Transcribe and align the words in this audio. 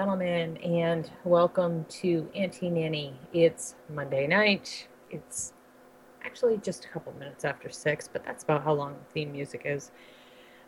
Gentlemen, 0.00 0.56
and 0.64 1.10
welcome 1.24 1.84
to 1.90 2.26
Anti-Nanny. 2.34 3.12
It's 3.34 3.74
Monday 3.90 4.26
night. 4.26 4.88
It's 5.10 5.52
actually 6.24 6.56
just 6.56 6.86
a 6.86 6.88
couple 6.88 7.12
minutes 7.18 7.44
after 7.44 7.68
six, 7.68 8.08
but 8.08 8.24
that's 8.24 8.42
about 8.42 8.64
how 8.64 8.72
long 8.72 8.94
the 8.94 9.12
theme 9.12 9.30
music 9.30 9.60
is. 9.66 9.90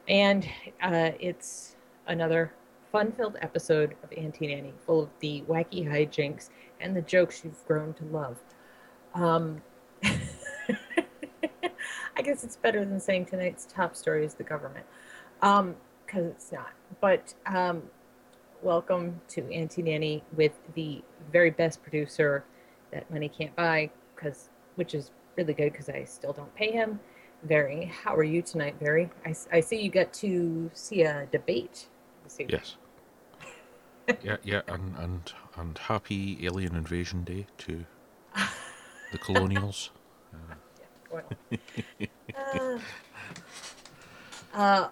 And 0.06 0.47
uh, 0.83 1.12
it's 1.19 1.77
another 2.08 2.53
fun 2.92 3.10
filled 3.10 3.38
episode 3.41 3.94
of 4.03 4.12
Anti-Nanny, 4.14 4.75
full 4.84 5.05
of 5.05 5.08
the 5.20 5.42
wacky 5.48 5.88
hijinks 5.88 6.50
and 6.83 6.94
the 6.94 7.00
jokes 7.00 7.42
you've 7.42 7.66
grown 7.66 7.94
to 7.94 8.05
love. 8.05 8.36
Um, 9.14 9.62
I 10.05 10.12
guess 12.22 12.44
it's 12.44 12.56
better 12.56 12.84
than 12.84 13.00
saying 13.00 13.25
tonight's 13.25 13.64
top 13.64 13.97
story 13.97 14.27
is 14.27 14.34
the 14.34 14.44
government, 14.44 14.84
because 15.41 16.27
it's 16.27 16.53
not. 16.53 16.72
But 17.00 17.33
um, 17.47 17.84
welcome 18.63 19.21
to 19.29 19.53
Anti-Nanny 19.53 20.23
with 20.37 20.53
the 20.75 21.03
very 21.33 21.50
best 21.50 21.83
producer 21.83 22.45
that 22.93 23.11
money 23.11 23.28
can't 23.28 23.55
buy, 23.56 23.91
because 24.15 24.50
which 24.77 24.95
is 24.95 25.11
really 25.37 25.53
good 25.53 25.73
because 25.73 25.89
I 25.89 26.05
still 26.05 26.33
don't 26.33 26.55
pay 26.55 26.71
him. 26.71 27.01
Very, 27.43 27.87
how 27.87 28.15
are 28.15 28.22
you 28.22 28.41
tonight, 28.41 28.78
Barry? 28.78 29.11
I, 29.27 29.34
I 29.53 29.61
see 29.61 29.81
you 29.81 29.91
got 29.91 30.12
to 30.15 30.71
see 30.75 31.03
a 31.03 31.27
debate. 31.33 31.89
Yes. 32.39 32.77
yeah, 34.22 34.37
yeah, 34.43 34.62
and 34.69 34.97
and 34.97 35.33
and 35.56 35.77
happy 35.77 36.39
alien 36.47 36.77
invasion 36.77 37.25
day 37.25 37.47
to 37.59 37.84
the 39.11 39.19
colonials. 39.25 39.91
Well, 41.11 41.25
uh, 42.34 42.78
uh, 44.55 44.89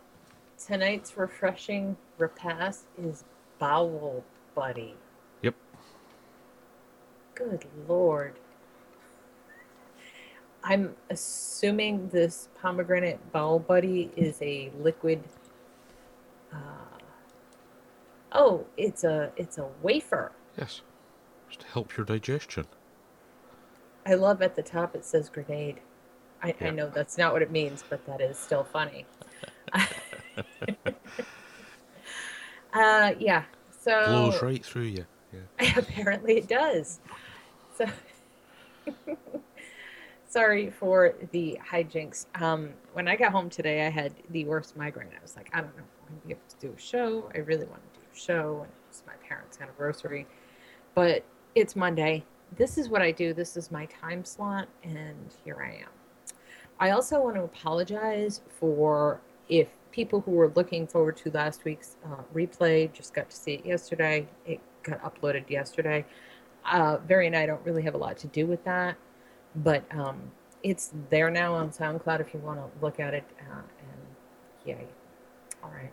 tonight's 0.58 1.16
refreshing 1.16 1.96
repast 2.18 2.84
is 3.02 3.24
bowel 3.60 4.24
buddy. 4.56 4.96
Yep. 5.42 5.54
Good 7.36 7.66
lord. 7.86 8.34
I'm 10.64 10.96
assuming 11.08 12.08
this 12.08 12.48
pomegranate 12.60 13.32
bowel 13.32 13.60
buddy 13.60 14.10
is 14.16 14.40
a 14.42 14.72
liquid. 14.78 15.22
Uh, 16.52 16.56
oh, 18.32 18.66
it's 18.76 19.04
a 19.04 19.30
it's 19.36 19.58
a 19.58 19.68
wafer. 19.82 20.32
Yes. 20.58 20.80
Just 21.48 21.60
to 21.60 21.66
help 21.68 21.96
your 21.96 22.04
digestion. 22.04 22.66
I 24.06 24.14
love 24.14 24.42
at 24.42 24.56
the 24.56 24.62
top 24.62 24.94
it 24.96 25.04
says 25.04 25.28
grenade. 25.28 25.80
I, 26.42 26.54
I 26.60 26.70
know 26.70 26.88
that's 26.88 27.18
not 27.18 27.34
what 27.34 27.42
it 27.42 27.50
means, 27.50 27.84
but 27.88 28.04
that 28.06 28.22
is 28.22 28.38
still 28.38 28.64
funny. 28.64 29.04
uh, 32.72 33.14
yeah. 33.18 33.44
So 33.80 34.04
Blows 34.06 34.42
right 34.42 34.64
through 34.64 34.82
you. 34.82 35.06
Yeah. 35.32 35.72
apparently 35.78 36.38
it 36.38 36.48
does. 36.48 37.00
So 37.76 37.86
sorry 40.28 40.70
for 40.70 41.14
the 41.32 41.58
hijinks. 41.68 42.26
Um, 42.40 42.70
when 42.92 43.08
I 43.08 43.16
got 43.16 43.32
home 43.32 43.50
today, 43.50 43.86
I 43.86 43.90
had 43.90 44.14
the 44.30 44.44
worst 44.44 44.76
migraine. 44.76 45.10
I 45.16 45.22
was 45.22 45.36
like, 45.36 45.50
I 45.52 45.60
don't 45.60 45.76
know 45.76 45.82
if 45.82 46.02
I'm 46.02 46.08
going 46.08 46.20
to 46.20 46.26
be 46.26 46.32
able 46.32 46.42
to 46.48 46.66
do 46.66 46.74
a 46.76 46.80
show. 46.80 47.30
I 47.34 47.38
really 47.38 47.66
want 47.66 47.82
to 47.94 48.00
do 48.00 48.06
a 48.12 48.16
show, 48.16 48.60
and 48.62 48.72
it's 48.88 49.02
my 49.06 49.14
parents' 49.26 49.58
anniversary. 49.60 50.26
But 50.94 51.24
it's 51.54 51.76
Monday. 51.76 52.24
This 52.56 52.78
is 52.78 52.88
what 52.88 53.02
I 53.02 53.10
do. 53.12 53.32
This 53.32 53.56
is 53.56 53.70
my 53.70 53.86
time 53.86 54.24
slot, 54.24 54.68
and 54.82 55.34
here 55.44 55.64
I 55.64 55.82
am. 55.82 55.90
I 56.78 56.90
also 56.90 57.20
want 57.22 57.36
to 57.36 57.42
apologize 57.42 58.40
for 58.58 59.20
if 59.48 59.68
people 59.92 60.20
who 60.20 60.32
were 60.32 60.52
looking 60.54 60.86
forward 60.86 61.16
to 61.18 61.30
last 61.30 61.64
week's 61.64 61.96
uh, 62.04 62.22
replay 62.34 62.92
just 62.92 63.14
got 63.14 63.30
to 63.30 63.36
see 63.36 63.54
it 63.54 63.66
yesterday. 63.66 64.26
It 64.46 64.60
got 64.82 65.02
uploaded 65.02 65.48
yesterday. 65.50 66.04
Uh, 66.64 66.98
Barry 66.98 67.26
and 67.26 67.36
I 67.36 67.46
don't 67.46 67.64
really 67.64 67.82
have 67.82 67.94
a 67.94 67.98
lot 67.98 68.18
to 68.18 68.26
do 68.28 68.46
with 68.46 68.62
that, 68.64 68.96
but 69.56 69.84
um, 69.92 70.30
it's 70.62 70.92
there 71.08 71.30
now 71.30 71.54
on 71.54 71.70
SoundCloud 71.70 72.20
if 72.20 72.34
you 72.34 72.40
want 72.40 72.58
to 72.58 72.84
look 72.84 73.00
at 73.00 73.14
it. 73.14 73.24
Uh, 73.50 73.56
and 73.56 74.00
yay. 74.64 74.86
All 75.62 75.70
right. 75.70 75.92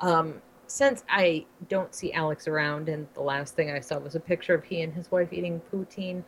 Um, 0.00 0.40
since 0.68 1.04
I 1.08 1.46
don't 1.68 1.94
see 1.94 2.12
Alex 2.12 2.48
around, 2.48 2.88
and 2.88 3.06
the 3.14 3.22
last 3.22 3.54
thing 3.54 3.70
I 3.70 3.80
saw 3.80 3.98
was 3.98 4.14
a 4.14 4.20
picture 4.20 4.54
of 4.54 4.64
he 4.64 4.82
and 4.82 4.92
his 4.92 5.10
wife 5.10 5.32
eating 5.32 5.60
poutine, 5.72 6.22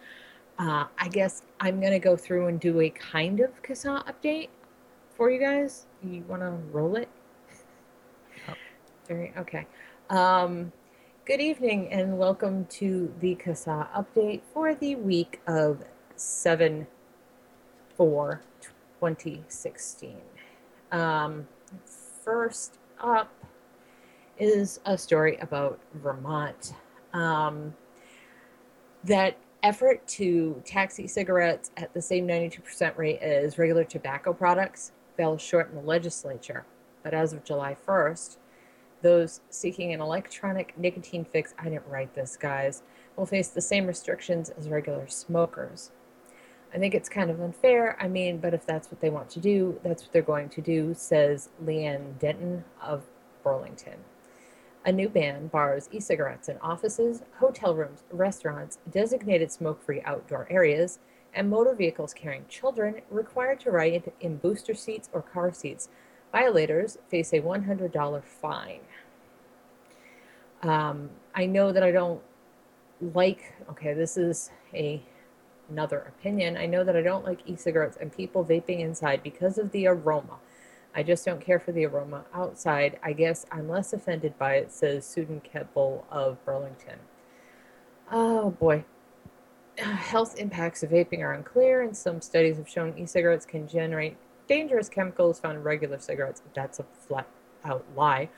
uh, 0.58 0.86
I 0.98 1.08
guess 1.08 1.42
I'm 1.60 1.80
going 1.80 1.92
to 1.92 1.98
go 1.98 2.16
through 2.16 2.46
and 2.48 2.58
do 2.58 2.80
a 2.80 2.90
kind 2.90 3.40
of 3.40 3.62
CASAA 3.62 4.04
update 4.06 4.48
for 5.18 5.32
you 5.32 5.40
guys. 5.40 5.86
You 6.00 6.22
want 6.28 6.42
to 6.42 6.50
roll 6.70 6.94
it? 6.94 7.08
Very 9.08 9.32
okay. 9.36 9.66
Um, 10.10 10.70
good 11.24 11.40
evening 11.40 11.88
and 11.90 12.16
welcome 12.16 12.66
to 12.66 13.12
the 13.18 13.34
CASAA 13.34 13.88
update 13.90 14.42
for 14.54 14.76
the 14.76 14.94
week 14.94 15.40
of 15.48 15.82
7 16.14 16.86
4 17.96 18.42
2016. 19.00 20.18
Um, 20.92 21.48
first 22.24 22.78
up 23.00 23.34
is 24.38 24.78
a 24.84 24.96
story 24.96 25.36
about 25.38 25.80
Vermont. 25.94 26.74
Um, 27.12 27.74
that 29.02 29.36
effort 29.64 30.06
to 30.06 30.62
tax 30.64 31.00
e-cigarettes 31.00 31.72
at 31.76 31.92
the 31.92 32.00
same 32.00 32.28
92% 32.28 32.96
rate 32.96 33.18
as 33.20 33.58
regular 33.58 33.82
tobacco 33.82 34.32
products 34.32 34.92
fell 35.18 35.36
short 35.36 35.68
in 35.68 35.74
the 35.74 35.82
legislature. 35.82 36.64
But 37.02 37.12
as 37.12 37.34
of 37.34 37.44
July 37.44 37.76
1st, 37.86 38.38
those 39.02 39.40
seeking 39.50 39.92
an 39.92 40.00
electronic 40.00 40.78
nicotine 40.78 41.24
fix, 41.24 41.54
I 41.58 41.64
didn't 41.64 41.88
write 41.88 42.14
this, 42.14 42.36
guys, 42.36 42.82
will 43.16 43.26
face 43.26 43.48
the 43.48 43.60
same 43.60 43.86
restrictions 43.86 44.48
as 44.50 44.68
regular 44.68 45.06
smokers. 45.08 45.90
I 46.72 46.78
think 46.78 46.94
it's 46.94 47.08
kind 47.08 47.30
of 47.30 47.40
unfair. 47.40 47.96
I 48.00 48.08
mean, 48.08 48.38
but 48.38 48.54
if 48.54 48.64
that's 48.64 48.90
what 48.90 49.00
they 49.00 49.10
want 49.10 49.28
to 49.30 49.40
do, 49.40 49.80
that's 49.82 50.02
what 50.02 50.12
they're 50.12 50.22
going 50.22 50.48
to 50.50 50.60
do, 50.60 50.94
says 50.94 51.48
Leanne 51.64 52.18
Denton 52.18 52.64
of 52.80 53.04
Burlington. 53.42 53.98
A 54.84 54.92
new 54.92 55.08
ban 55.08 55.48
bars 55.48 55.88
e 55.90 56.00
cigarettes 56.00 56.48
in 56.48 56.58
offices, 56.58 57.22
hotel 57.38 57.74
rooms, 57.74 58.04
restaurants, 58.10 58.78
designated 58.90 59.50
smoke 59.50 59.82
free 59.82 60.02
outdoor 60.04 60.46
areas, 60.50 60.98
and 61.34 61.50
motor 61.50 61.74
vehicles 61.74 62.14
carrying 62.14 62.44
children 62.48 63.02
required 63.10 63.60
to 63.60 63.70
ride 63.70 64.12
in 64.20 64.36
booster 64.36 64.74
seats 64.74 65.08
or 65.12 65.22
car 65.22 65.52
seats. 65.52 65.88
Violators 66.32 66.98
face 67.08 67.32
a 67.32 67.40
$100 67.40 68.24
fine. 68.24 68.80
Um, 70.62 71.10
I 71.34 71.46
know 71.46 71.72
that 71.72 71.82
I 71.82 71.90
don't 71.90 72.20
like, 73.00 73.54
okay, 73.70 73.94
this 73.94 74.16
is 74.16 74.50
a 74.74 75.02
another 75.70 76.00
opinion. 76.08 76.56
I 76.56 76.66
know 76.66 76.82
that 76.82 76.96
I 76.96 77.02
don't 77.02 77.24
like 77.24 77.40
e 77.46 77.54
cigarettes 77.56 77.98
and 78.00 78.14
people 78.14 78.44
vaping 78.44 78.80
inside 78.80 79.22
because 79.22 79.58
of 79.58 79.70
the 79.70 79.86
aroma. 79.86 80.38
I 80.94 81.02
just 81.02 81.24
don't 81.24 81.40
care 81.40 81.60
for 81.60 81.72
the 81.72 81.84
aroma 81.84 82.24
outside. 82.34 82.98
I 83.02 83.12
guess 83.12 83.46
I'm 83.52 83.68
less 83.68 83.92
offended 83.92 84.38
by 84.38 84.54
it, 84.54 84.72
says 84.72 85.06
Susan 85.06 85.40
Keppel 85.40 86.06
of 86.10 86.42
Burlington. 86.44 86.98
Oh 88.10 88.50
boy. 88.50 88.84
Health 89.78 90.36
impacts 90.38 90.82
of 90.82 90.90
vaping 90.90 91.20
are 91.20 91.32
unclear, 91.32 91.82
and 91.82 91.96
some 91.96 92.20
studies 92.20 92.56
have 92.56 92.68
shown 92.68 92.98
e 92.98 93.06
cigarettes 93.06 93.46
can 93.46 93.68
generate 93.68 94.16
dangerous 94.48 94.88
chemicals 94.88 95.38
found 95.38 95.56
in 95.56 95.62
regular 95.62 95.98
cigarettes. 96.00 96.42
That's 96.54 96.80
a 96.80 96.84
flat 97.06 97.28
out 97.64 97.84
lie. 97.94 98.28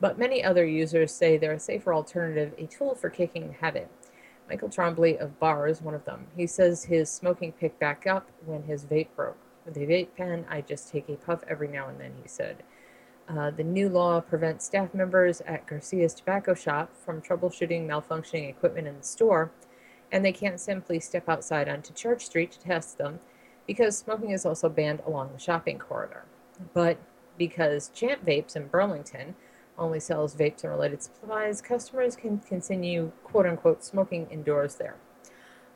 But 0.00 0.18
many 0.18 0.44
other 0.44 0.64
users 0.64 1.12
say 1.12 1.36
they're 1.36 1.52
a 1.52 1.58
safer 1.58 1.94
alternative, 1.94 2.52
a 2.58 2.66
tool 2.66 2.94
for 2.94 3.10
kicking 3.10 3.56
habit. 3.60 3.90
Michael 4.48 4.68
Trombley 4.68 5.16
of 5.18 5.40
Bar 5.40 5.68
is 5.68 5.80
one 5.80 5.94
of 5.94 6.04
them. 6.04 6.26
He 6.36 6.46
says 6.46 6.84
his 6.84 7.10
smoking 7.10 7.52
picked 7.52 7.80
back 7.80 8.06
up 8.06 8.28
when 8.44 8.64
his 8.64 8.84
vape 8.84 9.08
broke. 9.16 9.38
With 9.64 9.76
a 9.76 9.80
vape 9.80 10.08
pen, 10.16 10.44
I 10.48 10.60
just 10.60 10.90
take 10.90 11.08
a 11.08 11.16
puff 11.16 11.42
every 11.48 11.68
now 11.68 11.88
and 11.88 11.98
then, 11.98 12.12
he 12.22 12.28
said. 12.28 12.62
Uh, 13.26 13.50
the 13.50 13.64
new 13.64 13.88
law 13.88 14.20
prevents 14.20 14.66
staff 14.66 14.92
members 14.92 15.40
at 15.42 15.66
Garcia's 15.66 16.12
tobacco 16.12 16.52
shop 16.54 16.94
from 16.94 17.22
troubleshooting 17.22 17.86
malfunctioning 17.86 18.50
equipment 18.50 18.86
in 18.86 18.98
the 18.98 19.02
store, 19.02 19.50
and 20.12 20.24
they 20.24 20.32
can't 20.32 20.60
simply 20.60 21.00
step 21.00 21.28
outside 21.28 21.68
onto 21.68 21.92
Church 21.92 22.24
Street 22.26 22.52
to 22.52 22.60
test 22.60 22.98
them 22.98 23.20
because 23.66 23.96
smoking 23.96 24.30
is 24.30 24.44
also 24.44 24.68
banned 24.68 25.00
along 25.06 25.30
the 25.32 25.38
shopping 25.38 25.78
corridor. 25.78 26.24
But 26.72 26.98
because 27.38 27.90
Champ 27.94 28.24
Vapes 28.24 28.56
in 28.56 28.68
Burlington 28.68 29.34
only 29.78 29.98
sells 30.00 30.34
vapes 30.34 30.62
and 30.62 30.72
related 30.72 31.02
supplies, 31.02 31.60
customers 31.60 32.14
can 32.16 32.38
continue 32.38 33.10
quote 33.24 33.46
unquote 33.46 33.82
smoking 33.82 34.26
indoors 34.30 34.76
there. 34.76 34.96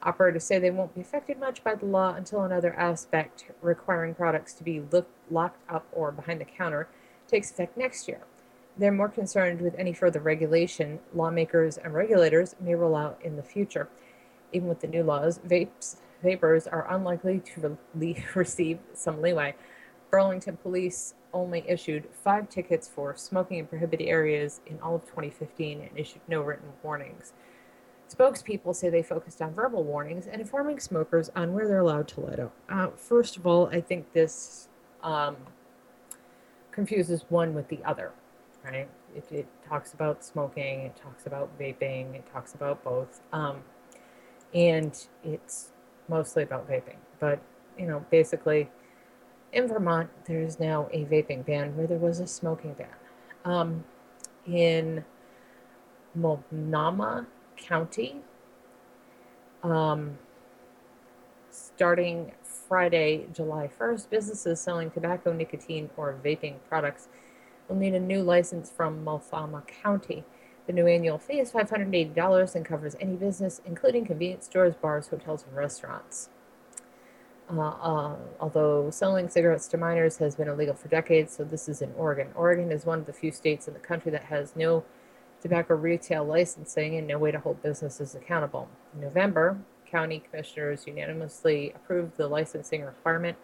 Operators 0.03 0.45
say 0.45 0.59
they 0.59 0.71
won't 0.71 0.95
be 0.95 1.01
affected 1.01 1.41
much 1.41 1.65
by 1.65 1.75
the 1.75 1.87
law 1.87 2.15
until 2.15 2.43
another 2.43 2.73
aspect 2.75 3.47
requiring 3.61 4.15
products 4.15 4.53
to 4.55 4.63
be 4.63 4.81
look, 4.93 5.09
locked 5.31 5.61
up 5.69 5.87
or 5.91 6.13
behind 6.13 6.41
the 6.41 6.45
counter 6.45 6.89
takes 7.27 7.51
effect 7.51 7.77
next 7.77 8.07
year. 8.07 8.21
They're 8.77 8.93
more 8.93 9.09
concerned 9.09 9.61
with 9.61 9.75
any 9.77 9.93
further 9.93 10.21
regulation 10.21 11.01
lawmakers 11.13 11.77
and 11.77 11.93
regulators 11.93 12.55
may 12.61 12.77
roll 12.77 12.95
out 12.95 13.19
in 13.23 13.35
the 13.35 13.43
future. 13.43 13.89
Even 14.53 14.69
with 14.69 14.81
the 14.81 14.87
new 14.87 15.03
laws, 15.03 15.41
vapes, 15.47 15.97
vapors 16.23 16.67
are 16.67 16.93
unlikely 16.93 17.41
to 17.41 17.77
re- 17.95 18.25
receive 18.35 18.79
some 18.95 19.21
leeway. 19.21 19.55
Burlington 20.11 20.57
police 20.57 21.15
only 21.33 21.65
issued 21.69 22.09
five 22.25 22.49
tickets 22.49 22.89
for 22.89 23.15
smoking 23.17 23.59
in 23.59 23.67
prohibited 23.67 24.09
areas 24.09 24.61
in 24.67 24.81
all 24.81 24.95
of 24.97 25.03
2015 25.03 25.81
and 25.83 25.91
issued 25.99 26.23
no 26.29 26.41
written 26.41 26.69
warnings. 26.83 27.33
Spokespeople 28.09 28.75
say 28.75 28.89
they 28.89 29.03
focused 29.03 29.43
on 29.43 29.53
verbal 29.53 29.85
warnings 29.85 30.27
and 30.27 30.41
informing 30.41 30.81
smokers 30.81 31.31
on 31.37 31.53
where 31.53 31.69
they're 31.69 31.81
allowed 31.81 32.09
to 32.09 32.21
light 32.21 32.41
up. 32.41 32.53
Uh, 32.71 32.89
first 32.97 33.37
of 33.37 33.47
all, 33.47 33.67
I 33.67 33.83
think 33.83 34.13
this 34.15 34.69
um, 35.03 35.37
confuses 36.71 37.25
one 37.29 37.55
with 37.55 37.69
the 37.69 37.81
other, 37.85 38.13
right? 38.65 38.89
It, 39.15 39.25
it 39.31 39.47
talks 39.69 39.93
about 39.93 40.25
smoking, 40.25 40.81
it 40.81 40.97
talks 40.97 41.27
about 41.27 41.51
vaping, 41.59 42.15
it 42.15 42.25
talks 42.33 42.55
about 42.55 42.83
both. 42.83 43.21
Um, 43.33 43.63
and 44.55 45.07
it's 45.25 45.73
mostly 46.09 46.43
about 46.43 46.69
vaping. 46.69 46.97
But, 47.21 47.41
you 47.79 47.87
know, 47.87 48.05
basically, 48.11 48.71
in 49.53 49.69
Vermont, 49.69 50.11
there's 50.27 50.61
now 50.61 50.89
a 50.93 51.05
vaping 51.05 51.45
ban 51.45 51.77
where 51.77 51.87
there 51.87 51.99
was 51.99 52.21
a 52.21 52.27
smoking 52.27 52.75
ban. 52.75 52.89
Um, 53.45 53.85
in 54.47 55.05
Multnomah 56.15 57.27
County, 57.57 58.17
um, 59.63 60.19
starting 61.51 62.33
Friday, 62.43 63.27
July 63.33 63.69
1st, 63.79 64.11
businesses 64.11 64.61
selling 64.61 64.91
tobacco, 64.91 65.33
nicotine, 65.33 65.91
or 65.97 66.15
vaping 66.23 66.57
products 66.69 67.09
will 67.69 67.77
need 67.77 67.95
a 67.95 68.01
new 68.01 68.23
license 68.23 68.71
from 68.71 69.05
Multnomah 69.05 69.65
County. 69.83 70.25
The 70.69 70.75
new 70.75 70.87
annual 70.87 71.17
fee 71.17 71.41
is 71.41 71.51
$580 71.51 72.55
and 72.55 72.63
covers 72.63 72.95
any 73.01 73.17
business, 73.17 73.63
including 73.65 74.05
convenience 74.05 74.45
stores, 74.45 74.75
bars, 74.75 75.09
hotels, 75.09 75.43
and 75.49 75.57
restaurants. 75.57 76.29
Uh, 77.51 77.61
uh, 77.61 78.17
although 78.39 78.91
selling 78.91 79.31
cigarettes 79.31 79.67
to 79.69 79.79
minors 79.79 80.19
has 80.19 80.37
been 80.37 80.47
illegal 80.47 80.75
for 80.75 80.89
decades, 80.89 81.35
so 81.35 81.43
this 81.43 81.71
is 81.71 81.81
in 81.81 81.91
Oregon. 81.97 82.29
Oregon 82.35 82.71
is 82.71 82.85
one 82.85 82.99
of 82.99 83.07
the 83.07 83.15
few 83.15 83.33
states 83.33 83.67
in 83.67 83.73
the 83.73 83.81
country 83.81 84.11
that 84.11 84.25
has 84.25 84.55
no 84.55 84.85
tobacco 85.41 85.75
retail 85.75 86.23
licensing 86.23 86.99
and 86.99 87.07
no 87.07 87.17
way 87.17 87.31
to 87.31 87.39
hold 87.41 87.63
businesses 87.63 88.15
accountable. 88.15 88.69
In 88.93 89.01
November, 89.01 89.57
county 89.91 90.23
commissioners 90.31 90.87
unanimously 90.87 91.73
approved 91.75 92.19
the 92.19 92.29
licensing 92.29 92.85
requirement 92.85 93.39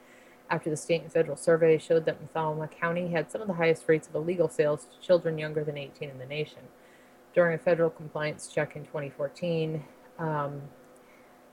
after 0.50 0.68
the 0.68 0.76
state 0.76 1.00
and 1.00 1.10
federal 1.10 1.38
survey 1.38 1.78
showed 1.78 2.04
that 2.04 2.18
Multnomah 2.34 2.68
County 2.68 3.08
had 3.12 3.30
some 3.30 3.40
of 3.40 3.48
the 3.48 3.54
highest 3.54 3.84
rates 3.88 4.08
of 4.08 4.14
illegal 4.14 4.50
sales 4.50 4.84
to 4.84 5.00
children 5.00 5.38
younger 5.38 5.64
than 5.64 5.78
18 5.78 6.10
in 6.10 6.18
the 6.18 6.26
nation. 6.26 6.60
During 7.34 7.54
a 7.54 7.58
federal 7.58 7.90
compliance 7.90 8.48
check 8.48 8.76
in 8.76 8.84
2014, 8.84 9.82
um, 10.18 10.62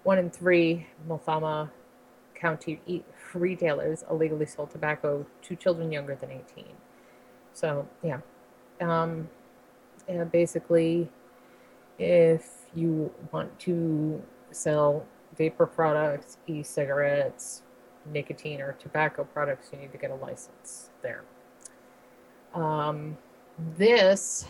one 0.04 0.20
in 0.20 0.30
three 0.30 0.88
Multnomah 1.08 1.72
County 2.36 3.04
retailers 3.34 4.04
illegally 4.10 4.46
sold 4.46 4.72
tobacco 4.72 5.26
to 5.42 5.56
children 5.56 5.92
younger 5.92 6.16
than 6.16 6.32
18. 6.32 6.66
So, 7.54 7.88
yeah. 8.04 8.20
Um, 8.80 9.30
basically, 10.32 11.10
if 12.00 12.48
you 12.74 13.12
want 13.32 13.58
to 13.60 14.22
sell 14.52 15.06
vapor 15.38 15.66
products, 15.66 16.38
e 16.48 16.64
cigarettes, 16.64 17.62
nicotine, 18.12 18.62
or 18.62 18.74
tobacco 18.74 19.24
products, 19.24 19.70
you 19.72 19.80
need 19.80 19.92
to 19.92 19.98
get 19.98 20.12
a 20.12 20.16
license 20.16 20.90
there. 21.02 21.24
Um, 22.54 23.18
this, 23.78 24.46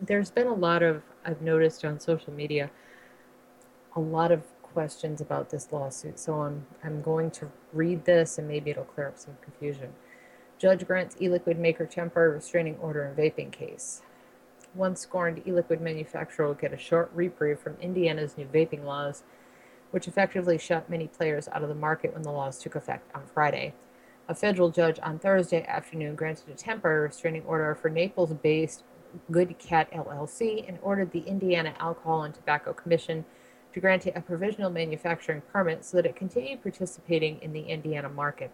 there's 0.00 0.30
been 0.30 0.46
a 0.46 0.54
lot 0.54 0.82
of, 0.82 1.02
I've 1.24 1.42
noticed 1.42 1.84
on 1.84 1.98
social 2.00 2.32
media, 2.32 2.70
a 3.96 4.00
lot 4.00 4.30
of 4.32 4.42
questions 4.62 5.20
about 5.20 5.50
this 5.50 5.68
lawsuit. 5.72 6.18
So 6.18 6.42
I'm, 6.42 6.66
I'm 6.84 7.02
going 7.02 7.30
to 7.32 7.50
read 7.72 8.04
this 8.04 8.38
and 8.38 8.46
maybe 8.46 8.70
it'll 8.70 8.84
clear 8.84 9.08
up 9.08 9.18
some 9.18 9.36
confusion. 9.42 9.92
Judge 10.58 10.86
grants 10.86 11.16
e-liquid 11.20 11.58
maker 11.58 11.86
temporary 11.86 12.34
restraining 12.34 12.76
order 12.76 13.04
in 13.04 13.14
vaping 13.14 13.52
case. 13.52 14.02
One 14.74 14.96
scorned 14.96 15.42
e-liquid 15.46 15.80
manufacturer 15.80 16.46
will 16.46 16.54
get 16.54 16.72
a 16.72 16.78
short 16.78 17.10
reprieve 17.14 17.58
from 17.58 17.76
Indiana's 17.80 18.36
new 18.36 18.46
vaping 18.46 18.84
laws, 18.84 19.22
which 19.90 20.06
effectively 20.06 20.58
shut 20.58 20.90
many 20.90 21.08
players 21.08 21.48
out 21.48 21.62
of 21.62 21.68
the 21.68 21.74
market 21.74 22.12
when 22.12 22.22
the 22.22 22.30
laws 22.30 22.58
took 22.58 22.74
effect 22.74 23.10
on 23.14 23.22
Friday. 23.32 23.72
A 24.28 24.34
federal 24.34 24.70
judge 24.70 24.98
on 25.02 25.18
Thursday 25.18 25.64
afternoon 25.66 26.14
granted 26.14 26.50
a 26.50 26.54
temporary 26.54 27.06
restraining 27.06 27.44
order 27.44 27.74
for 27.74 27.88
Naples-based 27.88 28.84
Good 29.30 29.58
Cat 29.58 29.90
LLC 29.92 30.68
and 30.68 30.78
ordered 30.82 31.12
the 31.12 31.20
Indiana 31.20 31.74
Alcohol 31.78 32.22
and 32.22 32.34
Tobacco 32.34 32.72
Commission 32.72 33.24
to 33.72 33.80
grant 33.80 34.06
it 34.06 34.16
a 34.16 34.20
provisional 34.20 34.70
manufacturing 34.70 35.42
permit 35.52 35.84
so 35.84 35.96
that 35.96 36.06
it 36.06 36.16
continued 36.16 36.62
participating 36.62 37.38
in 37.42 37.52
the 37.52 37.62
Indiana 37.62 38.08
market. 38.08 38.50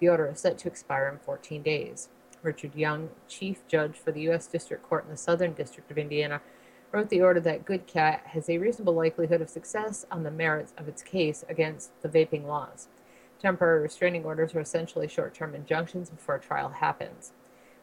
The 0.00 0.08
order 0.08 0.26
is 0.26 0.40
set 0.40 0.58
to 0.58 0.68
expire 0.68 1.08
in 1.08 1.18
14 1.18 1.62
days. 1.62 2.08
Richard 2.42 2.74
Young, 2.74 3.10
Chief 3.28 3.66
Judge 3.66 3.96
for 3.96 4.12
the 4.12 4.22
U.S. 4.22 4.46
District 4.46 4.82
Court 4.82 5.04
in 5.04 5.10
the 5.10 5.16
Southern 5.16 5.52
District 5.52 5.90
of 5.90 5.98
Indiana, 5.98 6.40
wrote 6.92 7.08
the 7.08 7.22
order 7.22 7.40
that 7.40 7.64
Good 7.64 7.86
Cat 7.86 8.22
has 8.26 8.48
a 8.48 8.58
reasonable 8.58 8.94
likelihood 8.94 9.40
of 9.40 9.50
success 9.50 10.06
on 10.10 10.22
the 10.22 10.30
merits 10.30 10.72
of 10.78 10.88
its 10.88 11.02
case 11.02 11.44
against 11.48 11.90
the 12.02 12.08
vaping 12.08 12.46
laws. 12.46 12.88
Temporary 13.38 13.82
restraining 13.82 14.24
orders 14.24 14.54
are 14.54 14.60
essentially 14.60 15.08
short 15.08 15.34
term 15.34 15.54
injunctions 15.54 16.10
before 16.10 16.36
a 16.36 16.40
trial 16.40 16.68
happens. 16.68 17.32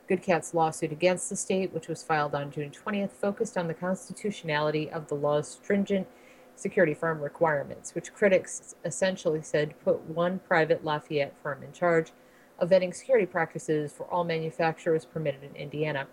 Good 0.06 0.22
Cat's 0.22 0.54
lawsuit 0.54 0.92
against 0.92 1.30
the 1.30 1.36
state, 1.38 1.74
which 1.74 1.88
was 1.88 2.04
filed 2.04 2.36
on 2.36 2.52
June 2.52 2.72
20th, 2.72 3.12
focused 3.12 3.58
on 3.58 3.68
the 3.68 3.74
constitutionality 3.74 4.90
of 4.92 5.08
the 5.08 5.16
law's 5.16 5.48
stringent 5.48 6.08
security 6.56 6.94
firm 6.94 7.22
requirements, 7.22 7.96
which 7.96 8.14
critics 8.14 8.76
essentially 8.84 9.42
said 9.42 9.74
put 9.84 10.02
one 10.02 10.40
private 10.40 10.84
Lafayette 10.84 11.34
firm 11.42 11.64
in 11.64 11.72
charge 11.72 12.12
of 12.60 12.70
vetting 12.70 12.94
security 12.94 13.26
practices 13.26 13.94
for 13.94 14.04
all 14.06 14.26
manufacturers 14.26 15.06
permitted 15.06 15.42
in 15.44 15.56
Indiana. 15.56 16.08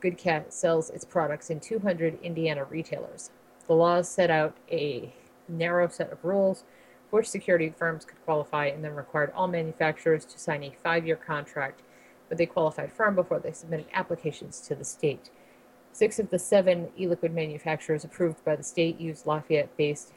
Good 0.00 0.16
Cat 0.16 0.52
sells 0.52 0.88
its 0.88 1.04
products 1.04 1.50
in 1.50 1.60
200 1.60 2.18
Indiana 2.22 2.64
retailers. 2.64 3.30
The 3.66 3.74
laws 3.74 4.08
set 4.08 4.30
out 4.30 4.56
a 4.70 5.14
narrow 5.48 5.88
set 5.88 6.10
of 6.10 6.24
rules 6.24 6.64
for 7.10 7.20
which 7.20 7.28
security 7.28 7.72
firms 7.76 8.06
could 8.06 8.22
qualify 8.24 8.66
and 8.66 8.82
then 8.82 8.94
required 8.94 9.32
all 9.34 9.48
manufacturers 9.48 10.24
to 10.24 10.38
sign 10.38 10.62
a 10.62 10.74
five 10.82 11.06
year 11.06 11.16
contract 11.16 11.82
with 12.34 12.40
a 12.40 12.52
qualified 12.52 12.92
firm 12.92 13.14
before 13.14 13.38
they 13.38 13.52
submitted 13.52 13.86
applications 13.92 14.60
to 14.60 14.74
the 14.74 14.84
state. 14.84 15.30
Six 15.92 16.18
of 16.18 16.30
the 16.30 16.38
seven 16.38 16.88
e 16.98 17.06
liquid 17.06 17.32
manufacturers 17.32 18.02
approved 18.04 18.44
by 18.44 18.56
the 18.56 18.64
state 18.64 19.00
used 19.00 19.24
Lafayette 19.24 19.76
based 19.76 20.12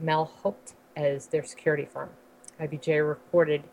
Mulhaupt 0.00 0.72
as 0.96 1.26
their 1.26 1.44
security 1.44 1.84
firm. 1.84 2.08
IBJ 2.58 3.06
reported 3.06 3.64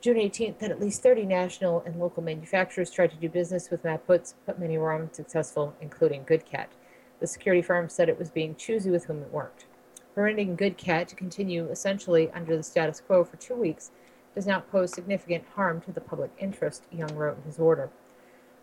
June 0.00 0.16
18th 0.16 0.60
that 0.60 0.70
at 0.70 0.80
least 0.80 1.02
30 1.02 1.26
national 1.26 1.82
and 1.84 1.98
local 1.98 2.22
manufacturers 2.22 2.90
tried 2.90 3.10
to 3.10 3.16
do 3.16 3.28
business 3.28 3.70
with 3.70 3.82
Mulhaupt, 3.82 4.34
but 4.46 4.60
many 4.60 4.78
were 4.78 4.94
unsuccessful, 4.94 5.74
including 5.80 6.22
Good 6.22 6.46
Cat. 6.46 6.70
The 7.18 7.26
security 7.26 7.62
firm 7.62 7.88
said 7.88 8.08
it 8.08 8.18
was 8.18 8.30
being 8.30 8.54
choosy 8.54 8.90
with 8.90 9.06
whom 9.06 9.22
it 9.22 9.32
worked. 9.32 9.64
Permitting 10.14 10.54
Good 10.54 10.76
Cat 10.76 11.08
to 11.08 11.16
continue 11.16 11.68
essentially 11.68 12.30
under 12.30 12.56
the 12.56 12.62
status 12.62 13.00
quo 13.00 13.24
for 13.24 13.36
two 13.38 13.56
weeks 13.56 13.90
does 14.34 14.46
not 14.46 14.70
pose 14.70 14.92
significant 14.92 15.44
harm 15.54 15.80
to 15.82 15.92
the 15.92 16.00
public 16.00 16.30
interest, 16.38 16.84
Young 16.90 17.14
wrote 17.14 17.38
in 17.38 17.44
his 17.44 17.58
order. 17.58 17.90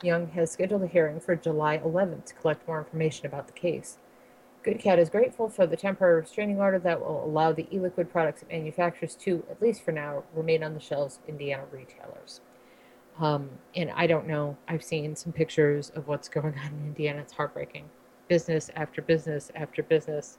Young 0.04 0.28
has 0.30 0.52
scheduled 0.52 0.84
a 0.84 0.88
hearing 0.88 1.20
for 1.20 1.36
July 1.36 1.78
11th 1.78 2.26
to 2.26 2.34
collect 2.34 2.68
more 2.68 2.80
information 2.80 3.26
about 3.26 3.48
the 3.48 3.54
case. 3.54 3.98
Good 4.64 4.80
Cat 4.80 5.00
is 5.00 5.10
grateful 5.10 5.50
for 5.50 5.66
the 5.66 5.78
temporary 5.78 6.22
restraining 6.22 6.60
order 6.60 6.78
that 6.80 7.00
will 7.00 7.24
allow 7.26 7.52
the 7.52 7.68
e-liquid 7.72 8.12
products 8.12 8.44
it 8.44 8.50
manufactures 8.50 9.16
to, 9.16 9.44
at 9.50 9.62
least 9.62 9.84
for 9.84 9.92
now, 9.92 10.24
remain 10.36 10.64
on 10.64 10.74
the 10.74 10.80
shelves 10.80 11.18
of 11.18 11.30
Indiana 11.30 11.64
retailers. 11.72 12.42
Um, 13.20 13.50
and 13.76 13.92
I 13.92 14.08
don't 14.08 14.28
know. 14.28 14.58
I've 14.68 14.84
seen 14.84 15.16
some 15.16 15.34
pictures 15.34 15.92
of 15.96 16.08
what's 16.08 16.30
going 16.30 16.58
on 16.60 16.68
in 16.68 16.88
Indiana. 16.88 17.22
It's 17.22 17.34
heartbreaking. 17.34 17.86
Business 18.28 18.70
after 18.76 19.02
business 19.02 19.52
after 19.56 19.84
business 19.84 20.38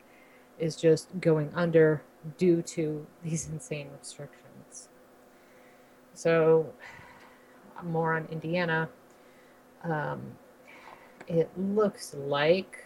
is 0.59 0.77
just 0.77 1.09
going 1.21 1.51
under 1.55 2.03
due 2.39 2.63
to 2.63 3.07
these 3.25 3.49
insane 3.49 3.89
restrictions. 3.99 4.42
So, 6.15 6.73
more 7.83 8.15
on 8.15 8.27
Indiana. 8.31 8.89
Um, 9.85 10.23
it 11.27 11.51
looks 11.57 12.15
like 12.15 12.85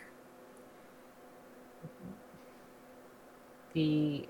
the 3.74 4.26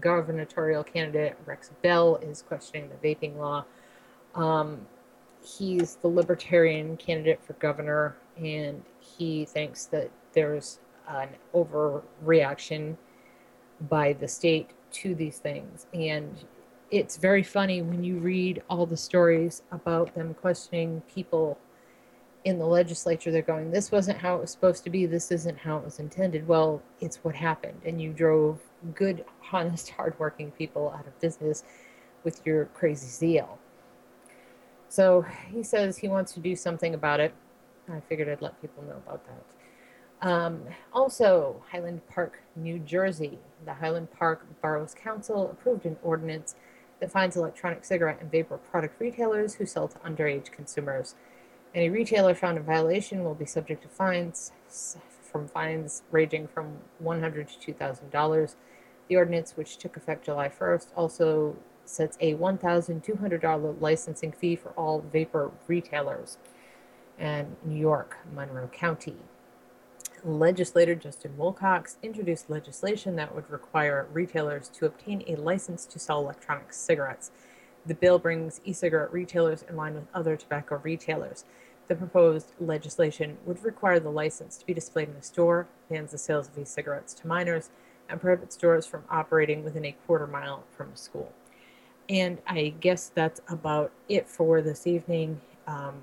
gubernatorial 0.00 0.84
candidate 0.84 1.36
Rex 1.46 1.70
Bell 1.82 2.16
is 2.16 2.42
questioning 2.42 2.90
the 2.90 3.08
vaping 3.08 3.36
law. 3.36 3.64
Um, 4.34 4.86
he's 5.42 5.96
the 5.96 6.08
libertarian 6.08 6.96
candidate 6.96 7.42
for 7.42 7.54
governor, 7.54 8.16
and 8.36 8.82
he 9.00 9.44
thinks 9.46 9.86
that 9.86 10.10
there's 10.32 10.80
an 11.08 11.30
overreaction 11.54 12.96
by 13.88 14.12
the 14.12 14.28
state 14.28 14.70
to 14.92 15.14
these 15.14 15.38
things. 15.38 15.86
And 15.94 16.36
it's 16.90 17.16
very 17.16 17.42
funny 17.42 17.82
when 17.82 18.02
you 18.02 18.18
read 18.18 18.62
all 18.68 18.86
the 18.86 18.96
stories 18.96 19.62
about 19.70 20.14
them 20.14 20.34
questioning 20.34 21.02
people 21.12 21.58
in 22.44 22.58
the 22.58 22.66
legislature. 22.66 23.30
They're 23.30 23.42
going, 23.42 23.70
This 23.70 23.92
wasn't 23.92 24.18
how 24.18 24.36
it 24.36 24.40
was 24.40 24.50
supposed 24.50 24.84
to 24.84 24.90
be. 24.90 25.06
This 25.06 25.30
isn't 25.30 25.58
how 25.58 25.78
it 25.78 25.84
was 25.84 26.00
intended. 26.00 26.48
Well, 26.48 26.82
it's 27.00 27.18
what 27.22 27.34
happened. 27.34 27.80
And 27.84 28.00
you 28.00 28.12
drove 28.12 28.60
good, 28.94 29.24
honest, 29.52 29.90
hardworking 29.96 30.50
people 30.52 30.94
out 30.96 31.06
of 31.06 31.18
business 31.20 31.64
with 32.24 32.44
your 32.44 32.66
crazy 32.66 33.08
zeal. 33.08 33.58
So 34.88 35.24
he 35.52 35.62
says 35.62 35.98
he 35.98 36.08
wants 36.08 36.32
to 36.32 36.40
do 36.40 36.56
something 36.56 36.94
about 36.94 37.20
it. 37.20 37.32
I 37.88 38.00
figured 38.00 38.28
I'd 38.28 38.42
let 38.42 38.60
people 38.60 38.82
know 38.82 38.96
about 38.96 39.22
that. 39.26 40.28
Um, 40.28 40.62
also, 40.92 41.62
Highland 41.70 42.02
Park, 42.08 42.42
New 42.56 42.78
Jersey. 42.80 43.38
The 43.64 43.74
Highland 43.74 44.10
Park 44.10 44.44
Boroughs 44.60 44.94
Council 44.94 45.50
approved 45.50 45.86
an 45.86 45.96
ordinance 46.02 46.56
that 47.00 47.10
fines 47.10 47.36
electronic 47.36 47.84
cigarette 47.84 48.18
and 48.20 48.30
vapor 48.30 48.58
product 48.58 49.00
retailers 49.00 49.54
who 49.54 49.66
sell 49.66 49.88
to 49.88 49.98
underage 49.98 50.52
consumers. 50.52 51.14
Any 51.74 51.88
retailer 51.88 52.34
found 52.34 52.58
in 52.58 52.64
violation 52.64 53.24
will 53.24 53.34
be 53.34 53.46
subject 53.46 53.82
to 53.82 53.88
fines 53.88 54.52
from 55.22 55.48
fines 55.48 56.02
ranging 56.10 56.46
from 56.48 56.78
100 56.98 57.48
to 57.48 57.72
$2,000. 57.72 58.54
The 59.08 59.16
ordinance, 59.16 59.56
which 59.56 59.76
took 59.76 59.96
effect 59.96 60.24
July 60.24 60.48
1st, 60.48 60.88
also 60.96 61.56
sets 61.84 62.16
a 62.20 62.34
$1,200 62.34 63.80
licensing 63.80 64.32
fee 64.32 64.56
for 64.56 64.70
all 64.70 65.04
vapor 65.12 65.50
retailers. 65.66 66.38
And 67.18 67.56
New 67.64 67.78
York, 67.78 68.18
Monroe 68.34 68.68
County. 68.68 69.16
Legislator 70.24 70.94
Justin 70.94 71.36
Wilcox 71.36 71.96
introduced 72.02 72.50
legislation 72.50 73.16
that 73.16 73.34
would 73.34 73.50
require 73.50 74.06
retailers 74.12 74.68
to 74.70 74.86
obtain 74.86 75.24
a 75.26 75.36
license 75.36 75.86
to 75.86 75.98
sell 75.98 76.20
electronic 76.20 76.72
cigarettes. 76.72 77.30
The 77.86 77.94
bill 77.94 78.18
brings 78.18 78.60
e 78.64 78.72
cigarette 78.72 79.12
retailers 79.12 79.62
in 79.62 79.76
line 79.76 79.94
with 79.94 80.06
other 80.14 80.36
tobacco 80.36 80.80
retailers. 80.82 81.44
The 81.88 81.94
proposed 81.96 82.52
legislation 82.60 83.38
would 83.46 83.64
require 83.64 83.98
the 83.98 84.10
license 84.10 84.56
to 84.58 84.66
be 84.66 84.74
displayed 84.74 85.08
in 85.08 85.16
a 85.16 85.22
store, 85.22 85.66
bans 85.88 86.12
the 86.12 86.18
sales 86.18 86.48
of 86.48 86.58
e 86.58 86.64
cigarettes 86.64 87.14
to 87.14 87.26
minors, 87.26 87.70
and 88.08 88.20
prohibits 88.20 88.54
stores 88.54 88.86
from 88.86 89.04
operating 89.10 89.64
within 89.64 89.84
a 89.84 89.96
quarter 90.06 90.26
mile 90.26 90.64
from 90.76 90.90
a 90.92 90.96
school. 90.96 91.32
And 92.08 92.38
I 92.46 92.74
guess 92.80 93.10
that's 93.14 93.40
about 93.48 93.92
it 94.08 94.28
for 94.28 94.60
this 94.62 94.86
evening. 94.86 95.40
Um, 95.66 96.02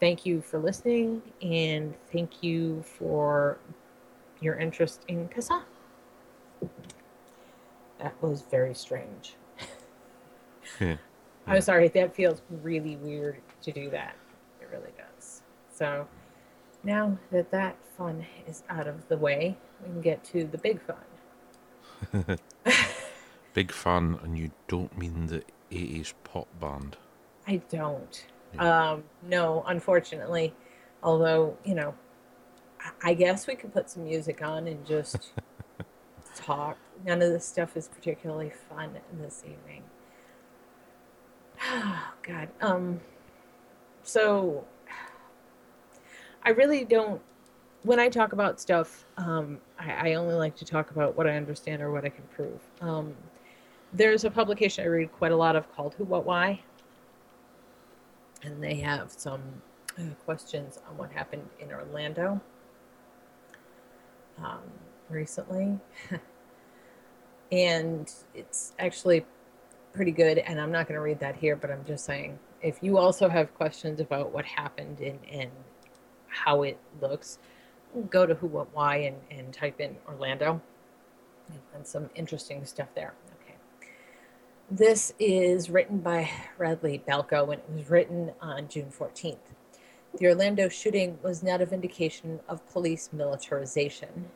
thank 0.00 0.26
you 0.26 0.40
for 0.40 0.58
listening, 0.58 1.22
and 1.42 1.94
thank 2.12 2.42
you 2.42 2.82
for 2.82 3.58
your 4.40 4.56
interest 4.58 5.04
in 5.08 5.28
CASAA. 5.28 5.62
That 7.98 8.20
was 8.22 8.42
very 8.42 8.74
strange. 8.74 9.34
Yeah. 10.80 10.96
I'm 11.46 11.60
sorry, 11.62 11.88
that 11.88 12.14
feels 12.14 12.42
really 12.62 12.96
weird 12.96 13.40
to 13.62 13.72
do 13.72 13.90
that. 13.90 14.14
It 14.60 14.68
really 14.70 14.92
does. 14.96 15.42
So 15.72 16.06
now 16.84 17.18
that 17.32 17.50
that 17.50 17.76
fun 17.98 18.24
is 18.46 18.62
out 18.70 18.86
of 18.86 19.08
the 19.08 19.16
way, 19.16 19.56
we 19.82 19.88
can 19.88 20.00
get 20.00 20.22
to 20.24 20.44
the 20.44 20.58
big 20.58 20.80
fun. 20.80 22.38
Big 23.52 23.72
fun, 23.72 24.18
and 24.22 24.38
you 24.38 24.52
don't 24.68 24.96
mean 24.96 25.26
the 25.26 25.42
80s 25.72 26.14
pop 26.22 26.46
band. 26.60 26.96
I 27.48 27.56
don't. 27.68 28.24
Yeah. 28.54 28.90
Um, 28.92 29.04
no, 29.22 29.64
unfortunately. 29.66 30.54
Although, 31.02 31.56
you 31.64 31.74
know, 31.74 31.94
I- 32.80 33.10
I 33.10 33.14
guess 33.14 33.46
we 33.46 33.54
could 33.54 33.72
put 33.72 33.88
some 33.90 34.04
music 34.04 34.42
on 34.42 34.66
and 34.66 34.84
just 34.86 35.32
talk. 36.34 36.76
None 37.04 37.22
of 37.22 37.32
this 37.32 37.46
stuff 37.46 37.76
is 37.76 37.88
particularly 37.88 38.50
fun 38.68 38.98
this 39.20 39.42
evening. 39.44 39.82
Oh, 41.62 42.14
God. 42.22 42.48
Um, 42.62 43.00
so 44.02 44.64
I 46.42 46.50
really 46.50 46.84
don't. 46.84 47.20
When 47.82 48.00
I 48.00 48.08
talk 48.08 48.32
about 48.32 48.58
stuff, 48.60 49.04
um, 49.18 49.58
I, 49.78 50.10
I 50.10 50.14
only 50.14 50.34
like 50.34 50.56
to 50.56 50.64
talk 50.64 50.90
about 50.90 51.16
what 51.16 51.26
I 51.26 51.36
understand 51.36 51.82
or 51.82 51.90
what 51.92 52.04
I 52.04 52.08
can 52.08 52.24
prove. 52.34 52.60
Um, 52.80 53.14
there's 53.92 54.24
a 54.24 54.30
publication 54.30 54.84
I 54.84 54.88
read 54.88 55.12
quite 55.12 55.32
a 55.32 55.36
lot 55.36 55.54
of 55.54 55.70
called 55.74 55.94
Who, 55.94 56.04
What, 56.04 56.24
Why, 56.24 56.60
and 58.42 58.62
they 58.62 58.76
have 58.76 59.12
some 59.12 59.42
uh, 59.98 60.02
questions 60.24 60.78
on 60.88 60.96
what 60.96 61.10
happened 61.12 61.48
in 61.58 61.72
Orlando 61.72 62.40
um, 64.42 64.62
recently. 65.08 65.78
and 67.52 68.12
it's 68.34 68.72
actually 68.78 69.24
pretty 69.92 70.12
good. 70.12 70.38
And 70.38 70.60
I'm 70.60 70.72
not 70.72 70.86
going 70.86 70.96
to 70.96 71.02
read 71.02 71.20
that 71.20 71.36
here, 71.36 71.56
but 71.56 71.70
I'm 71.70 71.84
just 71.84 72.04
saying 72.04 72.38
if 72.62 72.82
you 72.82 72.98
also 72.98 73.28
have 73.28 73.54
questions 73.54 74.00
about 74.00 74.32
what 74.32 74.44
happened 74.44 75.00
and, 75.00 75.18
and 75.30 75.50
how 76.28 76.62
it 76.62 76.78
looks, 77.00 77.38
go 78.10 78.26
to 78.26 78.34
Who, 78.34 78.46
What, 78.46 78.68
Why 78.74 78.96
and, 78.96 79.16
and 79.30 79.52
type 79.52 79.80
in 79.80 79.96
Orlando. 80.06 80.60
You'll 81.48 81.84
some 81.84 82.08
interesting 82.14 82.64
stuff 82.64 82.88
there. 82.94 83.14
This 84.72 85.12
is 85.18 85.68
written 85.68 85.98
by 85.98 86.30
Radley 86.56 87.02
Balko 87.04 87.52
and 87.52 87.54
it 87.54 87.68
was 87.74 87.90
written 87.90 88.30
on 88.40 88.68
June 88.68 88.92
14th. 88.96 89.38
The 90.16 90.28
Orlando 90.28 90.68
shooting 90.68 91.18
was 91.24 91.42
not 91.42 91.60
a 91.60 91.66
vindication 91.66 92.38
of 92.48 92.64
police 92.70 93.10
militarization. 93.12 94.26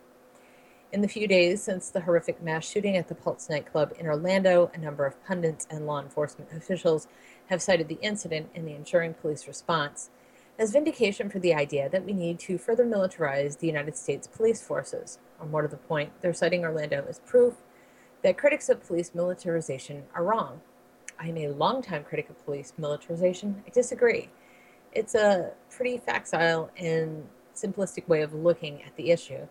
In 0.91 1.03
the 1.03 1.09
few 1.09 1.29
days 1.29 1.63
since 1.63 1.89
the 1.89 2.01
horrific 2.01 2.43
mass 2.43 2.69
shooting 2.69 2.97
at 2.97 3.07
the 3.07 3.15
Pulse 3.15 3.49
nightclub 3.49 3.93
in 3.97 4.09
Orlando, 4.09 4.73
a 4.75 4.79
number 4.79 5.07
of 5.07 5.25
pundits 5.25 5.69
and 5.71 5.87
law 5.87 6.01
enforcement 6.01 6.51
officials 6.53 7.07
have 7.47 7.63
cited 7.63 7.87
the 7.87 8.01
incident 8.03 8.51
and 8.57 8.67
the 8.67 8.75
ensuring 8.75 9.15
police 9.15 9.47
response 9.47 10.11
as 10.59 10.73
vindication 10.73 11.31
for 11.31 11.39
the 11.39 11.55
idea 11.55 11.89
that 11.89 12.05
we 12.05 12.13
need 12.13 12.41
to 12.41 12.59
further 12.59 12.85
militarize 12.85 13.61
the 13.61 13.69
United 13.69 13.97
States 13.97 14.27
police 14.27 14.61
forces. 14.61 15.21
Or 15.39 15.47
more 15.47 15.63
to 15.63 15.69
the 15.69 15.77
point, 15.77 16.11
they're 16.21 16.35
citing 16.35 16.65
Orlando 16.65 17.07
as 17.09 17.21
proof 17.21 17.55
that 18.25 18.39
critics 18.39 18.71
of 18.71 18.83
police 18.83 19.15
militarization 19.15 20.03
are 20.15 20.25
wrong. 20.25 20.63
I 21.21 21.29
am 21.29 21.37
a 21.37 21.49
longtime 21.49 22.05
critic 22.05 22.31
of 22.31 22.43
police 22.47 22.73
militarization. 22.79 23.63
I 23.67 23.71
disagree. 23.71 24.31
It's 24.93 25.15
a 25.15 25.51
pretty 25.69 25.99
facile 25.99 26.71
and 26.79 27.29
simplistic 27.55 28.09
way 28.09 28.23
of 28.23 28.33
looking 28.33 28.83
at 28.83 28.97
the 28.97 29.11
issue. 29.11 29.47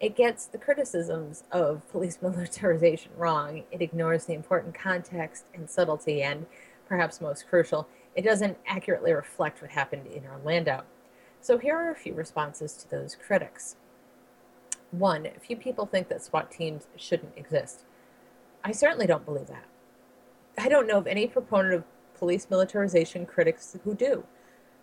It 0.00 0.16
gets 0.16 0.46
the 0.46 0.58
criticisms 0.58 1.44
of 1.52 1.88
police 1.92 2.18
militarization 2.22 3.12
wrong. 3.16 3.62
It 3.70 3.80
ignores 3.80 4.24
the 4.24 4.34
important 4.34 4.74
context 4.74 5.44
and 5.54 5.70
subtlety, 5.70 6.20
and 6.20 6.44
perhaps 6.88 7.20
most 7.20 7.48
crucial, 7.48 7.86
it 8.16 8.22
doesn't 8.22 8.58
accurately 8.66 9.12
reflect 9.12 9.62
what 9.62 9.70
happened 9.70 10.08
in 10.08 10.26
Orlando. 10.26 10.82
So 11.40 11.56
here 11.56 11.76
are 11.76 11.92
a 11.92 11.94
few 11.94 12.14
responses 12.14 12.72
to 12.78 12.90
those 12.90 13.14
critics. 13.14 13.76
One, 14.90 15.26
a 15.26 15.38
few 15.38 15.54
people 15.54 15.86
think 15.86 16.08
that 16.08 16.24
SWAT 16.24 16.50
teams 16.50 16.88
shouldn't 16.96 17.36
exist. 17.36 17.84
I 18.64 18.72
certainly 18.72 19.06
don't 19.06 19.24
believe 19.24 19.46
that. 19.46 19.64
I 20.58 20.68
don't 20.68 20.86
know 20.86 20.98
of 20.98 21.06
any 21.06 21.26
proponent 21.26 21.74
of 21.74 21.84
police 22.18 22.48
militarization 22.50 23.24
critics 23.24 23.76
who 23.84 23.94
do. 23.94 24.24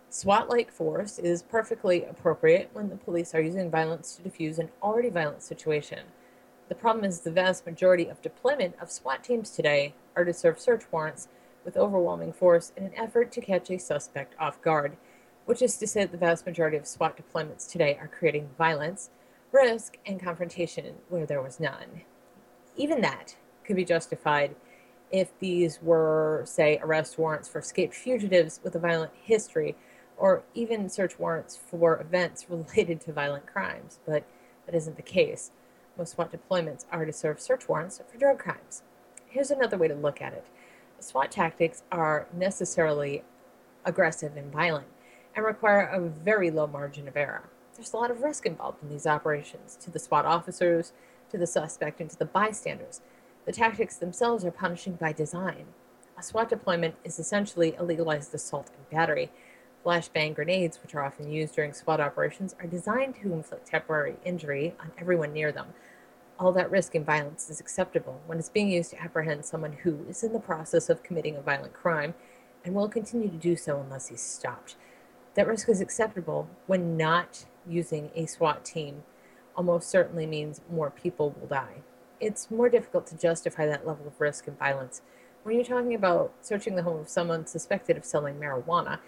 SWAT 0.08 0.48
like 0.48 0.70
force 0.70 1.18
is 1.18 1.42
perfectly 1.42 2.04
appropriate 2.04 2.70
when 2.72 2.88
the 2.88 2.96
police 2.96 3.34
are 3.34 3.40
using 3.40 3.70
violence 3.70 4.16
to 4.16 4.22
defuse 4.22 4.58
an 4.58 4.70
already 4.82 5.10
violent 5.10 5.42
situation. 5.42 6.00
The 6.68 6.74
problem 6.74 7.04
is 7.04 7.20
the 7.20 7.30
vast 7.30 7.66
majority 7.66 8.08
of 8.08 8.22
deployment 8.22 8.74
of 8.80 8.90
SWAT 8.90 9.22
teams 9.22 9.50
today 9.50 9.94
are 10.16 10.24
to 10.24 10.32
serve 10.32 10.58
search 10.58 10.84
warrants 10.90 11.28
with 11.64 11.76
overwhelming 11.76 12.32
force 12.32 12.72
in 12.76 12.84
an 12.84 12.94
effort 12.96 13.30
to 13.32 13.40
catch 13.40 13.70
a 13.70 13.78
suspect 13.78 14.34
off 14.38 14.62
guard, 14.62 14.96
which 15.44 15.60
is 15.60 15.76
to 15.76 15.86
say 15.86 16.00
that 16.00 16.12
the 16.12 16.18
vast 16.18 16.46
majority 16.46 16.76
of 16.76 16.86
SWAT 16.86 17.18
deployments 17.18 17.70
today 17.70 17.98
are 18.00 18.08
creating 18.08 18.48
violence, 18.56 19.10
risk, 19.52 19.98
and 20.06 20.22
confrontation 20.22 20.94
where 21.08 21.26
there 21.26 21.42
was 21.42 21.60
none. 21.60 22.02
Even 22.76 23.00
that 23.02 23.36
could 23.66 23.76
be 23.76 23.84
justified 23.84 24.54
if 25.10 25.38
these 25.38 25.80
were, 25.82 26.42
say, 26.44 26.78
arrest 26.82 27.18
warrants 27.18 27.48
for 27.48 27.58
escaped 27.58 27.94
fugitives 27.94 28.60
with 28.62 28.74
a 28.74 28.78
violent 28.78 29.12
history, 29.22 29.76
or 30.16 30.42
even 30.54 30.88
search 30.88 31.18
warrants 31.18 31.56
for 31.56 32.00
events 32.00 32.46
related 32.50 33.00
to 33.02 33.12
violent 33.12 33.46
crimes, 33.46 33.98
but 34.06 34.24
that 34.66 34.74
isn't 34.74 34.96
the 34.96 35.02
case. 35.02 35.50
Most 35.96 36.12
SWAT 36.14 36.32
deployments 36.32 36.84
are 36.90 37.06
to 37.06 37.12
serve 37.12 37.40
search 37.40 37.68
warrants 37.68 38.00
for 38.10 38.18
drug 38.18 38.38
crimes. 38.38 38.82
Here's 39.26 39.50
another 39.50 39.78
way 39.78 39.88
to 39.88 39.94
look 39.94 40.20
at 40.20 40.32
it 40.32 40.46
SWAT 41.00 41.30
tactics 41.30 41.82
are 41.92 42.26
necessarily 42.34 43.22
aggressive 43.84 44.36
and 44.36 44.52
violent 44.52 44.86
and 45.34 45.44
require 45.44 45.82
a 45.82 46.00
very 46.00 46.50
low 46.50 46.66
margin 46.66 47.06
of 47.06 47.16
error. 47.16 47.48
There's 47.74 47.92
a 47.92 47.96
lot 47.96 48.10
of 48.10 48.22
risk 48.22 48.46
involved 48.46 48.82
in 48.82 48.88
these 48.88 49.06
operations 49.06 49.76
to 49.82 49.90
the 49.90 49.98
SWAT 49.98 50.24
officers, 50.24 50.92
to 51.30 51.38
the 51.38 51.46
suspect, 51.46 52.00
and 52.00 52.08
to 52.08 52.18
the 52.18 52.24
bystanders. 52.24 53.02
The 53.46 53.52
tactics 53.52 53.94
themselves 53.94 54.44
are 54.44 54.50
punishing 54.50 54.94
by 54.94 55.12
design. 55.12 55.66
A 56.18 56.22
SWAT 56.22 56.48
deployment 56.48 56.96
is 57.04 57.20
essentially 57.20 57.76
a 57.76 57.84
legalized 57.84 58.34
assault 58.34 58.72
and 58.76 58.90
battery. 58.90 59.30
Flashbang 59.84 60.34
grenades, 60.34 60.82
which 60.82 60.96
are 60.96 61.04
often 61.04 61.30
used 61.30 61.54
during 61.54 61.72
SWAT 61.72 62.00
operations, 62.00 62.56
are 62.58 62.66
designed 62.66 63.14
to 63.22 63.32
inflict 63.32 63.68
temporary 63.68 64.16
injury 64.24 64.74
on 64.80 64.90
everyone 64.98 65.32
near 65.32 65.52
them. 65.52 65.68
All 66.40 66.50
that 66.54 66.72
risk 66.72 66.96
and 66.96 67.06
violence 67.06 67.48
is 67.48 67.60
acceptable 67.60 68.20
when 68.26 68.40
it's 68.40 68.48
being 68.48 68.68
used 68.68 68.90
to 68.90 69.00
apprehend 69.00 69.44
someone 69.44 69.74
who 69.74 70.04
is 70.08 70.24
in 70.24 70.32
the 70.32 70.40
process 70.40 70.90
of 70.90 71.04
committing 71.04 71.36
a 71.36 71.40
violent 71.40 71.72
crime 71.72 72.14
and 72.64 72.74
will 72.74 72.88
continue 72.88 73.28
to 73.28 73.36
do 73.36 73.54
so 73.54 73.78
unless 73.78 74.08
he's 74.08 74.20
stopped. 74.20 74.74
That 75.34 75.46
risk 75.46 75.68
is 75.68 75.80
acceptable 75.80 76.48
when 76.66 76.96
not 76.96 77.44
using 77.64 78.10
a 78.16 78.26
SWAT 78.26 78.64
team 78.64 79.04
almost 79.54 79.88
certainly 79.88 80.26
means 80.26 80.62
more 80.68 80.90
people 80.90 81.30
will 81.40 81.46
die. 81.46 81.76
It's 82.18 82.50
more 82.50 82.70
difficult 82.70 83.06
to 83.08 83.18
justify 83.18 83.66
that 83.66 83.86
level 83.86 84.06
of 84.06 84.18
risk 84.18 84.46
and 84.46 84.58
violence 84.58 85.02
when 85.42 85.54
you're 85.54 85.64
talking 85.64 85.94
about 85.94 86.32
searching 86.40 86.74
the 86.74 86.82
home 86.82 86.98
of 86.98 87.10
someone 87.10 87.46
suspected 87.46 87.98
of 87.98 88.06
selling 88.06 88.36
marijuana. 88.36 89.00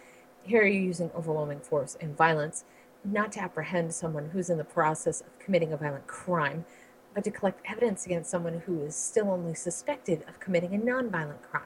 Here 0.43 0.67
you're 0.67 0.83
using 0.83 1.11
overwhelming 1.17 1.61
force 1.61 1.97
and 2.03 2.15
violence 2.15 2.65
not 3.03 3.33
to 3.33 3.41
apprehend 3.41 3.95
someone 3.95 4.29
who's 4.31 4.50
in 4.50 4.59
the 4.59 4.65
process 4.65 5.23
of 5.23 5.38
committing 5.38 5.73
a 5.73 5.77
violent 5.79 6.07
crime, 6.07 6.67
but 7.15 7.25
to 7.25 7.31
collect 7.31 7.65
evidence 7.65 8.05
against 8.05 8.31
someone 8.31 8.62
who 8.67 8.85
is 8.85 8.95
still 8.95 9.31
only 9.31 9.55
suspected 9.55 10.23
of 10.29 10.38
committing 10.38 10.75
a 10.75 10.79
nonviolent 10.79 11.41
crime. 11.41 11.62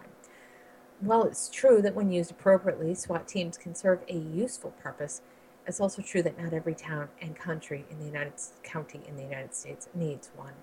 While 1.01 1.25
it's 1.25 1.51
true 1.51 1.83
that 1.83 1.97
when 1.97 2.13
used 2.13 2.31
appropriately, 2.31 2.95
SWAT 2.95 3.27
teams 3.27 3.59
can 3.59 3.75
serve 3.75 3.99
a 4.09 4.15
useful 4.15 4.71
purpose, 4.81 5.23
it's 5.67 5.81
also 5.81 6.03
true 6.03 6.23
that 6.23 6.41
not 6.41 6.53
every 6.53 6.75
town 6.75 7.09
and 7.21 7.35
country 7.35 7.85
in 7.91 7.99
the 7.99 8.05
United 8.05 8.35
county 8.63 9.01
in 9.09 9.17
the 9.17 9.23
United 9.23 9.55
States 9.55 9.89
needs 9.93 10.31
one. 10.37 10.55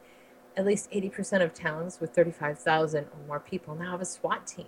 At 0.59 0.65
least 0.65 0.91
80% 0.91 1.41
of 1.41 1.53
towns 1.53 2.01
with 2.01 2.13
35,000 2.13 3.05
or 3.05 3.25
more 3.25 3.39
people 3.39 3.75
now 3.75 3.91
have 3.91 4.01
a 4.01 4.05
SWAT 4.05 4.45
team. 4.45 4.67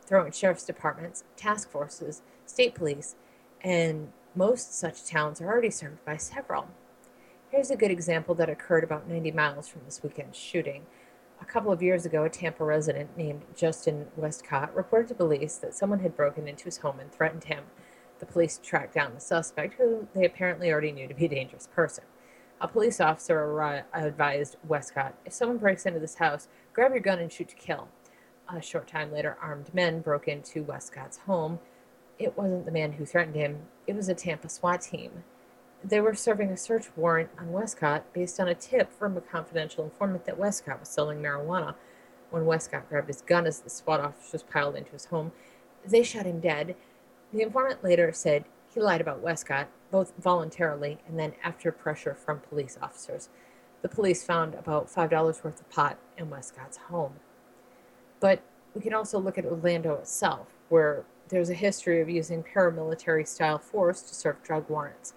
throwing 0.00 0.32
sheriff's 0.32 0.64
departments, 0.64 1.24
task 1.36 1.68
forces, 1.68 2.22
state 2.46 2.74
police, 2.74 3.16
and 3.60 4.12
most 4.34 4.72
such 4.78 5.04
towns 5.04 5.40
are 5.42 5.48
already 5.48 5.68
served 5.68 6.02
by 6.06 6.16
several. 6.16 6.68
Here's 7.50 7.70
a 7.70 7.76
good 7.76 7.90
example 7.90 8.34
that 8.36 8.48
occurred 8.48 8.82
about 8.82 9.08
90 9.08 9.32
miles 9.32 9.68
from 9.68 9.82
this 9.84 10.02
weekend's 10.02 10.38
shooting. 10.38 10.86
A 11.42 11.44
couple 11.44 11.70
of 11.70 11.82
years 11.82 12.06
ago, 12.06 12.24
a 12.24 12.30
Tampa 12.30 12.64
resident 12.64 13.14
named 13.18 13.42
Justin 13.54 14.06
Westcott 14.16 14.74
reported 14.74 15.08
to 15.08 15.14
police 15.14 15.56
that 15.56 15.74
someone 15.74 16.00
had 16.00 16.16
broken 16.16 16.48
into 16.48 16.64
his 16.64 16.78
home 16.78 16.98
and 16.98 17.12
threatened 17.12 17.44
him. 17.44 17.64
The 18.20 18.26
police 18.26 18.58
tracked 18.62 18.94
down 18.94 19.12
the 19.12 19.20
suspect, 19.20 19.74
who 19.74 20.08
they 20.14 20.24
apparently 20.24 20.72
already 20.72 20.92
knew 20.92 21.08
to 21.08 21.14
be 21.14 21.26
a 21.26 21.28
dangerous 21.28 21.68
person. 21.74 22.04
A 22.58 22.68
police 22.68 23.00
officer 23.00 23.84
advised 23.92 24.56
Westcott 24.66 25.14
if 25.26 25.34
someone 25.34 25.58
breaks 25.58 25.84
into 25.84 26.00
this 26.00 26.14
house, 26.14 26.48
grab 26.72 26.92
your 26.92 27.00
gun 27.00 27.18
and 27.18 27.30
shoot 27.30 27.48
to 27.50 27.54
kill. 27.54 27.88
A 28.48 28.62
short 28.62 28.86
time 28.88 29.12
later, 29.12 29.36
armed 29.42 29.74
men 29.74 30.00
broke 30.00 30.26
into 30.26 30.62
Westcott's 30.62 31.18
home. 31.18 31.58
It 32.18 32.36
wasn't 32.38 32.64
the 32.64 32.72
man 32.72 32.92
who 32.92 33.04
threatened 33.04 33.36
him, 33.36 33.62
it 33.86 33.94
was 33.94 34.08
a 34.08 34.14
Tampa 34.14 34.48
SWAT 34.48 34.80
team. 34.80 35.24
They 35.84 36.00
were 36.00 36.14
serving 36.14 36.50
a 36.50 36.56
search 36.56 36.86
warrant 36.96 37.28
on 37.38 37.52
Westcott 37.52 38.10
based 38.14 38.40
on 38.40 38.48
a 38.48 38.54
tip 38.54 38.90
from 38.90 39.16
a 39.16 39.20
confidential 39.20 39.84
informant 39.84 40.24
that 40.24 40.38
Westcott 40.38 40.80
was 40.80 40.88
selling 40.88 41.20
marijuana. 41.20 41.74
When 42.30 42.46
Westcott 42.46 42.88
grabbed 42.88 43.08
his 43.08 43.20
gun 43.20 43.46
as 43.46 43.60
the 43.60 43.70
SWAT 43.70 44.00
officers 44.00 44.42
piled 44.42 44.76
into 44.76 44.92
his 44.92 45.06
home, 45.06 45.32
they 45.86 46.02
shot 46.02 46.24
him 46.24 46.40
dead. 46.40 46.74
The 47.32 47.42
informant 47.42 47.84
later 47.84 48.10
said 48.12 48.46
he 48.72 48.80
lied 48.80 49.00
about 49.02 49.20
Westcott, 49.20 49.68
both 49.90 50.12
voluntarily 50.18 50.98
and 51.06 51.18
then 51.18 51.34
after 51.42 51.72
pressure 51.72 52.14
from 52.14 52.40
police 52.40 52.78
officers. 52.80 53.28
The 53.82 53.88
police 53.88 54.24
found 54.24 54.54
about 54.54 54.88
$5 54.88 55.10
worth 55.44 55.60
of 55.60 55.70
pot 55.70 55.98
in 56.16 56.30
Westcott's 56.30 56.76
home. 56.76 57.14
But 58.20 58.42
we 58.74 58.80
can 58.80 58.94
also 58.94 59.18
look 59.18 59.38
at 59.38 59.44
Orlando 59.44 59.94
itself, 59.94 60.48
where 60.68 61.04
there's 61.28 61.50
a 61.50 61.54
history 61.54 62.00
of 62.00 62.08
using 62.08 62.42
paramilitary 62.42 63.26
style 63.26 63.58
force 63.58 64.00
to 64.02 64.14
serve 64.14 64.42
drug 64.42 64.68
warrants. 64.68 65.12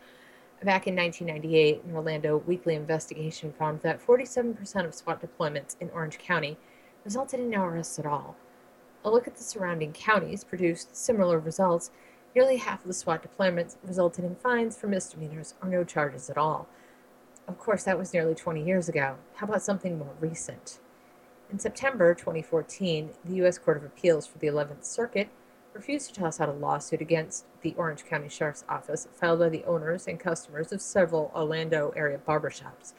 Back 0.63 0.87
in 0.87 0.95
1998, 0.95 1.83
an 1.85 1.95
Orlando 1.95 2.37
weekly 2.37 2.75
investigation 2.75 3.53
found 3.53 3.81
that 3.81 4.05
47% 4.05 4.85
of 4.85 4.93
SWAT 4.93 5.21
deployments 5.21 5.75
in 5.79 5.89
Orange 5.91 6.17
County 6.17 6.57
resulted 7.05 7.39
in 7.39 7.49
no 7.49 7.63
arrests 7.63 7.97
at 7.97 8.05
all. 8.05 8.35
A 9.05 9.09
look 9.09 9.25
at 9.25 9.37
the 9.37 9.43
surrounding 9.43 9.93
counties 9.93 10.43
produced 10.43 10.95
similar 10.95 11.39
results. 11.39 11.91
Nearly 12.35 12.57
half 12.57 12.81
of 12.81 12.87
the 12.87 12.93
SWAT 12.93 13.23
deployments 13.23 13.75
resulted 13.83 14.23
in 14.23 14.35
fines 14.35 14.77
for 14.77 14.87
misdemeanors 14.87 15.55
or 15.61 15.69
no 15.69 15.83
charges 15.83 16.29
at 16.29 16.37
all. 16.37 16.67
Of 17.47 17.57
course, 17.57 17.83
that 17.83 17.97
was 17.97 18.13
nearly 18.13 18.35
20 18.35 18.63
years 18.63 18.87
ago. 18.87 19.15
How 19.35 19.47
about 19.47 19.63
something 19.63 19.97
more 19.97 20.13
recent? 20.19 20.79
In 21.51 21.57
September 21.57 22.13
2014, 22.13 23.09
the 23.25 23.35
U.S. 23.37 23.57
Court 23.57 23.77
of 23.77 23.83
Appeals 23.83 24.27
for 24.27 24.37
the 24.37 24.45
11th 24.45 24.85
Circuit 24.85 25.29
refused 25.73 26.13
to 26.13 26.21
toss 26.21 26.39
out 26.39 26.49
a 26.49 26.53
lawsuit 26.53 27.01
against 27.01 27.45
the 27.61 27.73
Orange 27.75 28.05
County 28.05 28.29
Sheriff's 28.29 28.63
Office 28.69 29.07
filed 29.13 29.39
by 29.39 29.49
the 29.49 29.63
owners 29.63 30.07
and 30.07 30.19
customers 30.19 30.71
of 30.71 30.81
several 30.81 31.31
Orlando 31.33 31.91
area 31.95 32.19
barbershops, 32.19 32.93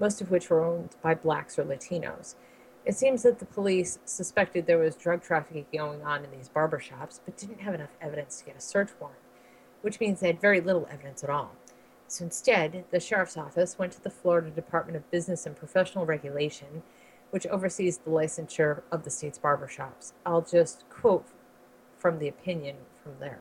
most 0.00 0.22
of 0.22 0.30
which 0.30 0.48
were 0.48 0.64
owned 0.64 0.96
by 1.02 1.14
blacks 1.14 1.58
or 1.58 1.64
Latinos. 1.64 2.36
It 2.84 2.96
seems 2.96 3.22
that 3.22 3.38
the 3.38 3.44
police 3.44 3.98
suspected 4.04 4.66
there 4.66 4.78
was 4.78 4.96
drug 4.96 5.22
trafficking 5.22 5.66
going 5.72 6.02
on 6.02 6.24
in 6.24 6.30
these 6.32 6.48
barbershops, 6.48 7.20
but 7.24 7.36
didn't 7.36 7.60
have 7.60 7.74
enough 7.74 7.96
evidence 8.00 8.38
to 8.38 8.46
get 8.46 8.56
a 8.56 8.60
search 8.60 8.90
warrant, 8.98 9.20
which 9.82 10.00
means 10.00 10.18
they 10.18 10.26
had 10.26 10.40
very 10.40 10.60
little 10.60 10.88
evidence 10.90 11.22
at 11.22 11.30
all. 11.30 11.52
So 12.08 12.24
instead, 12.24 12.84
the 12.90 12.98
sheriff's 12.98 13.36
office 13.36 13.78
went 13.78 13.92
to 13.92 14.02
the 14.02 14.10
Florida 14.10 14.50
Department 14.50 14.96
of 14.96 15.10
Business 15.10 15.46
and 15.46 15.56
Professional 15.56 16.04
Regulation, 16.04 16.82
which 17.30 17.46
oversees 17.46 17.98
the 17.98 18.10
licensure 18.10 18.82
of 18.90 19.04
the 19.04 19.10
state's 19.10 19.38
barbershops. 19.38 20.12
I'll 20.26 20.42
just 20.42 20.84
quote 20.90 21.26
from 21.96 22.18
the 22.18 22.28
opinion 22.28 22.76
from 23.02 23.12
there. 23.20 23.40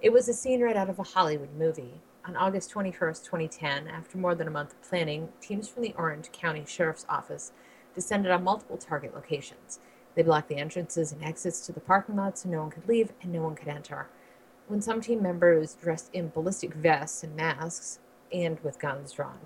It 0.00 0.12
was 0.12 0.28
a 0.28 0.34
scene 0.34 0.60
right 0.60 0.76
out 0.76 0.90
of 0.90 0.98
a 0.98 1.04
Hollywood 1.04 1.54
movie. 1.56 2.00
On 2.24 2.36
August 2.36 2.72
21st, 2.72 3.24
2010, 3.24 3.88
after 3.88 4.18
more 4.18 4.34
than 4.34 4.48
a 4.48 4.50
month 4.50 4.72
of 4.72 4.82
planning, 4.82 5.28
teams 5.40 5.68
from 5.68 5.82
the 5.82 5.94
Orange 5.96 6.30
County 6.32 6.64
Sheriff's 6.66 7.06
Office 7.08 7.52
descended 7.94 8.30
on 8.32 8.44
multiple 8.44 8.76
target 8.76 9.14
locations. 9.14 9.78
They 10.14 10.22
blocked 10.22 10.48
the 10.48 10.56
entrances 10.56 11.12
and 11.12 11.22
exits 11.24 11.64
to 11.66 11.72
the 11.72 11.80
parking 11.80 12.16
lot 12.16 12.38
so 12.38 12.48
no 12.48 12.60
one 12.60 12.70
could 12.70 12.88
leave 12.88 13.12
and 13.22 13.32
no 13.32 13.42
one 13.42 13.54
could 13.54 13.68
enter. 13.68 14.08
When 14.66 14.80
some 14.80 15.00
team 15.00 15.22
members 15.22 15.74
dressed 15.74 16.10
in 16.12 16.28
ballistic 16.28 16.74
vests 16.74 17.22
and 17.22 17.34
masks 17.36 17.98
and 18.32 18.60
with 18.60 18.78
guns 18.78 19.12
drawn, 19.12 19.40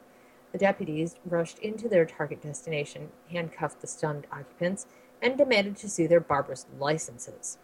the 0.52 0.58
deputies 0.58 1.16
rushed 1.24 1.58
into 1.58 1.88
their 1.88 2.06
target 2.06 2.40
destination, 2.40 3.10
handcuffed 3.30 3.80
the 3.80 3.86
stunned 3.86 4.26
occupants, 4.32 4.86
and 5.20 5.36
demanded 5.36 5.76
to 5.76 5.88
see 5.88 6.06
their 6.06 6.20
barber's 6.20 6.66
licenses. 6.78 7.58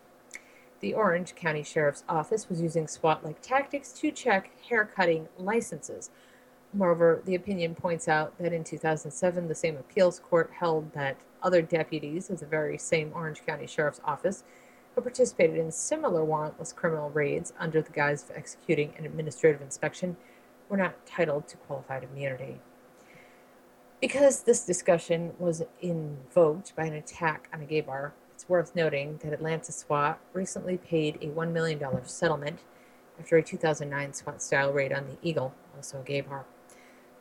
The 0.81 0.95
Orange 0.95 1.35
County 1.37 1.63
Sheriff's 1.63 2.03
Office 2.09 2.49
was 2.49 2.61
using 2.61 2.89
SWAT 2.89 3.25
like 3.25 3.41
tactics 3.41 3.93
to 3.93 4.11
check 4.11 4.51
haircutting 4.69 5.29
licenses. 5.39 6.11
Moreover, 6.75 7.21
the 7.27 7.35
opinion 7.35 7.75
points 7.75 8.09
out 8.09 8.37
that 8.39 8.53
in 8.53 8.65
2007, 8.65 9.47
the 9.47 9.55
same 9.55 9.77
appeals 9.77 10.19
court 10.19 10.51
held 10.59 10.93
that 10.95 11.17
other 11.43 11.61
deputies 11.61 12.31
of 12.31 12.41
the 12.41 12.47
very 12.47 12.79
same 12.79 13.13
Orange 13.15 13.45
County 13.45 13.67
Sheriff's 13.67 14.01
Office 14.05 14.45
who 14.95 15.01
participated 15.01 15.57
in 15.57 15.71
similar 15.71 16.23
warrantless 16.23 16.75
criminal 16.75 17.11
raids 17.11 17.53
under 17.59 17.81
the 17.81 17.91
guise 17.91 18.23
of 18.25 18.37
executing 18.37 18.93
an 18.99 19.05
administrative 19.05 19.61
inspection 19.61 20.17
were 20.69 20.77
not 20.77 20.95
entitled 21.05 21.49
to 21.49 21.57
qualified 21.59 22.05
immunity. 22.05 22.59
Because 24.01 24.43
this 24.43 24.65
discussion 24.65 25.33
was 25.39 25.63
invoked 25.81 26.75
by 26.75 26.85
an 26.85 26.95
attack 26.95 27.49
on 27.53 27.61
a 27.61 27.65
gay 27.65 27.81
bar, 27.81 28.13
it's 28.35 28.49
worth 28.49 28.75
noting 28.75 29.19
that 29.23 29.33
Atlanta 29.33 29.73
SWAT 29.73 30.19
recently 30.33 30.77
paid 30.77 31.17
a 31.17 31.27
$1 31.27 31.53
million 31.53 31.81
settlement 32.05 32.61
after 33.19 33.37
a 33.37 33.43
2009 33.43 34.13
SWAT 34.13 34.43
style 34.43 34.73
raid 34.73 34.93
on 34.93 35.07
the 35.07 35.17
Eagle, 35.23 35.55
also 35.77 36.01
a 36.01 36.03
gay 36.03 36.23
bar. 36.23 36.45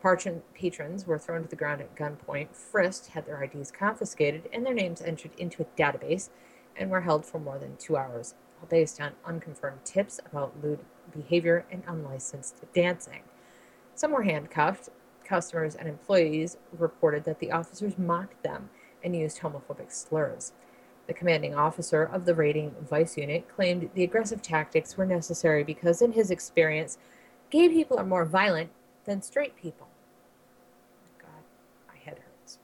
Patron, 0.01 0.41
patrons 0.53 1.05
were 1.05 1.19
thrown 1.19 1.43
to 1.43 1.47
the 1.47 1.55
ground 1.55 1.81
at 1.81 1.95
gunpoint, 1.95 2.55
frisked, 2.55 3.07
had 3.07 3.25
their 3.25 3.43
IDs 3.43 3.71
confiscated, 3.71 4.49
and 4.51 4.65
their 4.65 4.73
names 4.73 5.01
entered 5.01 5.31
into 5.37 5.61
a 5.61 5.79
database, 5.79 6.29
and 6.75 6.89
were 6.89 7.01
held 7.01 7.25
for 7.25 7.39
more 7.39 7.59
than 7.59 7.77
two 7.77 7.97
hours, 7.97 8.33
all 8.59 8.67
based 8.67 8.99
on 8.99 9.11
unconfirmed 9.25 9.85
tips 9.85 10.19
about 10.25 10.63
lewd 10.63 10.79
behavior 11.13 11.65
and 11.71 11.83
unlicensed 11.87 12.55
dancing. 12.73 13.21
Some 13.93 14.11
were 14.11 14.23
handcuffed. 14.23 14.89
Customers 15.23 15.75
and 15.75 15.87
employees 15.87 16.57
reported 16.77 17.23
that 17.25 17.39
the 17.39 17.51
officers 17.51 17.97
mocked 17.97 18.41
them 18.43 18.69
and 19.03 19.15
used 19.15 19.39
homophobic 19.39 19.91
slurs. 19.91 20.53
The 21.07 21.13
commanding 21.13 21.55
officer 21.55 22.03
of 22.03 22.25
the 22.25 22.35
raiding 22.35 22.75
vice 22.89 23.17
unit 23.17 23.47
claimed 23.47 23.89
the 23.93 24.03
aggressive 24.03 24.41
tactics 24.41 24.97
were 24.97 25.05
necessary 25.05 25.63
because, 25.63 26.01
in 26.01 26.13
his 26.13 26.31
experience, 26.31 26.97
gay 27.49 27.69
people 27.69 27.99
are 27.99 28.05
more 28.05 28.25
violent 28.25 28.71
than 29.05 29.21
straight 29.21 29.55
people. 29.55 29.87
God, 31.19 31.43
my 31.87 31.95
head 32.03 32.19
hurts. 32.19 32.59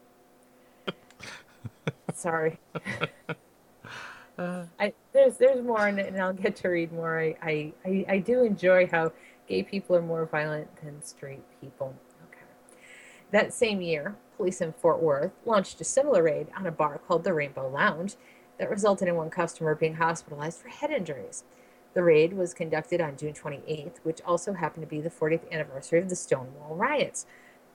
Sorry. 2.17 2.57
I, 4.39 4.93
there's 5.13 5.37
there's 5.37 5.63
more, 5.63 5.85
and, 5.87 5.99
and 5.99 6.19
I'll 6.19 6.33
get 6.33 6.55
to 6.57 6.69
read 6.69 6.91
more. 6.91 7.19
I, 7.19 7.35
I, 7.41 7.73
I, 7.85 8.05
I 8.09 8.17
do 8.17 8.43
enjoy 8.43 8.87
how 8.87 9.11
gay 9.47 9.61
people 9.61 9.95
are 9.95 10.01
more 10.01 10.25
violent 10.25 10.67
than 10.83 11.03
straight 11.03 11.43
people. 11.61 11.95
Okay. 12.27 12.41
That 13.31 13.53
same 13.53 13.81
year, 13.81 14.15
police 14.35 14.61
in 14.61 14.73
Fort 14.73 14.99
Worth 14.99 15.31
launched 15.45 15.79
a 15.79 15.83
similar 15.83 16.23
raid 16.23 16.47
on 16.57 16.65
a 16.65 16.71
bar 16.71 16.99
called 17.07 17.23
the 17.23 17.33
Rainbow 17.33 17.69
Lounge 17.69 18.15
that 18.57 18.69
resulted 18.69 19.07
in 19.07 19.15
one 19.15 19.29
customer 19.29 19.75
being 19.75 19.95
hospitalized 19.95 20.59
for 20.59 20.69
head 20.69 20.89
injuries. 20.89 21.43
The 21.93 22.01
raid 22.01 22.33
was 22.33 22.53
conducted 22.53 22.99
on 22.99 23.15
June 23.15 23.33
28th, 23.33 23.97
which 24.01 24.21
also 24.25 24.53
happened 24.53 24.83
to 24.83 24.89
be 24.89 25.01
the 25.01 25.09
40th 25.11 25.51
anniversary 25.51 25.99
of 25.99 26.09
the 26.09 26.15
Stonewall 26.15 26.75
riots. 26.75 27.27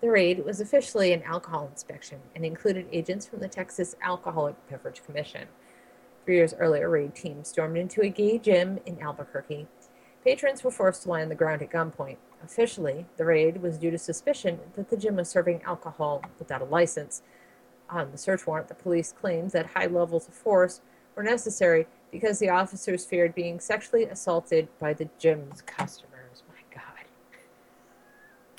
The 0.02 0.10
raid 0.10 0.44
was 0.44 0.60
officially 0.60 1.12
an 1.12 1.22
alcohol 1.22 1.68
inspection 1.70 2.18
and 2.34 2.44
included 2.44 2.88
agents 2.90 3.24
from 3.24 3.38
the 3.38 3.46
Texas 3.46 3.94
Alcoholic 4.02 4.56
Beverage 4.68 5.04
Commission. 5.06 5.46
Three 6.24 6.34
years 6.34 6.54
earlier, 6.54 6.90
raid 6.90 7.14
teams 7.14 7.46
stormed 7.46 7.76
into 7.76 8.02
a 8.02 8.08
gay 8.08 8.38
gym 8.38 8.80
in 8.84 9.00
Albuquerque. 9.00 9.68
Patrons 10.24 10.64
were 10.64 10.72
forced 10.72 11.04
to 11.04 11.08
lie 11.08 11.22
on 11.22 11.28
the 11.28 11.36
ground 11.36 11.62
at 11.62 11.70
gunpoint. 11.70 12.16
Officially, 12.42 13.06
the 13.16 13.24
raid 13.24 13.62
was 13.62 13.78
due 13.78 13.92
to 13.92 13.98
suspicion 13.98 14.58
that 14.74 14.90
the 14.90 14.96
gym 14.96 15.14
was 15.14 15.28
serving 15.28 15.62
alcohol 15.62 16.24
without 16.40 16.62
a 16.62 16.64
license. 16.64 17.22
On 17.88 18.10
the 18.10 18.18
search 18.18 18.44
warrant, 18.44 18.66
the 18.66 18.74
police 18.74 19.12
claimed 19.12 19.52
that 19.52 19.66
high 19.66 19.86
levels 19.86 20.26
of 20.26 20.34
force 20.34 20.80
were 21.14 21.22
necessary 21.22 21.86
because 22.10 22.40
the 22.40 22.48
officers 22.48 23.04
feared 23.04 23.36
being 23.36 23.60
sexually 23.60 24.02
assaulted 24.06 24.66
by 24.80 24.94
the 24.94 25.08
gym's 25.20 25.62
customers. 25.62 26.42
My 26.48 26.74
God. 26.74 27.04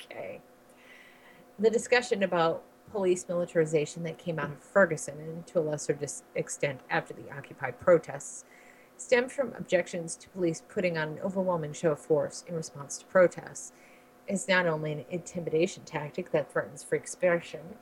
Okay. 0.06 0.40
The 1.60 1.70
discussion 1.70 2.24
about 2.24 2.63
police 2.92 3.28
militarization 3.28 4.04
that 4.04 4.18
came 4.18 4.39
out 4.39 4.50
of 4.50 4.60
Ferguson, 4.60 5.20
and 5.20 5.46
to 5.48 5.60
a 5.60 5.62
lesser 5.62 5.94
dis- 5.94 6.24
extent 6.36 6.82
after 6.89 7.13
the 7.13 7.32
Occupy 7.32 7.72
protests, 7.72 8.44
stemmed 8.98 9.32
from 9.32 9.54
objections 9.54 10.16
to 10.16 10.30
police 10.30 10.63
putting 10.68 10.98
on 10.98 11.10
an 11.10 11.20
overwhelming 11.20 11.74
show 11.74 11.92
of 11.92 12.00
force 12.00 12.44
in 12.48 12.56
response 12.56 12.98
to 12.98 13.06
protests. 13.06 13.72
It's 14.28 14.48
not 14.48 14.66
only 14.66 14.94
an 14.94 15.06
intimidation 15.12 15.84
tactic 15.84 16.32
that 16.32 16.52
threatens 16.52 16.84
free 16.84 16.98
expression, 16.98 17.76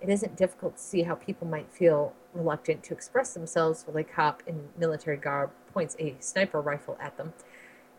it 0.00 0.08
isn't 0.08 0.36
difficult 0.36 0.76
to 0.76 0.82
see 0.82 1.02
how 1.02 1.14
people 1.16 1.48
might 1.48 1.72
feel 1.72 2.12
reluctant 2.32 2.84
to 2.84 2.94
express 2.94 3.34
themselves 3.34 3.82
while 3.86 3.96
a 3.96 4.04
cop 4.04 4.42
in 4.46 4.68
military 4.78 5.16
garb 5.16 5.50
points 5.72 5.96
a 5.98 6.14
sniper 6.20 6.60
rifle 6.60 6.96
at 7.00 7.16
them. 7.16 7.32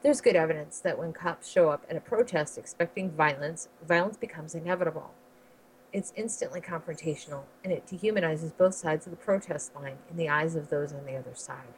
There's 0.03 0.21
good 0.21 0.35
evidence 0.35 0.79
that 0.81 0.97
when 0.99 1.11
cops 1.11 1.49
show 1.49 1.69
up 1.69 1.85
at 1.89 1.97
a 1.97 2.01
protest 2.01 2.57
expecting 2.57 3.09
violence, 3.09 3.67
violence 3.85 4.15
becomes 4.15 4.53
inevitable. 4.53 5.11
It's 5.91 6.13
instantly 6.15 6.61
confrontational, 6.61 7.43
and 7.63 7.73
it 7.73 7.87
dehumanizes 7.87 8.55
both 8.55 8.75
sides 8.75 9.07
of 9.07 9.11
the 9.11 9.17
protest 9.17 9.73
line 9.75 9.97
in 10.11 10.17
the 10.17 10.29
eyes 10.29 10.55
of 10.55 10.69
those 10.69 10.93
on 10.93 11.05
the 11.05 11.15
other 11.15 11.33
side. 11.33 11.73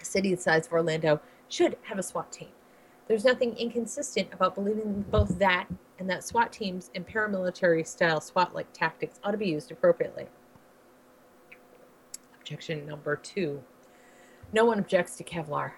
A 0.00 0.04
city 0.04 0.34
the 0.34 0.40
size 0.40 0.66
of 0.66 0.72
Orlando 0.72 1.20
should 1.48 1.76
have 1.82 1.98
a 1.98 2.02
SWAT 2.02 2.32
team. 2.32 2.48
There's 3.06 3.24
nothing 3.24 3.56
inconsistent 3.56 4.28
about 4.32 4.56
believing 4.56 5.04
both 5.10 5.38
that 5.38 5.68
and 5.98 6.10
that 6.10 6.24
SWAT 6.24 6.52
teams 6.52 6.90
and 6.94 7.06
paramilitary 7.06 7.86
style 7.86 8.20
SWAT 8.20 8.54
like 8.54 8.72
tactics 8.72 9.20
ought 9.22 9.32
to 9.32 9.38
be 9.38 9.48
used 9.48 9.70
appropriately. 9.70 10.26
Objection 12.40 12.84
number 12.84 13.14
two 13.14 13.62
no 14.54 14.66
one 14.66 14.78
objects 14.78 15.16
to 15.16 15.24
Kevlar. 15.24 15.72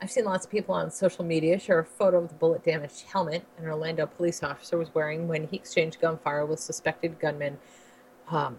I've 0.00 0.10
seen 0.10 0.24
lots 0.24 0.44
of 0.44 0.50
people 0.50 0.74
on 0.74 0.90
social 0.90 1.24
media 1.24 1.58
share 1.58 1.78
a 1.78 1.84
photo 1.84 2.18
of 2.18 2.28
the 2.28 2.34
bullet 2.34 2.62
damaged 2.64 3.02
helmet 3.02 3.44
an 3.58 3.66
Orlando 3.66 4.06
police 4.06 4.42
officer 4.42 4.76
was 4.76 4.94
wearing 4.94 5.28
when 5.28 5.46
he 5.46 5.56
exchanged 5.56 6.00
gunfire 6.00 6.44
with 6.44 6.60
suspected 6.60 7.18
gunman, 7.18 7.58
um, 8.28 8.58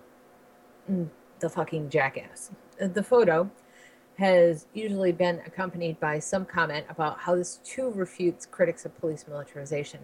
mm, 0.89 1.08
the 1.39 1.50
fucking 1.50 1.89
jackass. 1.89 2.52
The 2.80 3.04
photo 3.04 3.50
has 4.17 4.67
usually 4.74 5.12
been 5.12 5.41
accompanied 5.45 6.00
by 6.00 6.19
some 6.19 6.45
comment 6.45 6.86
about 6.89 7.19
how 7.19 7.36
this 7.36 7.60
too 7.63 7.91
refutes 7.91 8.45
critics 8.45 8.86
of 8.86 8.98
police 9.00 9.26
militarization. 9.28 10.00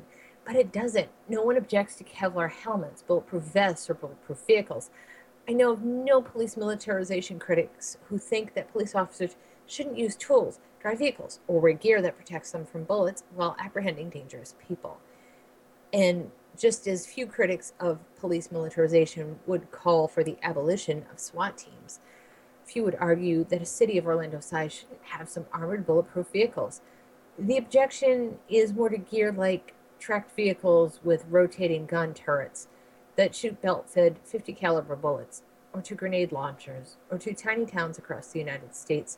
But 0.45 0.55
it 0.55 0.71
doesn't. 0.71 1.09
No 1.29 1.43
one 1.43 1.55
objects 1.55 1.95
to 1.97 2.03
Kevlar 2.03 2.51
helmets, 2.51 3.03
bulletproof 3.03 3.43
vests, 3.43 3.89
or 3.89 3.93
bulletproof 3.93 4.39
vehicles. 4.45 4.89
I 5.47 5.53
know 5.53 5.71
of 5.71 5.83
no 5.83 6.21
police 6.21 6.57
militarization 6.57 7.39
critics 7.39 7.97
who 8.09 8.17
think 8.17 8.53
that 8.53 8.71
police 8.71 8.95
officers 8.95 9.37
shouldn't 9.65 9.97
use 9.97 10.15
tools, 10.15 10.59
drive 10.81 10.99
vehicles, 10.99 11.39
or 11.47 11.59
wear 11.59 11.73
gear 11.73 12.01
that 12.01 12.17
protects 12.17 12.51
them 12.51 12.65
from 12.65 12.83
bullets 12.83 13.23
while 13.35 13.55
apprehending 13.59 14.09
dangerous 14.09 14.55
people. 14.67 14.99
And 15.93 16.31
just 16.57 16.87
as 16.87 17.05
few 17.05 17.27
critics 17.27 17.73
of 17.79 17.99
police 18.19 18.51
militarization 18.51 19.39
would 19.45 19.71
call 19.71 20.07
for 20.07 20.23
the 20.23 20.37
abolition 20.41 21.05
of 21.11 21.19
SWAT 21.19 21.57
teams, 21.57 21.99
few 22.65 22.83
would 22.83 22.97
argue 22.99 23.43
that 23.45 23.61
a 23.61 23.65
city 23.65 23.97
of 23.97 24.05
Orlando 24.05 24.39
size 24.39 24.73
should 24.73 24.87
have 25.03 25.29
some 25.29 25.45
armored 25.53 25.85
bulletproof 25.85 26.27
vehicles. 26.31 26.81
The 27.37 27.57
objection 27.57 28.39
is 28.49 28.73
more 28.73 28.89
to 28.89 28.97
gear 28.97 29.31
like 29.31 29.73
tracked 29.99 30.35
vehicles 30.35 30.99
with 31.03 31.25
rotating 31.29 31.85
gun 31.85 32.13
turrets 32.13 32.67
that 33.17 33.35
shoot 33.35 33.61
belt-fed 33.61 34.19
50 34.23 34.53
caliber 34.53 34.95
bullets, 34.95 35.43
or 35.73 35.81
to 35.81 35.95
grenade 35.95 36.31
launchers, 36.31 36.97
or 37.09 37.17
to 37.19 37.33
tiny 37.33 37.65
towns 37.65 37.97
across 37.97 38.27
the 38.31 38.39
United 38.39 38.75
States 38.75 39.17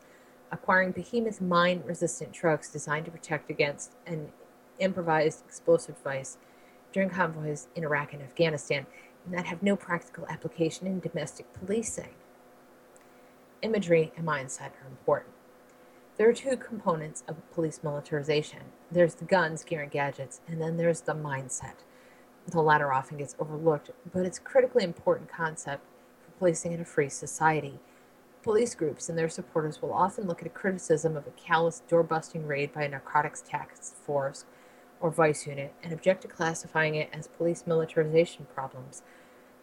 acquiring 0.53 0.91
behemoth 0.91 1.41
mine-resistant 1.41 2.31
trucks 2.31 2.69
designed 2.69 3.05
to 3.05 3.11
protect 3.11 3.49
against 3.49 3.95
an 4.05 4.31
improvised 4.79 5.43
explosive 5.45 5.97
device 5.97 6.37
during 6.91 7.09
convoys 7.09 7.67
in 7.75 7.83
Iraq 7.83 8.13
and 8.13 8.21
Afghanistan, 8.21 8.85
and 9.25 9.33
that 9.33 9.47
have 9.47 9.63
no 9.63 9.75
practical 9.75 10.27
application 10.27 10.87
in 10.87 10.99
domestic 10.99 11.51
policing 11.53 12.09
imagery 13.63 14.11
and 14.15 14.27
mindset 14.27 14.71
are 14.83 14.87
important. 14.89 15.33
There 16.17 16.29
are 16.29 16.33
two 16.33 16.57
components 16.57 17.23
of 17.27 17.37
police 17.53 17.79
militarization 17.81 18.59
there's 18.91 19.15
the 19.15 19.25
guns, 19.25 19.63
gear, 19.63 19.81
and 19.81 19.89
gadgets, 19.89 20.41
and 20.47 20.61
then 20.61 20.77
there's 20.77 21.01
the 21.01 21.15
mindset. 21.15 21.77
The 22.45 22.61
latter 22.61 22.93
often 22.93 23.17
gets 23.17 23.35
overlooked, 23.39 23.89
but 24.13 24.23
it's 24.23 24.37
a 24.37 24.41
critically 24.41 24.83
important 24.83 25.29
concept 25.29 25.83
for 26.23 26.31
policing 26.37 26.73
in 26.73 26.81
a 26.81 26.85
free 26.85 27.09
society. 27.09 27.79
Police 28.43 28.75
groups 28.75 29.07
and 29.07 29.17
their 29.17 29.29
supporters 29.29 29.81
will 29.81 29.93
often 29.93 30.27
look 30.27 30.41
at 30.41 30.47
a 30.47 30.49
criticism 30.49 31.15
of 31.15 31.25
a 31.25 31.31
callous 31.31 31.81
door 31.87 32.03
busting 32.03 32.45
raid 32.45 32.73
by 32.73 32.83
a 32.83 32.89
narcotics 32.89 33.41
task 33.41 33.95
force 33.95 34.43
or 34.99 35.09
vice 35.09 35.47
unit 35.47 35.73
and 35.81 35.93
object 35.93 36.23
to 36.23 36.27
classifying 36.27 36.95
it 36.95 37.09
as 37.13 37.27
police 37.27 37.63
militarization 37.65 38.45
problems 38.53 39.01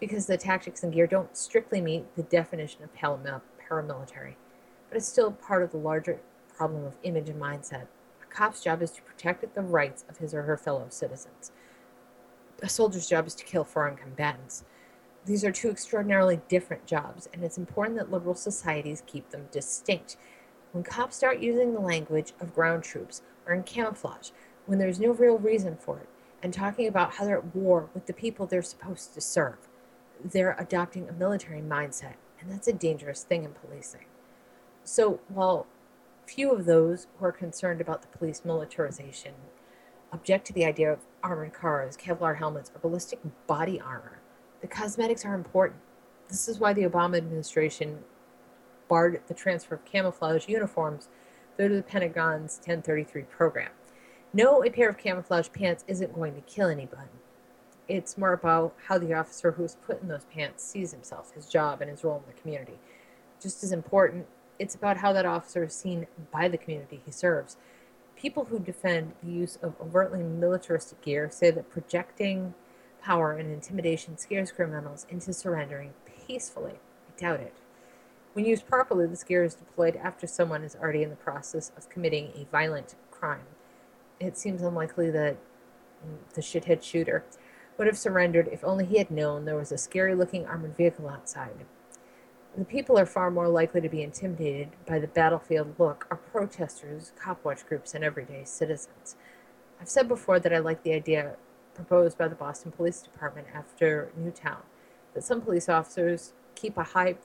because 0.00 0.24
the 0.24 0.38
tactics 0.38 0.82
and 0.82 0.94
gear 0.94 1.06
don't 1.06 1.36
strictly 1.36 1.82
meet 1.82 2.16
the 2.16 2.22
definition 2.22 2.82
of 2.82 2.94
paramilitary, 2.94 4.34
but 4.88 4.96
it's 4.96 5.06
still 5.06 5.30
part 5.30 5.62
of 5.62 5.72
the 5.72 5.76
larger 5.76 6.18
problem 6.56 6.84
of 6.84 6.96
image 7.02 7.28
and 7.28 7.40
mindset. 7.40 7.86
A 8.22 8.26
cop's 8.30 8.62
job 8.62 8.80
is 8.80 8.92
to 8.92 9.02
protect 9.02 9.54
the 9.54 9.60
rights 9.60 10.06
of 10.08 10.16
his 10.16 10.32
or 10.32 10.42
her 10.42 10.56
fellow 10.56 10.86
citizens. 10.88 11.52
A 12.62 12.68
soldier's 12.68 13.08
job 13.08 13.26
is 13.26 13.34
to 13.34 13.44
kill 13.44 13.64
foreign 13.64 13.96
combatants. 13.96 14.64
These 15.26 15.44
are 15.44 15.52
two 15.52 15.70
extraordinarily 15.70 16.40
different 16.48 16.87
jobs, 16.87 17.28
and 17.33 17.44
it's 17.44 17.59
important 17.59 17.98
that 17.98 18.11
liberal 18.11 18.35
societies 18.35 19.02
keep 19.06 19.30
them 19.30 19.48
distinct. 19.50 20.16
When 20.72 20.83
cops 20.83 21.16
start 21.16 21.40
using 21.40 21.74
the 21.74 21.80
language 21.80 22.33
of 22.40 22.54
ground 22.54 22.85
troops 22.85 23.22
or 23.46 23.52
in 23.52 23.62
camouflage, 23.62 24.30
when 24.66 24.78
there's 24.78 25.00
no 25.00 25.11
real 25.11 25.37
reason 25.37 25.76
for 25.76 25.98
it, 25.98 26.09
and 26.42 26.54
talking 26.54 26.87
about 26.87 27.14
how 27.14 27.24
they're 27.24 27.38
at 27.38 27.54
war 27.54 27.90
with 27.92 28.06
the 28.06 28.12
people 28.14 28.46
they're 28.46 28.62
supposed 28.62 29.12
to 29.14 29.20
serve, 29.20 29.68
they're 30.24 30.56
adopting 30.59 31.09
a 31.09 31.12
military 31.12 31.61
mindset, 31.61 32.14
and 32.40 32.50
that's 32.50 32.68
a 32.68 32.72
dangerous 32.72 33.22
thing 33.22 33.44
in 33.44 33.52
policing. 33.52 34.06
So, 34.85 35.20
while 35.28 35.66
few 36.26 36.52
of 36.52 36.64
those 36.64 37.09
who 37.18 37.24
are 37.26 37.33
concerned 37.33 37.80
about 37.80 38.02
the 38.02 38.18
police 38.18 38.44
militarization 38.44 39.35
object 40.12 40.46
to 40.46 40.52
the 40.52 40.64
idea 40.64 40.92
of 40.92 41.00
armored 41.22 41.52
cars, 41.52 41.96
Kevlar 41.96 42.37
helmets, 42.38 42.70
or 42.74 42.78
ballistic 42.80 43.18
body 43.46 43.80
armor, 43.80 44.19
the 44.61 44.68
cosmetics 44.68 45.25
are 45.25 45.35
important. 45.35 45.81
This 46.29 46.49
is 46.49 46.59
why 46.59 46.73
the 46.73 46.83
Obama 46.83 47.16
administration 47.16 47.99
barred 48.88 49.20
the 49.27 49.35
transfer 49.35 49.77
of 49.77 49.85
camouflage 49.85 50.49
uniforms 50.49 51.09
through 51.57 51.75
the 51.77 51.83
Pentagon's 51.83 52.57
1033 52.57 53.23
program. 53.23 53.70
No, 54.33 54.64
a 54.64 54.70
pair 54.70 54.88
of 54.88 54.99
camouflage 54.99 55.49
pants 55.53 55.85
isn't 55.88 56.14
going 56.14 56.35
to 56.35 56.40
kill 56.42 56.68
anybody, 56.68 57.09
It's 57.88 58.16
more 58.16 58.33
about 58.33 58.75
how 58.87 58.99
the 58.99 59.12
officer 59.14 59.53
who's 59.53 59.75
put 59.75 60.01
in 60.01 60.09
those 60.09 60.25
pants 60.33 60.62
sees 60.62 60.92
himself, 60.92 61.33
his 61.35 61.46
job, 61.49 61.81
and 61.81 61.90
his 61.90 62.05
role 62.05 62.23
in 62.25 62.33
the 62.33 62.40
community. 62.40 62.79
Just 63.42 63.64
as 63.64 63.73
important, 63.73 64.27
it's 64.61 64.75
about 64.75 64.99
how 64.99 65.12
that 65.12 65.27
officer 65.27 65.64
is 65.64 65.75
seen 65.75 66.07
by 66.31 66.46
the 66.46 66.59
community 66.59 67.01
he 67.05 67.11
serves. 67.11 67.57
People 68.14 68.44
who 68.44 68.61
defend 68.61 69.14
the 69.23 69.33
use 69.33 69.59
of 69.62 69.75
overtly 69.81 70.23
militaristic 70.23 71.01
gear 71.01 71.29
say 71.31 71.51
that 71.51 71.70
projecting 71.70 72.55
power 73.00 73.32
and 73.32 73.52
intimidation 73.52 74.18
scares 74.18 74.52
criminals 74.52 75.06
into 75.08 75.32
surrendering 75.32 75.92
peacefully. 76.26 76.74
I 77.08 77.20
doubt 77.20 77.40
it. 77.40 77.54
When 78.32 78.44
used 78.44 78.66
properly, 78.66 79.06
this 79.06 79.24
gear 79.24 79.42
is 79.42 79.54
deployed 79.54 79.96
after 79.96 80.26
someone 80.26 80.62
is 80.62 80.76
already 80.76 81.02
in 81.02 81.10
the 81.10 81.16
process 81.16 81.72
of 81.76 81.88
committing 81.88 82.32
a 82.36 82.46
violent 82.50 82.94
crime. 83.10 83.46
It 84.20 84.38
seems 84.38 84.62
unlikely 84.62 85.10
that 85.10 85.36
the 86.34 86.40
shithead 86.40 86.82
shooter 86.82 87.24
would 87.76 87.86
have 87.86 87.98
surrendered 87.98 88.48
if 88.48 88.62
only 88.62 88.84
he 88.84 88.98
had 88.98 89.10
known 89.10 89.44
there 89.44 89.56
was 89.56 89.72
a 89.72 89.78
scary 89.78 90.14
looking 90.14 90.46
armored 90.46 90.76
vehicle 90.76 91.08
outside. 91.08 91.64
The 92.56 92.64
people 92.64 92.98
are 92.98 93.06
far 93.06 93.30
more 93.30 93.48
likely 93.48 93.80
to 93.80 93.88
be 93.88 94.02
intimidated 94.02 94.70
by 94.86 94.98
the 94.98 95.06
battlefield 95.06 95.74
look 95.78 96.06
are 96.10 96.16
protesters, 96.16 97.12
cop 97.16 97.44
watch 97.44 97.66
groups, 97.66 97.94
and 97.94 98.04
everyday 98.04 98.44
citizens. 98.44 99.16
I've 99.80 99.88
said 99.88 100.08
before 100.08 100.40
that 100.40 100.52
I 100.52 100.58
like 100.58 100.82
the 100.82 100.92
idea 100.92 101.36
proposed 101.74 102.18
by 102.18 102.28
the 102.28 102.35
Boston 102.35 102.72
Police 102.72 103.00
Department 103.00 103.48
after 103.54 104.11
Newtown 104.16 104.62
that 105.14 105.24
some 105.24 105.40
police 105.40 105.68
officers 105.68 106.33
keep 106.54 106.76
a 106.76 106.83
high 106.83 107.16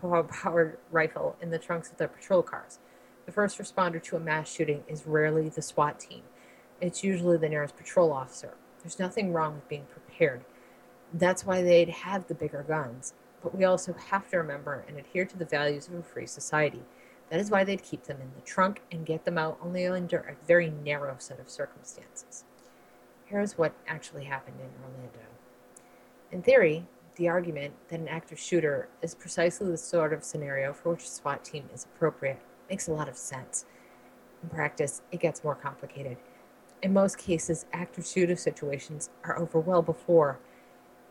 powered 0.00 0.78
rifle 0.90 1.36
in 1.40 1.50
the 1.50 1.58
trunks 1.58 1.90
of 1.90 1.98
their 1.98 2.08
patrol 2.08 2.42
cars. 2.42 2.78
The 3.26 3.32
first 3.32 3.58
responder 3.58 4.02
to 4.02 4.16
a 4.16 4.20
mass 4.20 4.50
shooting 4.50 4.82
is 4.88 5.06
rarely 5.06 5.48
the 5.48 5.62
SWAT 5.62 6.00
team, 6.00 6.22
it's 6.80 7.04
usually 7.04 7.36
the 7.36 7.48
nearest 7.48 7.76
patrol 7.76 8.12
officer. 8.12 8.54
There's 8.82 8.98
nothing 8.98 9.32
wrong 9.32 9.56
with 9.56 9.68
being 9.68 9.86
prepared. 9.90 10.44
That's 11.12 11.44
why 11.44 11.62
they'd 11.62 11.90
have 11.90 12.26
the 12.26 12.34
bigger 12.34 12.64
guns. 12.66 13.12
But 13.42 13.54
we 13.54 13.64
also 13.64 13.92
have 13.92 14.28
to 14.30 14.38
remember 14.38 14.84
and 14.88 14.98
adhere 14.98 15.24
to 15.26 15.36
the 15.36 15.44
values 15.44 15.88
of 15.88 15.94
a 15.94 16.02
free 16.02 16.26
society. 16.26 16.82
That 17.30 17.40
is 17.40 17.50
why 17.50 17.64
they'd 17.64 17.82
keep 17.82 18.04
them 18.04 18.18
in 18.20 18.32
the 18.34 18.40
trunk 18.42 18.80
and 18.90 19.06
get 19.06 19.24
them 19.24 19.38
out 19.38 19.58
only 19.62 19.86
under 19.86 20.18
a 20.18 20.46
very 20.46 20.70
narrow 20.70 21.16
set 21.18 21.38
of 21.38 21.50
circumstances. 21.50 22.44
Here's 23.30 23.56
what 23.56 23.72
actually 23.86 24.24
happened 24.24 24.56
in 24.58 24.68
Orlando. 24.82 25.20
In 26.32 26.42
theory, 26.42 26.84
the 27.14 27.28
argument 27.28 27.74
that 27.88 28.00
an 28.00 28.08
active 28.08 28.40
shooter 28.40 28.88
is 29.02 29.14
precisely 29.14 29.70
the 29.70 29.76
sort 29.76 30.12
of 30.12 30.24
scenario 30.24 30.72
for 30.72 30.90
which 30.90 31.04
a 31.04 31.06
SWAT 31.06 31.44
team 31.44 31.70
is 31.72 31.84
appropriate 31.84 32.40
makes 32.68 32.88
a 32.88 32.92
lot 32.92 33.08
of 33.08 33.16
sense. 33.16 33.66
In 34.42 34.48
practice, 34.48 35.02
it 35.12 35.20
gets 35.20 35.44
more 35.44 35.54
complicated. 35.54 36.16
In 36.82 36.92
most 36.92 37.18
cases, 37.18 37.66
active 37.72 38.04
shooter 38.04 38.34
situations 38.34 39.10
are 39.22 39.38
over 39.38 39.60
well 39.60 39.82
before 39.82 40.40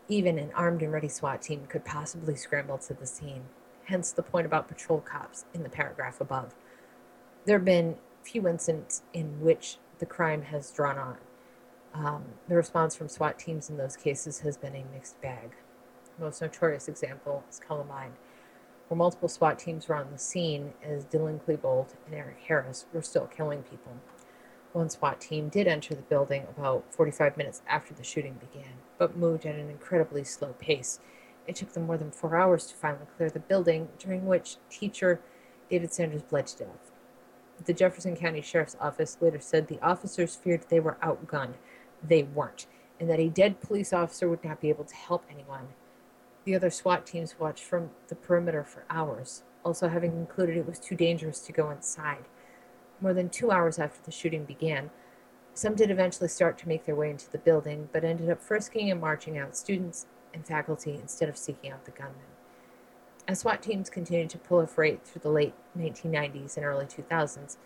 even 0.06 0.38
an 0.38 0.50
armed 0.54 0.82
and 0.82 0.92
ready 0.92 1.08
SWAT 1.08 1.40
team 1.40 1.64
could 1.70 1.86
possibly 1.86 2.36
scramble 2.36 2.76
to 2.76 2.92
the 2.92 3.06
scene, 3.06 3.44
hence 3.84 4.12
the 4.12 4.22
point 4.22 4.44
about 4.44 4.68
patrol 4.68 5.00
cops 5.00 5.46
in 5.54 5.62
the 5.62 5.70
paragraph 5.70 6.20
above. 6.20 6.54
There 7.46 7.56
have 7.56 7.64
been 7.64 7.96
few 8.22 8.46
incidents 8.46 9.04
in 9.14 9.40
which 9.40 9.78
the 10.00 10.06
crime 10.06 10.42
has 10.42 10.70
drawn 10.70 10.98
on. 10.98 11.16
Um, 11.92 12.24
the 12.48 12.54
response 12.54 12.94
from 12.94 13.08
SWAT 13.08 13.38
teams 13.38 13.68
in 13.68 13.76
those 13.76 13.96
cases 13.96 14.40
has 14.40 14.56
been 14.56 14.74
a 14.74 14.84
mixed 14.92 15.20
bag. 15.20 15.50
The 16.18 16.24
most 16.24 16.40
notorious 16.40 16.88
example 16.88 17.44
is 17.50 17.58
Columbine, 17.58 18.12
where 18.88 18.98
multiple 18.98 19.28
SWAT 19.28 19.58
teams 19.58 19.88
were 19.88 19.96
on 19.96 20.10
the 20.12 20.18
scene 20.18 20.72
as 20.84 21.04
Dylan 21.04 21.40
Klebold 21.40 21.94
and 22.06 22.14
Eric 22.14 22.38
Harris 22.46 22.86
were 22.92 23.02
still 23.02 23.26
killing 23.26 23.62
people. 23.62 23.92
One 24.72 24.88
SWAT 24.88 25.20
team 25.20 25.48
did 25.48 25.66
enter 25.66 25.96
the 25.96 26.02
building 26.02 26.46
about 26.56 26.84
45 26.94 27.36
minutes 27.36 27.60
after 27.66 27.92
the 27.92 28.04
shooting 28.04 28.34
began, 28.34 28.74
but 28.98 29.16
moved 29.16 29.44
at 29.44 29.56
an 29.56 29.68
incredibly 29.68 30.22
slow 30.22 30.54
pace. 30.60 31.00
It 31.48 31.56
took 31.56 31.72
them 31.72 31.86
more 31.86 31.98
than 31.98 32.12
four 32.12 32.36
hours 32.36 32.66
to 32.66 32.76
finally 32.76 33.06
clear 33.16 33.30
the 33.30 33.40
building, 33.40 33.88
during 33.98 34.26
which 34.26 34.58
teacher 34.68 35.20
David 35.68 35.92
Sanders 35.92 36.22
bled 36.22 36.46
to 36.48 36.58
death. 36.58 36.92
The 37.64 37.74
Jefferson 37.74 38.16
County 38.16 38.40
Sheriff's 38.40 38.76
Office 38.80 39.18
later 39.20 39.40
said 39.40 39.66
the 39.66 39.80
officers 39.82 40.36
feared 40.36 40.64
they 40.68 40.80
were 40.80 40.96
outgunned. 41.02 41.54
They 42.02 42.22
weren't, 42.22 42.66
and 42.98 43.08
that 43.10 43.20
a 43.20 43.28
dead 43.28 43.60
police 43.60 43.92
officer 43.92 44.28
would 44.28 44.44
not 44.44 44.60
be 44.60 44.68
able 44.68 44.84
to 44.84 44.94
help 44.94 45.24
anyone. 45.30 45.68
The 46.44 46.54
other 46.54 46.70
SWAT 46.70 47.06
teams 47.06 47.38
watched 47.38 47.64
from 47.64 47.90
the 48.08 48.14
perimeter 48.14 48.64
for 48.64 48.84
hours, 48.88 49.42
also 49.64 49.88
having 49.88 50.12
concluded 50.12 50.56
it 50.56 50.66
was 50.66 50.78
too 50.78 50.96
dangerous 50.96 51.40
to 51.40 51.52
go 51.52 51.70
inside 51.70 52.24
more 53.00 53.14
than 53.14 53.28
two 53.28 53.50
hours 53.50 53.78
after 53.78 54.00
the 54.04 54.10
shooting 54.10 54.44
began. 54.44 54.90
Some 55.54 55.74
did 55.74 55.90
eventually 55.90 56.28
start 56.28 56.58
to 56.58 56.68
make 56.68 56.84
their 56.84 56.94
way 56.94 57.10
into 57.10 57.30
the 57.30 57.38
building, 57.38 57.88
but 57.92 58.04
ended 58.04 58.30
up 58.30 58.42
frisking 58.42 58.90
and 58.90 59.00
marching 59.00 59.38
out 59.38 59.56
students 59.56 60.06
and 60.32 60.46
faculty 60.46 60.94
instead 60.94 61.28
of 61.28 61.36
seeking 61.36 61.70
out 61.70 61.84
the 61.84 61.90
gunmen. 61.90 62.14
As 63.26 63.40
SWAT 63.40 63.62
teams 63.62 63.90
continued 63.90 64.30
to 64.30 64.38
proliferate 64.38 65.02
through 65.02 65.22
the 65.22 65.30
late 65.30 65.54
1990s 65.76 66.56
and 66.56 66.64
early 66.64 66.86
2000s, 66.86 67.56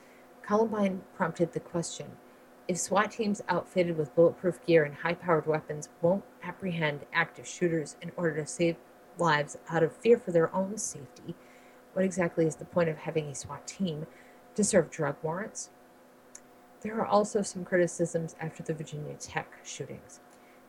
Columbine 0.42 1.02
prompted 1.16 1.52
the 1.52 1.60
question 1.60 2.12
if 2.66 2.78
SWAT 2.78 3.10
teams 3.12 3.42
outfitted 3.48 3.98
with 3.98 4.14
bulletproof 4.14 4.64
gear 4.64 4.84
and 4.84 4.94
high 4.94 5.14
powered 5.14 5.46
weapons 5.46 5.90
won't 6.00 6.24
apprehend 6.42 7.00
active 7.12 7.46
shooters 7.46 7.96
in 8.00 8.10
order 8.16 8.36
to 8.36 8.46
save 8.46 8.76
lives 9.18 9.58
out 9.68 9.82
of 9.82 9.94
fear 9.96 10.18
for 10.18 10.32
their 10.32 10.54
own 10.54 10.78
safety, 10.78 11.34
what 11.92 12.04
exactly 12.04 12.46
is 12.46 12.56
the 12.56 12.64
point 12.64 12.88
of 12.88 12.96
having 12.98 13.26
a 13.26 13.34
SWAT 13.34 13.66
team 13.66 14.06
to 14.54 14.64
serve 14.64 14.90
drug 14.90 15.16
warrants. 15.22 15.70
There 16.80 16.98
are 16.98 17.06
also 17.06 17.42
some 17.42 17.64
criticisms 17.64 18.34
after 18.40 18.62
the 18.62 18.74
Virginia 18.74 19.14
Tech 19.14 19.58
shootings. 19.62 20.20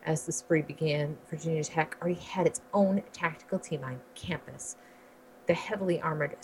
As 0.04 0.26
the 0.26 0.32
spree 0.32 0.62
began, 0.62 1.18
Virginia 1.30 1.64
Tech 1.64 1.98
already 2.02 2.20
had 2.20 2.46
its 2.46 2.62
own 2.74 3.04
tactical 3.14 3.58
team 3.58 3.84
on 3.84 4.02
campus. 4.16 4.76
The 5.48 5.54
heavily 5.54 6.02
armored 6.02 6.36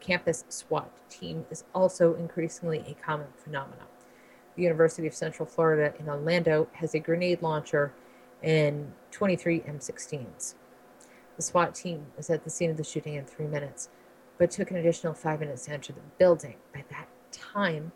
campus 0.00 0.44
SWAT 0.48 0.90
team 1.08 1.46
is 1.50 1.64
also 1.74 2.14
increasingly 2.14 2.84
a 2.86 2.94
common 2.94 3.28
phenomenon. 3.36 3.86
The 4.56 4.62
University 4.62 5.06
of 5.06 5.14
Central 5.14 5.46
Florida 5.46 5.94
in 5.98 6.08
Orlando 6.08 6.68
has 6.74 6.94
a 6.94 6.98
grenade 7.00 7.42
launcher 7.42 7.92
and 8.42 8.92
23 9.10 9.60
M16s. 9.60 10.54
The 11.36 11.42
SWAT 11.42 11.74
team 11.74 12.06
was 12.16 12.28
at 12.28 12.44
the 12.44 12.50
scene 12.50 12.70
of 12.70 12.76
the 12.76 12.84
shooting 12.84 13.14
in 13.14 13.24
three 13.24 13.46
minutes 13.46 13.88
but 14.38 14.50
took 14.50 14.70
an 14.70 14.76
additional 14.76 15.14
five 15.14 15.38
minutes 15.38 15.66
to 15.66 15.72
enter 15.72 15.92
the 15.92 16.00
building. 16.18 16.56
By 16.74 16.84
that 16.90 17.06
time, 17.30 17.92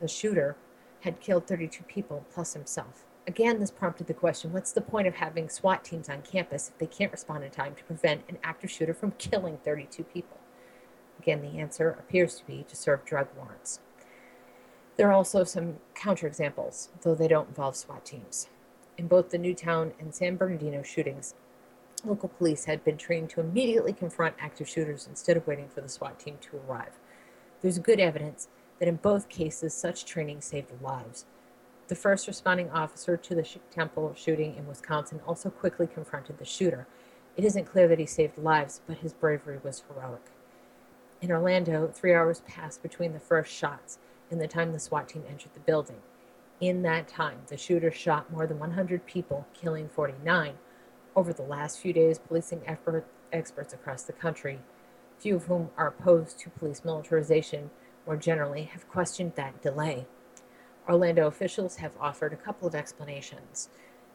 the 0.00 0.08
shooter 0.08 0.56
had 1.00 1.20
killed 1.20 1.46
32 1.46 1.84
people 1.84 2.26
plus 2.32 2.54
himself. 2.54 3.04
Again, 3.26 3.60
this 3.60 3.70
prompted 3.70 4.08
the 4.08 4.14
question 4.14 4.52
what's 4.52 4.72
the 4.72 4.80
point 4.80 5.06
of 5.06 5.14
having 5.14 5.48
SWAT 5.48 5.84
teams 5.84 6.08
on 6.08 6.22
campus 6.22 6.70
if 6.70 6.78
they 6.78 6.86
can't 6.86 7.12
respond 7.12 7.44
in 7.44 7.50
time 7.50 7.74
to 7.76 7.84
prevent 7.84 8.22
an 8.28 8.38
active 8.42 8.70
shooter 8.70 8.94
from 8.94 9.12
killing 9.12 9.58
32 9.58 10.04
people? 10.04 10.38
Again, 11.20 11.40
the 11.40 11.58
answer 11.58 11.90
appears 11.90 12.34
to 12.36 12.46
be 12.46 12.64
to 12.68 12.76
serve 12.76 13.04
drug 13.04 13.28
warrants. 13.36 13.80
There 14.96 15.08
are 15.08 15.12
also 15.12 15.44
some 15.44 15.76
counterexamples, 15.94 16.88
though 17.02 17.14
they 17.14 17.28
don't 17.28 17.48
involve 17.48 17.76
SWAT 17.76 18.04
teams. 18.04 18.48
In 18.96 19.08
both 19.08 19.30
the 19.30 19.38
Newtown 19.38 19.92
and 19.98 20.14
San 20.14 20.36
Bernardino 20.36 20.82
shootings, 20.82 21.34
Local 22.04 22.28
police 22.28 22.66
had 22.66 22.84
been 22.84 22.96
trained 22.96 23.30
to 23.30 23.40
immediately 23.40 23.92
confront 23.92 24.36
active 24.38 24.68
shooters 24.68 25.06
instead 25.08 25.36
of 25.36 25.46
waiting 25.46 25.68
for 25.68 25.80
the 25.80 25.88
SWAT 25.88 26.20
team 26.20 26.38
to 26.42 26.60
arrive. 26.68 26.92
There's 27.60 27.78
good 27.78 27.98
evidence 27.98 28.48
that 28.78 28.88
in 28.88 28.96
both 28.96 29.28
cases 29.28 29.74
such 29.74 30.04
training 30.04 30.42
saved 30.42 30.70
lives. 30.80 31.24
The 31.88 31.96
first 31.96 32.28
responding 32.28 32.70
officer 32.70 33.16
to 33.16 33.34
the 33.34 33.48
temple 33.72 34.14
shooting 34.16 34.54
in 34.56 34.68
Wisconsin 34.68 35.20
also 35.26 35.50
quickly 35.50 35.86
confronted 35.86 36.38
the 36.38 36.44
shooter. 36.44 36.86
It 37.36 37.44
isn't 37.44 37.64
clear 37.64 37.88
that 37.88 37.98
he 37.98 38.06
saved 38.06 38.38
lives, 38.38 38.80
but 38.86 38.98
his 38.98 39.12
bravery 39.12 39.58
was 39.62 39.82
heroic. 39.88 40.30
In 41.20 41.32
Orlando, 41.32 41.88
three 41.88 42.12
hours 42.12 42.42
passed 42.46 42.82
between 42.82 43.14
the 43.14 43.20
first 43.20 43.52
shots 43.52 43.98
and 44.30 44.40
the 44.40 44.48
time 44.48 44.72
the 44.72 44.78
SWAT 44.78 45.08
team 45.08 45.24
entered 45.28 45.54
the 45.54 45.60
building. 45.60 45.96
In 46.60 46.82
that 46.82 47.08
time, 47.08 47.40
the 47.48 47.56
shooter 47.56 47.90
shot 47.90 48.32
more 48.32 48.46
than 48.46 48.58
100 48.58 49.06
people, 49.06 49.46
killing 49.52 49.88
49, 49.88 50.54
over 51.14 51.32
the 51.32 51.42
last 51.42 51.80
few 51.80 51.92
days, 51.92 52.18
policing 52.18 52.62
effort, 52.66 53.06
experts 53.32 53.74
across 53.74 54.02
the 54.02 54.12
country, 54.12 54.60
few 55.18 55.36
of 55.36 55.44
whom 55.46 55.70
are 55.76 55.88
opposed 55.88 56.38
to 56.38 56.50
police 56.50 56.84
militarization 56.84 57.70
more 58.06 58.16
generally, 58.16 58.64
have 58.64 58.88
questioned 58.88 59.32
that 59.34 59.60
delay. 59.62 60.06
Orlando 60.88 61.26
officials 61.26 61.76
have 61.76 61.96
offered 62.00 62.32
a 62.32 62.36
couple 62.36 62.68
of 62.68 62.74
explanations. 62.74 63.68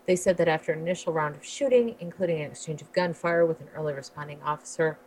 They 0.08 0.16
said 0.16 0.38
that 0.38 0.48
after 0.48 0.72
an 0.72 0.80
initial 0.80 1.14
round 1.14 1.36
of 1.36 1.46
shooting, 1.46 1.96
including 2.00 2.42
an 2.42 2.52
exchange 2.52 2.82
of 2.82 2.94
gunfire 2.94 3.46
with 3.46 3.60
an 3.60 3.70
early 3.76 3.94
responding 3.94 4.42
officer, 4.42 4.98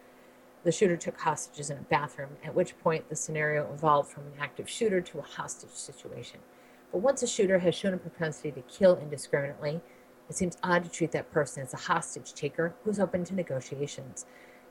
the 0.65 0.73
shooter 0.73 0.97
took 0.97 1.21
hostages 1.21 1.71
in 1.71 1.77
a 1.77 1.83
bathroom, 1.83 2.31
at 2.43 2.55
which 2.55 2.79
point 2.79 3.09
the 3.09 3.17
scenario 3.17 3.71
evolved 3.73 4.11
from 4.11 4.25
an 4.25 4.33
active 4.41 4.69
shooter 4.69 5.01
to 5.03 5.19
a 5.19 5.23
hostage 5.23 5.71
situation. 5.71 6.41
But 6.91 7.03
once 7.03 7.23
a 7.23 7.27
shooter 7.27 7.59
has 7.59 7.75
shown 7.75 7.93
a 7.93 7.99
propensity 7.99 8.51
to 8.53 8.63
kill 8.63 8.97
indiscriminately, 8.97 9.83
it 10.29 10.37
seems 10.37 10.57
odd 10.63 10.85
to 10.85 10.91
treat 10.91 11.13
that 11.13 11.31
person 11.31 11.63
as 11.63 11.75
a 11.75 11.77
hostage 11.77 12.33
taker 12.33 12.75
who's 12.83 12.99
open 12.99 13.25
to 13.25 13.35
negotiations. 13.35 14.25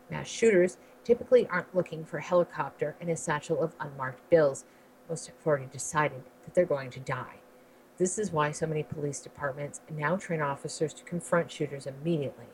Mass 0.10 0.28
shooters 0.28 0.78
typically 1.04 1.48
aren't 1.48 1.76
looking 1.76 2.04
for 2.04 2.18
a 2.18 2.24
helicopter 2.24 2.96
and 3.00 3.10
a 3.10 3.16
satchel 3.16 3.62
of 3.62 3.76
unmarked 3.80 4.28
bills. 4.32 4.66
Most 5.08 5.28
have 5.28 5.36
already 5.46 5.68
decided 5.72 6.24
that 6.44 6.56
they're 6.56 6.66
going 6.66 6.90
to 6.92 7.00
die. 7.00 7.36
This 7.98 8.18
is 8.18 8.32
why 8.32 8.52
so 8.52 8.66
many 8.66 8.82
police 8.82 9.20
departments 9.20 9.82
now 9.96 10.16
train 10.16 10.42
officers 10.42 10.94
to 10.96 11.04
confront 11.04 11.52
shooters 11.52 11.86
immediately. 11.86 12.48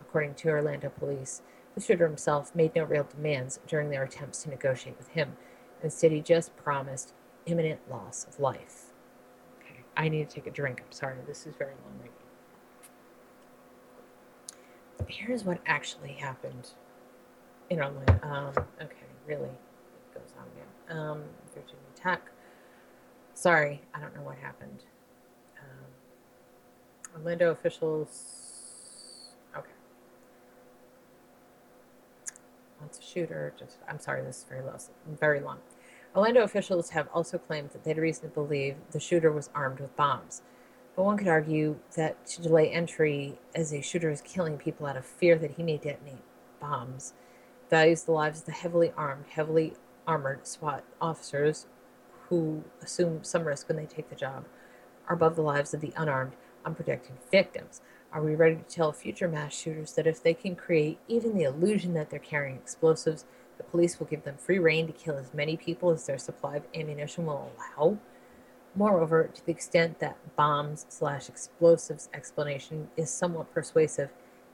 According 0.00 0.34
to 0.34 0.48
Orlando 0.48 0.88
police, 0.88 1.42
the 1.74 1.80
shooter 1.80 2.06
himself 2.06 2.54
made 2.54 2.74
no 2.74 2.84
real 2.84 3.04
demands 3.04 3.58
during 3.66 3.90
their 3.90 4.02
attempts 4.02 4.42
to 4.42 4.50
negotiate 4.50 4.98
with 4.98 5.08
him. 5.08 5.36
Instead, 5.82 6.12
he 6.12 6.20
just 6.20 6.56
promised 6.56 7.12
imminent 7.46 7.80
loss 7.90 8.24
of 8.28 8.38
life. 8.38 8.92
Okay, 9.60 9.80
I 9.96 10.08
need 10.08 10.28
to 10.28 10.34
take 10.34 10.46
a 10.46 10.50
drink. 10.50 10.82
I'm 10.84 10.92
sorry, 10.92 11.16
this 11.26 11.46
is 11.46 11.54
very 11.56 11.72
long 11.84 11.98
reading. 11.98 12.12
Here's 15.08 15.44
what 15.44 15.58
actually 15.66 16.12
happened 16.12 16.70
in 17.70 17.80
Orlando. 17.80 18.20
Um, 18.22 18.52
okay, 18.80 19.06
really, 19.26 19.48
it 19.48 20.14
goes 20.14 20.32
on 20.38 20.46
now. 20.56 21.00
Um, 21.00 21.22
Virginia 21.54 21.76
Tech. 21.94 22.30
Sorry, 23.34 23.80
I 23.94 24.00
don't 24.00 24.14
know 24.14 24.22
what 24.22 24.36
happened. 24.38 24.84
Um, 25.58 27.16
Orlando 27.16 27.50
officials. 27.50 29.34
Okay. 29.56 29.70
That's 32.82 32.98
a 32.98 33.02
shooter. 33.02 33.54
Just, 33.58 33.78
I'm 33.88 33.98
sorry, 33.98 34.22
this 34.22 34.38
is 34.38 34.44
very 34.44 34.62
low, 34.62 34.76
very 35.18 35.40
long. 35.40 35.58
Orlando 36.14 36.42
officials 36.42 36.90
have 36.90 37.08
also 37.14 37.38
claimed 37.38 37.70
that 37.70 37.84
they 37.84 37.90
had 37.90 37.98
reason 37.98 38.28
to 38.28 38.34
believe 38.34 38.76
the 38.90 39.00
shooter 39.00 39.32
was 39.32 39.48
armed 39.54 39.80
with 39.80 39.96
bombs. 39.96 40.42
But 40.94 41.04
one 41.04 41.16
could 41.16 41.28
argue 41.28 41.76
that 41.96 42.26
to 42.26 42.42
delay 42.42 42.70
entry 42.70 43.38
as 43.54 43.72
a 43.72 43.80
shooter 43.80 44.10
is 44.10 44.20
killing 44.20 44.58
people 44.58 44.86
out 44.86 44.98
of 44.98 45.06
fear 45.06 45.38
that 45.38 45.52
he 45.52 45.62
may 45.62 45.78
detonate 45.78 46.22
bombs 46.60 47.14
values 47.72 48.02
the 48.02 48.12
lives 48.12 48.40
of 48.40 48.44
the 48.44 48.52
heavily 48.52 48.92
armed, 48.98 49.24
heavily 49.30 49.72
armored 50.06 50.46
SWAT 50.46 50.84
officers 51.00 51.66
who 52.28 52.62
assume 52.82 53.24
some 53.24 53.44
risk 53.44 53.66
when 53.66 53.78
they 53.78 53.86
take 53.86 54.10
the 54.10 54.14
job 54.14 54.44
are 55.08 55.14
above 55.14 55.36
the 55.36 55.42
lives 55.42 55.72
of 55.72 55.80
the 55.80 55.90
unarmed, 55.96 56.32
unprotected 56.66 57.12
victims. 57.30 57.80
Are 58.12 58.20
we 58.20 58.34
ready 58.34 58.56
to 58.56 58.62
tell 58.62 58.92
future 58.92 59.26
mass 59.26 59.54
shooters 59.54 59.94
that 59.94 60.06
if 60.06 60.22
they 60.22 60.34
can 60.34 60.54
create 60.54 60.98
even 61.08 61.34
the 61.34 61.44
illusion 61.44 61.94
that 61.94 62.10
they're 62.10 62.18
carrying 62.18 62.56
explosives, 62.56 63.24
the 63.56 63.64
police 63.64 63.98
will 63.98 64.06
give 64.06 64.24
them 64.24 64.36
free 64.36 64.58
rein 64.58 64.86
to 64.86 64.92
kill 64.92 65.16
as 65.16 65.32
many 65.32 65.56
people 65.56 65.88
as 65.90 66.04
their 66.04 66.18
supply 66.18 66.56
of 66.56 66.64
ammunition 66.74 67.24
will 67.24 67.50
allow? 67.78 67.96
Moreover, 68.74 69.30
to 69.32 69.46
the 69.46 69.52
extent 69.52 69.98
that 70.00 70.18
bombs 70.36 70.84
slash 70.90 71.30
explosives 71.30 72.10
explanation 72.12 72.88
is 72.98 73.08
somewhat 73.08 73.54
persuasive, 73.54 74.10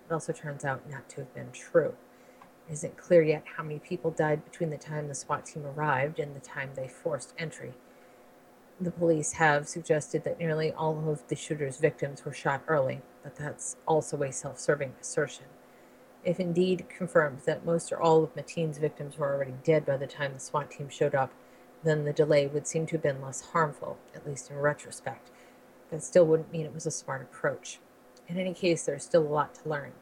it 0.09 0.13
also 0.13 0.33
turns 0.33 0.65
out 0.65 0.89
not 0.89 1.09
to 1.09 1.17
have 1.17 1.35
been 1.35 1.51
true. 1.51 1.97
It 2.69 2.75
isn't 2.75 2.97
clear 2.97 3.23
yet 3.23 3.43
how 3.57 3.65
many 3.65 3.81
people 3.81 4.13
died 4.13 4.45
between 4.45 4.71
the 4.71 4.79
time 4.79 5.09
the 5.09 5.17
SWAT 5.17 5.47
team 5.47 5.67
arrived 5.67 6.21
and 6.21 6.37
the 6.37 6.41
time 6.41 6.71
they 6.77 6.87
forced 6.87 7.35
entry. 7.37 7.73
The 8.81 8.93
police 8.93 9.33
have 9.33 9.67
suggested 9.67 10.23
that 10.23 10.39
nearly 10.39 10.71
all 10.71 11.11
of 11.11 11.27
the 11.27 11.35
shooter's 11.35 11.79
victims 11.79 12.25
were 12.25 12.33
shot 12.33 12.63
early, 12.69 13.01
that's 13.37 13.77
also 13.87 14.23
a 14.23 14.33
self 14.33 14.59
serving 14.59 14.95
assertion. 15.01 15.47
If 16.25 16.41
indeed 16.41 16.87
confirmed 16.89 17.41
that 17.47 17.65
most 17.65 17.93
or 17.93 18.01
all 18.01 18.25
of 18.25 18.35
Mateen's 18.35 18.79
victims 18.79 19.19
were 19.19 19.33
already 19.33 19.55
dead 19.63 19.87
by 19.87 19.97
the 19.97 20.07
time 20.07 20.35
the 20.35 20.41
SWAT 20.41 20.71
team 20.71 20.89
showed 20.89 21.15
up, 21.15 21.33
then 21.85 22.05
the 22.05 22.13
delay 22.13 22.47
would 22.47 22.67
seem 22.67 22.87
to 22.87 22.93
have 22.93 23.03
been 23.03 23.23
less 23.23 23.41
harmful, 23.41 23.99
at 24.15 24.27
least 24.27 24.51
in 24.51 24.59
retrospect. 24.59 25.31
That 25.91 26.03
still 26.03 26.27
wouldn't 26.27 26.53
mean 26.53 26.67
it 26.67 26.75
was 26.75 26.87
a 26.87 26.91
smart 26.91 27.23
approach. 27.23 27.79
In 28.27 28.39
any 28.39 28.53
case, 28.53 28.85
there's 28.85 29.05
still 29.05 29.23
a 29.23 29.29
lot 29.29 29.55
to 29.55 29.69
learn. 29.69 29.93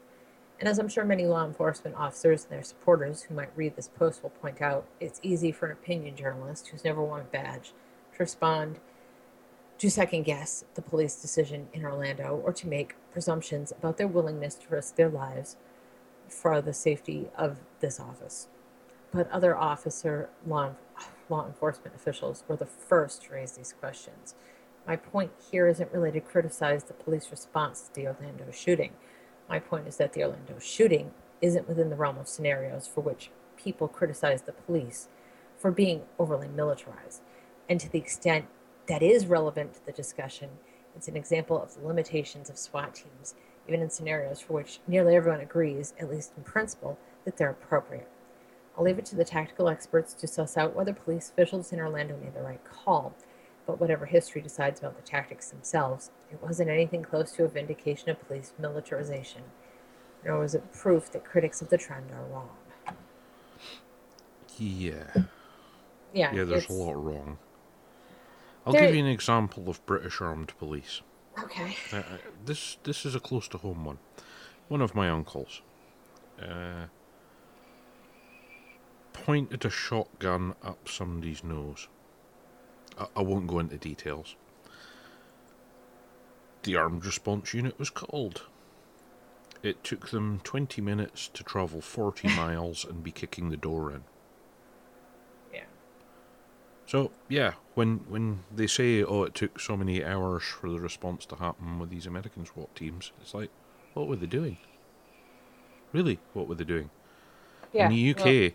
And 0.59 0.67
as 0.67 0.79
I'm 0.79 0.89
sure 0.89 1.05
many 1.05 1.25
law 1.25 1.45
enforcement 1.45 1.95
officers 1.95 2.43
and 2.43 2.51
their 2.51 2.63
supporters 2.63 3.23
who 3.23 3.35
might 3.35 3.55
read 3.55 3.75
this 3.75 3.87
post 3.87 4.23
will 4.23 4.31
point 4.31 4.61
out, 4.61 4.85
it's 4.99 5.19
easy 5.21 5.51
for 5.51 5.67
an 5.67 5.71
opinion 5.71 6.15
journalist 6.15 6.67
who's 6.67 6.83
never 6.83 7.01
won 7.01 7.21
a 7.21 7.25
badge 7.25 7.73
to 8.13 8.19
respond 8.19 8.79
to 9.77 9.91
second 9.91 10.23
guess 10.23 10.65
the 10.73 10.81
police 10.81 11.15
decision 11.15 11.67
in 11.71 11.85
Orlando 11.85 12.41
or 12.43 12.51
to 12.53 12.67
make 12.67 12.95
presumptions 13.11 13.71
about 13.71 13.97
their 13.97 14.07
willingness 14.07 14.55
to 14.55 14.67
risk 14.69 14.95
their 14.95 15.09
lives 15.09 15.55
for 16.27 16.61
the 16.61 16.73
safety 16.73 17.27
of 17.37 17.59
this 17.79 17.99
office. 17.99 18.47
But 19.11 19.29
other 19.31 19.55
officer 19.55 20.29
law, 20.45 20.71
law 21.29 21.45
enforcement 21.45 21.95
officials 21.95 22.43
were 22.47 22.55
the 22.55 22.65
first 22.65 23.23
to 23.23 23.33
raise 23.33 23.53
these 23.53 23.73
questions. 23.79 24.35
My 24.87 24.95
point 24.95 25.31
here 25.51 25.67
isn't 25.67 25.91
really 25.91 26.11
to 26.11 26.21
criticize 26.21 26.85
the 26.85 26.93
police 26.93 27.29
response 27.29 27.81
to 27.81 27.93
the 27.93 28.07
Orlando 28.07 28.51
shooting. 28.51 28.93
My 29.47 29.59
point 29.59 29.87
is 29.87 29.97
that 29.97 30.13
the 30.13 30.23
Orlando 30.23 30.59
shooting 30.59 31.11
isn't 31.41 31.67
within 31.67 31.89
the 31.89 31.95
realm 31.95 32.17
of 32.17 32.27
scenarios 32.27 32.87
for 32.87 33.01
which 33.01 33.29
people 33.57 33.87
criticize 33.87 34.41
the 34.41 34.53
police 34.53 35.07
for 35.57 35.71
being 35.71 36.03
overly 36.17 36.47
militarized. 36.47 37.21
And 37.69 37.79
to 37.79 37.89
the 37.89 37.99
extent 37.99 38.45
that 38.87 39.03
is 39.03 39.25
relevant 39.25 39.73
to 39.73 39.85
the 39.85 39.91
discussion, 39.91 40.49
it's 40.95 41.07
an 41.07 41.17
example 41.17 41.61
of 41.61 41.75
the 41.75 41.85
limitations 41.85 42.49
of 42.49 42.57
SWAT 42.57 42.95
teams, 42.95 43.35
even 43.67 43.81
in 43.81 43.89
scenarios 43.89 44.39
for 44.39 44.53
which 44.53 44.79
nearly 44.87 45.15
everyone 45.15 45.41
agrees, 45.41 45.93
at 45.99 46.09
least 46.09 46.33
in 46.37 46.43
principle, 46.43 46.97
that 47.25 47.37
they're 47.37 47.49
appropriate. 47.49 48.09
I'll 48.77 48.83
leave 48.83 48.99
it 48.99 49.05
to 49.07 49.15
the 49.15 49.25
tactical 49.25 49.69
experts 49.69 50.13
to 50.13 50.27
suss 50.27 50.55
out 50.55 50.75
whether 50.75 50.93
police 50.93 51.29
officials 51.29 51.73
in 51.73 51.79
Orlando 51.79 52.17
made 52.17 52.33
the 52.33 52.41
right 52.41 52.63
call. 52.63 53.13
But 53.65 53.81
whatever 53.81 54.05
history 54.05 54.41
decides 54.41 54.79
about 54.79 54.95
the 54.95 55.01
tactics 55.01 55.49
themselves, 55.49 56.11
it 56.31 56.41
wasn't 56.41 56.69
anything 56.69 57.03
close 57.03 57.33
to 57.33 57.43
a 57.43 57.49
vindication 57.49 58.09
of 58.09 58.25
police 58.25 58.53
militarization, 58.57 59.41
nor 60.23 60.39
was 60.39 60.55
it 60.55 60.71
proof 60.71 61.11
that 61.11 61.25
critics 61.25 61.61
of 61.61 61.69
the 61.69 61.77
trend 61.77 62.11
are 62.11 62.23
wrong. 62.31 62.49
Yeah. 64.57 65.07
Yeah, 66.13 66.33
Yeah, 66.33 66.43
there's 66.45 66.69
a 66.69 66.73
lot 66.73 67.03
wrong. 67.03 67.37
I'll 68.67 68.73
There- 68.73 68.81
give 68.87 68.95
you 68.95 69.05
an 69.05 69.09
example 69.09 69.69
of 69.69 69.83
British 69.85 70.19
armed 70.19 70.51
police. 70.59 71.01
Okay. 71.39 71.77
Uh, 71.93 71.97
uh, 71.99 72.03
this 72.43 72.77
this 72.83 73.05
is 73.05 73.15
a 73.15 73.19
close 73.21 73.47
to 73.49 73.57
home 73.57 73.85
one. 73.85 73.97
One 74.67 74.81
of 74.81 74.93
my 74.93 75.09
uncles 75.09 75.61
uh, 76.41 76.87
pointed 79.13 79.63
a 79.63 79.69
shotgun 79.69 80.53
up 80.61 80.89
somebody's 80.89 81.45
nose. 81.45 81.87
I, 82.99 83.07
I 83.15 83.21
won't 83.21 83.47
go 83.47 83.59
into 83.59 83.77
details. 83.77 84.35
The 86.63 86.75
armed 86.75 87.05
response 87.05 87.53
unit 87.53 87.79
was 87.79 87.89
called. 87.89 88.47
It 89.63 89.81
took 89.85 90.09
them 90.09 90.41
20 90.43 90.81
minutes 90.81 91.29
to 91.29 91.43
travel 91.43 91.79
40 91.79 92.27
miles 92.35 92.83
and 92.83 93.01
be 93.01 93.11
kicking 93.11 93.49
the 93.49 93.55
door 93.55 93.91
in. 93.93 94.03
So 96.87 97.11
yeah, 97.27 97.53
when 97.75 97.97
when 98.07 98.45
they 98.49 98.65
say, 98.65 99.03
"Oh, 99.03 99.23
it 99.23 99.35
took 99.35 99.59
so 99.59 99.75
many 99.75 100.03
hours 100.03 100.43
for 100.43 100.69
the 100.69 100.79
response 100.79 101.25
to 101.27 101.35
happen 101.35 101.79
with 101.79 101.89
these 101.89 102.05
American 102.05 102.45
SWAT 102.45 102.73
teams," 102.75 103.11
it's 103.21 103.33
like, 103.33 103.49
what 103.93 104.07
were 104.07 104.15
they 104.15 104.25
doing? 104.25 104.57
Really, 105.91 106.19
what 106.33 106.47
were 106.47 106.55
they 106.55 106.63
doing? 106.63 106.89
Yeah. 107.73 107.89
in 107.89 107.91
the 107.91 108.11
UK, 108.11 108.53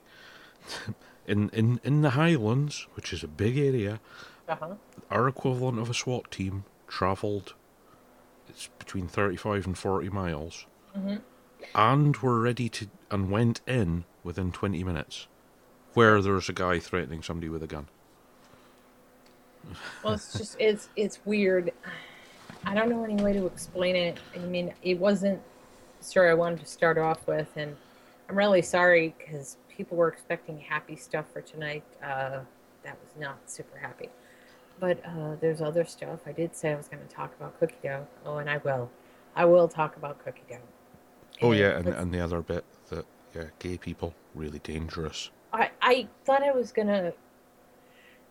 well, 0.64 0.94
in 1.26 1.50
in 1.50 1.80
in 1.84 2.00
the 2.00 2.10
Highlands, 2.10 2.88
which 2.94 3.12
is 3.12 3.22
a 3.22 3.28
big 3.28 3.58
area, 3.58 4.00
uh-huh. 4.48 4.76
our 5.10 5.28
equivalent 5.28 5.78
of 5.78 5.90
a 5.90 5.94
SWAT 5.94 6.30
team 6.30 6.64
travelled. 6.88 7.54
It's 8.48 8.68
between 8.78 9.08
thirty-five 9.08 9.66
and 9.66 9.76
forty 9.76 10.08
miles, 10.08 10.66
hmm 10.94 11.16
and 11.76 12.16
were 12.16 12.40
ready 12.40 12.68
to 12.68 12.88
and 13.10 13.30
went 13.30 13.60
in 13.66 14.04
within 14.24 14.52
twenty 14.52 14.82
minutes, 14.82 15.26
where 15.92 16.22
there's 16.22 16.48
a 16.48 16.54
guy 16.54 16.78
threatening 16.78 17.22
somebody 17.22 17.50
with 17.50 17.62
a 17.62 17.66
gun. 17.66 17.88
Well, 20.02 20.14
it's 20.14 20.32
just 20.36 20.56
it's 20.58 20.88
it's 20.96 21.20
weird. 21.24 21.72
I 22.64 22.74
don't 22.74 22.88
know 22.88 23.04
any 23.04 23.22
way 23.22 23.32
to 23.32 23.46
explain 23.46 23.96
it. 23.96 24.18
I 24.34 24.38
mean, 24.38 24.72
it 24.82 24.98
wasn't 24.98 25.40
the 25.98 26.04
story 26.04 26.30
I 26.30 26.34
wanted 26.34 26.60
to 26.60 26.66
start 26.66 26.98
off 26.98 27.26
with, 27.26 27.48
and 27.56 27.76
I'm 28.28 28.38
really 28.38 28.62
sorry 28.62 29.14
because 29.18 29.56
people 29.68 29.96
were 29.96 30.08
expecting 30.08 30.58
happy 30.58 30.96
stuff 30.96 31.26
for 31.32 31.40
tonight. 31.40 31.84
Uh, 32.02 32.40
that 32.84 32.98
was 33.00 33.10
not 33.18 33.38
super 33.46 33.78
happy. 33.78 34.08
But 34.80 35.04
uh, 35.04 35.36
there's 35.40 35.60
other 35.60 35.84
stuff. 35.84 36.20
I 36.26 36.32
did 36.32 36.56
say 36.56 36.72
I 36.72 36.76
was 36.76 36.88
going 36.88 37.06
to 37.06 37.14
talk 37.14 37.32
about 37.38 37.58
cookie 37.60 37.76
dough. 37.82 38.06
Oh, 38.24 38.38
and 38.38 38.50
I 38.50 38.58
will. 38.58 38.90
I 39.34 39.44
will 39.44 39.68
talk 39.68 39.96
about 39.96 40.22
cookie 40.24 40.42
dough. 40.48 40.56
Oh 41.40 41.52
yeah, 41.52 41.78
and, 41.78 41.88
and 41.88 42.12
the 42.12 42.20
other 42.20 42.42
bit 42.42 42.64
that 42.90 43.06
yeah, 43.34 43.44
gay 43.58 43.78
people 43.78 44.14
really 44.34 44.58
dangerous. 44.60 45.30
I, 45.52 45.70
I 45.80 46.08
thought 46.24 46.42
I 46.42 46.52
was 46.52 46.72
gonna. 46.72 47.12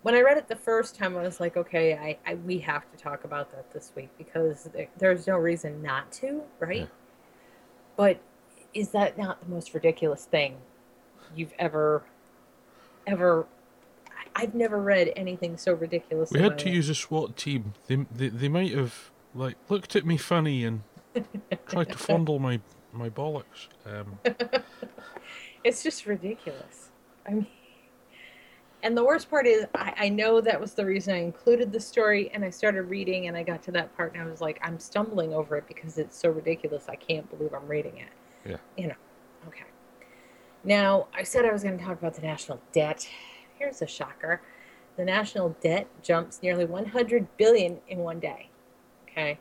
When 0.03 0.15
I 0.15 0.21
read 0.21 0.37
it 0.37 0.47
the 0.47 0.55
first 0.55 0.95
time, 0.95 1.15
I 1.15 1.21
was 1.21 1.39
like, 1.39 1.57
okay, 1.57 1.93
I, 1.93 2.17
I 2.29 2.35
we 2.35 2.57
have 2.59 2.89
to 2.91 2.97
talk 2.97 3.23
about 3.23 3.51
that 3.51 3.71
this 3.71 3.91
week 3.95 4.09
because 4.17 4.63
there, 4.73 4.87
there's 4.97 5.27
no 5.27 5.37
reason 5.37 5.81
not 5.81 6.11
to, 6.13 6.41
right? 6.59 6.81
Yeah. 6.81 6.85
But 7.95 8.19
is 8.73 8.89
that 8.89 9.17
not 9.17 9.41
the 9.43 9.49
most 9.49 9.73
ridiculous 9.73 10.25
thing 10.25 10.57
you've 11.35 11.53
ever, 11.59 12.03
ever? 13.05 13.45
I've 14.35 14.55
never 14.55 14.81
read 14.81 15.11
anything 15.15 15.57
so 15.57 15.73
ridiculous. 15.73 16.31
We 16.31 16.39
had 16.39 16.57
to 16.59 16.69
use 16.69 16.89
a 16.89 16.95
SWAT 16.95 17.35
team. 17.37 17.73
They, 17.87 17.97
they 18.11 18.29
they 18.29 18.47
might 18.47 18.71
have 18.73 19.11
like 19.35 19.57
looked 19.69 19.95
at 19.95 20.05
me 20.05 20.17
funny 20.17 20.63
and 20.63 20.81
tried 21.67 21.89
to 21.89 21.97
fondle 21.97 22.39
my 22.39 22.59
my 22.93 23.09
bollocks. 23.09 23.67
Um, 23.85 24.17
It's 25.63 25.83
just 25.83 26.05
ridiculous. 26.05 26.89
I 27.27 27.31
mean, 27.31 27.47
And 28.83 28.97
the 28.97 29.03
worst 29.03 29.29
part 29.29 29.45
is, 29.45 29.65
I, 29.75 29.93
I 29.97 30.09
know 30.09 30.41
that 30.41 30.59
was 30.59 30.73
the 30.73 30.85
reason 30.85 31.13
I 31.13 31.19
included 31.19 31.71
the 31.71 31.79
story, 31.79 32.31
and 32.33 32.43
I 32.43 32.49
started 32.49 32.83
reading, 32.83 33.27
and 33.27 33.37
I 33.37 33.43
got 33.43 33.61
to 33.63 33.71
that 33.73 33.95
part, 33.95 34.13
and 34.13 34.21
I 34.21 34.25
was 34.25 34.41
like, 34.41 34.59
I'm 34.63 34.79
stumbling 34.79 35.33
over 35.33 35.55
it 35.55 35.67
because 35.67 35.97
it's 35.97 36.17
so 36.17 36.29
ridiculous. 36.29 36.85
I 36.89 36.95
can't 36.95 37.29
believe 37.29 37.53
I'm 37.53 37.67
reading 37.67 37.97
it. 37.97 38.49
Yeah. 38.49 38.57
You 38.77 38.87
know, 38.87 38.95
okay. 39.47 39.65
Now, 40.63 41.07
I 41.13 41.23
said 41.23 41.45
I 41.45 41.51
was 41.51 41.63
going 41.63 41.77
to 41.77 41.83
talk 41.83 41.99
about 41.99 42.15
the 42.15 42.21
national 42.21 42.59
debt. 42.71 43.07
Here's 43.57 43.81
a 43.81 43.87
shocker 43.87 44.41
the 44.97 45.05
national 45.05 45.55
debt 45.61 45.87
jumps 46.03 46.41
nearly 46.43 46.65
100 46.65 47.37
billion 47.37 47.79
in 47.87 47.99
one 47.99 48.19
day. 48.19 48.49
Okay. 49.07 49.39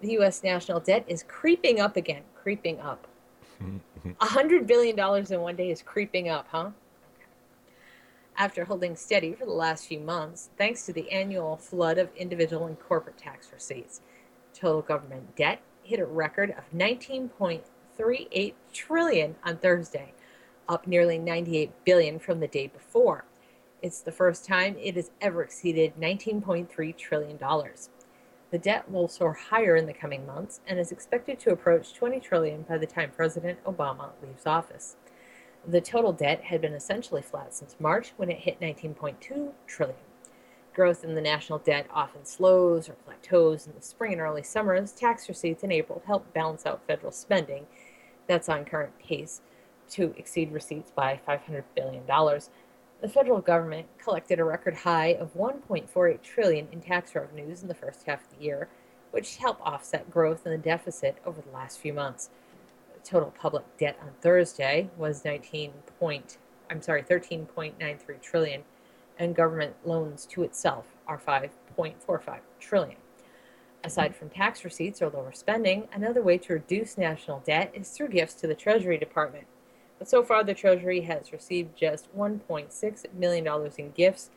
The 0.00 0.12
U.S. 0.12 0.42
national 0.42 0.80
debt 0.80 1.04
is 1.06 1.22
creeping 1.22 1.78
up 1.80 1.96
again, 1.96 2.22
creeping 2.34 2.80
up. 2.80 3.06
A 4.20 4.26
hundred 4.26 4.66
billion 4.66 4.96
dollars 4.96 5.30
in 5.30 5.40
one 5.40 5.56
day 5.56 5.70
is 5.70 5.82
creeping 5.82 6.28
up, 6.30 6.48
huh? 6.50 6.70
After 8.40 8.64
holding 8.64 8.96
steady 8.96 9.34
for 9.34 9.44
the 9.44 9.52
last 9.52 9.86
few 9.86 10.00
months, 10.00 10.48
thanks 10.56 10.86
to 10.86 10.94
the 10.94 11.10
annual 11.10 11.58
flood 11.58 11.98
of 11.98 12.08
individual 12.16 12.64
and 12.64 12.80
corporate 12.80 13.18
tax 13.18 13.52
receipts, 13.52 14.00
total 14.54 14.80
government 14.80 15.36
debt 15.36 15.60
hit 15.82 16.00
a 16.00 16.06
record 16.06 16.54
of 16.56 16.64
19.38 16.74 18.54
trillion 18.72 19.36
on 19.44 19.58
Thursday, 19.58 20.14
up 20.70 20.86
nearly 20.86 21.18
98 21.18 21.84
billion 21.84 22.18
from 22.18 22.40
the 22.40 22.48
day 22.48 22.66
before. 22.66 23.26
It's 23.82 24.00
the 24.00 24.10
first 24.10 24.46
time 24.46 24.74
it 24.80 24.96
has 24.96 25.10
ever 25.20 25.42
exceeded 25.42 25.96
19.3 26.00 26.96
trillion 26.96 27.36
dollars. 27.36 27.90
The 28.50 28.58
debt 28.58 28.90
will 28.90 29.08
soar 29.08 29.34
higher 29.34 29.76
in 29.76 29.84
the 29.84 29.92
coming 29.92 30.24
months 30.24 30.60
and 30.66 30.80
is 30.80 30.92
expected 30.92 31.38
to 31.40 31.52
approach 31.52 31.92
20 31.92 32.18
trillion 32.20 32.62
by 32.62 32.78
the 32.78 32.86
time 32.86 33.10
President 33.14 33.62
Obama 33.64 34.12
leaves 34.22 34.46
office. 34.46 34.96
The 35.66 35.80
total 35.80 36.12
debt 36.12 36.44
had 36.44 36.60
been 36.60 36.72
essentially 36.72 37.22
flat 37.22 37.54
since 37.54 37.76
March 37.78 38.12
when 38.16 38.30
it 38.30 38.38
hit 38.38 38.60
19.2 38.60 39.52
trillion. 39.66 39.96
Growth 40.72 41.04
in 41.04 41.14
the 41.14 41.20
national 41.20 41.58
debt 41.58 41.86
often 41.92 42.24
slows 42.24 42.88
or 42.88 42.94
plateaus 42.94 43.66
in 43.66 43.74
the 43.74 43.82
spring 43.82 44.12
and 44.12 44.20
early 44.20 44.42
summer 44.42 44.74
as 44.74 44.92
tax 44.92 45.28
receipts 45.28 45.62
in 45.62 45.70
April 45.70 46.02
help 46.06 46.32
balance 46.32 46.64
out 46.64 46.86
federal 46.86 47.12
spending. 47.12 47.66
That's 48.26 48.48
on 48.48 48.64
current 48.64 48.98
pace 48.98 49.42
to 49.90 50.14
exceed 50.16 50.52
receipts 50.52 50.92
by 50.92 51.20
$500 51.28 51.64
billion. 51.74 52.06
The 52.06 53.08
federal 53.08 53.40
government 53.40 53.86
collected 53.98 54.38
a 54.38 54.44
record 54.44 54.76
high 54.76 55.08
of 55.08 55.34
1.48 55.34 56.22
trillion 56.22 56.68
in 56.70 56.80
tax 56.80 57.14
revenues 57.14 57.62
in 57.62 57.68
the 57.68 57.74
first 57.74 58.04
half 58.06 58.22
of 58.22 58.38
the 58.38 58.44
year, 58.44 58.68
which 59.10 59.36
helped 59.36 59.62
offset 59.62 60.10
growth 60.10 60.46
in 60.46 60.52
the 60.52 60.58
deficit 60.58 61.16
over 61.26 61.40
the 61.40 61.50
last 61.50 61.80
few 61.80 61.92
months. 61.92 62.30
Total 63.04 63.30
public 63.30 63.64
debt 63.78 63.98
on 64.02 64.10
Thursday 64.20 64.90
was 64.96 65.24
19 65.24 65.72
point, 65.98 66.38
I'm 66.70 66.82
sorry, 66.82 67.02
13.93 67.02 68.22
trillion, 68.22 68.62
and 69.18 69.34
government 69.34 69.74
loans 69.84 70.26
to 70.26 70.42
itself 70.42 70.86
are 71.06 71.18
5.45 71.18 72.38
trillion. 72.58 72.96
Aside 73.82 74.14
from 74.14 74.28
tax 74.28 74.64
receipts 74.64 75.00
or 75.00 75.08
lower 75.08 75.32
spending, 75.32 75.88
another 75.92 76.22
way 76.22 76.36
to 76.38 76.52
reduce 76.54 76.98
national 76.98 77.40
debt 77.40 77.70
is 77.74 77.90
through 77.90 78.08
gifts 78.08 78.34
to 78.34 78.46
the 78.46 78.54
Treasury 78.54 78.98
Department. 78.98 79.46
But 79.98 80.08
so 80.08 80.22
far, 80.22 80.44
the 80.44 80.54
Treasury 80.54 81.02
has 81.02 81.32
received 81.32 81.76
just 81.76 82.14
$1.6 82.16 83.14
million 83.14 83.72
in 83.78 83.90
gifts, 83.90 84.30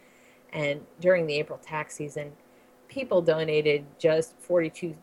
and 0.52 0.82
during 1.00 1.28
the 1.28 1.36
April 1.36 1.60
tax 1.62 1.96
season, 1.96 2.34
people 2.88 3.22
donated 3.22 3.86
just 3.98 4.36
$42,000 4.42 4.96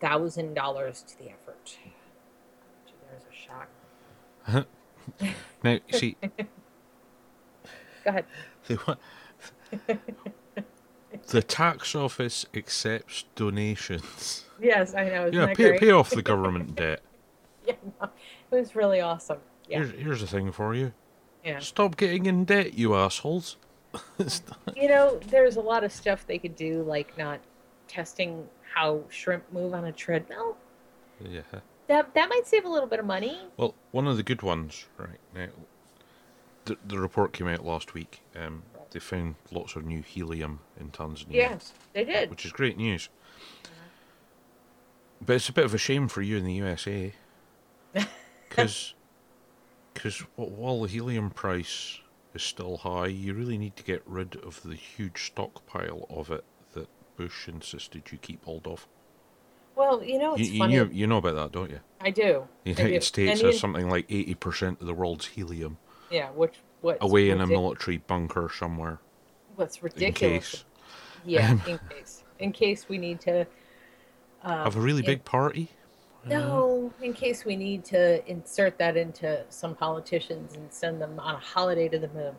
to 0.00 1.18
the 1.18 1.30
effort. 1.30 1.64
Gee, 1.64 1.94
There's 3.10 3.24
Now, 5.64 5.78
see, 5.90 6.16
Go 6.22 6.36
ahead. 8.06 8.24
the, 8.68 8.96
the 11.28 11.42
tax 11.42 11.94
office 11.94 12.46
accepts 12.54 13.24
donations. 13.34 14.44
Yes, 14.60 14.94
I 14.94 15.04
know. 15.08 15.30
Yeah, 15.32 15.52
pay, 15.54 15.78
pay 15.78 15.90
off 15.90 16.10
the 16.10 16.22
government 16.22 16.76
debt. 16.76 17.00
Yeah, 17.66 17.74
no, 18.00 18.08
it 18.52 18.54
was 18.54 18.76
really 18.76 19.00
awesome. 19.00 19.38
Yeah, 19.68 19.78
Here's, 19.78 19.90
here's 19.92 20.20
the 20.20 20.26
thing 20.26 20.52
for 20.52 20.74
you. 20.74 20.92
yeah. 21.44 21.58
Stop 21.58 21.96
getting 21.96 22.26
in 22.26 22.44
debt, 22.44 22.74
you 22.74 22.94
assholes. 22.94 23.56
You 24.76 24.88
know, 24.88 25.18
there's 25.28 25.56
a 25.56 25.60
lot 25.60 25.82
of 25.82 25.90
stuff 25.92 26.26
they 26.26 26.38
could 26.38 26.54
do, 26.54 26.82
like 26.84 27.16
not 27.18 27.40
testing 27.88 28.46
how 28.74 29.02
shrimp 29.08 29.50
move 29.52 29.74
on 29.74 29.86
a 29.86 29.92
treadmill. 29.92 30.56
yeah. 31.20 31.40
That 31.88 32.14
that 32.14 32.28
might 32.28 32.46
save 32.46 32.64
a 32.64 32.68
little 32.68 32.88
bit 32.88 33.00
of 33.00 33.06
money. 33.06 33.38
Well, 33.56 33.74
one 33.90 34.06
of 34.06 34.16
the 34.16 34.22
good 34.22 34.42
ones, 34.42 34.86
right 34.98 35.18
now, 35.34 35.48
the, 36.66 36.76
the 36.86 36.98
report 36.98 37.32
came 37.32 37.48
out 37.48 37.64
last 37.64 37.94
week. 37.94 38.20
Um, 38.36 38.62
they 38.90 39.00
found 39.00 39.34
lots 39.50 39.74
of 39.74 39.84
new 39.84 40.02
helium 40.02 40.60
in 40.78 40.90
Tanzania, 40.90 41.26
Yes, 41.34 41.72
they 41.92 42.04
did. 42.04 42.30
which 42.30 42.44
is 42.46 42.52
great 42.52 42.76
news. 42.76 43.08
But 45.20 45.36
it's 45.36 45.48
a 45.48 45.52
bit 45.52 45.64
of 45.64 45.74
a 45.74 45.78
shame 45.78 46.08
for 46.08 46.22
you 46.22 46.36
in 46.36 46.44
the 46.44 46.52
USA, 46.54 47.12
because 48.48 48.94
while 50.36 50.82
the 50.82 50.88
helium 50.88 51.30
price 51.30 51.98
is 52.34 52.42
still 52.42 52.76
high, 52.78 53.08
you 53.08 53.34
really 53.34 53.58
need 53.58 53.76
to 53.76 53.82
get 53.82 54.02
rid 54.06 54.36
of 54.36 54.62
the 54.62 54.74
huge 54.76 55.24
stockpile 55.26 56.06
of 56.08 56.30
it 56.30 56.44
that 56.74 56.88
Bush 57.16 57.48
insisted 57.48 58.12
you 58.12 58.18
keep 58.18 58.44
hold 58.44 58.66
of. 58.66 58.86
Well, 59.78 60.02
you 60.02 60.18
know, 60.18 60.34
You, 60.36 60.40
it's 60.42 60.50
you, 60.50 60.58
funny. 60.58 60.76
know, 60.76 60.88
you 60.92 61.06
know 61.06 61.18
about 61.18 61.36
that, 61.36 61.52
don't 61.52 61.70
you? 61.70 61.78
I 62.00 62.10
do. 62.10 62.48
The 62.64 62.70
I 62.72 62.74
do. 62.74 62.82
United 62.82 63.04
States 63.04 63.40
And 63.40 63.46
has 63.52 63.60
something 63.60 63.88
like 63.88 64.08
80% 64.08 64.80
of 64.80 64.86
the 64.88 64.92
world's 64.92 65.26
helium 65.26 65.78
Yeah, 66.10 66.30
which 66.30 66.56
what's 66.80 66.98
away 67.00 67.30
in 67.30 67.40
a 67.40 67.46
military 67.46 67.98
bunker 67.98 68.50
somewhere 68.52 68.98
What's 69.54 69.76
in 69.76 69.82
ridiculous? 69.84 70.50
case. 70.50 70.64
Yeah, 71.24 71.52
Um, 71.52 71.62
in 71.68 71.78
case. 71.90 72.24
In 72.40 72.52
case 72.52 72.88
we 72.88 72.98
need 72.98 73.20
to. 73.22 73.46
Uh, 74.42 74.64
Have 74.64 74.76
a 74.76 74.80
really 74.80 75.00
in- 75.00 75.06
big 75.06 75.24
party? 75.24 75.68
No, 76.24 76.92
in 77.00 77.12
case 77.14 77.44
we 77.44 77.56
need 77.56 77.84
to 77.86 78.28
insert 78.28 78.76
that 78.78 78.96
into 78.96 79.44
some 79.48 79.74
politicians 79.76 80.54
and 80.56 80.70
send 80.72 81.00
them 81.00 81.18
on 81.20 81.36
a 81.36 81.38
holiday 81.38 81.88
to 81.88 81.98
the 81.98 82.08
moon. 82.08 82.34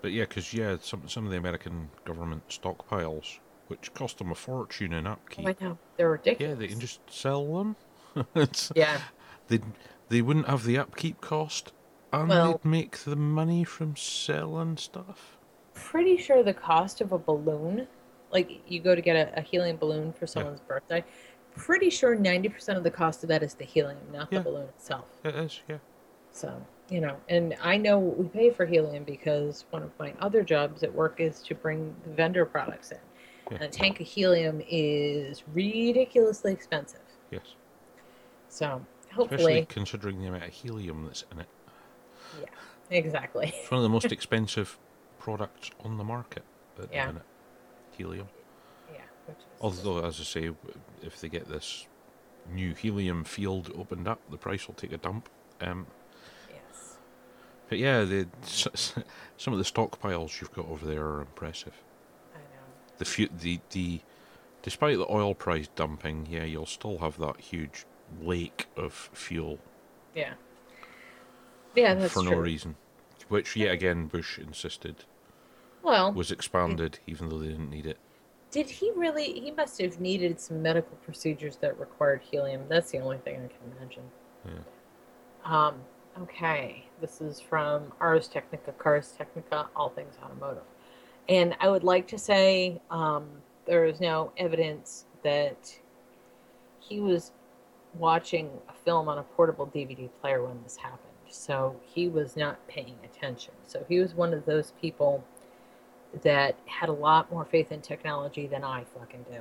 But 0.00 0.12
yeah, 0.12 0.22
because 0.22 0.54
yeah, 0.54 0.76
some 0.80 1.06
some 1.08 1.24
of 1.26 1.30
the 1.32 1.36
American 1.36 1.90
government 2.04 2.48
stockpiles, 2.48 3.40
which 3.68 3.92
cost 3.94 4.18
them 4.18 4.30
a 4.30 4.34
fortune 4.34 4.92
in 4.92 5.06
oh, 5.06 5.12
upkeep. 5.12 5.46
Oh, 5.46 5.50
I 5.50 5.64
know 5.64 5.78
they're 5.96 6.10
ridiculous. 6.10 6.50
yeah, 6.50 6.58
they 6.58 6.66
can 6.68 6.80
just 6.80 7.00
sell 7.10 7.44
them. 7.58 7.76
Yeah, 8.74 9.00
they 9.48 9.60
they 10.08 10.22
wouldn't 10.22 10.48
have 10.48 10.64
the 10.64 10.78
upkeep 10.78 11.20
cost, 11.20 11.72
and 12.12 12.28
Well- 12.28 12.52
they'd 12.62 12.68
make 12.68 12.98
the 12.98 13.14
money 13.16 13.62
from 13.64 13.94
selling 13.96 14.76
stuff. 14.76 15.38
pretty 15.74 16.16
sure 16.16 16.42
the 16.42 16.54
cost 16.54 17.00
of 17.00 17.12
a 17.12 17.18
balloon, 17.18 17.86
like 18.32 18.60
you 18.66 18.80
go 18.80 18.94
to 18.96 19.00
get 19.02 19.14
a, 19.14 19.38
a 19.38 19.42
helium 19.42 19.76
balloon 19.76 20.12
for 20.12 20.26
someone's 20.26 20.60
birthday, 20.60 21.04
pretty 21.54 21.90
sure 21.90 22.14
ninety 22.16 22.48
percent 22.48 22.76
of 22.78 22.82
the 22.84 22.90
cost 22.90 23.22
of 23.22 23.28
that 23.28 23.42
is 23.44 23.54
the 23.54 23.64
helium, 23.64 23.98
not 24.12 24.28
Yeah. 24.32 24.38
the 24.40 24.44
balloon 24.50 24.68
itself. 24.70 25.06
It 25.24 25.36
is, 25.36 25.60
yeah. 25.68 25.78
So, 26.32 26.60
you 26.88 27.00
know, 27.00 27.16
and 27.28 27.54
I 27.62 27.76
know 27.76 27.98
what 27.98 28.18
we 28.18 28.26
pay 28.28 28.50
for 28.50 28.66
helium 28.66 29.04
because 29.04 29.64
one 29.70 29.82
of 29.82 29.90
my 29.98 30.12
other 30.20 30.42
jobs 30.42 30.82
at 30.82 30.92
work 30.92 31.20
is 31.20 31.40
to 31.42 31.54
bring 31.54 31.94
the 32.04 32.10
vendor 32.10 32.44
products 32.46 32.90
in. 32.90 32.98
Yeah. 33.50 33.56
And 33.60 33.64
a 33.64 33.68
tank 33.68 34.00
of 34.00 34.06
helium 34.06 34.62
is 34.68 35.42
ridiculously 35.54 36.52
expensive. 36.52 37.00
Yes, 37.30 37.42
So, 38.48 38.84
especially 39.10 39.26
hopefully, 39.36 39.66
considering 39.68 40.20
the 40.20 40.26
amount 40.28 40.44
of 40.44 40.50
helium 40.52 41.04
that's 41.06 41.24
in 41.32 41.40
it. 41.40 41.48
yeah, 42.40 42.46
exactly. 42.90 43.52
It's 43.56 43.70
one 43.70 43.78
of 43.78 43.82
the 43.82 43.88
most 43.88 44.12
expensive 44.12 44.78
products 45.18 45.70
on 45.84 45.96
the 45.96 46.04
market 46.04 46.42
at 46.82 46.92
Yeah. 46.92 47.06
the 47.06 47.12
minute. 47.14 47.26
Helium. 47.96 48.28
Yeah. 48.92 49.00
Which 49.26 49.36
is, 49.38 49.44
Although, 49.60 50.04
as 50.06 50.20
I 50.20 50.24
say, 50.24 50.50
if 51.02 51.20
they 51.20 51.28
get 51.28 51.48
this 51.48 51.86
new 52.50 52.74
helium 52.74 53.24
field 53.24 53.72
opened 53.76 54.08
up, 54.08 54.20
the 54.30 54.36
price 54.38 54.66
will 54.68 54.74
take 54.74 54.92
a 54.92 54.98
dump. 54.98 55.28
Um, 55.60 55.86
yes. 56.50 56.98
but 57.68 57.78
yeah, 57.78 58.04
the, 58.04 58.26
some 58.44 59.52
of 59.52 59.58
the 59.58 59.64
stockpiles 59.64 60.40
you've 60.40 60.52
got 60.52 60.66
over 60.68 60.86
there 60.86 61.04
are 61.04 61.20
impressive. 61.22 61.74
The 62.98 63.04
fu- 63.04 63.28
the 63.40 63.60
the 63.70 64.00
despite 64.62 64.96
the 64.98 65.06
oil 65.10 65.34
price 65.34 65.68
dumping, 65.74 66.26
yeah, 66.30 66.44
you'll 66.44 66.66
still 66.66 66.98
have 66.98 67.18
that 67.18 67.40
huge 67.40 67.84
lake 68.20 68.66
of 68.76 69.10
fuel 69.12 69.58
Yeah. 70.14 70.34
Yeah, 71.74 71.94
that's 71.94 72.12
for 72.12 72.22
true. 72.22 72.30
no 72.32 72.38
reason, 72.38 72.76
which 73.28 73.54
yet 73.54 73.72
again 73.72 74.06
Bush 74.06 74.38
insisted 74.38 75.04
Well, 75.82 76.12
was 76.12 76.32
expanded, 76.32 76.98
even 77.06 77.28
though 77.28 77.38
they 77.38 77.48
didn't 77.48 77.70
need 77.70 77.86
it. 77.86 77.98
did 78.50 78.68
he 78.68 78.90
really? 78.96 79.38
He 79.38 79.50
must 79.52 79.80
have 79.80 80.00
needed 80.00 80.40
some 80.40 80.60
medical 80.62 80.96
procedures 81.04 81.56
that 81.56 81.78
required 81.78 82.22
helium. 82.22 82.62
That's 82.68 82.90
the 82.90 82.98
only 82.98 83.18
thing 83.18 83.36
I 83.36 83.46
can 83.48 83.76
imagine. 83.78 84.04
Yeah. 84.44 84.52
Um, 85.44 85.74
okay, 86.22 86.84
this 87.00 87.20
is 87.20 87.40
from 87.40 87.92
Ars 88.00 88.26
Technica, 88.26 88.72
Cars 88.72 89.12
Technica, 89.16 89.68
all 89.76 89.90
things 89.90 90.14
automotive. 90.24 90.64
And 91.28 91.54
I 91.60 91.68
would 91.68 91.84
like 91.84 92.08
to 92.08 92.18
say 92.18 92.80
um, 92.90 93.28
there 93.66 93.84
is 93.84 94.00
now 94.00 94.32
evidence 94.36 95.04
that 95.22 95.78
he 96.80 97.00
was 97.00 97.32
watching 97.94 98.50
a 98.68 98.72
film 98.72 99.08
on 99.08 99.18
a 99.18 99.22
portable 99.22 99.66
DVD 99.66 100.08
player 100.20 100.42
when 100.42 100.62
this 100.62 100.76
happened. 100.76 101.02
so 101.30 101.78
he 101.84 102.08
was 102.08 102.36
not 102.36 102.66
paying 102.68 102.94
attention. 103.04 103.52
So 103.66 103.84
he 103.86 103.98
was 103.98 104.14
one 104.14 104.32
of 104.32 104.46
those 104.46 104.72
people 104.80 105.22
that 106.22 106.56
had 106.64 106.88
a 106.88 106.92
lot 106.92 107.30
more 107.30 107.44
faith 107.44 107.70
in 107.70 107.82
technology 107.82 108.46
than 108.46 108.64
I 108.64 108.84
fucking 108.98 109.26
do. 109.30 109.40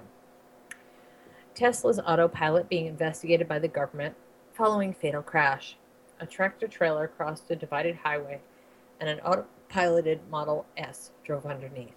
Tesla's 1.56 2.00
autopilot 2.00 2.68
being 2.68 2.88
investigated 2.88 3.48
by 3.48 3.60
the 3.60 3.70
government 3.70 4.16
following 4.54 4.94
fatal 4.94 5.22
crash. 5.22 5.78
A 6.20 6.26
tractor 6.26 6.68
trailer 6.68 7.08
crossed 7.08 7.50
a 7.50 7.56
divided 7.56 7.96
highway 7.96 8.42
and 9.00 9.10
an 9.10 9.22
autopiloted 9.70 10.20
Model 10.30 10.66
S 10.76 11.12
drove 11.24 11.46
underneath. 11.46 11.96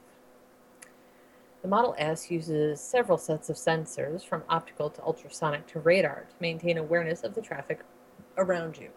The 1.63 1.69
Model 1.69 1.95
S 1.99 2.31
uses 2.31 2.81
several 2.81 3.19
sets 3.19 3.51
of 3.51 3.57
sensors 3.57 4.25
from 4.25 4.45
optical 4.49 4.89
to 4.91 5.03
ultrasonic 5.03 5.67
to 5.69 5.81
radar 5.81 6.27
to 6.31 6.35
maintain 6.41 6.79
awareness 6.79 7.23
of 7.23 7.35
the 7.35 7.43
traffic 7.43 7.81
around 8.39 8.79
you. 8.79 8.89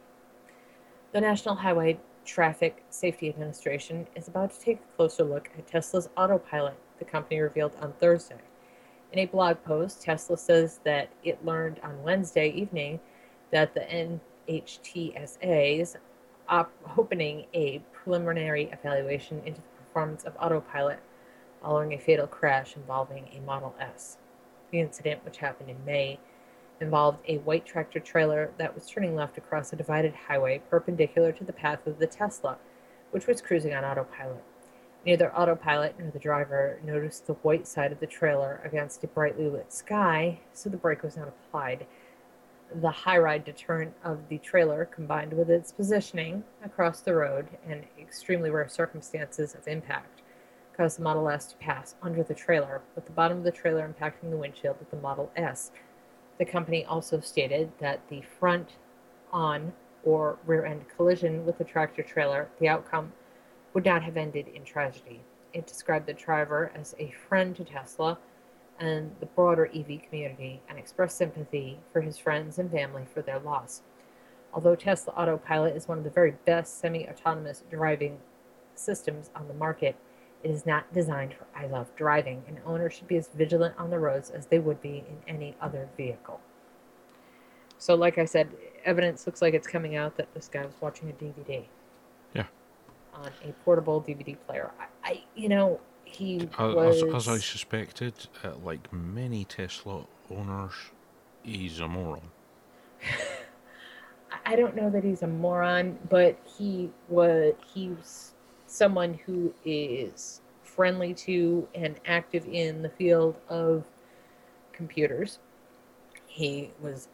The 1.12 1.22
National 1.22 1.56
Highway 1.56 2.00
Traffic 2.26 2.84
Safety 2.90 3.28
Administration 3.28 4.08
is 4.16 4.30
about 4.30 4.54
to 4.54 4.60
take 4.60 4.80
a 4.80 4.96
closer 4.96 5.24
look 5.24 5.50
at 5.58 5.68
Tesla's 5.68 6.10
autopilot, 6.16 6.78
the 7.00 7.06
company 7.06 7.42
revealed 7.42 7.76
on 7.82 7.94
Thursday. 8.00 8.40
In 9.12 9.20
a 9.20 9.26
blog 9.26 9.62
post, 9.64 10.02
Tesla 10.02 10.38
says 10.38 10.80
that 10.86 11.10
it 11.24 11.44
learned 11.46 11.80
on 11.84 12.02
Wednesday 12.02 12.50
evening 12.50 13.00
that 13.52 13.74
the 13.76 13.82
NHTSA 14.48 15.80
is 15.82 15.98
op- 16.50 16.72
opening 16.98 17.46
a 17.54 17.82
preliminary 17.92 18.70
evaluation 18.72 19.42
into 19.46 19.62
the 19.62 19.84
performance 19.86 20.24
of 20.24 20.36
autopilot 20.40 21.00
following 21.62 21.94
a 21.94 22.00
fatal 22.00 22.28
crash 22.28 22.76
involving 22.76 23.30
a 23.36 23.40
Model 23.42 23.74
S. 23.80 24.18
The 24.72 24.80
incident, 24.80 25.24
which 25.24 25.38
happened 25.38 25.70
in 25.70 25.86
May, 25.86 26.20
involved 26.82 27.20
a 27.28 27.38
white 27.40 27.66
tractor 27.66 28.00
trailer 28.00 28.52
that 28.58 28.76
was 28.76 28.88
turning 28.88 29.16
left 29.16 29.38
across 29.38 29.72
a 29.72 29.78
divided 29.78 30.14
highway 30.28 30.62
perpendicular 30.70 31.32
to 31.32 31.44
the 31.44 31.54
path 31.54 31.88
of 31.88 32.00
the 32.00 32.08
Tesla, 32.08 32.58
which 33.12 33.28
was 33.28 33.42
cruising 33.42 33.74
on 33.74 33.86
autopilot. 33.86 34.44
Neither 35.06 35.34
autopilot 35.36 35.96
nor 36.00 36.12
the 36.12 36.20
driver 36.20 36.80
noticed 36.84 37.28
the 37.28 37.34
white 37.34 37.68
side 37.68 37.92
of 37.92 38.00
the 38.00 38.08
trailer 38.08 38.62
against 38.64 39.04
a 39.04 39.08
brightly 39.08 39.50
lit 39.50 39.74
sky, 39.74 40.40
so 40.54 40.70
the 40.70 40.78
brake 40.78 41.04
was 41.04 41.18
not 41.18 41.28
applied. 41.28 41.86
The 42.76 42.90
high 42.90 43.20
ride 43.20 43.46
deterrent 43.46 43.94
of 44.04 44.30
the 44.30 44.40
trailer, 44.40 44.86
combined 44.86 45.34
with 45.34 45.50
its 45.50 45.72
positioning 45.72 46.44
across 46.64 47.02
the 47.02 47.14
road 47.14 47.48
and 47.68 47.86
extremely 48.00 48.50
rare 48.50 48.68
circumstances 48.68 49.54
of 49.54 49.68
impact, 49.68 50.24
caused 50.76 50.98
the 50.98 51.04
Model 51.04 51.30
S 51.30 51.46
to 51.48 51.58
pass 51.58 51.94
under 52.02 52.24
the 52.24 52.34
trailer, 52.34 52.82
with 52.96 53.06
the 53.06 53.12
bottom 53.12 53.38
of 53.38 53.44
the 53.44 53.52
trailer 53.52 53.88
impacting 53.88 54.32
the 54.32 54.38
windshield 54.38 54.78
of 54.82 54.90
the 54.90 54.98
Model 54.98 55.32
S. 55.36 55.72
The 56.40 56.46
company 56.46 56.84
also 56.84 57.20
stated 57.20 57.72
that 57.80 58.08
the 58.10 58.24
front 58.40 58.72
on 59.32 59.74
or 60.04 60.40
rear 60.46 60.66
end 60.66 60.86
collision 60.96 61.46
with 61.46 61.60
the 61.60 61.64
tractor 61.64 62.02
trailer, 62.02 62.50
the 62.60 62.70
outcome 62.70 63.14
would 63.76 63.86
not 63.86 64.02
have 64.02 64.18
ended 64.18 64.48
in 64.48 64.64
tragedy. 64.64 65.22
It 65.54 65.68
described 65.68 66.08
the 66.08 66.14
driver 66.14 66.72
as 66.74 66.96
a 66.98 67.12
friend 67.12 67.56
to 67.56 67.64
Tesla 67.64 68.18
and 68.80 69.12
the 69.20 69.26
broader 69.26 69.68
EV 69.68 70.02
community 70.08 70.62
and 70.68 70.78
expressed 70.78 71.18
sympathy 71.18 71.80
for 71.92 72.02
his 72.02 72.18
friends 72.18 72.58
and 72.60 72.72
family 72.72 73.06
for 73.14 73.22
their 73.22 73.40
loss. 73.40 73.82
Although 74.54 74.76
Tesla 74.76 75.14
Autopilot 75.14 75.76
is 75.76 75.88
one 75.88 75.98
of 75.98 76.04
the 76.04 76.10
very 76.10 76.36
best 76.46 76.80
semi 76.80 77.08
autonomous 77.08 77.64
driving 77.70 78.20
systems 78.76 79.30
on 79.36 79.48
the 79.48 79.54
market, 79.54 79.96
it 80.44 80.52
is 80.52 80.66
not 80.66 80.92
designed 80.94 81.34
for 81.34 81.48
I 81.56 81.68
love 81.68 81.88
driving, 81.96 82.44
and 82.48 82.60
owners 82.66 82.94
should 82.94 83.08
be 83.08 83.18
as 83.18 83.30
vigilant 83.30 83.76
on 83.78 83.90
the 83.90 84.00
roads 84.00 84.30
as 84.30 84.48
they 84.48 84.60
would 84.60 84.82
be 84.82 85.04
in 85.08 85.18
any 85.28 85.56
other 85.62 85.88
vehicle. 85.96 86.42
So, 87.78 87.96
like 87.96 88.18
I 88.18 88.26
said, 88.26 88.50
evidence 88.86 89.26
looks 89.26 89.42
like 89.42 89.54
it's 89.54 89.68
coming 89.68 89.96
out 89.96 90.18
that 90.18 90.34
this 90.34 90.48
guy 90.48 90.66
was 90.66 90.76
watching 90.82 91.10
a 91.10 91.14
DVD. 91.14 91.66
Yeah. 92.34 92.46
On 93.14 93.32
a 93.44 93.52
portable 93.64 94.02
DVD 94.02 94.38
player. 94.46 94.72
I, 94.80 95.10
I 95.10 95.24
you 95.36 95.50
know, 95.50 95.80
he 96.16 96.50
As, 96.58 96.76
was. 96.76 97.04
as 97.04 97.28
I 97.28 97.38
suspected, 97.38 98.14
uh, 98.44 98.54
like 98.64 98.92
many 98.94 99.46
Tesla 99.46 100.06
owners, 100.30 100.74
he's 101.44 101.80
a 101.80 101.88
moron. 101.88 102.32
I 104.46 104.56
don't 104.56 104.76
know 104.76 104.90
that 104.90 105.04
he's 105.04 105.22
a 105.22 105.28
moron, 105.28 105.98
but 106.10 106.38
he 106.58 106.90
was 107.08 107.54
he's 107.74 108.34
someone 108.68 109.20
who 109.26 109.54
is 109.64 110.42
friendly 110.64 111.14
to 111.14 111.68
and 111.76 112.00
active 112.06 112.46
in 112.48 112.82
the 112.82 112.90
field 112.90 113.36
of 113.50 113.84
computers. 114.72 115.40
He 116.26 116.72
was, 116.82 117.08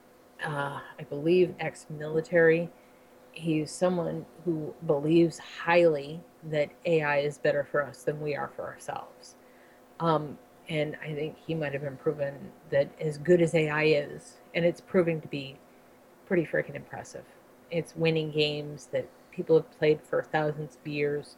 uh, 0.43 0.79
I 0.97 1.03
believe, 1.09 1.53
ex-military. 1.59 2.69
He's 3.31 3.71
someone 3.71 4.25
who 4.45 4.73
believes 4.85 5.39
highly 5.39 6.21
that 6.43 6.69
AI 6.85 7.19
is 7.19 7.37
better 7.37 7.63
for 7.63 7.83
us 7.83 8.03
than 8.03 8.21
we 8.21 8.35
are 8.35 8.49
for 8.55 8.63
ourselves. 8.65 9.35
Um, 9.99 10.37
and 10.69 10.95
I 11.03 11.13
think 11.13 11.35
he 11.45 11.55
might 11.55 11.73
have 11.73 11.81
been 11.81 11.97
proven 11.97 12.51
that 12.69 12.89
as 12.99 13.17
good 13.17 13.41
as 13.41 13.53
AI 13.55 13.85
is, 13.85 14.37
and 14.53 14.63
it's 14.63 14.79
proving 14.79 15.19
to 15.21 15.27
be 15.27 15.57
pretty 16.27 16.45
freaking 16.45 16.75
impressive. 16.75 17.25
It's 17.71 17.95
winning 17.95 18.31
games 18.31 18.87
that 18.91 19.09
people 19.31 19.57
have 19.57 19.79
played 19.79 19.99
for 20.01 20.21
thousands 20.21 20.77
of 20.79 20.87
years, 20.87 21.35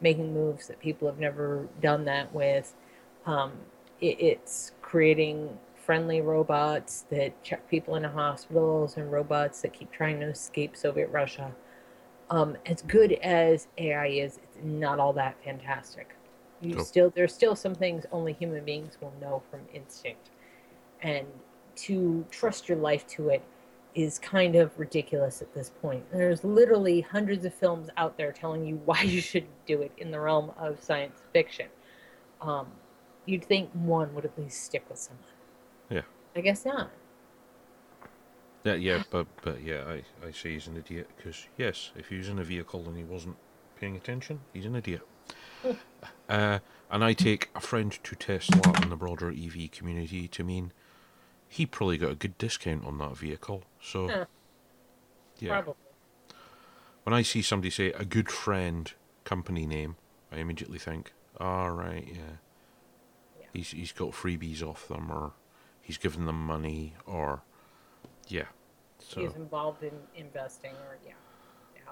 making 0.00 0.32
moves 0.32 0.68
that 0.68 0.78
people 0.78 1.08
have 1.08 1.18
never 1.18 1.68
done 1.82 2.04
that 2.04 2.32
with. 2.32 2.74
Um, 3.26 3.52
it, 4.00 4.20
it's 4.20 4.72
creating 4.80 5.58
friendly 5.74 6.20
robots 6.20 7.06
that 7.10 7.42
check 7.42 7.68
people 7.68 7.96
into 7.96 8.08
hospitals 8.08 8.96
and 8.96 9.10
robots 9.10 9.62
that 9.62 9.72
keep 9.72 9.90
trying 9.90 10.20
to 10.20 10.26
escape 10.26 10.76
Soviet 10.76 11.08
Russia. 11.10 11.52
Um, 12.30 12.56
as 12.66 12.82
good 12.82 13.12
as 13.12 13.68
AI 13.78 14.06
is, 14.06 14.38
it's 14.42 14.58
not 14.62 14.98
all 14.98 15.12
that 15.14 15.36
fantastic. 15.42 16.14
You 16.60 16.82
still 16.84 17.10
there's 17.14 17.32
still 17.32 17.54
some 17.54 17.74
things 17.74 18.04
only 18.10 18.32
human 18.32 18.64
beings 18.64 18.98
will 19.00 19.14
know 19.20 19.42
from 19.50 19.60
instinct, 19.72 20.30
and 21.00 21.26
to 21.76 22.26
trust 22.30 22.68
your 22.68 22.78
life 22.78 23.06
to 23.08 23.28
it 23.28 23.42
is 23.94 24.18
kind 24.18 24.56
of 24.56 24.78
ridiculous 24.78 25.40
at 25.40 25.52
this 25.54 25.70
point. 25.70 26.04
There's 26.12 26.44
literally 26.44 27.00
hundreds 27.00 27.44
of 27.44 27.54
films 27.54 27.88
out 27.96 28.16
there 28.16 28.32
telling 28.32 28.66
you 28.66 28.76
why 28.84 29.02
you 29.02 29.20
shouldn't 29.20 29.66
do 29.66 29.82
it 29.82 29.92
in 29.98 30.10
the 30.10 30.20
realm 30.20 30.52
of 30.58 30.82
science 30.82 31.22
fiction. 31.32 31.66
Um, 32.40 32.66
you'd 33.26 33.44
think 33.44 33.70
one 33.72 34.14
would 34.14 34.24
at 34.24 34.38
least 34.38 34.64
stick 34.64 34.84
with 34.88 34.98
someone. 34.98 35.24
Yeah. 35.90 36.02
I 36.36 36.40
guess 36.40 36.64
not. 36.64 36.90
Yeah, 38.64 38.74
yeah, 38.74 39.02
but 39.10 39.26
but 39.42 39.62
yeah, 39.62 39.84
I, 39.86 40.26
I 40.26 40.30
say 40.32 40.52
he's 40.54 40.66
an 40.66 40.76
idiot 40.76 41.08
because 41.16 41.46
yes, 41.56 41.92
if 41.96 42.08
he 42.08 42.16
was 42.16 42.28
in 42.28 42.38
a 42.38 42.44
vehicle 42.44 42.84
and 42.86 42.96
he 42.96 43.04
wasn't 43.04 43.36
paying 43.80 43.96
attention, 43.96 44.40
he's 44.52 44.66
an 44.66 44.74
idiot. 44.76 45.02
uh, 46.28 46.58
and 46.90 47.04
I 47.04 47.12
take 47.12 47.50
a 47.54 47.60
friend 47.60 47.96
to 48.02 48.16
Tesla 48.16 48.60
and 48.80 48.90
the 48.90 48.96
broader 48.96 49.30
EV 49.30 49.70
community 49.70 50.28
to 50.28 50.44
mean 50.44 50.72
he 51.48 51.66
probably 51.66 51.98
got 51.98 52.10
a 52.10 52.14
good 52.14 52.36
discount 52.38 52.84
on 52.84 52.98
that 52.98 53.16
vehicle. 53.16 53.62
So 53.80 54.26
yeah, 55.38 55.48
Probably. 55.60 55.74
when 57.04 57.14
I 57.14 57.22
see 57.22 57.42
somebody 57.42 57.70
say 57.70 57.92
a 57.92 58.04
good 58.04 58.30
friend 58.30 58.92
company 59.24 59.66
name, 59.66 59.96
I 60.32 60.38
immediately 60.38 60.78
think, 60.78 61.12
all 61.40 61.70
right, 61.70 62.06
yeah, 62.06 62.36
Yeah. 63.40 63.46
he's 63.52 63.70
he's 63.70 63.92
got 63.92 64.10
freebies 64.10 64.62
off 64.62 64.88
them 64.88 65.10
or 65.10 65.32
he's 65.80 65.96
given 65.98 66.26
them 66.26 66.44
money 66.44 66.94
or 67.06 67.42
yeah. 68.28 68.44
So 68.98 69.20
He's 69.22 69.34
involved 69.36 69.82
in 69.82 69.92
investing 70.16 70.72
or 70.72 70.98
yeah. 71.06 71.12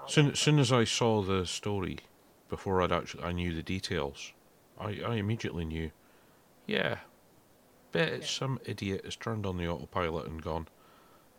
soon, 0.07 0.35
soon 0.35 0.59
as 0.59 0.71
I 0.71 0.83
saw 0.83 1.21
the 1.21 1.45
story, 1.45 1.99
before 2.49 2.81
I'd 2.81 2.91
actually 2.91 3.23
I 3.23 3.31
knew 3.31 3.53
the 3.53 3.63
details, 3.63 4.33
I, 4.79 4.99
I 5.05 5.15
immediately 5.15 5.65
knew, 5.65 5.91
yeah, 6.65 6.97
bet 7.91 8.09
it's 8.09 8.25
Yeah. 8.35 8.39
some 8.39 8.59
idiot 8.65 9.01
has 9.05 9.15
turned 9.15 9.45
on 9.45 9.57
the 9.57 9.67
autopilot 9.67 10.27
and 10.27 10.41
gone, 10.41 10.67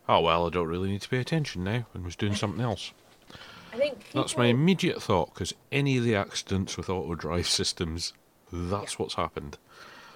oh 0.08 0.20
well, 0.20 0.46
I 0.46 0.50
don't 0.50 0.66
really 0.68 0.88
need 0.90 1.02
to 1.02 1.08
pay 1.08 1.18
attention 1.18 1.64
now, 1.64 1.86
and 1.94 2.04
was 2.04 2.16
doing 2.16 2.34
something 2.34 2.62
else. 2.62 2.92
I 3.72 3.76
think 3.76 4.10
That's 4.14 4.36
my 4.36 4.46
immediate 4.46 5.02
thought 5.02 5.34
because 5.34 5.52
any 5.70 5.98
of 5.98 6.04
the 6.04 6.14
accidents 6.16 6.76
with 6.78 6.88
auto 6.88 7.14
drive 7.14 7.46
systems, 7.60 8.14
that's 8.50 8.94
Yeah. 8.94 8.96
what's 8.98 9.14
happened. 9.14 9.58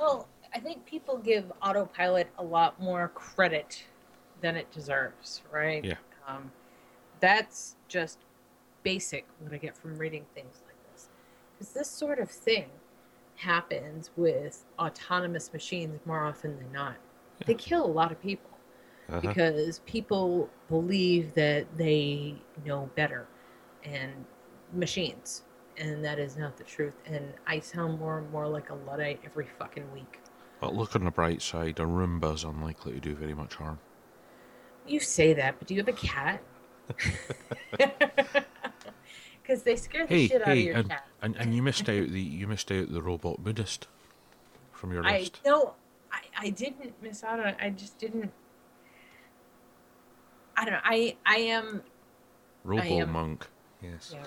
Well, 0.00 0.26
I 0.54 0.58
think 0.58 0.84
people 0.86 1.18
give 1.18 1.52
autopilot 1.62 2.28
a 2.38 2.42
lot 2.42 2.80
more 2.80 3.08
credit 3.14 3.84
than 4.42 4.56
it 4.56 4.70
deserves, 4.70 5.42
right? 5.50 5.82
Yeah. 5.84 5.94
Um, 6.28 6.50
that's 7.20 7.76
just 7.88 8.18
basic 8.82 9.26
what 9.40 9.54
I 9.54 9.56
get 9.56 9.76
from 9.76 9.96
reading 9.96 10.26
things 10.34 10.62
like 10.66 10.92
this. 10.92 11.08
Because 11.58 11.72
this 11.72 11.88
sort 11.88 12.18
of 12.18 12.28
thing 12.30 12.66
happens 13.36 14.10
with 14.16 14.64
autonomous 14.78 15.52
machines 15.52 16.00
more 16.04 16.24
often 16.24 16.58
than 16.58 16.70
not. 16.72 16.96
They 17.46 17.54
kill 17.54 17.84
a 17.84 17.90
lot 17.90 18.12
of 18.12 18.20
people 18.20 18.50
Uh-huh. 19.08 19.20
because 19.20 19.80
people 19.80 20.48
believe 20.68 21.34
that 21.34 21.66
they 21.76 22.36
know 22.64 22.90
better 22.94 23.26
and 23.84 24.12
machines. 24.72 25.42
And 25.78 26.04
that 26.04 26.18
is 26.18 26.36
not 26.36 26.56
the 26.56 26.64
truth. 26.64 26.94
And 27.06 27.32
I 27.46 27.58
sound 27.60 27.98
more 27.98 28.18
and 28.18 28.30
more 28.30 28.46
like 28.46 28.70
a 28.70 28.74
Luddite 28.74 29.20
every 29.24 29.46
fucking 29.58 29.90
week. 29.92 30.20
But 30.60 30.74
look 30.74 30.94
on 30.94 31.04
the 31.04 31.10
bright 31.10 31.42
side, 31.42 31.80
a 31.80 31.84
Roomba's 31.86 32.44
unlikely 32.44 32.92
to 32.92 33.00
do 33.00 33.14
very 33.14 33.34
much 33.34 33.54
harm. 33.54 33.78
You 34.86 35.00
say 35.00 35.32
that, 35.34 35.56
but 35.58 35.68
do 35.68 35.74
you 35.74 35.80
have 35.80 35.88
a 35.88 35.92
cat? 35.92 36.42
Because 39.42 39.64
they 39.64 39.74
scare 39.74 40.06
the 40.06 40.14
Hey, 40.14 40.28
shit 40.28 40.40
out 40.42 40.48
of 40.48 40.54
hey, 40.54 40.62
your 40.66 40.76
and, 40.76 40.88
cat. 40.88 41.04
and 41.20 41.34
and 41.36 41.52
you 41.54 41.62
missed 41.64 41.88
out 41.88 42.08
the 42.08 42.20
you 42.20 42.46
missed 42.46 42.70
out 42.70 42.92
the 42.92 43.02
robot 43.02 43.42
Buddhist 43.42 43.88
from 44.72 44.92
your 44.92 45.04
I 45.04 45.18
list. 45.20 45.40
no, 45.44 45.74
I, 46.12 46.20
I 46.38 46.50
didn't 46.50 46.94
miss 47.02 47.24
out 47.24 47.40
on 47.40 47.48
it. 47.48 47.56
I 47.60 47.70
just 47.70 47.98
didn't. 47.98 48.30
I 50.56 50.64
don't 50.64 50.74
know. 50.74 50.80
I 50.84 51.16
I 51.26 51.36
am 51.38 51.82
Robo 52.62 52.82
am- 52.84 53.10
monk. 53.12 53.48
Yes. 53.82 54.12
yeah, 54.14 54.24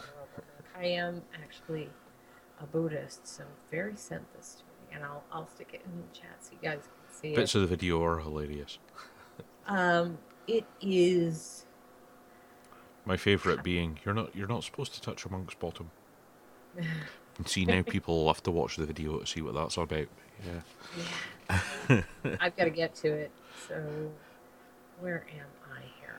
I 0.77 0.85
am 0.87 1.21
actually 1.41 1.89
a 2.59 2.65
Buddhist, 2.65 3.25
so 3.25 3.45
very 3.71 3.95
sent 3.95 4.21
this 4.35 4.55
to 4.55 4.63
me, 4.65 4.95
and 4.97 5.05
I'll 5.05 5.23
I'll 5.31 5.47
stick 5.47 5.69
it 5.73 5.81
in 5.85 5.97
the 6.01 6.13
chat 6.19 6.35
so 6.41 6.51
you 6.51 6.57
guys 6.69 6.81
can 6.81 7.15
see 7.15 7.33
Bits 7.35 7.55
it. 7.55 7.59
of 7.59 7.61
the 7.61 7.67
video 7.73 8.03
are 8.03 8.19
hilarious. 8.19 8.79
Um, 9.65 10.17
it 10.47 10.65
is. 10.81 11.65
My 13.05 13.17
favourite 13.17 13.63
being 13.63 13.99
you're 14.03 14.15
not 14.15 14.35
you're 14.35 14.47
not 14.47 14.63
supposed 14.63 14.93
to 14.95 15.01
touch 15.01 15.25
a 15.25 15.31
monk's 15.31 15.55
bottom. 15.55 15.91
And 17.37 17.47
see 17.49 17.65
now 17.65 17.81
people 17.81 18.15
will 18.23 18.33
have 18.33 18.41
to 18.43 18.51
watch 18.51 18.77
the 18.77 18.85
video 18.85 19.19
to 19.19 19.25
see 19.25 19.41
what 19.41 19.53
that's 19.55 19.77
all 19.77 19.83
about. 19.83 20.07
Yeah. 20.45 20.61
Yeah. 21.89 22.01
I've 22.39 22.55
got 22.55 22.63
to 22.63 22.69
get 22.69 22.95
to 22.95 23.11
it. 23.11 23.31
So, 23.67 24.09
where 25.01 25.25
am 25.29 25.45
I 25.69 25.81
here? 25.99 26.15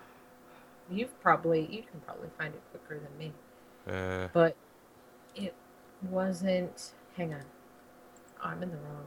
You've 0.90 1.18
probably 1.22 1.60
you 1.70 1.84
can 1.90 2.00
probably 2.00 2.28
find 2.36 2.52
it 2.54 2.60
quicker 2.70 3.00
than 3.02 3.18
me. 3.18 3.32
Uh, 3.88 4.28
but 4.34 4.56
it 5.34 5.54
wasn't. 6.10 6.92
Hang 7.16 7.32
on, 7.32 7.40
oh, 8.40 8.48
I'm 8.48 8.62
in 8.62 8.70
the 8.70 8.76
wrong. 8.76 9.06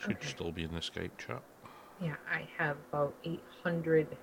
should 0.00 0.12
Okay. 0.16 0.26
still 0.26 0.50
be 0.50 0.64
in 0.64 0.72
the 0.74 0.80
Skype 0.80 1.16
chat. 1.16 1.42
Yeah, 2.02 2.14
I 2.30 2.46
have 2.58 2.76
about 2.90 3.14
800 3.24 4.16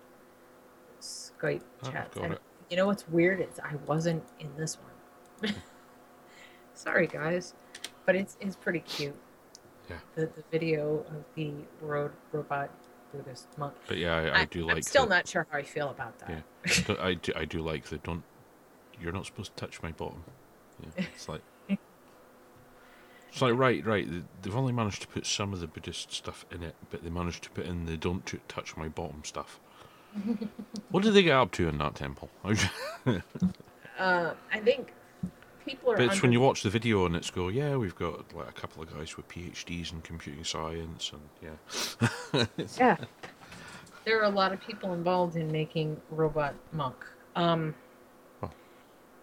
Skype 1.01 1.61
Oh, 1.84 1.91
chats. 1.91 2.17
and 2.17 2.38
you 2.69 2.77
know 2.77 2.86
what's 2.88 3.07
weird? 3.07 3.39
It's 3.39 3.59
I 3.59 3.75
wasn't 3.86 4.23
in 4.39 4.49
this 4.57 4.77
one. 5.41 5.53
Sorry, 6.73 7.07
guys, 7.07 7.53
but 8.05 8.15
it's 8.15 8.38
it's 8.41 8.55
pretty 8.55 8.82
cute. 8.82 9.15
Yeah. 9.89 9.97
The 10.15 10.25
the 10.27 10.43
video 10.51 11.05
of 11.09 11.23
the 11.36 11.51
road 11.82 12.11
robot 12.32 12.69
Buddhist 13.13 13.47
monk. 13.57 13.73
But 13.88 13.97
yeah, 13.97 14.15
I, 14.34 14.41
I 14.41 14.45
do 14.45 14.65
like. 14.65 14.77
I'm 14.77 14.82
still 14.82 15.03
the, 15.05 15.15
not 15.15 15.27
sure 15.27 15.47
how 15.49 15.57
I 15.57 15.63
feel 15.63 15.89
about 15.89 16.19
that. 16.19 16.43
Yeah. 16.65 16.84
do- 16.86 16.97
I 16.99 17.13
do, 17.15 17.32
I 17.36 17.45
do 17.45 17.61
like 17.61 17.86
the 17.86 17.97
don't. 17.99 18.23
You're 18.99 19.13
not 19.13 19.25
supposed 19.25 19.55
to 19.55 19.65
touch 19.65 19.82
my 19.82 19.91
bottom. 19.93 20.23
Yeah, 20.84 21.05
it's 21.15 21.30
like. 21.30 21.41
It's 23.32 23.41
like 23.41 23.53
right, 23.55 23.86
right. 23.86 24.09
they- 24.09 24.23
They've 24.41 24.55
only 24.55 24.73
managed 24.73 25.01
to 25.03 25.07
put 25.07 25.25
some 25.25 25.53
of 25.53 25.59
the 25.59 25.67
Buddhist 25.67 26.11
stuff 26.11 26.45
in 26.51 26.63
it, 26.63 26.75
but 26.89 27.03
they 27.03 27.09
managed 27.09 27.43
to 27.43 27.49
put 27.51 27.65
in 27.65 27.86
the 27.86 27.95
"don't 27.97 28.25
t- 28.25 28.39
touch 28.47 28.75
my 28.77 28.88
bottom" 28.88 29.23
stuff. 29.23 29.59
what 30.89 31.03
did 31.03 31.13
they 31.13 31.21
get 31.23 31.36
up 31.38 31.51
to 31.53 31.67
in 31.67 31.77
that 31.77 31.95
temple? 31.95 32.30
Uh, 33.99 34.34
I 34.53 34.59
think 34.61 34.93
people 35.65 35.91
are. 35.91 35.97
But 35.97 36.05
it's 36.05 36.11
under- 36.13 36.21
when 36.23 36.32
you 36.32 36.39
watch 36.39 36.63
the 36.63 36.69
video 36.69 37.05
and 37.05 37.17
it's 37.17 37.30
go, 37.30 37.49
yeah, 37.49 37.75
we've 37.75 37.95
got 37.95 38.34
like 38.34 38.47
a 38.47 38.53
couple 38.53 38.82
of 38.82 38.93
guys 38.95 39.17
with 39.17 39.27
PhDs 39.27 39.91
in 39.91 39.99
computing 40.01 40.45
science, 40.45 41.11
and 41.11 41.21
yeah, 42.34 42.45
Yeah. 42.77 42.95
There 44.05 44.21
are 44.21 44.23
a 44.23 44.30
lot 44.30 44.53
of 44.53 44.61
people 44.61 44.93
involved 44.93 45.36
in 45.36 45.51
making 45.51 45.99
Robot 46.11 46.55
Monk. 46.71 46.95
Um, 47.36 47.75
Oh. 48.41 48.49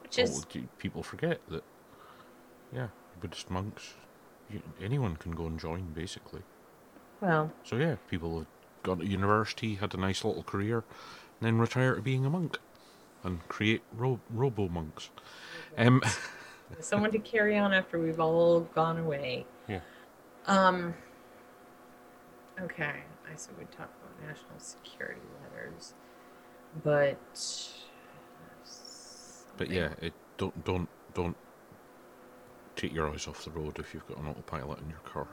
which 0.02 0.18
is 0.18 0.44
people 0.78 1.02
forget 1.02 1.40
that, 1.48 1.64
yeah, 2.70 2.88
Buddhist 3.20 3.50
monks, 3.50 3.94
you, 4.50 4.62
anyone 4.80 5.16
can 5.16 5.32
go 5.32 5.46
and 5.46 5.58
join 5.58 5.92
basically. 5.92 6.42
well, 7.20 7.50
So 7.64 7.76
yeah, 7.76 7.96
people 8.08 8.38
have 8.38 8.46
gone 8.82 8.98
to 8.98 9.06
university, 9.06 9.74
had 9.74 9.94
a 9.94 9.96
nice 9.96 10.24
little 10.24 10.42
career, 10.42 10.84
and 11.40 11.46
then 11.46 11.58
retire 11.58 11.94
to 11.94 12.02
being 12.02 12.24
a 12.24 12.30
monk, 12.30 12.58
and 13.24 13.46
create 13.48 13.82
ro- 13.96 14.20
robo 14.30 14.68
monks. 14.68 15.10
Um, 15.76 16.02
someone 16.80 17.10
to 17.12 17.18
carry 17.18 17.58
on 17.58 17.72
after 17.72 17.98
we've 17.98 18.20
all 18.20 18.60
gone 18.60 18.98
away. 18.98 19.46
Yeah. 19.68 19.80
Um. 20.46 20.94
Okay, 22.60 23.02
I 23.30 23.36
said 23.36 23.54
we'd 23.58 23.70
talk 23.72 23.90
about 24.00 24.28
national 24.28 24.58
security 24.58 25.20
letters, 25.42 25.94
but. 26.82 27.18
but 29.56 29.70
yeah, 29.70 29.90
it 30.00 30.14
don't 30.38 30.64
don't 30.64 30.88
don't 31.12 31.36
take 32.76 32.92
your 32.94 33.08
eyes 33.10 33.26
off 33.26 33.44
the 33.44 33.50
road 33.50 33.78
if 33.78 33.92
you've 33.94 34.06
got 34.06 34.18
an 34.18 34.28
autopilot 34.28 34.78
in 34.80 34.88
your 34.90 34.98
car. 35.00 35.26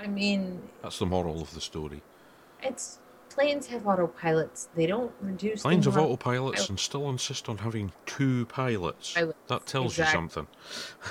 I 0.00 0.06
mean, 0.06 0.62
That's 0.82 0.98
the 0.98 1.06
moral 1.06 1.42
of 1.42 1.52
the 1.54 1.60
story. 1.60 2.02
it's 2.62 2.98
planes 3.30 3.66
have 3.66 3.82
autopilots. 3.82 4.68
They 4.74 4.86
don't 4.86 5.12
reduce. 5.20 5.62
Planes 5.62 5.84
have 5.86 5.94
autopilots 5.94 6.68
and 6.68 6.78
still 6.78 7.08
insist 7.10 7.48
on 7.48 7.58
having 7.58 7.92
two 8.06 8.46
pilots. 8.46 9.12
Pilots, 9.14 9.38
That 9.48 9.66
tells 9.66 9.92
exactly. 9.98 10.22
you 10.22 10.28
something. 10.30 10.46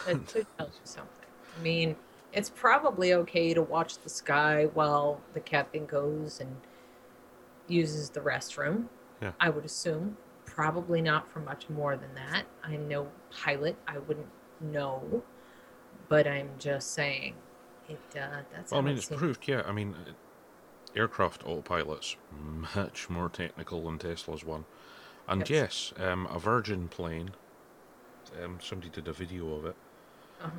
That 0.05 0.29
should 0.31 0.47
tell 0.57 0.67
you 0.67 0.73
something. 0.83 1.11
I 1.57 1.61
mean, 1.61 1.95
it's 2.33 2.49
probably 2.49 3.13
okay 3.13 3.53
to 3.53 3.61
watch 3.61 3.97
the 3.99 4.09
sky 4.09 4.69
while 4.73 5.21
the 5.33 5.39
captain 5.41 5.85
goes 5.85 6.39
and 6.39 6.55
uses 7.67 8.09
the 8.09 8.19
restroom. 8.21 8.85
Yeah. 9.21 9.31
I 9.39 9.49
would 9.49 9.65
assume. 9.65 10.17
Probably 10.45 11.01
not 11.01 11.29
for 11.31 11.39
much 11.39 11.69
more 11.69 11.95
than 11.97 12.13
that. 12.15 12.43
I'm 12.63 12.87
no 12.87 13.09
pilot. 13.31 13.75
I 13.87 13.97
wouldn't 13.99 14.27
know. 14.61 15.23
But 16.09 16.27
I'm 16.27 16.49
just 16.59 16.93
saying, 16.93 17.35
it. 17.89 17.99
Uh, 18.15 18.41
that's. 18.53 18.71
Well, 18.71 18.81
I 18.81 18.83
mean, 18.83 18.97
it's 18.97 19.07
seems. 19.07 19.19
proved, 19.19 19.47
yeah. 19.47 19.63
I 19.65 19.71
mean, 19.71 19.95
uh, 20.07 20.11
aircraft 20.95 21.43
autopilots 21.45 22.15
much 22.75 23.09
more 23.09 23.29
technical 23.29 23.83
than 23.85 23.99
Tesla's 23.99 24.43
one. 24.43 24.65
And 25.27 25.41
Yes. 25.49 25.93
yes, 25.97 26.07
um, 26.07 26.27
a 26.27 26.39
Virgin 26.39 26.87
plane. 26.87 27.31
Um, 28.41 28.59
somebody 28.61 28.89
did 28.89 29.07
a 29.07 29.13
video 29.13 29.53
of 29.55 29.65
it. 29.65 29.75
Uh-huh. 30.41 30.51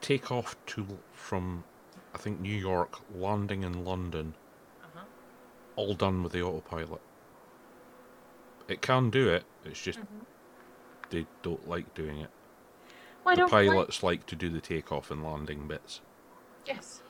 Take 0.00 0.30
off 0.30 0.56
to 0.66 0.98
from, 1.12 1.64
I 2.14 2.18
think 2.18 2.40
New 2.40 2.54
York, 2.54 2.98
landing 3.14 3.62
in 3.62 3.84
London, 3.84 4.34
Uh-huh. 4.84 5.04
all 5.76 5.94
done 5.94 6.22
with 6.22 6.32
the 6.32 6.42
autopilot. 6.42 7.00
It 8.68 8.82
can 8.82 9.10
do 9.10 9.28
it. 9.28 9.44
It's 9.64 9.80
just 9.80 10.00
Mhm. 10.00 10.26
they 11.10 11.26
don't 11.42 11.66
like 11.68 11.94
doing 11.94 12.18
it. 12.20 12.30
Well, 13.26 13.34
the 13.34 13.40
don't 13.42 13.52
like- 13.52 13.68
pilots 13.68 14.02
like 14.02 14.26
to 14.26 14.36
do 14.36 14.48
the 14.48 14.60
takeoff 14.60 15.10
and 15.10 15.22
landing 15.24 15.66
bits. 15.66 16.00
Yes. 16.64 17.02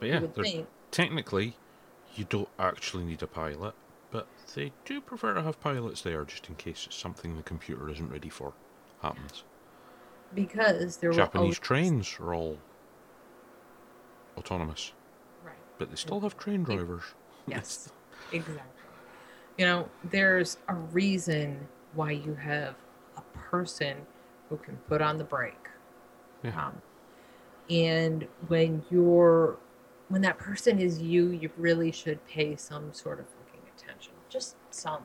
But 0.00 0.08
yeah, 0.08 0.20
would 0.20 0.66
technically, 0.90 1.56
you 2.14 2.24
don't 2.24 2.48
actually 2.58 3.04
need 3.04 3.22
a 3.22 3.26
pilot, 3.26 3.74
but 4.10 4.26
they 4.54 4.72
do 4.84 5.00
prefer 5.00 5.34
to 5.34 5.42
have 5.42 5.60
pilots 5.60 6.02
there 6.02 6.24
just 6.24 6.48
in 6.48 6.54
case 6.56 6.86
it's 6.86 6.96
something 6.96 7.36
the 7.36 7.42
computer 7.42 7.88
isn't 7.90 8.10
ready 8.10 8.28
for 8.28 8.52
happens. 9.02 9.44
because 10.34 10.98
there 10.98 11.10
Japanese 11.12 11.40
always- 11.42 11.58
trains 11.58 12.16
are 12.20 12.34
all 12.34 12.58
autonomous, 14.36 14.92
Right. 15.44 15.54
but 15.78 15.90
they 15.90 15.96
still 15.96 16.20
have 16.20 16.36
train 16.36 16.62
drivers. 16.64 17.02
Yes, 17.46 17.90
exactly. 18.32 18.62
You 19.56 19.66
know, 19.66 19.88
there's 20.04 20.58
a 20.68 20.74
reason 20.74 21.66
why 21.94 22.10
you 22.12 22.34
have 22.34 22.74
a 23.16 23.22
person 23.38 24.06
who 24.48 24.56
can 24.56 24.76
put 24.88 25.00
on 25.02 25.18
the 25.18 25.24
brake. 25.24 25.68
Yeah. 26.42 26.66
Um, 26.66 26.82
and 27.70 28.26
when 28.46 28.82
you're, 28.90 29.58
when 30.08 30.22
that 30.22 30.38
person 30.38 30.78
is 30.78 31.00
you, 31.00 31.28
you 31.28 31.50
really 31.56 31.92
should 31.92 32.24
pay 32.26 32.56
some 32.56 32.92
sort 32.92 33.20
of 33.20 33.26
fucking 33.26 33.60
attention. 33.76 34.12
Just 34.28 34.56
some, 34.70 35.04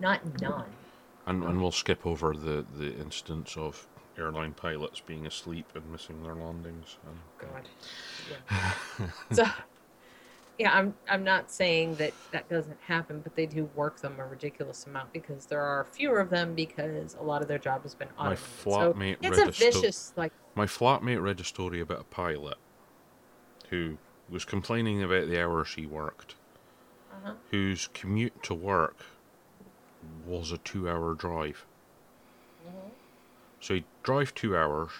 not 0.00 0.40
none. 0.40 0.70
And, 1.26 1.44
and 1.44 1.60
we'll 1.60 1.70
skip 1.70 2.06
over 2.06 2.34
the, 2.34 2.64
the 2.76 2.94
instance 2.96 3.56
of 3.56 3.86
airline 4.18 4.52
pilots 4.54 5.00
being 5.00 5.26
asleep 5.26 5.66
and 5.74 5.90
missing 5.90 6.22
their 6.22 6.34
landings. 6.34 6.96
And, 7.06 7.50
God. 7.50 7.68
Yeah. 8.30 9.06
so, 9.32 9.44
yeah, 10.62 10.72
I'm 10.72 10.94
I'm 11.08 11.24
not 11.24 11.50
saying 11.50 11.96
that 11.96 12.12
that 12.30 12.48
doesn't 12.48 12.78
happen, 12.86 13.18
but 13.20 13.34
they 13.34 13.46
do 13.46 13.68
work 13.74 14.00
them 14.00 14.14
a 14.20 14.24
ridiculous 14.24 14.86
amount 14.86 15.12
because 15.12 15.46
there 15.46 15.60
are 15.60 15.84
fewer 15.90 16.20
of 16.20 16.30
them 16.30 16.54
because 16.54 17.16
a 17.18 17.22
lot 17.22 17.42
of 17.42 17.48
their 17.48 17.58
job 17.58 17.82
has 17.82 17.96
been 17.96 18.08
My 18.16 18.36
automated. 18.36 18.44
so 18.62 18.70
flatmate 18.70 19.16
it's 19.22 19.38
a 19.38 19.64
vicious 19.64 20.12
like 20.16 20.32
My 20.54 20.66
flatmate 20.66 21.20
read 21.20 21.40
a 21.40 21.44
story 21.44 21.80
about 21.80 22.02
a 22.02 22.04
pilot 22.04 22.58
who 23.70 23.98
was 24.30 24.44
complaining 24.44 25.02
about 25.02 25.26
the 25.28 25.42
hours 25.42 25.74
he 25.74 25.84
worked, 25.84 26.36
uh 27.24 27.32
whose 27.50 27.88
commute 27.92 28.40
to 28.44 28.54
work 28.54 28.98
was 30.24 30.52
a 30.52 30.58
two 30.58 30.88
hour 30.88 31.12
drive. 31.14 31.66
So 33.58 33.74
he'd 33.74 33.84
drive 34.04 34.32
two 34.32 34.56
hours, 34.56 34.90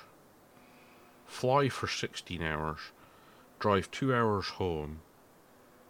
fly 1.25 1.69
for 1.69 1.87
16 1.87 2.43
hours, 2.43 2.79
drive 3.61 3.91
two 3.93 4.13
hours 4.13 4.47
home, 4.49 5.03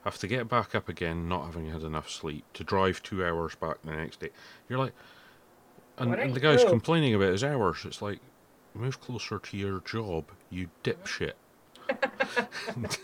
have 0.05 0.19
to 0.19 0.27
get 0.27 0.49
back 0.49 0.75
up 0.75 0.89
again, 0.89 1.29
not 1.29 1.47
having 1.47 1.71
had 1.71 1.83
enough 1.83 2.11
sleep, 2.11 2.45
to 2.55 2.65
drive 2.65 3.03
two 3.03 3.25
hours 3.25 3.55
back 3.55 3.77
the 3.83 3.93
next 3.93 4.21
day. 4.21 4.31
You're 4.69 4.79
like, 4.79 4.93
and, 5.99 6.15
and 6.15 6.35
the 6.35 6.41
guy's 6.41 6.65
complaining 6.65 7.15
about 7.15 7.33
his 7.33 7.45
hours. 7.45 7.85
It's 7.85 8.03
like, 8.03 8.21
move 8.75 9.01
closer 9.01 9.39
to 9.39 9.57
your 9.57 9.81
job, 9.81 10.27
you 10.51 10.69
dipshit. 10.83 11.33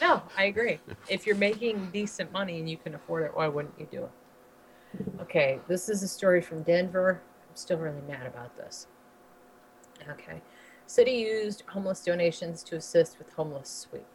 No, 0.00 0.22
I 0.36 0.44
agree. 0.44 0.78
if 1.08 1.26
you're 1.26 1.36
making 1.36 1.90
decent 1.92 2.32
money 2.32 2.58
and 2.58 2.70
you 2.70 2.76
can 2.76 2.94
afford 2.94 3.24
it, 3.24 3.32
why 3.34 3.48
wouldn't 3.48 3.74
you 3.78 3.88
do 3.90 4.04
it? 4.04 4.10
Okay, 5.20 5.58
this 5.66 5.88
is 5.88 6.02
a 6.02 6.08
story 6.08 6.40
from 6.40 6.62
Denver. 6.62 7.20
I'm 7.48 7.56
still 7.56 7.78
really 7.78 8.00
mad 8.06 8.26
about 8.26 8.56
this. 8.56 8.86
Okay. 10.08 10.40
City 10.86 11.10
used 11.10 11.64
homeless 11.68 12.04
donations 12.04 12.62
to 12.64 12.76
assist 12.76 13.18
with 13.18 13.32
homeless 13.32 13.68
sweep. 13.68 14.06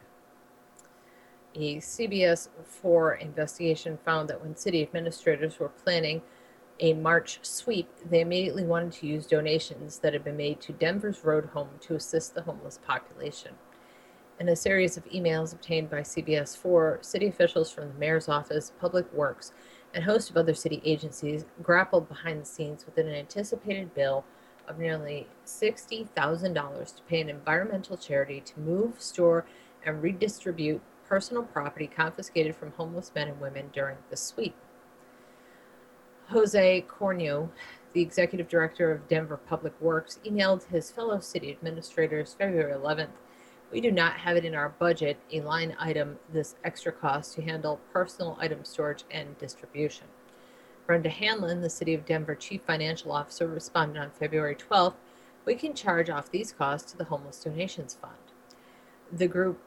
A 1.56 1.76
CBS 1.76 2.48
4 2.64 3.14
investigation 3.14 3.96
found 4.04 4.28
that 4.28 4.42
when 4.42 4.56
city 4.56 4.82
administrators 4.82 5.60
were 5.60 5.68
planning 5.68 6.20
a 6.80 6.94
March 6.94 7.38
sweep, 7.42 7.88
they 8.04 8.20
immediately 8.20 8.64
wanted 8.64 8.90
to 8.94 9.06
use 9.06 9.24
donations 9.24 9.98
that 9.98 10.12
had 10.12 10.24
been 10.24 10.36
made 10.36 10.60
to 10.62 10.72
Denver's 10.72 11.24
Road 11.24 11.46
Home 11.52 11.68
to 11.82 11.94
assist 11.94 12.34
the 12.34 12.42
homeless 12.42 12.80
population. 12.84 13.52
In 14.40 14.48
a 14.48 14.56
series 14.56 14.96
of 14.96 15.04
emails 15.04 15.52
obtained 15.52 15.90
by 15.90 16.00
CBS 16.00 16.56
4, 16.56 16.98
city 17.02 17.28
officials 17.28 17.70
from 17.70 17.86
the 17.86 17.98
mayor's 18.00 18.28
office, 18.28 18.72
Public 18.80 19.12
Works, 19.12 19.52
and 19.94 20.02
a 20.02 20.06
host 20.06 20.30
of 20.30 20.36
other 20.36 20.54
city 20.54 20.82
agencies 20.84 21.44
grappled 21.62 22.08
behind 22.08 22.40
the 22.40 22.46
scenes 22.46 22.84
with 22.84 22.98
an 22.98 23.08
anticipated 23.08 23.94
bill 23.94 24.24
of 24.66 24.80
nearly 24.80 25.28
$60,000 25.46 26.96
to 26.96 27.02
pay 27.04 27.20
an 27.20 27.28
environmental 27.28 27.96
charity 27.96 28.40
to 28.40 28.58
move, 28.58 29.00
store, 29.00 29.46
and 29.86 30.02
redistribute 30.02 30.82
personal 31.14 31.44
property 31.44 31.86
confiscated 31.86 32.56
from 32.56 32.72
homeless 32.72 33.12
men 33.14 33.28
and 33.28 33.40
women 33.40 33.70
during 33.72 33.96
the 34.10 34.16
sweep. 34.16 34.56
Jose 36.30 36.84
Cornejo, 36.88 37.50
the 37.92 38.02
executive 38.02 38.48
director 38.48 38.90
of 38.90 39.06
Denver 39.06 39.36
Public 39.36 39.80
Works, 39.80 40.18
emailed 40.26 40.66
his 40.66 40.90
fellow 40.90 41.20
city 41.20 41.52
administrators 41.52 42.34
February 42.36 42.72
11th. 42.72 43.14
We 43.70 43.80
do 43.80 43.92
not 43.92 44.14
have 44.14 44.36
it 44.36 44.44
in 44.44 44.56
our 44.56 44.70
budget, 44.70 45.16
a 45.32 45.40
line 45.40 45.76
item, 45.78 46.18
this 46.32 46.56
extra 46.64 46.90
cost 46.90 47.34
to 47.34 47.42
handle 47.42 47.78
personal 47.92 48.36
item 48.40 48.64
storage 48.64 49.04
and 49.08 49.38
distribution. 49.38 50.08
Brendan 50.84 51.12
Hanlon, 51.12 51.60
the 51.60 51.70
City 51.70 51.94
of 51.94 52.04
Denver 52.04 52.34
Chief 52.34 52.60
Financial 52.62 53.12
Officer, 53.12 53.46
responded 53.46 54.00
on 54.00 54.10
February 54.10 54.56
12th 54.56 54.94
we 55.44 55.54
can 55.54 55.74
charge 55.74 56.10
off 56.10 56.32
these 56.32 56.50
costs 56.50 56.90
to 56.90 56.98
the 56.98 57.04
Homeless 57.04 57.44
Donations 57.44 57.94
Fund. 57.94 58.14
The 59.12 59.28
group 59.28 59.60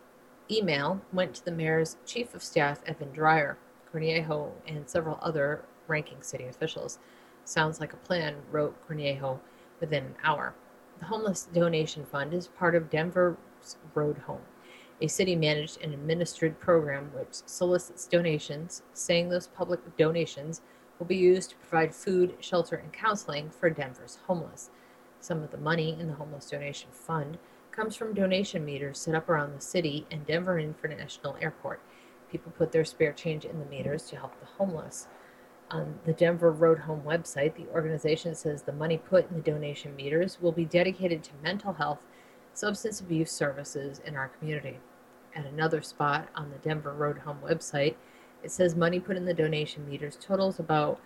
email 0.50 1.02
went 1.12 1.36
to 1.36 1.46
the 1.46 1.52
mayor's 1.52 1.98
chief 2.06 2.34
of 2.34 2.44
staff, 2.44 2.82
Evan 2.86 3.12
Dreyer, 3.12 3.58
Cornejo, 3.92 4.52
and 4.68 4.90
several 4.90 5.20
other 5.22 5.64
ranking 5.88 6.22
city 6.22 6.46
officials. 6.46 7.00
Sounds 7.46 7.80
like 7.80 7.94
a 7.94 7.98
plan, 7.98 8.36
wrote 8.52 8.76
Cornejo 8.88 9.40
within 9.80 10.06
an 10.06 10.16
hour. 10.24 10.54
The 11.00 11.06
Homeless 11.06 11.48
Donation 11.54 12.06
Fund 12.06 12.34
is 12.34 12.48
part 12.48 12.76
of 12.76 12.90
Denver's 12.90 13.38
Road 13.94 14.18
Home, 14.20 14.42
a 15.02 15.08
city 15.08 15.36
managed 15.36 15.80
and 15.82 15.94
administered 15.94 16.60
program 16.60 17.12
which 17.14 17.42
solicits 17.46 18.08
donations, 18.08 18.82
saying 18.94 19.30
those 19.30 19.48
public 19.48 19.80
donations 19.98 20.62
will 20.98 21.06
be 21.06 21.16
used 21.16 21.52
to 21.52 21.56
provide 21.58 21.94
food, 21.94 22.36
shelter, 22.40 22.76
and 22.76 22.92
counseling 22.92 23.50
for 23.50 23.70
Denver's 23.70 24.20
homeless. 24.28 24.72
Some 25.20 25.44
of 25.44 25.52
the 25.52 25.58
money 25.58 25.96
in 26.00 26.08
the 26.08 26.16
Homeless 26.16 26.50
Donation 26.50 26.90
Fund 26.92 27.38
comes 27.78 27.96
from 27.96 28.12
donation 28.12 28.66
meters 28.66 28.98
set 28.98 29.14
up 29.14 29.30
around 29.30 29.54
the 29.54 29.62
city 29.62 30.08
and 30.10 30.26
Denver 30.26 30.58
International 30.58 31.38
Airport. 31.40 31.80
People 32.32 32.52
put 32.58 32.72
their 32.72 32.84
spare 32.84 33.14
change 33.14 33.46
in 33.46 33.60
the 33.60 33.66
meters 33.66 34.06
to 34.06 34.16
help 34.16 34.38
the 34.40 34.48
homeless. 34.58 35.08
On 35.70 36.00
the 36.04 36.14
Denver 36.14 36.52
Road 36.52 36.80
Home 36.80 37.04
website, 37.06 37.54
the 37.54 37.68
organization 37.72 38.34
says 38.34 38.64
the 38.64 38.72
money 38.72 38.98
put 38.98 39.30
in 39.30 39.36
the 39.36 39.44
donation 39.44 39.96
meters 39.96 40.40
will 40.42 40.52
be 40.52 40.66
dedicated 40.66 41.24
to 41.24 41.32
mental 41.44 41.74
health, 41.74 42.00
substance 42.52 43.00
abuse 43.00 43.32
services 43.32 44.02
in 44.04 44.16
our 44.16 44.30
community. 44.30 44.80
At 45.36 45.46
another 45.46 45.84
spot 45.84 46.30
on 46.34 46.50
the 46.50 46.58
Denver 46.58 46.94
Road 46.94 47.20
Home 47.20 47.42
website, 47.44 47.94
it 48.42 48.52
says 48.52 48.76
money 48.76 49.00
put 49.00 49.18
in 49.18 49.26
the 49.26 49.36
donation 49.36 49.88
meters 49.88 50.18
totals 50.20 50.60
about 50.60 51.00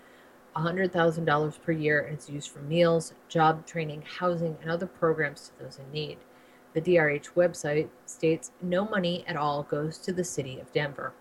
$100,000 0.55 1.61
per 1.61 1.71
year 1.73 1.99
and 1.99 2.13
it's 2.13 2.29
used 2.29 2.49
for 2.49 2.59
meals, 2.59 3.13
job 3.27 3.65
training, 3.65 4.03
housing, 4.19 4.55
and 4.61 4.71
other 4.71 4.87
programs 4.87 5.49
to 5.49 5.63
those 5.65 5.77
in 5.77 5.91
need. 5.91 6.17
The 6.73 6.81
DRH 6.81 7.33
website 7.33 7.89
states 8.05 8.51
no 8.61 8.85
money 8.85 9.25
at 9.27 9.35
all 9.35 9.63
goes 9.63 9.97
to 9.99 10.13
the 10.13 10.23
city 10.23 10.59
of 10.59 10.71
Denver. 10.71 11.13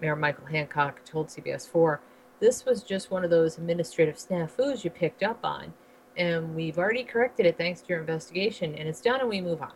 Mayor 0.00 0.14
Michael 0.14 0.46
Hancock 0.46 1.04
told 1.04 1.26
CBS 1.26 1.66
4 1.66 2.00
this 2.38 2.64
was 2.64 2.84
just 2.84 3.10
one 3.10 3.24
of 3.24 3.30
those 3.30 3.58
administrative 3.58 4.18
snafus 4.18 4.84
you 4.84 4.90
picked 4.90 5.24
up 5.24 5.40
on, 5.42 5.74
and 6.16 6.54
we've 6.54 6.78
already 6.78 7.02
corrected 7.02 7.46
it 7.46 7.58
thanks 7.58 7.80
to 7.80 7.88
your 7.88 7.98
investigation, 7.98 8.76
and 8.76 8.88
it's 8.88 9.00
done 9.00 9.18
and 9.18 9.28
we 9.28 9.40
move 9.40 9.60
on. 9.60 9.72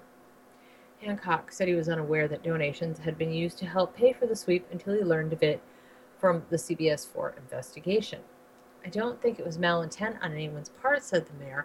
Hancock 1.01 1.51
said 1.51 1.66
he 1.66 1.74
was 1.74 1.88
unaware 1.88 2.28
that 2.28 2.42
donations 2.42 2.98
had 2.98 3.16
been 3.16 3.32
used 3.32 3.57
to 3.59 3.66
help 3.66 3.96
pay 3.96 4.12
for 4.12 4.26
the 4.26 4.36
sweep 4.36 4.66
until 4.70 4.92
he 4.94 5.01
learned 5.01 5.32
of 5.32 5.42
it 5.42 5.62
from 6.18 6.42
the 6.51 6.57
CBS 6.57 7.07
4 7.07 7.34
investigation. 7.38 8.20
I 8.84 8.90
don't 8.90 9.22
think 9.22 9.38
it 9.38 9.46
was 9.46 9.57
malintent 9.57 10.22
on 10.22 10.32
anyone's 10.32 10.68
part, 10.68 11.03
said 11.03 11.26
the 11.26 11.42
mayor. 11.42 11.64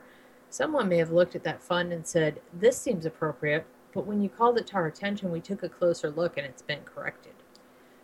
Someone 0.49 0.87
may 0.87 0.97
have 0.97 1.11
looked 1.11 1.35
at 1.35 1.43
that 1.43 1.61
fund 1.61 1.91
and 1.91 2.07
said, 2.07 2.39
This 2.53 2.77
seems 2.77 3.05
appropriate, 3.05 3.65
but 3.93 4.05
when 4.05 4.21
you 4.21 4.29
called 4.29 4.57
it 4.57 4.67
to 4.67 4.75
our 4.75 4.87
attention, 4.87 5.31
we 5.31 5.41
took 5.41 5.63
a 5.63 5.69
closer 5.69 6.09
look 6.09 6.37
and 6.37 6.47
it's 6.47 6.61
been 6.61 6.83
corrected. 6.83 7.33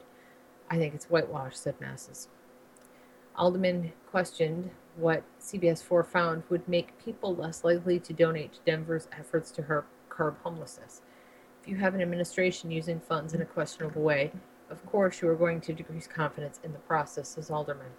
I 0.70 0.78
think 0.78 0.96
it's 0.96 1.06
whitewash, 1.06 1.56
said 1.56 1.80
Maes. 1.80 2.28
Alderman 3.36 3.94
questioned 4.10 4.72
what 4.96 5.24
CBS 5.40 5.82
4 5.82 6.04
found 6.04 6.44
would 6.50 6.68
make 6.68 6.98
people 7.04 7.36
less 7.36 7.64
likely 7.64 8.00
to 8.00 8.14
donate 8.14 8.54
to 8.54 8.60
Denver's 8.66 9.08
efforts 9.18 9.52
to 9.52 9.64
her 9.64 9.86
curb 10.10 10.38
homelessness. 10.44 11.02
If 11.62 11.68
you 11.68 11.78
have 11.78 11.96
an 11.96 12.02
administration 12.02 12.72
using 12.72 13.00
funds 13.00 13.34
in 13.34 13.42
a 13.42 13.46
questionable 13.46 14.02
way, 14.02 14.32
of 14.70 14.86
course 14.86 15.22
you 15.22 15.30
are 15.30 15.36
going 15.36 15.62
to 15.62 15.74
decrease 15.74 16.08
confidence 16.08 16.60
in 16.64 16.74
the 16.74 16.80
process, 16.80 17.30
says 17.30 17.50
Alderman. 17.50 17.92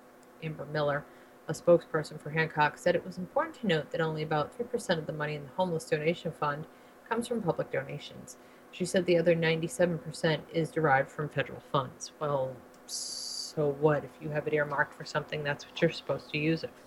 Amber 0.43 0.67
Miller, 0.67 1.05
a 1.49 1.53
spokesperson 1.53 2.21
for 2.21 2.31
Hancock, 2.31 2.79
said 2.79 2.95
it 2.95 3.07
was 3.07 3.19
important 3.19 3.61
to 3.61 3.67
note 3.67 3.91
that 3.91 4.01
only 4.01 4.23
about 4.23 4.57
3% 4.59 4.99
of 4.99 5.07
the 5.07 5.13
money 5.13 5.35
in 5.35 5.45
the 5.45 5.51
homeless 5.57 5.85
donation 5.85 6.33
fund 6.33 6.67
comes 7.09 7.29
from 7.29 7.43
public 7.43 7.71
donations. 7.71 8.37
She 8.73 8.85
said 8.85 9.07
the 9.07 9.17
other 9.19 9.37
97% 9.37 10.41
is 10.53 10.71
derived 10.71 11.11
from 11.11 11.29
federal 11.29 11.61
funds. 11.71 12.13
Well, 12.21 12.57
so 12.87 13.77
what? 13.81 14.05
If 14.05 14.11
you 14.21 14.31
have 14.31 14.47
it 14.47 14.53
earmarked 14.53 14.95
for 14.95 15.05
something, 15.05 15.45
that's 15.45 15.65
what 15.65 15.81
you're 15.81 15.93
supposed 15.93 16.31
to 16.33 16.39
use 16.39 16.65
it 16.65 16.71
for. 16.71 16.85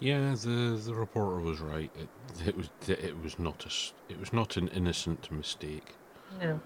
Yeah, 0.00 0.34
the 0.34 0.80
the 0.84 0.94
reporter 0.94 1.40
was 1.40 1.60
right. 1.60 1.90
It 1.94 2.08
it 2.46 2.56
was 2.56 2.70
it 2.88 3.22
was 3.22 3.38
not 3.38 3.64
a 3.64 4.12
it 4.12 4.18
was 4.18 4.32
not 4.32 4.56
an 4.56 4.68
innocent 4.68 5.30
mistake. 5.30 5.94
No. 6.40 6.60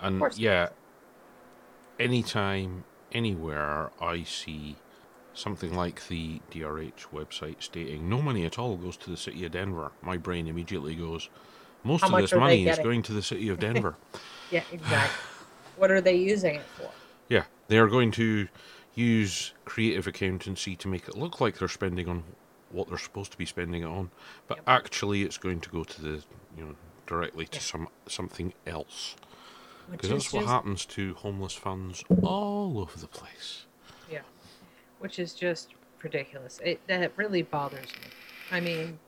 And 0.00 0.18
course. 0.18 0.38
yeah, 0.38 0.70
anytime, 1.98 2.84
anywhere 3.12 3.90
I 4.00 4.24
see 4.24 4.76
something 5.36 5.74
like 5.74 6.08
the 6.08 6.40
DRH 6.50 7.06
website 7.12 7.62
stating 7.62 8.08
no 8.08 8.22
money 8.22 8.44
at 8.44 8.58
all 8.58 8.76
goes 8.76 8.96
to 8.98 9.10
the 9.10 9.16
city 9.16 9.44
of 9.44 9.52
Denver, 9.52 9.92
my 10.02 10.16
brain 10.16 10.46
immediately 10.46 10.94
goes, 10.94 11.28
Most 11.84 12.02
How 12.02 12.08
of 12.08 12.16
this 12.22 12.32
money 12.34 12.66
is 12.66 12.78
going 12.78 13.02
to 13.02 13.12
the 13.12 13.22
city 13.22 13.48
of 13.48 13.58
Denver. 13.60 13.96
Yeah, 14.52 14.62
exactly. 14.70 15.24
what 15.76 15.90
are 15.90 16.00
they 16.00 16.14
using 16.14 16.54
it 16.54 16.66
for? 16.78 16.88
yeah, 17.28 17.44
they 17.66 17.78
are 17.78 17.88
going 17.88 18.12
to 18.12 18.46
use 18.94 19.52
creative 19.64 20.06
accountancy 20.06 20.76
to 20.76 20.86
make 20.88 21.08
it 21.08 21.16
look 21.16 21.40
like 21.40 21.58
they're 21.58 21.66
spending 21.66 22.08
on 22.08 22.22
what 22.70 22.88
they're 22.88 22.98
supposed 22.98 23.32
to 23.32 23.38
be 23.38 23.44
spending 23.44 23.82
it 23.82 23.86
on, 23.86 24.10
but 24.46 24.58
Yep. 24.58 24.64
actually 24.68 25.22
it's 25.22 25.36
going 25.36 25.60
to 25.60 25.68
go 25.70 25.82
to 25.82 26.00
the 26.00 26.22
you 26.56 26.64
know 26.64 26.74
directly 27.06 27.46
to 27.46 27.60
some 27.60 27.88
something 28.08 28.52
else. 28.66 29.16
Because 29.90 30.10
that's 30.10 30.32
what 30.32 30.46
happens 30.46 30.84
to 30.86 31.14
homeless 31.14 31.54
funds 31.54 32.04
all 32.22 32.78
over 32.78 32.98
the 32.98 33.06
place. 33.06 33.66
Which 34.98 35.18
is 35.18 35.34
just 35.34 35.74
ridiculous. 36.02 36.60
It 36.64 36.80
that 36.86 37.12
really 37.16 37.42
bothers 37.42 37.86
me. 37.86 38.08
I 38.50 38.60
mean, 38.60 38.98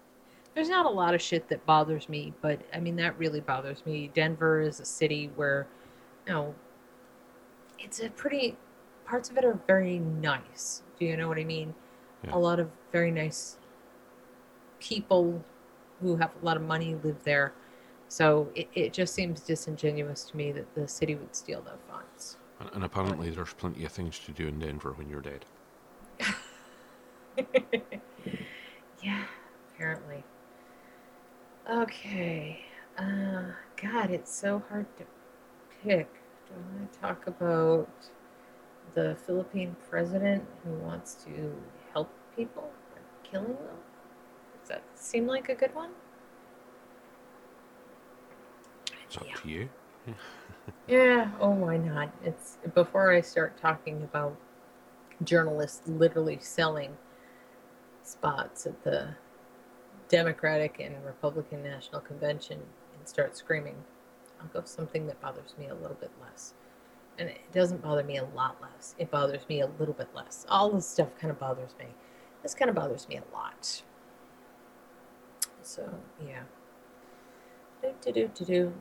there's 0.54 0.68
not 0.68 0.86
a 0.86 0.90
lot 0.90 1.14
of 1.14 1.22
shit 1.22 1.48
that 1.48 1.64
bothers 1.66 2.08
me, 2.08 2.32
but 2.40 2.60
I 2.74 2.80
mean 2.80 2.96
that 2.96 3.18
really 3.18 3.40
bothers 3.40 3.84
me. 3.86 4.10
Denver 4.14 4.60
is 4.60 4.80
a 4.80 4.84
city 4.84 5.30
where, 5.36 5.66
you 6.26 6.32
know, 6.32 6.54
it's 7.78 8.00
a 8.00 8.10
pretty 8.10 8.56
parts 9.04 9.30
of 9.30 9.38
it 9.38 9.44
are 9.44 9.58
very 9.66 9.98
nice. 9.98 10.82
Do 10.98 11.06
you 11.06 11.16
know 11.16 11.28
what 11.28 11.38
I 11.38 11.44
mean? 11.44 11.74
Yeah. 12.24 12.34
A 12.34 12.38
lot 12.38 12.60
of 12.60 12.70
very 12.92 13.10
nice 13.10 13.56
people 14.80 15.42
who 16.00 16.16
have 16.16 16.32
a 16.40 16.44
lot 16.44 16.56
of 16.56 16.62
money 16.62 16.96
live 17.02 17.22
there. 17.24 17.52
So 18.08 18.48
it, 18.54 18.68
it 18.74 18.92
just 18.92 19.14
seems 19.14 19.40
disingenuous 19.40 20.24
to 20.24 20.36
me 20.36 20.52
that 20.52 20.74
the 20.74 20.88
city 20.88 21.14
would 21.14 21.34
steal 21.34 21.60
those 21.62 21.78
funds. 21.90 22.36
And, 22.60 22.70
and 22.74 22.84
apparently 22.84 23.30
there's 23.30 23.52
plenty 23.54 23.84
of 23.84 23.92
things 23.92 24.18
to 24.20 24.32
do 24.32 24.48
in 24.48 24.58
Denver 24.58 24.92
when 24.92 25.08
you're 25.08 25.20
dead. 25.20 25.44
yeah, 29.02 29.24
apparently. 29.74 30.24
Okay. 31.70 32.60
Uh, 32.96 33.52
God, 33.80 34.10
it's 34.10 34.32
so 34.34 34.62
hard 34.68 34.86
to 34.98 35.04
pick. 35.82 36.08
Do 36.48 36.54
I 36.54 36.78
want 36.78 36.92
to 36.92 36.98
talk 36.98 37.26
about 37.26 37.88
the 38.94 39.16
Philippine 39.26 39.76
president 39.90 40.44
who 40.64 40.72
wants 40.74 41.14
to 41.26 41.54
help 41.92 42.10
people 42.36 42.70
by 42.94 43.00
killing 43.22 43.54
them? 43.54 43.78
Does 44.60 44.68
that 44.68 44.82
seem 44.94 45.26
like 45.26 45.48
a 45.48 45.54
good 45.54 45.74
one? 45.74 45.90
It's 49.06 49.16
up 49.16 49.26
Yeah. 49.26 49.36
to 49.42 49.48
you. 49.48 49.68
Yeah, 50.88 51.32
oh, 51.40 51.50
why 51.50 51.76
not? 51.76 52.12
It's 52.24 52.56
before 52.74 53.12
I 53.12 53.20
start 53.20 53.58
talking 53.60 54.02
about 54.02 54.36
journalists 55.22 55.82
literally 55.86 56.38
selling 56.40 56.96
spots 58.08 58.66
at 58.66 58.82
the 58.82 59.08
Democratic 60.08 60.80
and 60.80 60.94
Republican 61.04 61.62
National 61.62 62.00
Convention 62.00 62.58
and 62.98 63.08
start 63.08 63.36
screaming. 63.36 63.76
I'll 64.40 64.48
go 64.48 64.62
something 64.64 65.06
that 65.06 65.20
bothers 65.20 65.54
me 65.58 65.68
a 65.68 65.74
little 65.74 65.96
bit 66.00 66.10
less. 66.20 66.54
And 67.18 67.28
it 67.28 67.52
doesn't 67.52 67.82
bother 67.82 68.04
me 68.04 68.18
a 68.18 68.24
lot 68.24 68.56
less. 68.62 68.94
It 68.98 69.10
bothers 69.10 69.42
me 69.48 69.60
a 69.60 69.66
little 69.78 69.94
bit 69.94 70.08
less. 70.14 70.46
All 70.48 70.70
this 70.70 70.88
stuff 70.88 71.08
kind 71.20 71.30
of 71.30 71.38
bothers 71.38 71.74
me. 71.78 71.86
This 72.42 72.54
kind 72.54 72.68
of 72.68 72.76
bothers 72.76 73.08
me 73.08 73.16
a 73.16 73.34
lot. 73.34 73.82
So, 75.62 75.88
yeah. 76.24 76.42
Do, 77.82 77.92
do, 78.00 78.12
do, 78.12 78.30
do, 78.34 78.44
do. 78.44 78.72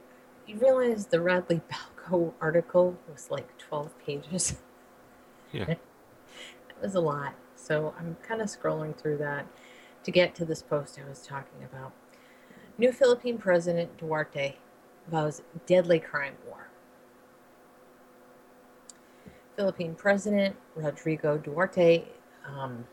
You 0.45 0.57
realize 0.59 1.07
the 1.07 1.19
Radley 1.19 1.61
Balko 1.69 2.33
article 2.39 2.95
was 3.11 3.29
like 3.29 3.57
12 3.57 3.97
pages? 4.05 4.57
Yeah. 5.51 5.75
That 6.67 6.83
was 6.83 6.95
a 6.95 6.99
lot. 6.99 7.33
So 7.67 7.93
I'm 7.99 8.15
kind 8.25 8.41
of 8.41 8.47
scrolling 8.47 8.95
through 8.95 9.17
that 9.17 9.45
to 10.05 10.09
get 10.09 10.33
to 10.35 10.45
this 10.45 10.61
post 10.61 10.97
I 11.05 11.09
was 11.09 11.21
talking 11.21 11.65
about. 11.69 11.91
New 12.77 12.93
Philippine 12.93 13.37
President 13.37 13.97
Duterte 13.97 14.53
vows 15.11 15.41
deadly 15.65 15.99
crime 15.99 16.35
war. 16.47 16.69
Philippine 19.57 19.95
President 19.95 20.55
Rodrigo 20.75 21.37
Duterte, 21.37 22.05
um, 22.45 22.85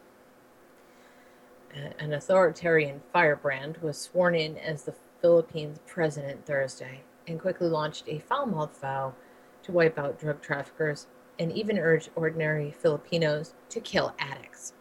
an 2.00 2.12
authoritarian 2.12 3.00
firebrand, 3.12 3.76
was 3.76 3.96
sworn 3.96 4.34
in 4.34 4.58
as 4.58 4.82
the 4.82 4.94
Philippines 5.20 5.78
president 5.86 6.46
Thursday 6.46 7.02
and 7.28 7.40
quickly 7.40 7.68
launched 7.68 8.08
a 8.08 8.18
foul 8.18 8.46
mouthed 8.46 8.76
vow 8.80 9.14
to 9.62 9.70
wipe 9.70 9.96
out 10.00 10.18
drug 10.18 10.42
traffickers 10.42 11.06
and 11.38 11.52
even 11.52 11.78
urged 11.78 12.10
ordinary 12.14 12.70
Filipinos 12.70 13.54
to 13.68 13.80
kill 13.80 14.14
addicts. 14.18 14.72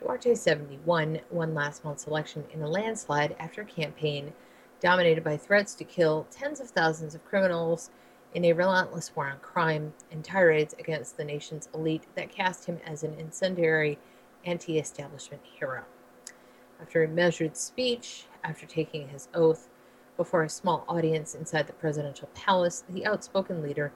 Duterte 0.00 0.36
71 0.36 1.20
won 1.30 1.54
last 1.54 1.84
month's 1.84 2.06
election 2.06 2.44
in 2.52 2.62
a 2.62 2.68
landslide 2.68 3.36
after 3.38 3.62
a 3.62 3.66
campaign 3.66 4.32
dominated 4.80 5.22
by 5.22 5.36
threats 5.36 5.74
to 5.76 5.84
kill 5.84 6.26
tens 6.30 6.60
of 6.60 6.70
thousands 6.70 7.14
of 7.14 7.24
criminals 7.24 7.90
in 8.34 8.44
a 8.44 8.52
relentless 8.52 9.14
war 9.14 9.28
on 9.28 9.38
crime 9.38 9.92
and 10.10 10.24
tirades 10.24 10.74
against 10.78 11.16
the 11.16 11.24
nation's 11.24 11.68
elite 11.74 12.04
that 12.16 12.30
cast 12.30 12.64
him 12.64 12.80
as 12.84 13.02
an 13.02 13.14
incendiary 13.14 13.98
anti 14.44 14.78
establishment 14.78 15.42
hero. 15.44 15.84
After 16.80 17.04
a 17.04 17.08
measured 17.08 17.56
speech, 17.56 18.24
after 18.42 18.66
taking 18.66 19.08
his 19.08 19.28
oath 19.34 19.68
before 20.16 20.42
a 20.42 20.48
small 20.48 20.84
audience 20.88 21.34
inside 21.34 21.66
the 21.68 21.72
presidential 21.74 22.28
palace, 22.34 22.82
the 22.88 23.06
outspoken 23.06 23.62
leader 23.62 23.92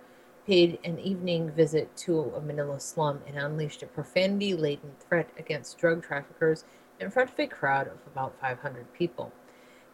paid 0.47 0.79
an 0.85 0.99
evening 1.01 1.51
visit 1.51 1.95
to 1.97 2.33
a 2.37 2.41
Manila 2.41 2.79
slum 2.79 3.21
and 3.27 3.37
unleashed 3.37 3.83
a 3.83 3.87
profanity 3.87 4.55
laden 4.55 4.93
threat 5.01 5.29
against 5.37 5.77
drug 5.77 6.05
traffickers 6.05 6.65
in 7.01 7.11
front 7.11 7.31
of 7.31 7.39
a 7.39 7.47
crowd 7.49 7.89
of 7.89 7.99
about 8.07 8.41
500 8.41 8.93
people. 8.93 9.33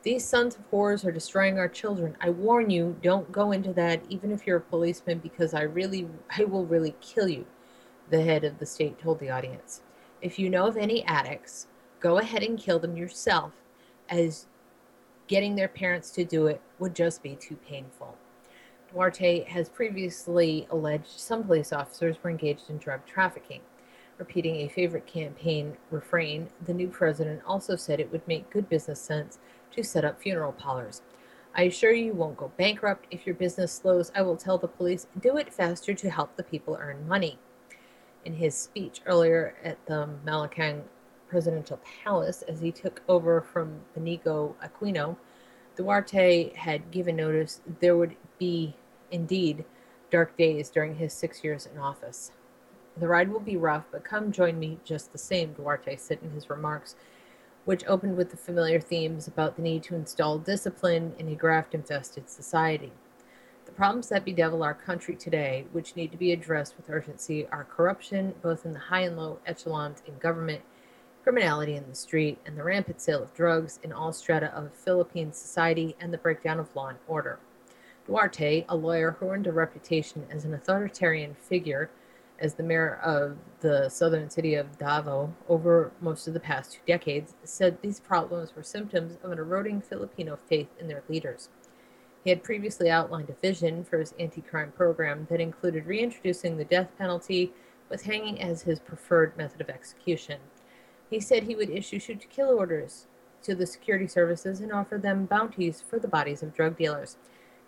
These 0.03 0.27
sons 0.27 0.57
of 0.57 0.71
whores 0.71 1.07
are 1.07 1.13
destroying 1.13 1.59
our 1.59 1.69
children. 1.69 2.17
I 2.21 2.31
warn 2.31 2.69
you, 2.69 2.97
don't 3.03 3.33
go 3.33 3.53
into 3.53 3.73
that, 3.75 4.03
even 4.11 4.31
if 4.31 4.47
you're 4.47 4.59
a 4.59 4.61
policeman, 4.61 5.21
because 5.21 5.55
I 5.55 5.63
really, 5.63 6.07
I 6.37 6.45
will 6.45 6.67
really 6.67 6.97
kill 7.01 7.29
you, 7.29 7.47
the 8.11 8.23
head 8.23 8.45
of 8.45 8.59
the 8.59 8.67
state 8.67 8.99
told 8.99 9.21
the 9.21 9.31
audience. 9.31 9.81
If 10.21 10.39
you 10.39 10.51
know 10.51 10.67
of 10.67 10.77
any 10.77 11.03
addicts, 11.07 11.69
go 12.01 12.19
ahead 12.19 12.43
and 12.43 12.59
kill 12.59 12.79
them 12.79 12.97
yourself, 12.97 13.53
as 14.11 14.47
getting 15.29 15.55
their 15.55 15.69
parents 15.69 16.11
to 16.11 16.25
do 16.25 16.47
it 16.47 16.61
would 16.79 16.95
just 16.95 17.23
be 17.23 17.37
too 17.37 17.57
painful. 17.57 18.19
Duterte 18.93 19.47
has 19.47 19.69
previously 19.69 20.67
alleged 20.71 21.19
some 21.19 21.45
police 21.45 21.73
officers 21.73 22.17
were 22.23 22.31
engaged 22.31 22.69
in 22.69 22.79
drug 22.79 23.07
trafficking. 23.07 23.61
Repeating 24.19 24.57
a 24.57 24.69
favorite 24.69 25.07
campaign 25.07 25.77
refrain, 25.91 26.49
the 26.65 26.75
new 26.75 26.89
president 26.89 27.43
also 27.47 27.75
said 27.75 27.99
it 28.01 28.13
would 28.13 28.27
make 28.29 28.51
good 28.51 28.69
business 28.69 29.01
sense 29.01 29.39
to 29.73 29.83
set 29.83 30.05
up 30.05 30.21
funeral 30.21 30.53
parlors. 30.53 31.03
I 31.55 31.65
assure 31.65 31.93
you, 31.93 32.07
you 32.07 32.13
won't 32.13 32.37
go 32.37 32.53
bankrupt 32.57 33.07
if 33.11 33.27
your 33.27 33.35
business 33.35 33.73
slows. 33.73 34.13
I 34.15 34.23
will 34.23 34.37
tell 34.37 34.59
the 34.59 34.69
police, 34.69 35.07
do 35.21 35.37
it 35.37 35.53
faster 35.53 35.95
to 35.95 36.11
help 36.11 36.37
the 36.37 36.43
people 36.43 36.79
earn 36.81 37.09
money. 37.09 37.39
In 38.25 38.35
his 38.35 38.55
speech 38.57 39.01
earlier 39.07 39.55
at 39.65 39.85
the 39.87 40.09
Malacañang 40.25 40.83
presidential 41.29 41.81
palace 42.05 42.43
as 42.43 42.61
he 42.61 42.71
took 42.71 43.03
over 43.09 43.41
from 43.41 43.81
Benigno 43.97 44.55
Aquino, 44.63 45.17
Duterte 45.77 46.55
had 46.55 46.91
given 46.91 47.17
notice 47.17 47.61
there 47.81 47.97
would 47.97 48.17
be 48.39 48.75
indeed 49.13 49.65
dark 50.11 50.37
days 50.37 50.69
during 50.69 50.97
his 50.97 51.13
six 51.13 51.45
years 51.45 51.67
in 51.67 51.79
office. 51.79 52.33
The 52.97 53.09
ride 53.09 53.31
will 53.31 53.41
be 53.41 53.57
rough, 53.57 53.85
but 53.91 54.05
come 54.05 54.33
join 54.33 54.59
me 54.59 54.79
just 54.85 55.13
the 55.13 55.19
same, 55.19 55.55
Duterte 55.55 55.99
said 55.99 56.19
in 56.23 56.31
his 56.31 56.51
remarks, 56.51 56.95
which 57.65 57.87
opened 57.87 58.17
with 58.17 58.31
the 58.31 58.37
familiar 58.37 58.81
themes 58.81 59.27
about 59.27 59.57
the 59.57 59.63
need 59.63 59.83
to 59.85 59.95
install 59.95 60.39
discipline 60.39 61.15
in 61.19 61.29
a 61.29 61.35
graft 61.35 61.75
infested 61.75 62.29
society. 62.29 62.93
The 63.65 63.73
problems 63.73 64.11
that 64.11 64.27
bedevil 64.27 64.63
our 64.63 64.75
country 64.75 65.15
today, 65.15 65.65
which 65.73 65.97
need 65.97 66.11
to 66.13 66.19
be 66.19 66.33
addressed 66.33 66.77
with 66.77 66.91
urgency, 66.91 67.47
are 67.47 67.65
corruption, 67.65 68.35
both 68.43 68.67
in 68.67 68.75
the 68.75 68.79
high 68.79 69.03
and 69.03 69.17
low 69.17 69.39
echelons 69.47 70.03
in 70.07 70.19
government, 70.19 70.61
criminality 71.23 71.77
in 71.77 71.89
the 71.89 71.95
street, 71.95 72.39
and 72.45 72.59
the 72.59 72.65
rampant 72.65 73.01
sale 73.01 73.23
of 73.23 73.33
drugs 73.33 73.79
in 73.83 73.93
all 73.93 74.13
strata 74.13 74.53
of 74.55 74.75
Philippine 74.75 75.33
society, 75.33 75.97
and 75.99 76.13
the 76.13 76.19
breakdown 76.19 76.59
of 76.59 76.75
law 76.77 76.89
and 76.89 76.99
order. 77.09 77.39
Duterte, 78.07 78.65
a 78.69 78.77
lawyer 78.77 79.13
who 79.13 79.29
earned 79.29 79.47
a 79.47 79.53
reputation 79.53 80.27
as 80.31 80.45
an 80.45 80.55
authoritarian 80.55 81.35
figure 81.35 81.91
as 82.39 82.55
the 82.55 82.63
mayor 82.63 82.99
of 83.05 83.39
the 83.61 83.89
southern 83.89 84.29
city 84.29 84.55
of 84.55 84.77
Davao 84.77 85.33
over 85.49 85.93
most 86.01 86.27
of 86.27 86.35
the 86.35 86.41
past 86.41 86.73
two 86.73 86.81
decades, 86.87 87.35
said 87.45 87.81
these 87.81 88.01
problems 88.01 88.57
were 88.57 88.65
symptoms 88.65 89.17
of 89.23 89.31
an 89.31 89.39
eroding 89.39 89.81
Filipino 89.81 90.37
faith 90.49 90.69
in 90.81 90.89
their 90.89 91.05
leaders. 91.09 91.49
He 92.25 92.31
had 92.31 92.43
previously 92.43 92.91
outlined 92.91 93.31
a 93.31 93.35
vision 93.35 93.85
for 93.85 93.99
his 93.99 94.15
anti 94.19 94.43
crime 94.43 94.73
program 94.73 95.27
that 95.31 95.41
included 95.41 95.87
reintroducing 95.87 96.57
the 96.57 96.65
death 96.65 96.91
penalty 96.99 97.53
with 97.89 98.03
hanging 98.03 98.41
as 98.41 98.63
his 98.63 98.81
preferred 98.81 99.37
method 99.37 99.61
of 99.61 99.71
execution. 99.71 100.41
He 101.11 101.21
said 101.21 101.45
he 101.45 101.57
would 101.57 101.71
issue 101.71 102.01
shoot 102.01 102.21
to 102.21 102.27
kill 102.27 102.49
orders 102.51 103.07
to 103.43 103.55
the 103.55 103.67
security 103.67 104.07
services 104.07 104.61
and 104.61 104.73
offer 104.73 104.99
them 104.99 105.27
bounties 105.27 105.83
for 105.83 105.99
the 105.99 106.09
bodies 106.09 106.43
of 106.43 106.55
drug 106.55 106.77
dealers. 106.77 107.17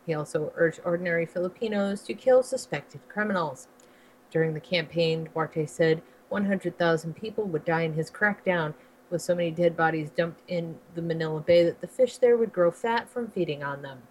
He 0.07 0.15
also 0.15 0.53
urged 0.57 0.81
ordinary 0.85 1.27
Filipinos 1.27 2.03
to 2.03 2.15
kill 2.15 2.43
suspected 2.43 3.09
criminals. 3.09 3.69
During 4.31 4.55
the 4.55 4.61
campaign, 4.61 5.29
Duterte 5.35 5.69
said 5.69 6.03
100,000 6.29 7.15
people 7.15 7.45
would 7.45 7.65
die 7.65 7.83
in 7.83 7.95
his 7.95 8.11
crackdown 8.11 8.75
with 9.11 9.23
so 9.23 9.35
many 9.35 9.51
dead 9.51 9.77
bodies 9.77 10.11
dumped 10.11 10.41
in 10.49 10.79
the 10.95 11.03
Manila 11.03 11.41
Bay 11.41 11.65
that 11.65 11.81
the 11.81 11.87
fish 11.87 12.19
there 12.19 12.37
would 12.37 12.53
grow 12.53 12.71
fat 12.71 13.09
from 13.09 13.29
feeding 13.29 13.63
on 13.63 13.83
them. 13.83 14.03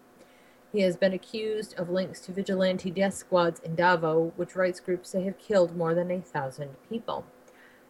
He 0.71 0.81
has 0.81 0.97
been 0.97 1.13
accused 1.13 1.75
of 1.77 1.89
links 1.89 2.21
to 2.21 2.31
vigilante 2.31 2.89
death 2.89 3.13
squads 3.13 3.59
in 3.59 3.75
Davao, 3.75 4.33
which 4.35 4.55
rights 4.55 4.79
groups 4.79 5.09
say 5.09 5.23
have 5.23 5.37
killed 5.37 5.75
more 5.75 5.93
than 5.93 6.09
a 6.09 6.21
thousand 6.21 6.77
people. 6.89 7.25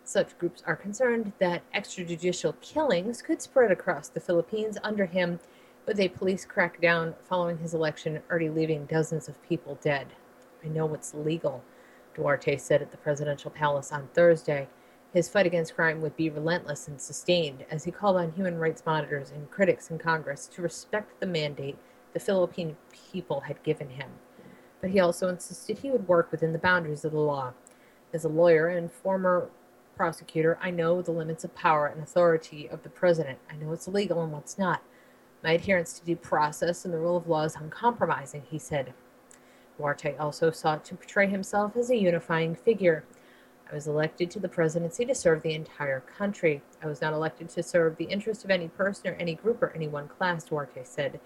Such 0.03 0.37
groups 0.37 0.61
are 0.67 0.75
concerned 0.75 1.31
that 1.39 1.61
extrajudicial 1.73 2.59
killings 2.59 3.21
could 3.21 3.41
spread 3.41 3.71
across 3.71 4.09
the 4.09 4.19
Philippines 4.19 4.77
under 4.83 5.05
him, 5.05 5.39
with 5.85 5.99
a 5.99 6.09
police 6.09 6.45
crackdown 6.45 7.13
following 7.23 7.57
his 7.57 7.73
election 7.73 8.21
already 8.29 8.49
leaving 8.49 8.85
dozens 8.85 9.27
of 9.27 9.41
people 9.43 9.77
dead. 9.81 10.07
I 10.63 10.67
know 10.69 10.93
it's 10.93 11.13
legal, 11.13 11.63
Duterte 12.15 12.59
said 12.59 12.81
at 12.81 12.91
the 12.91 12.97
presidential 12.97 13.51
palace 13.51 13.91
on 13.91 14.07
Thursday. 14.13 14.67
His 15.13 15.29
fight 15.29 15.45
against 15.45 15.75
crime 15.75 16.01
would 16.01 16.15
be 16.15 16.29
relentless 16.29 16.87
and 16.87 16.99
sustained, 16.99 17.65
as 17.69 17.83
he 17.83 17.91
called 17.91 18.17
on 18.17 18.31
human 18.31 18.57
rights 18.57 18.83
monitors 18.85 19.29
and 19.29 19.51
critics 19.51 19.91
in 19.91 19.99
Congress 19.99 20.47
to 20.47 20.61
respect 20.61 21.19
the 21.19 21.27
mandate 21.27 21.77
the 22.13 22.19
Philippine 22.19 22.77
people 23.11 23.41
had 23.41 23.61
given 23.63 23.89
him. 23.89 24.09
But 24.79 24.91
he 24.91 24.99
also 24.99 25.27
insisted 25.27 25.79
he 25.79 25.91
would 25.91 26.07
work 26.07 26.31
within 26.31 26.53
the 26.53 26.59
boundaries 26.59 27.03
of 27.03 27.11
the 27.11 27.19
law. 27.19 27.53
As 28.13 28.23
a 28.23 28.29
lawyer 28.29 28.67
and 28.67 28.91
former 28.91 29.49
prosecutor, 29.95 30.57
I 30.61 30.71
know 30.71 31.01
the 31.01 31.11
limits 31.11 31.43
of 31.43 31.55
power 31.55 31.87
and 31.87 32.01
authority 32.01 32.67
of 32.67 32.83
the 32.83 32.89
president. 32.89 33.39
I 33.49 33.55
know 33.55 33.67
what's 33.67 33.87
legal 33.87 34.23
and 34.23 34.31
what's 34.31 34.57
not. 34.57 34.81
My 35.43 35.51
adherence 35.51 35.99
to 35.99 36.05
due 36.05 36.15
process 36.15 36.85
and 36.85 36.93
the 36.93 36.99
rule 36.99 37.17
of 37.17 37.27
law 37.27 37.43
is 37.43 37.55
uncompromising, 37.55 38.43
he 38.49 38.57
said. 38.57 38.93
Duterte 39.77 40.19
also 40.19 40.51
sought 40.51 40.85
to 40.85 40.95
portray 40.95 41.27
himself 41.27 41.75
as 41.75 41.89
a 41.89 41.97
unifying 41.97 42.55
figure. 42.55 43.03
I 43.69 43.75
was 43.75 43.87
elected 43.87 44.29
to 44.31 44.39
the 44.39 44.47
presidency 44.47 45.03
to 45.05 45.15
serve 45.15 45.41
the 45.41 45.53
entire 45.53 45.99
country. 46.01 46.61
I 46.81 46.87
was 46.87 47.01
not 47.01 47.13
elected 47.13 47.49
to 47.49 47.63
serve 47.63 47.97
the 47.97 48.05
interest 48.05 48.43
of 48.45 48.51
any 48.51 48.67
person 48.67 49.09
or 49.09 49.13
any 49.15 49.35
group 49.35 49.61
or 49.61 49.73
any 49.75 49.87
one 49.87 50.07
class, 50.07 50.45
Duterte 50.45 50.85
said. 50.85 51.19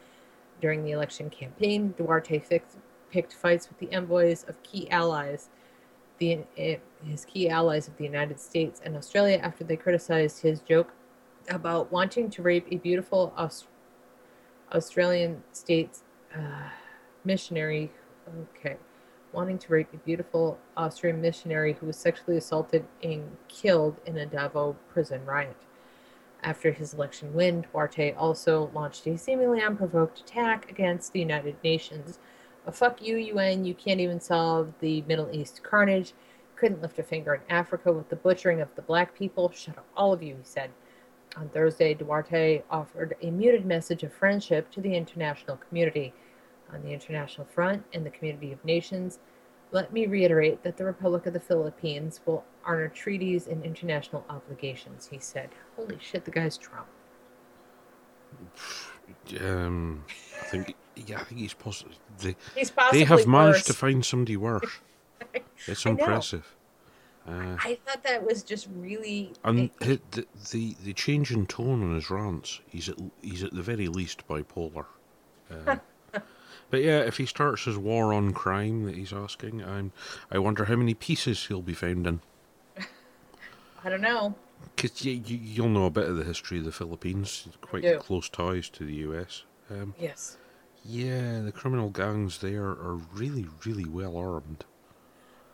During 0.61 0.83
the 0.83 0.91
election 0.91 1.29
campaign, 1.29 1.93
Duterte 1.97 2.61
picked 3.11 3.33
fights 3.33 3.69
with 3.69 3.77
the 3.77 3.91
envoys 3.91 4.43
of 4.45 4.63
key 4.63 4.89
allies, 4.89 5.49
the, 6.17 6.39
eh, 6.57 6.77
his 7.03 7.25
key 7.25 7.49
allies 7.49 7.87
of 7.87 7.97
the 7.97 8.03
United 8.05 8.39
States 8.39 8.81
and 8.83 8.95
Australia, 8.95 9.37
after 9.37 9.63
they 9.63 9.75
criticized 9.75 10.41
his 10.41 10.61
joke 10.61 10.93
about 11.49 11.91
wanting 11.91 12.29
to 12.31 12.41
rape 12.41 12.67
a 12.71 12.77
beautiful 12.77 13.33
Aus- 13.37 13.67
Australian 14.73 15.43
states 15.51 16.03
uh, 16.35 16.69
missionary. 17.23 17.91
Okay, 18.55 18.77
wanting 19.31 19.57
to 19.57 19.71
rape 19.71 19.93
a 19.93 19.97
beautiful 19.97 20.57
Austrian 20.75 21.21
missionary 21.21 21.73
who 21.73 21.85
was 21.85 21.97
sexually 21.97 22.37
assaulted 22.37 22.85
and 23.03 23.37
killed 23.47 23.95
in 24.05 24.17
a 24.17 24.25
Davao 24.25 24.75
prison 24.91 25.25
riot. 25.25 25.55
After 26.43 26.71
his 26.71 26.93
election 26.93 27.33
win, 27.33 27.63
Duterte 27.63 28.15
also 28.17 28.69
launched 28.73 29.07
a 29.07 29.17
seemingly 29.17 29.61
unprovoked 29.61 30.19
attack 30.19 30.69
against 30.69 31.13
the 31.13 31.19
United 31.19 31.55
Nations. 31.63 32.19
A 32.65 32.71
fuck 32.71 33.01
you, 33.01 33.17
UN, 33.17 33.65
you 33.65 33.73
can't 33.73 33.99
even 33.99 34.19
solve 34.19 34.73
the 34.79 35.01
Middle 35.03 35.29
East 35.31 35.63
carnage. 35.63 36.13
Couldn't 36.55 36.81
lift 36.81 36.99
a 36.99 37.03
finger 37.03 37.33
in 37.33 37.41
Africa 37.49 37.91
with 37.91 38.09
the 38.09 38.15
butchering 38.15 38.61
of 38.61 38.73
the 38.75 38.81
black 38.81 39.15
people. 39.15 39.51
Shut 39.51 39.77
up, 39.77 39.85
all 39.95 40.13
of 40.13 40.21
you, 40.21 40.35
he 40.35 40.43
said. 40.43 40.71
On 41.39 41.47
Thursday, 41.49 41.93
Duterte 41.93 42.63
offered 42.71 43.15
a 43.21 43.29
muted 43.29 43.65
message 43.65 44.03
of 44.03 44.11
friendship 44.11 44.71
to 44.71 44.81
the 44.81 44.95
international 44.95 45.57
community. 45.57 46.13
On 46.73 46.81
the 46.81 46.89
international 46.89 47.45
front 47.47 47.83
and 47.93 48.05
the 48.05 48.09
community 48.09 48.51
of 48.51 48.63
nations, 48.65 49.19
let 49.71 49.93
me 49.93 50.05
reiterate 50.05 50.63
that 50.63 50.77
the 50.77 50.83
Republic 50.83 51.25
of 51.27 51.33
the 51.33 51.39
Philippines 51.39 52.21
will 52.25 52.43
honor 52.65 52.87
treaties 52.89 53.47
and 53.47 53.63
international 53.63 54.25
obligations, 54.29 55.07
he 55.11 55.19
said. 55.19 55.49
Holy 55.75 55.97
shit, 56.01 56.25
the 56.25 56.31
guy's 56.31 56.57
Trump. 56.57 56.87
Um, 59.39 60.03
I 60.41 60.45
think 60.45 60.75
yeah, 60.95 61.19
I 61.19 61.23
think 61.23 61.39
he's 61.41 61.53
possible. 61.53 61.91
They, 62.19 62.35
He's 62.55 62.71
possibly 62.71 62.99
they 62.99 63.05
have 63.05 63.27
managed 63.27 63.57
worse. 63.57 63.65
to 63.65 63.73
find 63.73 64.05
somebody 64.05 64.37
worse. 64.37 64.79
It's 65.67 65.85
impressive. 65.85 66.55
Uh, 67.27 67.57
I 67.59 67.77
thought 67.85 68.03
that 68.03 68.25
was 68.25 68.41
just 68.41 68.67
really. 68.73 69.33
and 69.43 69.69
the, 69.79 69.99
the 70.51 70.75
the 70.83 70.93
change 70.93 71.31
in 71.31 71.45
tone 71.45 71.83
on 71.83 71.93
his 71.93 72.09
rants, 72.09 72.61
he's 72.67 72.87
at 72.87 72.95
he's 73.21 73.43
at 73.43 73.53
the 73.53 73.61
very 73.61 73.87
least 73.89 74.25
bipolar. 74.27 74.85
Uh, 75.51 75.77
but 76.69 76.81
yeah, 76.81 76.99
if 76.99 77.17
he 77.17 77.25
starts 77.25 77.65
his 77.65 77.77
war 77.77 78.13
on 78.13 78.31
crime 78.31 78.85
that 78.85 78.95
he's 78.95 79.11
asking, 79.11 79.61
I'm 79.61 79.91
I 80.31 80.39
wonder 80.39 80.65
how 80.65 80.77
many 80.77 80.93
pieces 80.93 81.45
he'll 81.47 81.61
be 81.61 81.73
found 81.73 82.07
in. 82.07 82.21
I 83.83 83.89
don't 83.89 84.01
know. 84.01 84.35
Because 84.75 85.03
you, 85.03 85.11
you, 85.13 85.37
you'll 85.37 85.69
know 85.69 85.85
a 85.85 85.91
bit 85.91 86.07
of 86.07 86.17
the 86.17 86.23
history 86.23 86.59
of 86.59 86.65
the 86.65 86.71
Philippines, 86.71 87.47
quite 87.61 87.99
close 87.99 88.29
ties 88.29 88.69
to 88.69 88.85
the 88.85 88.95
US. 88.95 89.43
Um, 89.69 89.93
Yes. 89.99 90.37
yeah, 90.83 91.41
the 91.41 91.51
criminal 91.51 91.89
gangs 91.89 92.39
there 92.39 92.63
are 92.63 92.99
really, 93.13 93.47
really 93.65 93.85
well 93.85 94.17
armed. 94.17 94.63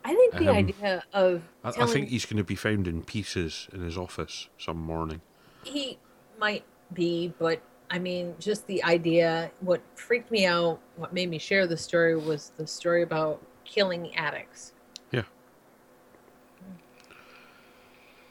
I 0.05 0.13
think 0.13 0.33
the 0.33 0.49
Um, 0.49 0.55
idea 0.55 1.03
of 1.13 1.43
I, 1.63 1.69
I 1.69 1.85
think 1.85 2.09
he's 2.09 2.25
going 2.25 2.37
to 2.37 2.43
be 2.43 2.55
found 2.55 2.87
in 2.87 3.03
pieces 3.03 3.67
in 3.71 3.81
his 3.81 3.97
office 3.97 4.49
some 4.57 4.77
morning. 4.77 5.21
he 5.63 5.97
might 6.39 6.65
be, 6.93 7.33
but 7.39 7.61
I 7.89 7.99
mean, 7.99 8.35
just 8.39 8.67
the 8.67 8.83
idea. 8.83 9.51
What 9.61 9.81
freaked 9.95 10.29
me 10.31 10.45
out, 10.45 10.79
what 10.95 11.13
made 11.13 11.29
me 11.29 11.37
share 11.37 11.67
the 11.67 11.77
story, 11.77 12.15
was 12.17 12.51
the 12.57 12.65
story 12.67 13.01
about 13.03 13.41
killing 13.65 14.13
addicts. 14.15 14.73
Yeah. 15.11 15.23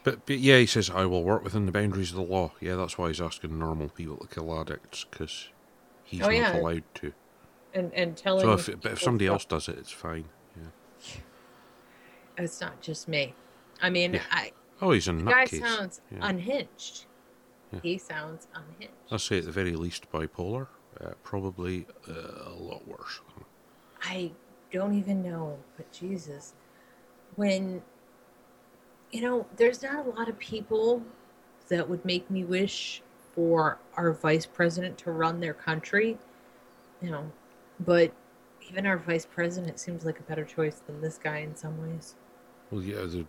But, 0.05 0.27
but 0.27 0.39
yeah, 0.39 0.59
he 0.59 0.66
says, 0.66 0.91
I 0.91 1.07
will 1.07 1.23
work 1.23 1.45
within 1.45 1.66
the 1.66 1.73
boundaries 1.73 2.11
of 2.11 2.16
the 2.16 2.23
law. 2.23 2.53
Yeah, 2.61 2.75
that's 2.75 2.99
why 2.99 3.09
he's 3.09 3.20
asking 3.20 3.57
normal 3.59 3.89
people 3.89 4.16
to 4.16 4.27
kill 4.27 4.59
addicts, 4.61 5.05
because 5.09 5.49
he's 6.03 6.23
Oh, 6.23 6.27
not 6.27 6.35
yeah. 6.35 6.57
allowed 6.59 6.83
to. 6.97 7.12
And 7.75 7.95
and 7.95 8.16
telling. 8.16 8.43
So 8.43 8.53
if, 8.53 8.81
but 8.83 8.93
if 8.93 9.01
somebody 9.01 9.27
else 9.29 9.45
does 9.47 9.68
it, 9.68 9.79
it's 9.79 9.91
fine. 9.93 10.25
Yeah. 10.57 11.14
It's 12.39 12.61
not 12.61 12.80
just 12.80 13.09
me. 13.09 13.35
I 13.80 13.91
mean, 13.91 14.14
Yeah. 14.14 14.22
I 14.30 14.53
Oh, 14.80 14.91
he's 14.91 15.07
a 15.09 15.12
guy 15.12 15.45
nutcase. 15.45 15.61
sounds 15.61 16.01
Yeah. 16.11 16.18
unhinged. 16.22 17.05
Yeah. 17.72 17.80
He 17.83 17.99
sounds 17.99 18.49
unhinged. 18.55 18.95
Let's 19.11 19.24
say 19.24 19.39
at 19.39 19.45
the 19.45 19.53
very 19.53 19.72
least 19.76 20.11
bipolar. 20.11 20.66
Uh, 21.01 21.12
probably 21.22 21.87
uh, 22.09 22.12
a 22.51 22.55
lot 22.55 22.87
worse. 22.87 23.20
I 24.03 24.33
don't 24.70 24.95
even 24.99 25.22
know, 25.22 25.59
but 25.76 25.91
Jesus, 25.93 26.53
when 27.37 27.83
you 29.11 29.20
know, 29.20 29.47
there's 29.57 29.83
not 29.83 30.07
a 30.07 30.11
lot 30.11 30.28
of 30.28 30.39
people 30.39 31.03
that 31.68 31.89
would 31.89 32.03
make 32.05 32.30
me 32.30 32.45
wish 32.45 33.03
for 33.35 33.78
our 33.95 34.12
vice 34.12 34.47
president 34.47 34.97
to 34.99 35.11
run 35.12 35.41
their 35.41 35.53
country, 35.55 36.18
you 37.03 37.11
know, 37.11 37.30
but 37.80 38.12
even 38.68 38.87
our 38.87 38.97
vice 38.97 39.26
president 39.26 39.78
seems 39.78 40.05
like 40.05 40.18
a 40.18 40.22
better 40.22 40.45
choice 40.45 40.76
than 40.87 41.01
this 41.03 41.18
guy 41.18 41.39
in 41.39 41.55
some 41.55 41.78
ways. 41.80 42.14
Well, 42.73 42.83
yeah, 42.83 43.03
the, 43.03 43.27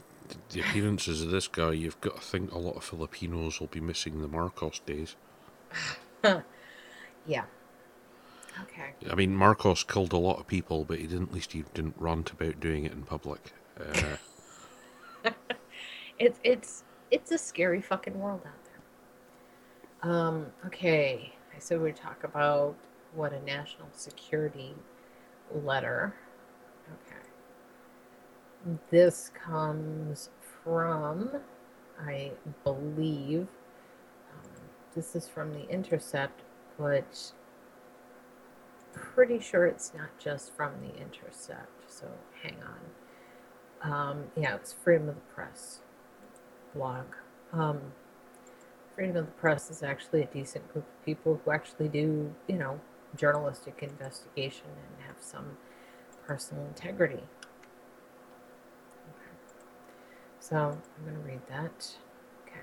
the 0.52 0.62
appearances 0.62 1.22
of 1.22 1.30
this 1.30 1.48
guy, 1.48 1.74
you've 1.74 2.00
got 2.02 2.16
to 2.16 2.22
think 2.22 2.52
a 2.52 2.58
lot 2.58 2.78
of 2.78 2.84
Filipinos 2.84 3.60
will 3.60 3.68
be 3.68 3.82
missing 3.82 4.22
the 4.22 4.28
Marcos 4.28 4.80
days. 4.80 5.16
Yeah. 7.26 7.46
Okay. 8.64 8.94
I 9.10 9.16
mean, 9.16 9.36
Marcos 9.36 9.84
killed 9.84 10.14
a 10.14 10.18
lot 10.18 10.40
of 10.40 10.48
people, 10.48 10.84
but 10.84 11.00
he 11.00 11.08
didn't. 11.08 11.30
At 11.30 11.34
least 11.34 11.54
he 11.54 11.64
didn't 11.74 11.96
rant 11.98 12.32
about 12.32 12.60
doing 12.60 12.86
it 12.86 12.92
in 12.92 13.04
public. 13.04 13.54
Uh, 13.80 14.18
It's 16.20 16.40
it's 16.44 16.84
it's 17.12 17.32
a 17.32 17.38
scary 17.38 17.82
fucking 17.82 18.20
world 18.20 18.42
out 18.46 18.64
there. 20.02 20.12
Um, 20.12 20.48
okay. 20.66 21.34
So 21.60 21.80
we 21.80 21.92
talk 21.92 22.24
about 22.24 22.76
what 23.16 23.34
a 23.34 23.42
national 23.42 23.88
security 23.94 24.76
letter. 25.52 26.14
This 28.90 29.32
comes 29.34 30.30
from, 30.64 31.30
I 32.00 32.32
believe, 32.64 33.48
um, 34.32 34.50
this 34.96 35.16
is 35.16 35.28
from 35.28 35.54
the 35.54 35.68
Intercept, 35.70 36.42
but 36.78 37.34
pretty 38.94 39.40
sure 39.40 39.66
it's 39.66 39.94
not 39.94 40.18
just 40.18 40.56
from 40.56 40.74
the 40.82 40.96
Intercept. 41.00 41.92
So 41.92 42.08
hang 42.42 42.58
on. 42.64 43.92
Um, 43.92 44.24
yeah, 44.38 44.56
it's 44.56 44.72
Freedom 44.72 45.10
of 45.10 45.16
the 45.16 45.22
Press 45.34 45.80
blog. 46.74 47.06
Um, 47.52 47.82
Freedom 48.96 49.18
of 49.18 49.26
the 49.26 49.32
Press 49.34 49.70
is 49.72 49.84
actually 49.84 50.22
a 50.22 50.28
decent 50.28 50.72
group 50.72 50.86
of 50.86 51.06
people 51.06 51.42
who 51.44 51.52
actually 51.52 51.90
do, 51.90 52.34
you 52.48 52.56
know, 52.56 52.80
journalistic 53.16 53.80
investigation 53.82 54.68
and 54.68 55.08
have 55.08 55.18
some 55.20 55.58
personal 56.26 56.66
integrity. 56.66 57.16
Okay. 57.16 57.24
So 60.44 60.58
I'm 60.58 61.04
going 61.06 61.16
to 61.16 61.22
read 61.26 61.40
that. 61.48 61.96
Okay. 62.46 62.60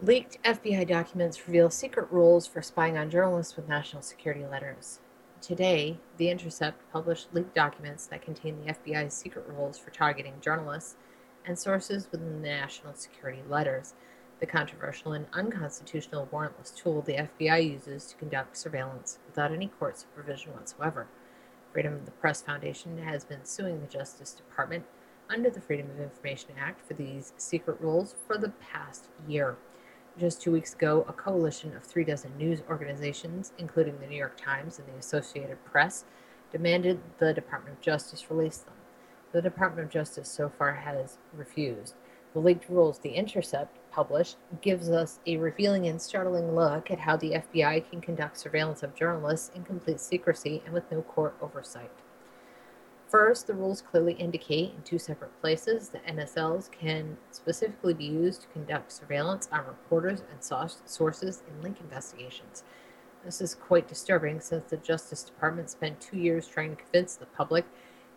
Leaked 0.00 0.42
FBI 0.42 0.88
documents 0.88 1.46
reveal 1.46 1.68
secret 1.68 2.10
rules 2.10 2.46
for 2.46 2.62
spying 2.62 2.96
on 2.96 3.10
journalists 3.10 3.56
with 3.56 3.68
national 3.68 4.00
security 4.00 4.46
letters. 4.46 5.00
Today, 5.42 5.98
The 6.16 6.30
Intercept 6.30 6.80
published 6.90 7.28
leaked 7.34 7.54
documents 7.54 8.06
that 8.06 8.22
contain 8.22 8.56
the 8.64 8.72
FBI's 8.72 9.12
secret 9.12 9.44
rules 9.46 9.76
for 9.76 9.90
targeting 9.90 10.40
journalists 10.40 10.96
and 11.44 11.58
sources 11.58 12.08
within 12.10 12.40
the 12.40 12.48
national 12.48 12.94
security 12.94 13.42
letters, 13.46 13.92
the 14.40 14.46
controversial 14.46 15.12
and 15.12 15.26
unconstitutional 15.34 16.26
warrantless 16.32 16.74
tool 16.74 17.02
the 17.02 17.28
FBI 17.38 17.70
uses 17.70 18.06
to 18.06 18.16
conduct 18.16 18.56
surveillance 18.56 19.18
without 19.26 19.52
any 19.52 19.66
court 19.66 19.98
supervision 19.98 20.54
whatsoever. 20.54 21.06
Freedom 21.74 21.94
of 21.94 22.04
the 22.04 22.12
Press 22.12 22.40
Foundation 22.40 22.98
has 22.98 23.24
been 23.24 23.44
suing 23.44 23.80
the 23.80 23.88
Justice 23.88 24.30
Department 24.30 24.84
under 25.28 25.50
the 25.50 25.60
Freedom 25.60 25.90
of 25.90 25.98
Information 25.98 26.50
Act 26.56 26.86
for 26.86 26.94
these 26.94 27.32
secret 27.36 27.80
rules 27.80 28.14
for 28.28 28.38
the 28.38 28.50
past 28.50 29.08
year. 29.26 29.56
Just 30.16 30.40
two 30.40 30.52
weeks 30.52 30.72
ago, 30.72 31.04
a 31.08 31.12
coalition 31.12 31.74
of 31.74 31.82
three 31.82 32.04
dozen 32.04 32.38
news 32.38 32.62
organizations, 32.70 33.52
including 33.58 33.98
the 33.98 34.06
New 34.06 34.16
York 34.16 34.40
Times 34.40 34.78
and 34.78 34.86
the 34.86 34.96
Associated 35.00 35.64
Press, 35.64 36.04
demanded 36.52 37.00
the 37.18 37.34
Department 37.34 37.76
of 37.76 37.82
Justice 37.82 38.30
release 38.30 38.58
them. 38.58 38.74
The 39.32 39.42
Department 39.42 39.86
of 39.86 39.92
Justice 39.92 40.28
so 40.28 40.48
far 40.48 40.74
has 40.74 41.18
refused. 41.32 41.96
The 42.34 42.38
leaked 42.38 42.68
rules 42.68 43.00
The 43.00 43.16
Intercept 43.16 43.76
published 43.94 44.36
gives 44.60 44.90
us 44.90 45.20
a 45.26 45.36
revealing 45.36 45.86
and 45.86 46.02
startling 46.02 46.54
look 46.54 46.90
at 46.90 46.98
how 46.98 47.16
the 47.16 47.32
FBI 47.32 47.88
can 47.88 48.00
conduct 48.00 48.36
surveillance 48.36 48.82
of 48.82 48.94
journalists 48.94 49.52
in 49.54 49.62
complete 49.62 50.00
secrecy 50.00 50.62
and 50.64 50.74
with 50.74 50.90
no 50.90 51.02
court 51.02 51.36
oversight. 51.40 51.90
First, 53.08 53.46
the 53.46 53.54
rules 53.54 53.80
clearly 53.80 54.14
indicate 54.14 54.72
in 54.74 54.82
two 54.82 54.98
separate 54.98 55.40
places 55.40 55.90
that 55.90 56.04
NSLs 56.06 56.68
can 56.72 57.16
specifically 57.30 57.94
be 57.94 58.06
used 58.06 58.42
to 58.42 58.48
conduct 58.48 58.90
surveillance 58.90 59.48
on 59.52 59.64
reporters 59.66 60.22
and 60.32 60.42
sources 60.84 61.42
in 61.46 61.62
link 61.62 61.80
investigations. 61.80 62.64
This 63.24 63.40
is 63.40 63.54
quite 63.54 63.86
disturbing 63.86 64.40
since 64.40 64.68
the 64.68 64.76
Justice 64.78 65.22
Department 65.22 65.70
spent 65.70 66.00
two 66.00 66.18
years 66.18 66.48
trying 66.48 66.74
to 66.74 66.82
convince 66.82 67.14
the 67.14 67.26
public 67.26 67.64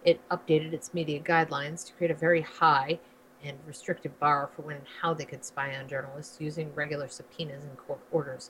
it 0.03 0.19
updated 0.29 0.73
its 0.73 0.93
media 0.93 1.19
guidelines 1.19 1.85
to 1.85 1.93
create 1.93 2.11
a 2.11 2.15
very 2.15 2.41
high 2.41 2.99
and 3.43 3.57
restrictive 3.65 4.19
bar 4.19 4.49
for 4.55 4.63
when 4.63 4.77
and 4.77 4.85
how 5.01 5.13
they 5.13 5.25
could 5.25 5.45
spy 5.45 5.75
on 5.75 5.87
journalists 5.87 6.41
using 6.41 6.73
regular 6.73 7.07
subpoenas 7.07 7.63
and 7.63 7.77
court 7.77 7.99
orders. 8.11 8.49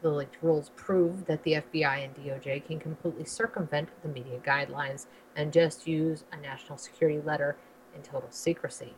The 0.00 0.10
leaked 0.10 0.38
rules 0.42 0.70
prove 0.74 1.26
that 1.26 1.42
the 1.44 1.52
FBI 1.52 2.04
and 2.04 2.14
DOJ 2.16 2.66
can 2.66 2.80
completely 2.80 3.24
circumvent 3.24 3.88
the 4.02 4.08
media 4.08 4.38
guidelines 4.44 5.06
and 5.36 5.52
just 5.52 5.86
use 5.86 6.24
a 6.32 6.36
national 6.36 6.78
security 6.78 7.20
letter 7.20 7.56
in 7.94 8.02
total 8.02 8.30
secrecy. 8.30 8.94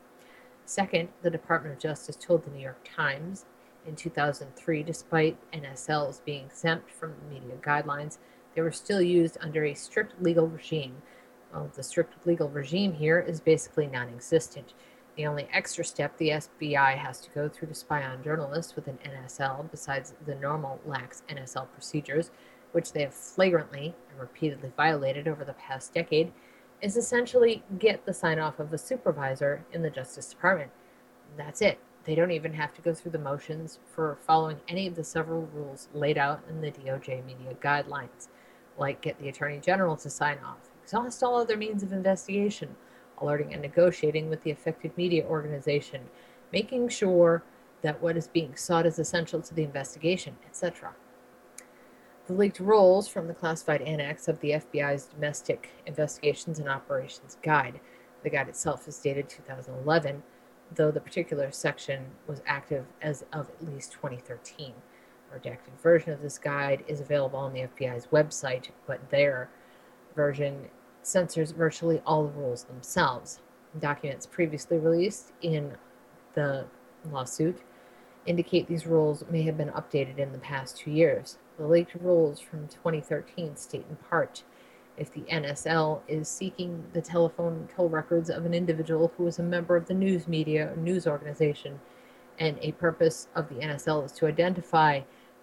Second, 0.65 1.11
the 1.23 1.31
Department 1.31 1.75
of 1.75 1.83
Justice 1.83 2.17
told 2.17 2.45
the 2.45 2.51
New 2.51 2.63
York 2.63 2.89
Times 2.97 3.45
in 3.87 3.97
2003, 3.97 4.83
despite 4.83 5.37
NSLs 5.53 6.25
being 6.25 6.47
exempt 6.47 6.91
from 6.91 7.15
the 7.19 7.35
media 7.35 7.57
guidelines, 7.61 8.17
they 8.55 8.63
were 8.63 8.73
still 8.73 9.03
used 9.03 9.37
under 9.41 9.65
a 9.65 9.75
strict 9.75 10.23
legal 10.23 10.47
regime. 10.47 11.03
Well, 11.53 11.71
the 11.75 11.83
strict 11.83 12.27
legal 12.27 12.49
regime 12.49 12.95
here 12.95 13.21
is 13.21 13.41
basically 13.41 13.87
non 13.87 14.09
existent. 14.09 14.73
The 15.17 15.27
only 15.27 15.49
extra 15.53 15.85
step 15.85 16.17
the 16.17 16.31
FBI 16.31 16.97
has 16.97 17.21
to 17.21 17.31
go 17.31 17.49
through 17.49 17.69
to 17.69 17.75
spy 17.75 18.03
on 18.03 18.25
journalists 18.25 18.75
with 18.75 18.89
an 18.89 18.99
NSL, 19.05 19.71
besides 19.71 20.15
the 20.27 20.35
normal 20.35 20.81
lax 20.85 21.23
NSL 21.29 21.69
procedures, 21.73 22.31
which 22.73 22.93
they 22.93 23.03
have 23.03 23.15
flagrantly 23.15 23.95
and 24.11 24.19
repeatedly 24.19 24.73
violated 24.77 25.29
over 25.29 25.45
the 25.45 25.53
past 25.53 25.95
decade, 25.95 26.33
is 26.83 26.97
essentially 26.97 27.63
get 27.79 28.05
the 28.05 28.13
sign 28.13 28.41
off 28.41 28.59
of 28.59 28.73
a 28.73 28.79
supervisor 28.79 29.65
in 29.73 29.83
the 29.83 29.91
Justice 29.91 30.31
Department. 30.31 30.73
That's 31.37 31.63
it. 31.63 31.79
They 32.05 32.17
don't 32.17 32.33
even 32.33 32.53
have 32.53 32.75
to 32.75 32.83
go 32.83 32.93
through 32.93 33.13
the 33.13 33.19
motions 33.19 33.79
for 33.95 34.19
following 34.27 34.61
any 34.67 34.89
of 34.89 34.97
the 34.97 35.05
several 35.05 35.49
rules 35.55 35.89
laid 35.95 36.19
out 36.19 36.43
in 36.49 36.61
the 36.61 36.73
DOJ 36.73 37.25
media 37.25 37.55
guidelines, 37.63 38.29
like 38.77 39.01
get 39.01 39.19
the 39.21 39.29
Attorney 39.29 39.61
General 39.61 39.97
to 39.97 40.11
sign 40.11 40.39
off, 40.45 40.69
exhaust 40.83 41.23
all 41.23 41.37
other 41.37 41.57
means 41.57 41.83
of 41.83 41.93
investigation, 41.93 42.75
alerting 43.21 43.53
and 43.53 43.63
negotiating 43.63 44.29
with 44.29 44.43
the 44.43 44.51
affected 44.51 44.97
media 44.97 45.25
organization, 45.25 46.03
making 46.53 46.89
sure 46.89 47.43
that 47.83 48.01
what 48.01 48.17
is 48.17 48.29
being 48.29 48.57
sought 48.57 48.87
is 48.87 48.99
essential 48.99 49.43
to 49.43 49.55
the 49.55 49.63
investigation, 49.63 50.37
etc. 50.47 50.95
The 52.27 52.33
leaked 52.33 52.59
rules 52.59 53.07
from 53.07 53.27
the 53.27 53.35
classified 53.35 53.83
annex 53.83 54.29
of 54.29 54.41
the 54.41 54.53
FBI's 54.53 55.05
Domestic 55.05 55.71
Investigations 55.85 56.59
and 56.59 56.69
Operations 56.69 57.37
Guide. 57.43 57.81
The 58.23 58.31
guide 58.31 58.49
itself 58.49 58.89
is 58.89 58.99
dated 58.99 59.29
2011, 59.29 60.23
though 60.75 60.91
the 60.91 61.01
particular 61.01 61.51
section 61.51 62.07
was 62.27 62.41
active 62.47 62.87
as 63.03 63.25
of 63.31 63.51
at 63.51 63.71
least 63.71 63.93
2013. 63.93 64.73
A 65.31 65.39
redacted 65.39 65.79
version 65.83 66.15
of 66.15 66.23
this 66.23 66.39
guide 66.39 66.85
is 66.89 67.01
available 67.01 67.39
on 67.39 67.53
the 67.53 67.69
FBI's 67.69 68.07
website, 68.07 68.71
but 68.87 69.11
their 69.11 69.51
version 70.17 70.71
censors 71.07 71.53
virtually 71.53 72.03
all 72.07 72.25
the 72.25 72.33
rules 72.33 72.65
themselves. 72.65 73.41
Documents 73.79 74.27
previously 74.27 74.79
released 74.79 75.33
in 75.43 75.77
the 76.35 76.67
lawsuit 77.11 77.61
indicate 78.27 78.67
these 78.67 78.87
rules 78.87 79.25
may 79.31 79.43
have 79.43 79.57
been 79.57 79.71
updated 79.71 80.19
in 80.19 80.33
the 80.33 80.39
past 80.39 80.77
two 80.77 80.91
years. 80.91 81.39
The 81.59 81.67
leaked 81.67 81.95
rules 81.95 82.41
from 82.41 82.69
2013 82.69 83.57
state 83.57 83.85
in 83.89 83.97
part 83.97 84.43
if 84.97 85.13
the 85.13 85.23
NSL 85.23 86.01
is 86.07 86.29
seeking 86.29 86.85
the 86.93 87.01
telephone 87.01 87.69
toll 87.75 87.89
records 87.89 88.31
of 88.31 88.47
an 88.47 88.55
individual 88.55 89.13
who 89.17 89.27
is 89.27 89.39
a 89.39 89.43
member 89.43 89.77
of 89.77 89.87
the 89.87 89.95
news 89.95 90.29
media 90.29 90.73
or 90.73 90.77
news 90.77 91.07
organization, 91.07 91.81
and 92.39 92.59
a 92.61 92.73
purpose 92.73 93.29
of 93.35 93.49
the 93.49 93.57
NSL 93.57 94.05
is 94.05 94.13
to 94.13 94.27
identify 94.27 95.01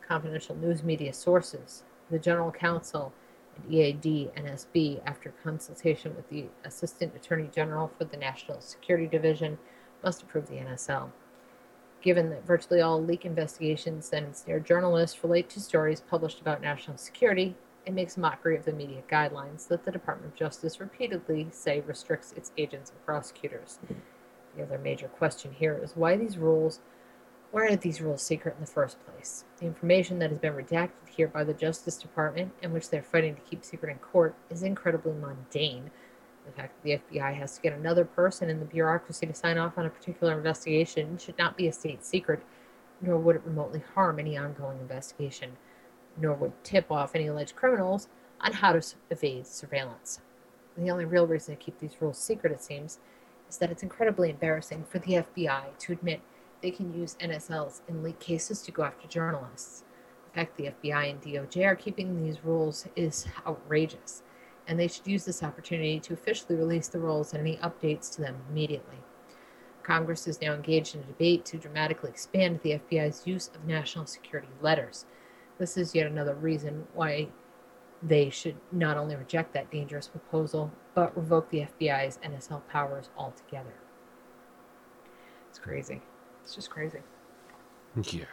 confidential 0.08 0.56
news 0.56 0.84
media 0.84 1.14
sources, 1.14 1.84
the 2.10 2.20
General 2.20 2.52
Counsel 2.52 3.14
and 3.56 3.74
EAD 3.74 4.32
NSB, 4.36 5.02
after 5.06 5.34
consultation 5.44 6.16
with 6.16 6.30
the 6.30 6.46
Assistant 6.64 7.16
Attorney 7.16 7.50
General 7.54 7.92
for 7.98 8.06
the 8.06 8.18
National 8.18 8.62
Security 8.62 9.08
Division, 9.08 9.58
must 10.04 10.24
approve 10.24 10.48
the 10.48 10.56
NSL. 10.56 11.12
Given 12.02 12.30
that 12.32 12.46
virtually 12.46 12.82
all 12.82 13.02
leak 13.02 13.26
investigations 13.26 14.10
that 14.10 14.24
ensnare 14.24 14.60
journalists 14.60 15.24
relate 15.24 15.50
to 15.52 15.60
stories 15.60 16.02
published 16.02 16.42
about 16.42 16.62
national 16.62 16.98
security, 16.98 17.56
it 17.86 17.94
makes 17.94 18.18
mockery 18.18 18.56
of 18.58 18.66
the 18.66 18.74
media 18.74 19.04
guidelines 19.10 19.68
that 19.68 19.86
the 19.86 19.92
Department 19.92 20.34
of 20.34 20.40
Justice 20.40 20.80
repeatedly 20.80 21.48
say 21.52 21.82
restricts 21.82 22.32
its 22.34 22.52
agents 22.58 22.92
and 22.92 23.06
prosecutors. 23.06 23.80
The 24.56 24.64
other 24.64 24.78
major 24.78 25.08
question 25.08 25.54
here 25.54 25.80
is 25.82 25.96
why 25.96 26.18
these 26.18 26.38
rules 26.38 26.80
why 27.52 27.66
are 27.66 27.76
these 27.76 28.02
rules 28.02 28.22
secret 28.22 28.56
in 28.56 28.62
the 28.62 28.72
first 28.72 28.98
place? 29.06 29.44
The 29.60 29.66
information 29.66 30.20
that 30.20 30.30
has 30.30 30.40
been 30.40 30.54
redacted 30.54 31.01
here 31.12 31.28
by 31.28 31.44
the 31.44 31.54
Justice 31.54 31.98
Department 31.98 32.52
and 32.62 32.74
which 32.74 32.90
they're 32.90 33.04
fighting 33.04 33.36
to 33.36 33.42
keep 33.42 33.64
secret 33.64 33.92
in 33.92 33.98
court 34.00 34.36
is 34.50 34.64
incredibly 34.64 35.14
mundane. 35.14 35.92
The 36.46 36.52
fact 36.52 36.84
that 36.84 37.08
the 37.10 37.18
FBI 37.18 37.36
has 37.36 37.56
to 37.56 37.62
get 37.62 37.74
another 37.74 38.06
person 38.06 38.50
in 38.50 38.60
the 38.60 38.66
bureaucracy 38.66 39.28
to 39.28 39.34
sign 39.34 39.58
off 39.58 39.78
on 39.78 39.86
a 39.86 39.90
particular 39.90 40.34
investigation 40.34 41.18
should 41.18 41.38
not 41.38 41.58
be 41.58 41.68
a 41.68 41.74
state 41.74 42.04
secret, 42.04 42.42
nor 43.02 43.18
would 43.18 43.36
it 43.36 43.44
remotely 43.46 43.84
harm 43.94 44.20
any 44.20 44.38
ongoing 44.38 44.80
investigation, 44.80 45.58
nor 46.18 46.34
would 46.34 46.64
tip 46.64 46.92
off 46.92 47.16
any 47.16 47.28
alleged 47.28 47.56
criminals 47.56 48.08
on 48.40 48.54
how 48.54 48.74
to 48.74 48.96
evade 49.10 49.46
surveillance. 49.48 50.20
The 50.78 50.90
only 50.90 51.06
real 51.06 51.28
reason 51.28 51.56
to 51.56 51.62
keep 51.62 51.80
these 51.80 52.02
rules 52.02 52.18
secret, 52.18 52.52
it 52.52 52.64
seems, 52.64 53.00
is 53.50 53.58
that 53.58 53.72
it's 53.72 53.84
incredibly 53.84 54.30
embarrassing 54.30 54.86
for 54.90 55.00
the 55.00 55.14
FBI 55.14 55.78
to 55.78 55.92
admit 55.92 56.22
they 56.62 56.72
can 56.72 56.94
use 56.94 57.18
NSLs 57.20 57.82
in 57.88 58.04
leak 58.04 58.20
cases 58.20 58.62
to 58.64 58.72
go 58.72 58.84
after 58.84 59.08
journalists. 59.08 59.84
The 60.32 60.40
fact 60.40 60.58
the 60.58 60.72
FBI 60.72 61.10
and 61.10 61.22
DOJ 61.22 61.66
are 61.66 61.76
keeping 61.76 62.24
these 62.24 62.46
rules 62.46 62.88
is 62.96 63.28
outrageous, 63.46 64.24
and 64.66 64.80
they 64.80 64.88
should 64.88 65.08
use 65.08 65.26
this 65.26 65.44
opportunity 65.44 66.00
to 66.00 66.14
officially 66.14 66.56
release 66.56 66.88
the 66.88 67.00
rules 67.00 67.34
and 67.34 67.42
any 67.42 67.58
updates 67.58 68.14
to 68.16 68.22
them 68.22 68.38
immediately. 68.50 68.98
Congress 69.84 70.28
is 70.28 70.40
now 70.42 70.54
engaged 70.54 70.96
in 70.96 71.02
a 71.02 71.06
debate 71.06 71.44
to 71.46 71.58
dramatically 71.58 72.10
expand 72.10 72.62
the 72.62 72.80
FBI's 72.80 73.28
use 73.28 73.50
of 73.54 73.66
national 73.66 74.06
security 74.06 74.48
letters. 74.62 75.06
This 75.58 75.76
is 75.76 75.94
yet 75.94 76.08
another 76.08 76.36
reason 76.36 76.88
why 76.94 77.28
they 78.02 78.30
should 78.30 78.56
not 78.72 78.98
only 78.98 79.16
reject 79.16 79.54
that 79.54 79.70
dangerous 79.70 80.08
proposal, 80.08 80.72
but 80.96 81.16
revoke 81.18 81.50
the 81.50 81.68
FBI's 81.80 82.20
NSL 82.24 82.66
powers 82.68 83.10
altogether. 83.18 83.74
It's 85.50 85.60
crazy. 85.60 86.02
It's 86.44 86.56
just 86.56 86.70
crazy. 86.70 87.00
Yeah. 88.12 88.26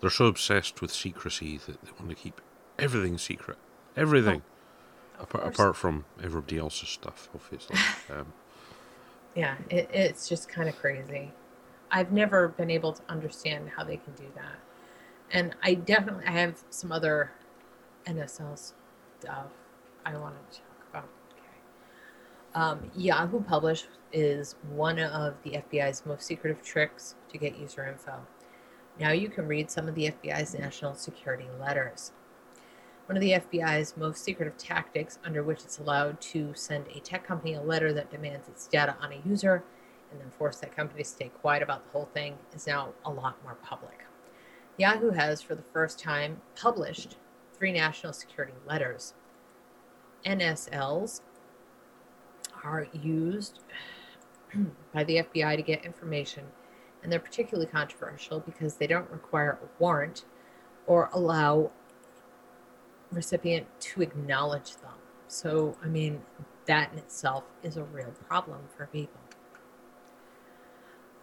They're 0.00 0.10
so 0.10 0.26
obsessed 0.26 0.80
with 0.80 0.92
secrecy 0.92 1.58
that 1.66 1.82
they 1.82 1.90
want 1.98 2.10
to 2.10 2.14
keep 2.14 2.40
everything 2.78 3.18
secret. 3.18 3.58
Everything. 3.96 4.42
Of 5.18 5.22
apart, 5.22 5.46
apart 5.46 5.76
from 5.76 6.04
everybody 6.22 6.58
else's 6.58 6.88
stuff, 6.88 7.28
obviously. 7.34 7.76
um, 8.14 8.32
Yeah, 9.34 9.56
it, 9.70 9.88
it's 9.92 10.28
just 10.28 10.48
kind 10.48 10.68
of 10.68 10.76
crazy. 10.76 11.32
I've 11.90 12.12
never 12.12 12.48
been 12.48 12.70
able 12.70 12.92
to 12.92 13.02
understand 13.08 13.70
how 13.76 13.84
they 13.84 13.96
can 13.96 14.12
do 14.14 14.26
that. 14.34 14.56
And 15.30 15.54
I 15.62 15.74
definitely 15.74 16.26
I 16.26 16.32
have 16.32 16.62
some 16.70 16.92
other 16.92 17.32
NSL 18.06 18.72
stuff 19.20 19.46
I 20.04 20.16
wanted 20.16 20.50
to 20.50 20.58
talk 20.58 20.86
about. 20.90 21.08
Okay. 21.32 22.54
Um, 22.54 22.90
Yahoo 22.96 23.40
Publish 23.42 23.86
is 24.12 24.54
one 24.70 24.98
of 24.98 25.34
the 25.42 25.52
FBI's 25.52 26.04
most 26.06 26.26
secretive 26.26 26.62
tricks 26.62 27.14
to 27.30 27.38
get 27.38 27.58
user 27.58 27.86
info. 27.86 28.20
Now 28.98 29.12
you 29.12 29.28
can 29.28 29.46
read 29.46 29.70
some 29.70 29.88
of 29.88 29.94
the 29.94 30.10
FBI's 30.10 30.54
national 30.54 30.94
security 30.94 31.46
letters. 31.60 32.12
One 33.06 33.16
of 33.16 33.20
the 33.20 33.32
FBI's 33.32 33.96
most 33.96 34.24
secretive 34.24 34.56
tactics, 34.56 35.18
under 35.24 35.42
which 35.42 35.62
it's 35.62 35.78
allowed 35.78 36.20
to 36.22 36.52
send 36.54 36.86
a 36.88 37.00
tech 37.00 37.26
company 37.26 37.54
a 37.54 37.60
letter 37.60 37.92
that 37.92 38.10
demands 38.10 38.48
its 38.48 38.66
data 38.66 38.96
on 39.00 39.12
a 39.12 39.28
user, 39.28 39.62
and 40.10 40.20
then 40.20 40.30
force 40.30 40.56
that 40.58 40.74
company 40.74 41.02
to 41.02 41.08
stay 41.08 41.28
quiet 41.28 41.62
about 41.62 41.84
the 41.84 41.90
whole 41.90 42.08
thing 42.14 42.36
is 42.54 42.66
now 42.66 42.94
a 43.04 43.10
lot 43.10 43.42
more 43.44 43.56
public. 43.62 44.06
Yahoo 44.78 45.10
has, 45.10 45.40
for 45.42 45.54
the 45.54 45.62
first 45.62 45.98
time, 45.98 46.40
published 46.54 47.16
three 47.56 47.72
national 47.72 48.12
security 48.12 48.54
letters. 48.66 49.14
NSLs 50.24 51.20
are 52.64 52.86
used 52.92 53.60
by 54.92 55.04
the 55.04 55.16
FBI 55.18 55.56
to 55.56 55.62
get 55.62 55.84
information, 55.84 56.44
and 57.06 57.12
they're 57.12 57.20
particularly 57.20 57.70
controversial 57.70 58.40
because 58.40 58.74
they 58.74 58.88
don't 58.88 59.08
require 59.12 59.60
a 59.62 59.66
warrant 59.80 60.24
or 60.88 61.08
allow 61.12 61.70
recipient 63.12 63.64
to 63.78 64.02
acknowledge 64.02 64.72
them. 64.78 64.94
So, 65.28 65.76
I 65.84 65.86
mean, 65.86 66.22
that 66.66 66.90
in 66.92 66.98
itself 66.98 67.44
is 67.62 67.76
a 67.76 67.84
real 67.84 68.12
problem 68.26 68.62
for 68.76 68.86
people. 68.86 69.20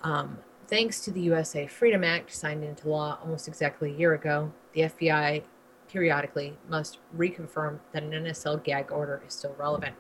Um, 0.03 0.37
thanks 0.67 1.01
to 1.01 1.11
the 1.11 1.19
USA 1.19 1.67
Freedom 1.67 2.05
Act, 2.05 2.33
signed 2.33 2.63
into 2.63 2.87
law 2.87 3.19
almost 3.21 3.49
exactly 3.49 3.91
a 3.91 3.93
year 3.93 4.13
ago, 4.13 4.53
the 4.71 4.83
FBI 4.83 5.43
periodically 5.89 6.55
must 6.69 6.99
reconfirm 7.13 7.79
that 7.91 8.03
an 8.03 8.11
NSL 8.11 8.63
gag 8.63 8.89
order 8.89 9.21
is 9.27 9.33
still 9.33 9.55
relevant. 9.59 9.95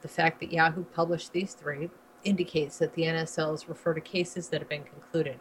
The 0.00 0.08
fact 0.08 0.40
that 0.40 0.50
Yahoo 0.50 0.82
published 0.82 1.32
these 1.32 1.54
three 1.54 1.90
indicates 2.24 2.78
that 2.78 2.94
the 2.94 3.02
NSLs 3.02 3.68
refer 3.68 3.94
to 3.94 4.00
cases 4.00 4.48
that 4.48 4.60
have 4.60 4.68
been 4.68 4.84
concluded. 4.84 5.40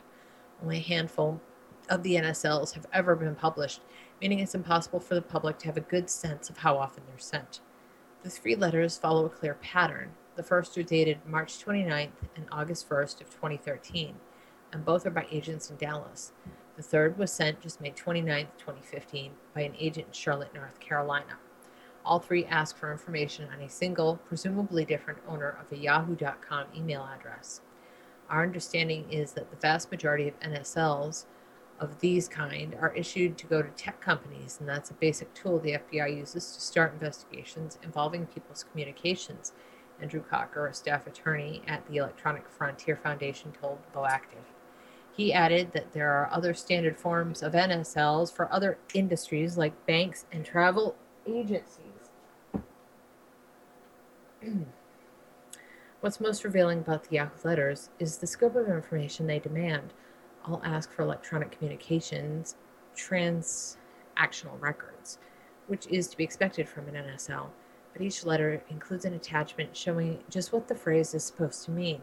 Only 0.62 0.78
a 0.78 0.82
handful 0.82 1.42
of 1.90 2.04
the 2.04 2.16
NSLs 2.16 2.74
have 2.74 2.86
ever 2.94 3.16
been 3.16 3.36
published, 3.36 3.82
meaning 4.22 4.40
it's 4.40 4.56
impossible 4.56 5.00
for 5.00 5.16
the 5.16 5.22
public 5.22 5.58
to 5.60 5.66
have 5.66 5.78
a 5.78 5.82
good 5.82 6.10
sense 6.10 6.50
of 6.50 6.58
how 6.58 6.78
often 6.78 7.04
they're 7.08 7.18
sent. 7.18 7.60
The 8.24 8.30
three 8.30 8.56
letters 8.56 8.98
follow 8.98 9.26
a 9.26 9.30
clear 9.30 9.56
pattern. 9.56 10.12
The 10.36 10.44
first 10.44 10.78
are 10.78 10.84
dated 10.84 11.26
March 11.26 11.64
29th 11.64 12.12
and 12.36 12.46
August 12.52 12.88
1st 12.88 13.22
of 13.22 13.30
2013, 13.32 14.16
and 14.72 14.86
both 14.86 15.06
are 15.06 15.12
by 15.12 15.28
agents 15.32 15.70
in 15.70 15.78
Dallas. 15.78 16.32
The 16.78 16.84
third 16.84 17.18
was 17.18 17.32
sent 17.32 17.62
just 17.62 17.82
May 17.82 17.92
29th, 17.92 18.58
2015, 18.58 19.32
by 19.54 19.62
an 19.62 19.76
agent 19.78 20.08
in 20.08 20.14
Charlotte, 20.14 20.54
North 20.54 20.80
Carolina. 20.80 21.38
All 22.04 22.20
three 22.20 22.46
ask 22.46 22.76
for 22.76 22.92
information 22.92 23.48
on 23.54 23.62
a 23.62 23.70
single, 23.70 24.18
presumably 24.28 24.86
different 24.86 25.20
owner 25.28 25.58
of 25.60 25.72
a 25.72 25.82
yahoo.com 25.82 26.66
email 26.76 27.08
address. 27.16 27.62
Our 28.30 28.44
understanding 28.44 29.12
is 29.12 29.34
that 29.34 29.52
the 29.52 29.58
vast 29.58 29.92
majority 29.92 30.28
of 30.28 30.40
NSLs 30.40 31.26
of 31.80 32.00
these 32.00 32.28
kind 32.28 32.76
are 32.80 32.94
issued 32.96 33.38
to 33.38 33.48
go 33.48 33.62
to 33.62 33.70
tech 33.70 34.00
companies, 34.00 34.58
and 34.60 34.70
that's 34.70 34.90
a 34.90 34.96
basic 34.96 35.34
tool 35.34 35.60
the 35.60 35.74
FBI 35.74 36.16
uses 36.16 36.54
to 36.54 36.62
start 36.62 36.94
investigations 36.94 37.78
involving 37.84 38.26
people's 38.28 38.64
communications. 38.64 39.54
Andrew 40.02 40.22
Crocker, 40.22 40.68
a 40.68 40.74
staff 40.74 41.06
attorney 41.08 41.62
at 41.68 41.86
the 41.88 41.98
Electronic 41.98 42.50
Frontier 42.50 42.96
Foundation, 42.96 43.52
told 43.52 43.80
Vocativ. 43.94 44.46
He 45.12 45.34
added 45.34 45.74
that 45.74 45.94
there 45.94 46.12
are 46.12 46.30
other 46.32 46.54
standard 46.54 46.98
forms 46.98 47.44
of 47.44 47.54
NSLs 47.54 48.34
for 48.34 48.52
other 48.52 48.78
industries 48.94 49.58
like 49.58 49.86
banks 49.86 50.26
and 50.32 50.46
travel 50.46 50.96
agencies. 51.28 51.81
What's 56.02 56.20
most 56.20 56.44
revealing 56.44 56.80
about 56.80 57.04
the 57.04 57.18
Yahoo 57.18 57.48
letters 57.48 57.90
is 58.00 58.18
the 58.18 58.28
scope 58.28 58.56
of 58.56 58.68
information 58.68 59.28
they 59.28 59.40
demand. 59.40 59.94
All 60.46 60.62
ask 60.66 60.92
for 60.92 61.04
electronic 61.04 61.52
communications, 61.52 62.56
transactional 62.96 64.60
records, 64.60 65.20
which 65.68 65.86
is 65.88 66.08
to 66.08 66.18
be 66.18 66.24
expected 66.24 66.68
from 66.68 66.88
an 66.88 66.96
NSL, 66.96 67.50
but 67.94 68.02
each 68.02 68.26
letter 68.26 68.64
includes 68.70 69.06
an 69.06 69.14
attachment 69.14 69.78
showing 69.78 70.24
just 70.30 70.52
what 70.52 70.68
the 70.68 70.76
phrase 70.76 71.14
is 71.14 71.24
supposed 71.24 71.64
to 71.66 71.72
mean, 71.72 72.02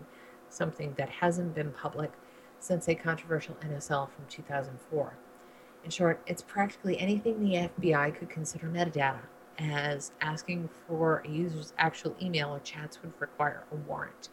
something 0.49 0.95
that 0.97 1.09
hasn't 1.09 1.57
been 1.57 1.73
public 1.73 2.13
since 2.61 2.89
a 2.89 2.95
controversial 2.95 3.57
NSL 3.57 4.09
from 4.11 4.25
2004. 4.29 5.19
In 5.83 5.91
short, 5.91 6.21
it's 6.27 6.43
practically 6.43 6.99
anything 7.01 7.41
the 7.41 7.69
FBI 7.69 8.15
could 8.15 8.31
consider 8.31 8.69
metadata, 8.69 9.23
as 9.59 10.13
asking 10.21 10.69
for 10.87 11.23
a 11.25 11.29
user's 11.29 11.73
actual 11.79 12.15
email 12.23 12.51
or 12.51 12.61
chats 12.61 13.03
would 13.03 13.13
require 13.19 13.65
a 13.73 13.75
warrant. 13.75 14.29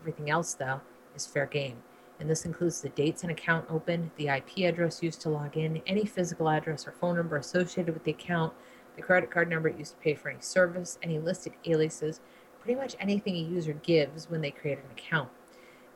Everything 0.00 0.30
else, 0.30 0.54
though, 0.54 0.80
is 1.16 1.26
fair 1.26 1.46
game, 1.46 1.82
and 2.20 2.30
this 2.30 2.44
includes 2.44 2.80
the 2.80 2.88
dates 2.90 3.24
an 3.24 3.30
account 3.30 3.66
opened, 3.68 4.10
the 4.16 4.28
IP 4.28 4.58
address 4.58 5.02
used 5.02 5.20
to 5.22 5.28
log 5.28 5.56
in, 5.56 5.82
any 5.86 6.04
physical 6.04 6.48
address 6.48 6.86
or 6.86 6.92
phone 6.92 7.16
number 7.16 7.36
associated 7.36 7.92
with 7.92 8.04
the 8.04 8.12
account, 8.12 8.52
the 8.96 9.02
credit 9.02 9.30
card 9.30 9.48
number 9.48 9.68
used 9.68 9.92
to 9.92 9.98
pay 9.98 10.14
for 10.14 10.28
any 10.28 10.40
service, 10.40 10.98
any 11.02 11.18
listed 11.18 11.52
aliases, 11.66 12.20
pretty 12.60 12.78
much 12.78 12.96
anything 13.00 13.34
a 13.34 13.38
user 13.38 13.72
gives 13.72 14.30
when 14.30 14.40
they 14.40 14.50
create 14.50 14.78
an 14.78 14.90
account. 14.90 15.28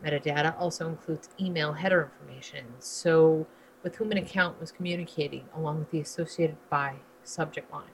Metadata 0.05 0.59
also 0.59 0.89
includes 0.89 1.29
email 1.41 1.73
header 1.73 2.11
information, 2.13 2.67
so 2.79 3.47
with 3.83 3.97
whom 3.97 4.13
an 4.13 4.19
account 4.19 4.61
was 4.61 4.73
communicating, 4.73 5.45
along 5.57 5.79
with 5.81 5.91
the 5.91 6.01
associated 6.01 6.57
by 6.71 6.95
subject 7.25 7.73
line. 7.73 7.91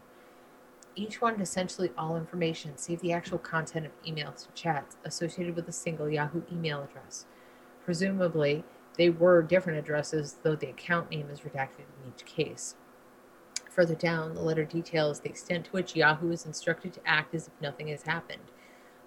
Each 0.98 1.20
one 1.20 1.34
wanted 1.34 1.44
essentially 1.44 1.92
all 1.96 2.16
information, 2.16 2.76
save 2.76 3.00
the 3.02 3.12
actual 3.12 3.38
content 3.38 3.86
of 3.86 3.92
emails 4.02 4.46
and 4.46 4.54
chats 4.56 4.96
associated 5.04 5.54
with 5.54 5.68
a 5.68 5.72
single 5.72 6.10
Yahoo 6.10 6.42
email 6.50 6.82
address. 6.82 7.24
Presumably, 7.84 8.64
they 8.96 9.08
were 9.08 9.40
different 9.40 9.78
addresses, 9.78 10.38
though 10.42 10.56
the 10.56 10.70
account 10.70 11.12
name 11.12 11.30
is 11.30 11.42
redacted 11.42 11.86
in 12.02 12.12
each 12.12 12.24
case. 12.24 12.74
Further 13.70 13.94
down, 13.94 14.34
the 14.34 14.42
letter 14.42 14.64
details 14.64 15.20
the 15.20 15.28
extent 15.28 15.66
to 15.66 15.70
which 15.70 15.94
Yahoo 15.94 16.32
is 16.32 16.44
instructed 16.44 16.92
to 16.94 17.06
act 17.06 17.32
as 17.32 17.46
if 17.46 17.52
nothing 17.60 17.86
has 17.86 18.02
happened. 18.02 18.50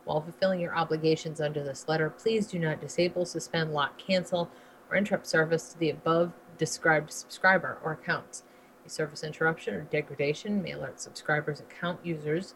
While 0.06 0.22
fulfilling 0.22 0.62
your 0.62 0.74
obligations 0.74 1.42
under 1.42 1.62
this 1.62 1.90
letter, 1.90 2.10
please 2.10 2.48
do 2.48 2.58
not 2.58 2.80
disable, 2.80 3.26
suspend, 3.26 3.74
lock, 3.74 3.98
cancel, 3.98 4.50
or 4.90 4.96
interrupt 4.96 5.28
service 5.28 5.74
to 5.74 5.78
the 5.78 5.90
above 5.90 6.32
described 6.58 7.12
subscriber 7.12 7.80
or 7.84 7.92
accounts. 7.92 8.44
A 8.86 8.90
service 8.90 9.24
interruption 9.24 9.76
or 9.76 9.82
degradation 9.82 10.62
may 10.62 10.72
alert 10.72 11.00
subscribers' 11.00 11.60
and 11.60 11.72
account 11.72 12.00
users 12.04 12.56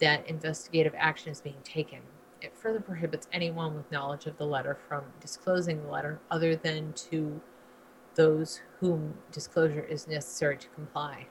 that 0.00 0.26
investigative 0.28 0.94
action 0.96 1.30
is 1.32 1.40
being 1.40 1.60
taken. 1.62 2.00
It 2.40 2.56
further 2.56 2.80
prohibits 2.80 3.28
anyone 3.32 3.74
with 3.74 3.90
knowledge 3.90 4.26
of 4.26 4.38
the 4.38 4.46
letter 4.46 4.76
from 4.88 5.04
disclosing 5.20 5.82
the 5.82 5.90
letter 5.90 6.20
other 6.30 6.56
than 6.56 6.92
to 7.10 7.40
those 8.14 8.60
whom 8.80 9.18
disclosure 9.32 9.82
is 9.82 10.06
necessary 10.06 10.56
to 10.56 10.68
comply. 10.68 11.26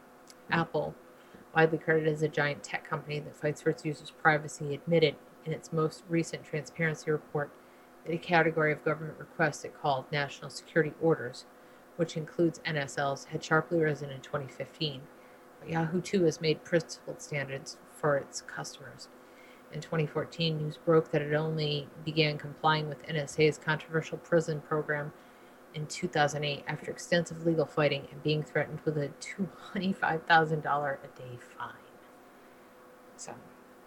Apple, 0.50 0.96
widely 1.56 1.78
credited 1.78 2.14
as 2.14 2.22
a 2.22 2.28
giant 2.28 2.64
tech 2.64 2.88
company 2.88 3.20
that 3.20 3.36
fights 3.36 3.62
for 3.62 3.70
its 3.70 3.86
users' 3.86 4.12
privacy, 4.12 4.74
admitted 4.74 5.16
in 5.46 5.54
its 5.54 5.72
most 5.72 6.04
recent 6.10 6.44
transparency 6.44 7.12
report 7.12 7.52
that 8.06 8.14
a 8.14 8.18
category 8.18 8.72
of 8.72 8.84
government 8.84 9.18
requests 9.20 9.64
it 9.64 9.80
called 9.80 10.06
national 10.12 10.50
security 10.50 10.94
orders, 11.02 11.46
which 11.96 12.18
includes 12.18 12.60
NSLs, 12.60 13.26
had 13.26 13.44
sharply 13.44 13.80
risen 13.80 14.10
in 14.10 14.22
2015. 14.22 15.02
But 15.60 15.70
Yahoo 15.70 16.02
too 16.02 16.24
has 16.26 16.42
made 16.42 16.64
principled 16.64 17.22
standards 17.22 17.78
for 17.92 18.18
its 18.18 18.42
customers. 18.42 19.08
In 19.72 19.82
2014, 19.82 20.58
news 20.58 20.78
broke 20.78 21.12
that 21.12 21.22
it 21.22 21.34
only 21.34 21.88
began 22.06 22.38
complying 22.38 22.88
with 22.90 23.06
NSA's 23.08 23.58
controversial 23.58 24.18
PRISM 24.20 24.62
program 24.62 25.12
in 25.74 25.88
2008 25.88 26.64
after 26.68 26.92
extensive 26.92 27.46
legal 27.46 27.66
fighting 27.66 28.08
and 28.12 28.22
being 28.22 28.44
threatened 28.44 28.80
with 28.86 28.98
a 28.98 29.10
$25,000 29.74 30.98
a 31.04 31.20
day 31.20 31.38
fine. 31.58 31.74
So, 33.18 33.34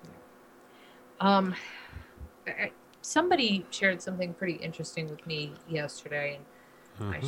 yeah. 0.05 0.11
um, 1.21 1.55
I- 2.47 2.73
somebody 3.03 3.65
shared 3.71 4.03
something 4.03 4.35
pretty 4.35 4.55
interesting 4.55 5.09
with 5.09 5.25
me 5.27 5.55
yesterday, 5.69 6.41
and 6.99 7.15
I 7.15 7.19
Mhm. 7.19 7.25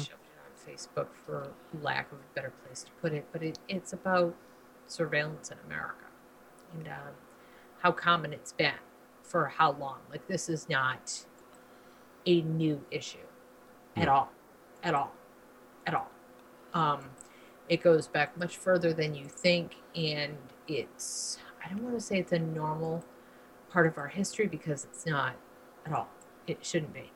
Shoved 0.77 0.97
it 0.97 1.01
on 1.01 1.07
Facebook 1.07 1.07
for 1.27 1.53
lack 1.83 2.13
of 2.13 2.19
a 2.19 2.35
better 2.35 2.53
place 2.65 2.83
to 2.85 2.91
put 3.01 3.13
it. 3.13 3.27
But 3.33 3.43
it, 3.43 3.59
it's 3.69 3.93
about 3.93 4.35
surveillance 4.87 5.51
in 5.51 5.59
America 5.67 6.07
and 6.75 6.89
um, 6.89 7.15
how 7.81 7.93
common 7.93 8.33
it's 8.33 8.53
been 8.53 8.73
for 9.23 9.47
how 9.47 9.73
long. 9.73 9.99
Like 10.11 10.27
this 10.29 10.49
is 10.49 10.69
not 10.69 11.25
a 12.27 12.43
new 12.43 12.85
issue 12.91 13.19
at 13.97 14.07
No. 14.07 14.13
all, 14.13 14.33
at 14.83 14.95
all, 14.95 15.13
at 15.87 15.95
all. 15.95 16.11
Um, 16.75 17.11
it 17.69 17.83
goes 17.83 18.09
back 18.09 18.37
much 18.39 18.57
further 18.57 18.93
than 18.93 19.15
you 19.15 19.27
think, 19.27 19.77
and 19.95 20.37
it's 20.67 21.39
I 21.65 21.69
don't 21.69 21.83
want 21.83 21.95
to 21.97 22.01
say 22.01 22.19
it's 22.19 22.33
a 22.33 22.39
normal 22.39 23.05
part 23.71 23.87
of 23.87 23.99
our 23.99 24.09
history 24.09 24.47
because 24.47 24.85
it's 24.85 25.05
not 25.05 25.35
at 25.85 25.93
all. 25.93 26.09
It 26.47 26.65
shouldn't 26.65 26.95
be. 26.95 27.13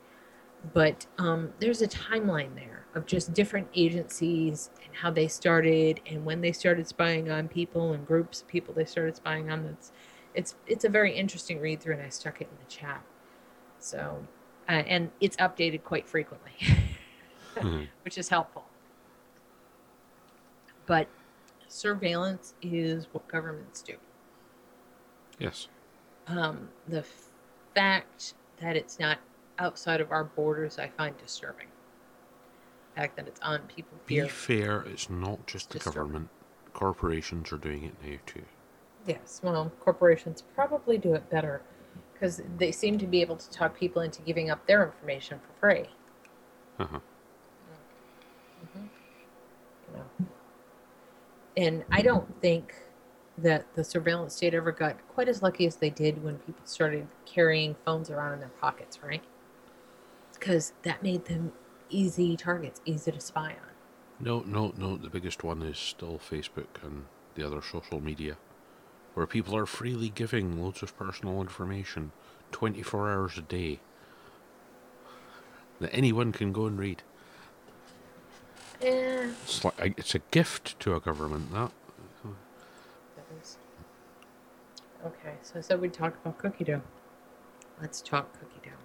But 0.71 1.05
um, 1.17 1.51
there's 1.59 1.81
a 1.81 1.87
timeline 1.87 2.55
there 2.55 2.85
of 2.95 3.05
just 3.05 3.33
different 3.33 3.67
agencies 3.75 4.69
and 4.85 4.95
how 4.95 5.11
they 5.11 5.27
started 5.27 5.99
and 6.05 6.23
when 6.23 6.39
they 6.41 6.51
started 6.53 6.87
spying 6.87 7.29
on 7.29 7.47
people 7.49 7.91
and 7.93 8.05
groups 8.07 8.41
of 8.41 8.47
people 8.47 8.73
they 8.73 8.85
started 8.85 9.15
spying 9.15 9.49
on. 9.51 9.63
That's 9.65 9.91
it's 10.35 10.55
it's 10.65 10.85
a 10.85 10.89
very 10.89 11.13
interesting 11.13 11.59
read 11.59 11.81
through, 11.81 11.95
and 11.95 12.03
I 12.03 12.09
stuck 12.09 12.39
it 12.41 12.47
in 12.49 12.57
the 12.63 12.71
chat. 12.71 13.03
So, 13.79 14.25
uh, 14.69 14.71
and 14.71 15.11
it's 15.19 15.35
updated 15.37 15.83
quite 15.83 16.07
frequently, 16.07 16.53
Mhm. 17.55 17.87
which 18.05 18.17
is 18.17 18.29
helpful. 18.29 18.63
But 20.85 21.07
surveillance 21.67 22.53
is 22.61 23.07
what 23.11 23.27
governments 23.27 23.81
do. 23.81 23.95
Yes. 25.39 25.67
um, 26.27 26.69
the 26.87 27.03
fact 27.75 28.33
that 28.61 28.77
it's 28.77 28.97
not 28.97 29.17
outside 29.59 30.01
of 30.01 30.11
our 30.11 30.23
borders, 30.23 30.79
I 30.79 30.87
find 30.89 31.17
disturbing. 31.17 31.67
The 32.95 33.01
fact 33.01 33.15
that 33.17 33.27
it's 33.27 33.39
on 33.41 33.61
people 33.63 33.97
Be 34.05 34.15
here. 34.15 34.27
fair, 34.27 34.81
it's 34.81 35.09
not 35.09 35.45
just 35.47 35.69
the 35.69 35.79
Disturbing. 35.79 36.01
government. 36.01 36.29
Corporations 36.73 37.51
are 37.51 37.57
doing 37.57 37.83
it 37.83 37.93
now 38.03 38.17
too. 38.25 38.43
Yes, 39.05 39.41
well, 39.43 39.71
corporations 39.79 40.43
probably 40.55 40.97
do 40.97 41.13
it 41.13 41.29
better 41.29 41.61
because 42.13 42.41
they 42.57 42.71
seem 42.71 42.97
to 42.99 43.05
be 43.07 43.21
able 43.21 43.35
to 43.35 43.49
talk 43.51 43.77
people 43.77 44.01
into 44.01 44.21
giving 44.21 44.49
up 44.49 44.65
their 44.65 44.83
information 44.85 45.39
for 45.39 45.59
free. 45.59 45.85
Uh-huh. 46.79 46.99
You 48.75 48.89
know. 49.97 50.25
And 51.57 51.83
I 51.91 52.01
don't 52.01 52.41
think 52.41 52.73
that 53.37 53.65
the 53.75 53.83
surveillance 53.83 54.35
state 54.35 54.53
ever 54.53 54.71
got 54.71 54.95
quite 55.09 55.27
as 55.27 55.41
lucky 55.41 55.65
as 55.67 55.75
they 55.75 55.89
did 55.89 56.23
when 56.23 56.37
people 56.39 56.61
started 56.65 57.07
carrying 57.25 57.75
phones 57.85 58.09
around 58.09 58.33
in 58.33 58.39
their 58.39 58.49
pockets, 58.61 58.99
right? 59.03 59.23
Because 60.43 60.73
that 60.83 61.01
made 61.01 61.23
them 61.23 61.53
easy 61.89 62.35
targets, 62.35 62.81
easy 62.83 63.13
to 63.13 63.21
spy 63.21 63.51
on. 63.51 63.69
No, 64.19 64.41
no, 64.41 64.73
no. 64.75 64.97
The 64.97 65.09
biggest 65.09 65.41
one 65.41 65.61
is 65.61 65.77
still 65.77 66.19
Facebook 66.19 66.83
and 66.83 67.05
the 67.35 67.47
other 67.47 67.61
social 67.61 68.01
media, 68.01 68.35
where 69.13 69.25
people 69.25 69.55
are 69.55 69.65
freely 69.65 70.09
giving 70.09 70.61
loads 70.61 70.83
of 70.83 70.97
personal 70.97 71.39
information 71.39 72.11
24 72.51 73.09
hours 73.09 73.37
a 73.37 73.41
day 73.41 73.79
that 75.79 75.93
anyone 75.93 76.33
can 76.33 76.51
go 76.51 76.65
and 76.65 76.77
read. 76.77 77.03
Eh, 78.81 79.29
It's, 79.43 79.63
like, 79.63 79.93
it's 79.97 80.13
a 80.13 80.19
gift 80.19 80.77
to 80.81 80.93
a 80.93 80.99
government, 80.99 81.53
that. 81.53 81.71
that 83.15 83.25
is. 83.41 83.57
Okay, 85.05 85.35
so 85.41 85.59
I 85.59 85.61
said 85.61 85.79
we'd 85.79 85.93
talk 85.93 86.15
about 86.17 86.37
cookie 86.37 86.65
dough. 86.65 86.81
Let's 87.79 88.01
talk 88.01 88.37
cookie 88.37 88.59
dough. 88.61 88.82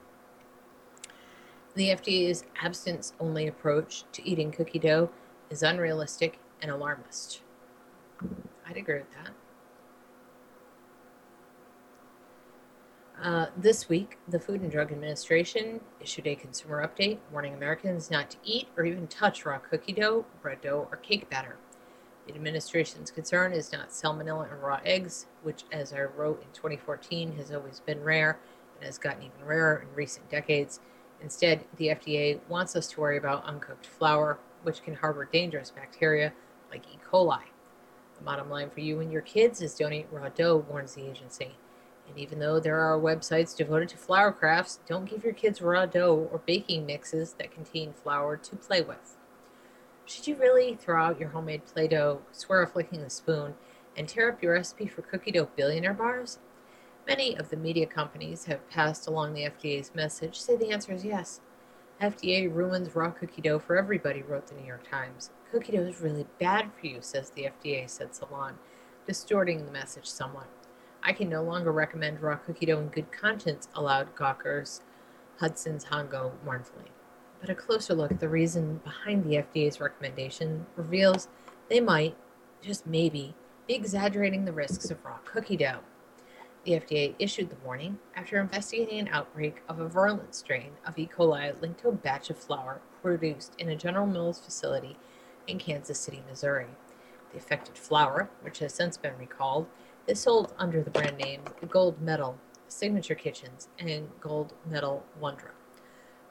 The 1.79 1.91
FDA's 1.91 2.43
abstinence 2.61 3.13
only 3.21 3.47
approach 3.47 4.03
to 4.11 4.29
eating 4.29 4.51
cookie 4.51 4.81
dough 4.81 5.11
is 5.49 5.63
unrealistic 5.63 6.41
and 6.61 6.73
alarmist. 6.73 7.43
I'd 8.67 8.77
agree 8.77 8.97
with 8.97 9.13
that. 9.13 9.31
Uh, 13.25 13.47
this 13.57 13.89
week, 13.89 14.19
the 14.27 14.41
Food 14.41 14.61
and 14.63 14.73
Drug 14.73 14.91
Administration 14.91 15.81
issued 16.01 16.27
a 16.27 16.35
consumer 16.35 16.85
update 16.85 17.19
warning 17.31 17.55
Americans 17.55 18.11
not 18.11 18.29
to 18.33 18.39
eat 18.43 18.67
or 18.77 18.85
even 18.85 19.07
touch 19.07 19.47
raw 19.47 19.59
cookie 19.59 19.93
dough, 19.93 20.25
bread 20.43 20.61
dough, 20.61 20.89
or 20.91 20.97
cake 20.97 21.31
batter. 21.31 21.59
The 22.27 22.35
administration's 22.35 23.13
concern 23.13 23.53
is 23.53 23.71
not 23.71 23.91
salmonella 23.91 24.53
in 24.53 24.59
raw 24.59 24.81
eggs, 24.85 25.27
which, 25.45 25.63
as 25.71 25.93
I 25.93 26.01
wrote 26.01 26.43
in 26.43 26.49
2014, 26.55 27.37
has 27.37 27.53
always 27.53 27.79
been 27.79 28.03
rare 28.03 28.37
and 28.75 28.85
has 28.85 28.99
gotten 28.99 29.23
even 29.23 29.47
rarer 29.47 29.87
in 29.89 29.95
recent 29.95 30.29
decades. 30.29 30.81
Instead, 31.21 31.65
the 31.77 31.89
FDA 31.89 32.41
wants 32.49 32.77
us 32.77 32.87
to 32.89 33.01
worry 33.01 33.17
about 33.17 33.45
uncooked 33.45 33.87
flour, 33.87 34.39
which 34.63 34.83
can 34.83 34.95
harbor 34.95 35.25
dangerous 35.25 35.71
bacteria 35.71 36.33
like 36.71 36.85
E. 36.93 36.99
coli. 37.11 37.43
The 38.17 38.25
bottom 38.25 38.51
line 38.51 38.71
for 38.71 38.81
you 38.81 39.01
and 39.01 39.13
your 39.13 39.23
kids 39.23 39.61
is 39.61 39.75
don't 39.75 39.93
eat 39.93 40.07
raw 40.11 40.29
dough, 40.29 40.65
warns 40.69 40.95
the 40.95 41.09
agency. 41.09 41.53
And 42.09 42.19
even 42.19 42.39
though 42.39 42.59
there 42.59 42.81
are 42.81 42.99
websites 42.99 43.57
devoted 43.57 43.89
to 43.91 43.97
flour 43.97 44.33
crafts, 44.33 44.81
don't 44.87 45.09
give 45.09 45.25
your 45.25 45.33
kids 45.33 45.61
raw 45.61 45.87
dough 45.87 46.29
or 46.33 46.39
baking 46.39 46.87
mixes 46.87 47.35
that 47.35 47.53
contain 47.53 47.93
flour 47.93 48.37
to 48.37 48.57
play 48.57 48.81
with. 48.81 49.17
Should 50.07 50.27
you 50.27 50.37
really 50.37 50.75
throw 50.75 51.03
out 51.05 51.21
your 51.21 51.29
homemade 51.31 51.67
Play 51.67 51.87
Doh, 51.87 52.23
swear 52.33 52.65
off 52.65 52.75
licking 52.75 53.03
the 53.03 53.11
spoon, 53.11 53.55
and 53.95 54.09
tear 54.09 54.31
up 54.31 54.43
your 54.43 54.55
recipe 54.55 54.87
for 54.87 55.03
cookie 55.03 55.33
dough 55.33 55.51
billionaire 55.55 55.93
bars? 55.93 56.39
Many 57.09 57.39
of 57.39 57.49
the 57.49 57.57
media 57.57 57.87
companies 57.87 58.45
have 58.45 58.69
passed 58.69 59.07
along 59.07 59.33
the 59.33 59.45
FDA's 59.45 59.95
message, 59.95 60.39
say 60.39 60.57
the 60.57 60.69
answer 60.69 60.93
is 60.93 61.07
yes. 61.07 61.41
FDA 62.03 62.55
ruins 62.55 62.95
raw 62.95 63.11
cookie 63.11 63.41
dough 63.41 63.59
for 63.59 63.79
everybody, 63.79 64.21
wrote 64.21 64.47
the 64.47 64.55
New 64.55 64.67
York 64.67 64.87
Times. 64.87 65.31
Cookie 65.51 65.73
dough 65.73 65.85
is 65.85 66.03
really 66.03 66.27
bad 66.39 66.71
for 66.79 66.87
you, 66.87 66.99
says 67.01 67.31
the 67.31 67.49
FDA, 67.65 67.89
said 67.89 68.15
Salon, 68.15 68.59
distorting 69.07 69.65
the 69.65 69.73
message 69.73 70.05
somewhat. 70.05 70.49
I 71.03 71.15
can 71.15 71.31
no 71.31 71.43
longer 71.43 71.73
recommend 71.73 72.21
raw 72.21 72.37
cookie 72.37 72.67
dough 72.67 72.79
in 72.79 72.89
good 72.89 73.11
conscience, 73.11 73.69
allowed 73.75 74.15
Gawker's 74.15 74.83
Hudson's 75.41 75.87
Hongo 75.87 76.33
mournfully. 76.45 76.93
But 77.41 77.49
a 77.49 77.55
closer 77.55 77.95
look 77.95 78.11
at 78.11 78.21
the 78.21 78.29
reason 78.29 78.83
behind 78.85 79.25
the 79.25 79.37
FDA's 79.37 79.81
recommendation 79.81 80.67
reveals 80.77 81.29
they 81.71 81.81
might, 81.81 82.19
just 82.61 82.87
maybe, 82.87 83.35
be 83.67 83.75
exaggerating 83.75 84.45
the 84.45 84.53
risks 84.53 84.91
of 84.91 85.03
raw 85.07 85.17
cookie 85.25 85.57
dough. 85.57 85.81
The 86.65 86.73
FDA 86.73 87.15
issued 87.19 87.51
the 87.51 87.57
warning 87.65 87.99
after 88.15 88.39
investigating 88.41 88.99
an 88.99 89.09
outbreak 89.09 89.63
of 89.69 89.79
a 89.79 89.89
virulent 89.89 90.35
strain 90.35 90.73
of 90.85 90.99
E. 90.99 91.09
coli 91.09 91.59
linked 91.61 91.81
to 91.81 91.89
a 91.89 91.93
batch 91.93 92.31
of 92.31 92.39
flour 92.39 92.81
produced 93.03 93.55
in 93.59 93.69
a 93.69 93.77
General 93.77 94.07
Mills 94.07 94.41
facility 94.41 94.97
in 95.47 95.59
Kansas 95.59 95.99
City, 95.99 96.23
Missouri. 96.29 96.67
The 97.33 97.39
affected 97.39 97.79
flour, 97.79 98.29
which 98.43 98.59
has 98.59 98.75
since 98.75 98.97
been 98.97 99.17
recalled, 99.19 99.67
is 100.07 100.21
sold 100.21 100.53
under 100.59 100.83
the 100.83 100.91
brand 100.91 101.19
names 101.19 101.49
Gold 101.69 102.01
Medal 102.01 102.39
Signature 102.69 103.15
Kitchens 103.15 103.69
and 103.79 104.09
Gold 104.21 104.53
Medal 104.69 105.05
Wondra. 105.21 105.51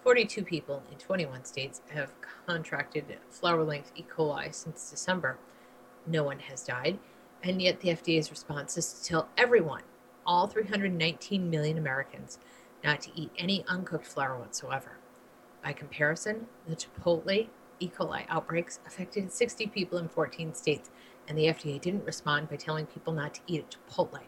42 0.03 0.43
people 0.43 0.83
in 0.91 0.97
21 0.97 1.45
states 1.45 1.81
have 1.93 2.13
contracted 2.45 3.17
flour 3.29 3.63
linked 3.63 3.91
E. 3.95 4.03
coli 4.03 4.53
since 4.53 4.89
December. 4.89 5.37
No 6.05 6.23
one 6.23 6.39
has 6.39 6.63
died, 6.63 6.99
and 7.43 7.61
yet 7.61 7.79
the 7.79 7.89
FDA's 7.89 8.29
response 8.29 8.77
is 8.77 8.93
to 8.93 9.03
tell 9.03 9.29
everyone, 9.37 9.83
all 10.27 10.45
319 10.45 11.49
million 11.49 11.77
Americans, 11.77 12.37
not 12.83 13.01
to 13.01 13.11
eat 13.15 13.31
any 13.37 13.63
uncooked 13.67 14.05
flour 14.05 14.37
whatsoever. 14.37 14.97
By 15.63 15.73
comparison, 15.73 16.47
the 16.67 16.75
Chipotle 16.75 17.47
E. 17.79 17.87
coli 17.89 18.25
outbreaks 18.29 18.79
affected 18.85 19.31
60 19.31 19.67
people 19.67 19.97
in 19.97 20.09
14 20.09 20.53
states, 20.53 20.89
and 21.27 21.37
the 21.37 21.45
FDA 21.45 21.79
didn't 21.79 22.05
respond 22.05 22.49
by 22.49 22.57
telling 22.57 22.85
people 22.85 23.13
not 23.13 23.33
to 23.35 23.41
eat 23.47 23.61
at 23.61 23.75
Chipotle. 23.89 24.21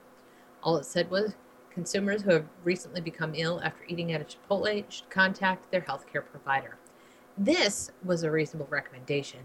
All 0.63 0.77
it 0.77 0.85
said 0.85 1.11
was 1.11 1.35
consumers 1.71 2.23
who 2.23 2.31
have 2.31 2.45
recently 2.63 3.01
become 3.01 3.33
ill 3.35 3.61
after 3.63 3.83
eating 3.87 4.11
at 4.11 4.21
a 4.21 4.25
Chipotle 4.25 4.83
should 4.89 5.09
contact 5.09 5.71
their 5.71 5.81
healthcare 5.81 6.25
provider. 6.25 6.77
This 7.37 7.91
was 8.03 8.23
a 8.23 8.31
reasonable 8.31 8.67
recommendation 8.69 9.39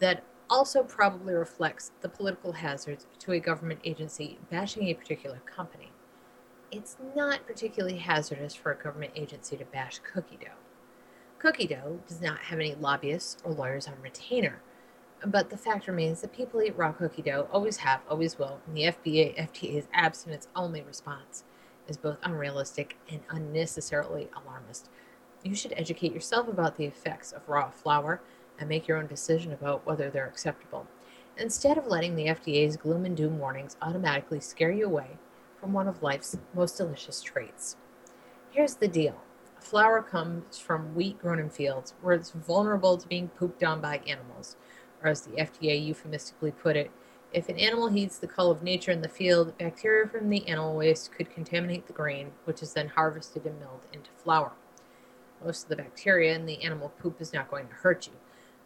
that 0.00 0.24
also 0.50 0.82
probably 0.82 1.32
reflects 1.32 1.92
the 2.00 2.08
political 2.08 2.52
hazards 2.52 3.06
to 3.20 3.32
a 3.32 3.40
government 3.40 3.80
agency 3.84 4.38
bashing 4.50 4.88
a 4.88 4.94
particular 4.94 5.40
company. 5.46 5.92
It's 6.72 6.96
not 7.14 7.46
particularly 7.46 7.98
hazardous 7.98 8.54
for 8.54 8.72
a 8.72 8.76
government 8.76 9.12
agency 9.14 9.56
to 9.56 9.64
bash 9.64 10.00
cookie 10.00 10.38
dough. 10.40 10.58
Cookie 11.38 11.68
dough 11.68 12.00
does 12.06 12.20
not 12.20 12.38
have 12.38 12.58
any 12.58 12.74
lobbyists 12.74 13.40
or 13.44 13.52
lawyers 13.52 13.86
on 13.86 13.94
retainer, 14.02 14.60
but 15.24 15.50
the 15.50 15.56
fact 15.56 15.86
remains 15.86 16.20
that 16.20 16.32
people 16.32 16.60
eat 16.62 16.76
raw 16.76 16.92
cookie 16.92 17.22
dough, 17.22 17.48
always 17.52 17.78
have, 17.78 18.00
always 18.08 18.38
will, 18.38 18.60
and 18.66 18.76
the 18.76 18.82
FBA, 18.82 19.36
FDA's 19.36 19.88
abstinence 19.92 20.48
only 20.56 20.82
response 20.82 21.44
is 21.88 21.96
both 21.96 22.18
unrealistic 22.22 22.96
and 23.10 23.20
unnecessarily 23.30 24.28
alarmist. 24.36 24.88
You 25.42 25.54
should 25.54 25.74
educate 25.76 26.12
yourself 26.12 26.48
about 26.48 26.76
the 26.76 26.84
effects 26.84 27.32
of 27.32 27.48
raw 27.48 27.70
flour 27.70 28.20
and 28.60 28.68
make 28.68 28.86
your 28.86 28.98
own 28.98 29.08
decision 29.08 29.52
about 29.52 29.84
whether 29.84 30.10
they're 30.10 30.28
acceptable, 30.28 30.86
instead 31.36 31.76
of 31.76 31.86
letting 31.86 32.14
the 32.14 32.26
FDA's 32.26 32.76
gloom 32.76 33.04
and 33.04 33.16
doom 33.16 33.38
warnings 33.38 33.76
automatically 33.82 34.38
scare 34.38 34.70
you 34.70 34.86
away 34.86 35.18
from 35.58 35.72
one 35.72 35.88
of 35.88 36.02
life's 36.02 36.36
most 36.54 36.76
delicious 36.76 37.20
treats. 37.22 37.76
Here's 38.50 38.76
the 38.76 38.88
deal 38.88 39.16
flour 39.58 40.02
comes 40.02 40.58
from 40.58 40.94
wheat 40.94 41.18
grown 41.18 41.38
in 41.38 41.50
fields 41.50 41.94
where 42.00 42.14
it's 42.14 42.30
vulnerable 42.30 42.96
to 42.96 43.08
being 43.08 43.28
pooped 43.28 43.64
on 43.64 43.80
by 43.80 43.98
animals, 44.06 44.56
or 45.02 45.08
as 45.08 45.22
the 45.22 45.32
FDA 45.32 45.84
euphemistically 45.84 46.52
put 46.52 46.76
it, 46.76 46.90
if 47.32 47.48
an 47.48 47.58
animal 47.58 47.88
heeds 47.88 48.18
the 48.18 48.26
call 48.26 48.50
of 48.50 48.62
nature 48.62 48.90
in 48.90 49.02
the 49.02 49.08
field, 49.08 49.56
bacteria 49.56 50.08
from 50.08 50.28
the 50.28 50.48
animal 50.48 50.74
waste 50.74 51.12
could 51.12 51.30
contaminate 51.30 51.86
the 51.86 51.92
grain, 51.92 52.32
which 52.44 52.60
is 52.60 52.72
then 52.72 52.88
harvested 52.88 53.46
and 53.46 53.58
milled 53.60 53.82
into 53.92 54.10
flour. 54.16 54.52
Most 55.44 55.62
of 55.62 55.68
the 55.68 55.76
bacteria 55.76 56.34
in 56.34 56.46
the 56.46 56.62
animal 56.64 56.92
poop 57.00 57.20
is 57.20 57.32
not 57.32 57.48
going 57.48 57.68
to 57.68 57.74
hurt 57.74 58.08
you, 58.08 58.14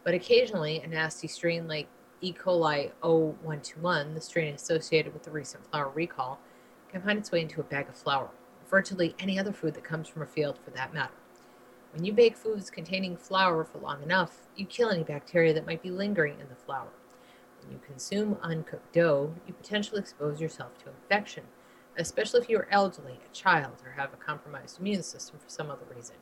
but 0.05 0.13
occasionally 0.13 0.79
a 0.79 0.87
nasty 0.87 1.27
strain 1.27 1.67
like 1.67 1.87
E. 2.21 2.31
coli 2.31 2.91
O121, 3.03 4.13
the 4.13 4.21
strain 4.21 4.53
associated 4.53 5.13
with 5.13 5.23
the 5.23 5.31
recent 5.31 5.65
flour 5.69 5.89
recall, 5.89 6.39
can 6.89 7.01
find 7.01 7.19
its 7.19 7.31
way 7.31 7.41
into 7.41 7.59
a 7.59 7.63
bag 7.63 7.89
of 7.89 7.95
flour, 7.97 8.29
virtually 8.69 9.15
any 9.19 9.37
other 9.37 9.51
food 9.51 9.73
that 9.73 9.83
comes 9.83 10.07
from 10.07 10.21
a 10.21 10.27
field 10.27 10.57
for 10.63 10.71
that 10.71 10.93
matter. 10.93 11.15
When 11.91 12.05
you 12.05 12.13
bake 12.13 12.37
foods 12.37 12.69
containing 12.69 13.17
flour 13.17 13.63
for 13.65 13.79
long 13.79 14.03
enough, 14.03 14.47
you 14.55 14.65
kill 14.65 14.91
any 14.91 15.03
bacteria 15.03 15.53
that 15.53 15.65
might 15.65 15.81
be 15.81 15.91
lingering 15.91 16.39
in 16.39 16.49
the 16.49 16.55
flour. 16.55 16.89
When 17.61 17.71
you 17.71 17.79
consume 17.85 18.37
uncooked 18.43 18.93
dough, 18.93 19.33
you 19.47 19.53
potentially 19.53 20.01
expose 20.01 20.39
yourself 20.39 20.77
to 20.79 20.89
infection, 20.89 21.45
especially 21.97 22.41
if 22.41 22.49
you 22.49 22.57
are 22.59 22.67
elderly, 22.69 23.19
a 23.25 23.33
child, 23.33 23.81
or 23.83 23.91
have 23.93 24.13
a 24.13 24.17
compromised 24.17 24.79
immune 24.79 25.03
system 25.03 25.39
for 25.39 25.49
some 25.49 25.71
other 25.71 25.85
reason. 25.95 26.15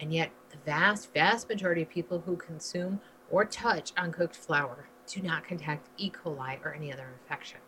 And 0.00 0.12
yet, 0.12 0.30
the 0.50 0.58
vast, 0.64 1.12
vast 1.12 1.48
majority 1.48 1.82
of 1.82 1.88
people 1.88 2.22
who 2.24 2.36
consume 2.36 3.00
or 3.30 3.44
touch 3.44 3.92
uncooked 3.96 4.36
flour 4.36 4.88
do 5.06 5.20
not 5.22 5.44
contract 5.44 5.88
E. 5.96 6.10
coli 6.10 6.64
or 6.64 6.72
any 6.72 6.92
other 6.92 7.08
infection. 7.20 7.60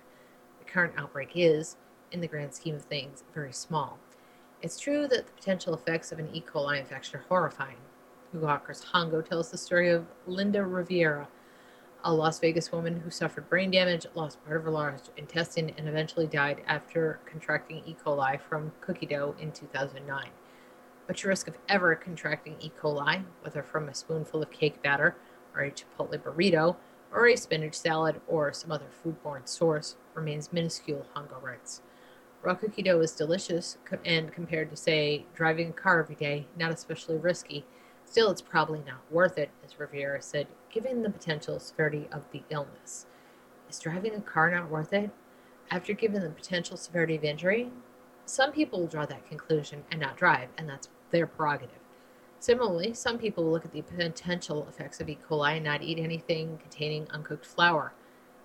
The 0.59 0.71
current 0.71 0.95
outbreak 0.97 1.33
is, 1.35 1.77
in 2.13 2.21
the 2.21 2.29
grand 2.29 2.55
scheme 2.55 2.77
of 2.77 2.85
things, 2.85 3.25
very 3.35 3.53
small. 3.53 3.99
It's 4.63 4.79
true 4.79 5.09
that 5.09 5.27
the 5.27 5.33
potential 5.33 5.75
effects 5.75 6.13
of 6.13 6.19
an 6.19 6.29
E. 6.33 6.43
coli 6.43 6.79
infection 6.79 7.19
are 7.19 7.25
horrifying. 7.29 7.79
Hugo 8.31 8.47
Gawker's 8.47 8.85
Hongo 8.93 9.27
tells 9.27 9.51
the 9.51 9.59
story 9.59 9.91
of 9.91 10.07
Linda 10.27 10.65
Rivera, 10.65 11.29
a 12.05 12.13
Las 12.13 12.39
Vegas 12.39 12.71
woman 12.71 13.01
who 13.01 13.11
suffered 13.11 13.49
brain 13.49 13.71
damage, 13.71 14.07
lost 14.15 14.43
part 14.45 14.57
of 14.57 14.65
her 14.65 14.71
large 14.71 15.01
intestine, 15.17 15.73
and 15.77 15.89
eventually 15.89 16.27
died 16.27 16.63
after 16.67 17.19
contracting 17.27 17.83
E. 17.87 17.97
coli 18.05 18.41
from 18.41 18.73
cookie 18.81 19.07
dough 19.07 19.35
in 19.41 19.51
2009. 19.53 20.29
But 21.11 21.25
your 21.25 21.31
risk 21.31 21.49
of 21.49 21.59
ever 21.69 21.97
contracting 21.97 22.55
E. 22.61 22.71
coli, 22.81 23.25
whether 23.41 23.65
from 23.65 23.89
a 23.89 23.95
spoonful 23.95 24.45
of 24.45 24.53
cake 24.53 24.81
batter 24.81 25.17
or 25.57 25.63
a 25.63 25.73
Chipotle 25.73 26.17
burrito 26.17 26.77
or 27.11 27.27
a 27.27 27.35
spinach 27.35 27.75
salad 27.75 28.21
or 28.29 28.53
some 28.53 28.71
other 28.71 28.87
foodborne 29.05 29.49
source, 29.49 29.97
remains 30.15 30.53
minuscule, 30.53 31.07
Hongo 31.17 31.43
writes. 31.43 31.83
Dough 32.45 33.01
is 33.01 33.11
delicious, 33.11 33.77
and 34.05 34.33
compared 34.33 34.71
to, 34.71 34.77
say, 34.77 35.27
driving 35.35 35.71
a 35.71 35.73
car 35.73 35.99
every 35.99 36.15
day, 36.15 36.47
not 36.57 36.71
especially 36.71 37.17
risky. 37.17 37.65
Still, 38.05 38.31
it's 38.31 38.41
probably 38.41 38.85
not 38.87 39.03
worth 39.11 39.37
it, 39.37 39.51
as 39.65 39.81
Rivera 39.81 40.23
said, 40.23 40.47
given 40.71 41.03
the 41.03 41.11
potential 41.11 41.59
severity 41.59 42.07
of 42.13 42.31
the 42.31 42.45
illness. 42.51 43.07
Is 43.69 43.81
driving 43.81 44.15
a 44.15 44.21
car 44.21 44.49
not 44.49 44.71
worth 44.71 44.93
it? 44.93 45.11
After 45.73 45.93
given 45.93 46.23
the 46.23 46.31
potential 46.31 46.77
severity 46.77 47.17
of 47.17 47.25
injury, 47.25 47.73
some 48.27 48.53
people 48.53 48.79
will 48.79 48.87
draw 48.87 49.07
that 49.07 49.29
conclusion 49.29 49.83
and 49.91 50.01
not 50.01 50.17
drive, 50.17 50.51
and 50.57 50.69
that's 50.69 50.89
their 51.11 51.27
prerogative. 51.27 51.81
Similarly, 52.39 52.95
some 52.95 53.19
people 53.19 53.45
look 53.51 53.65
at 53.65 53.73
the 53.73 53.83
potential 53.83 54.67
effects 54.69 55.01
of 55.01 55.09
E. 55.09 55.19
coli 55.29 55.57
and 55.57 55.65
not 55.65 55.83
eat 55.83 55.99
anything 55.99 56.59
containing 56.59 57.07
uncooked 57.11 57.45
flour. 57.45 57.93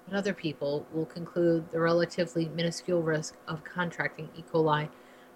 But 0.07 0.17
other 0.17 0.33
people 0.33 0.85
will 0.91 1.05
conclude 1.05 1.71
the 1.71 1.79
relatively 1.79 2.49
minuscule 2.49 3.01
risk 3.01 3.35
of 3.47 3.63
contracting 3.63 4.29
E. 4.35 4.43
coli 4.51 4.89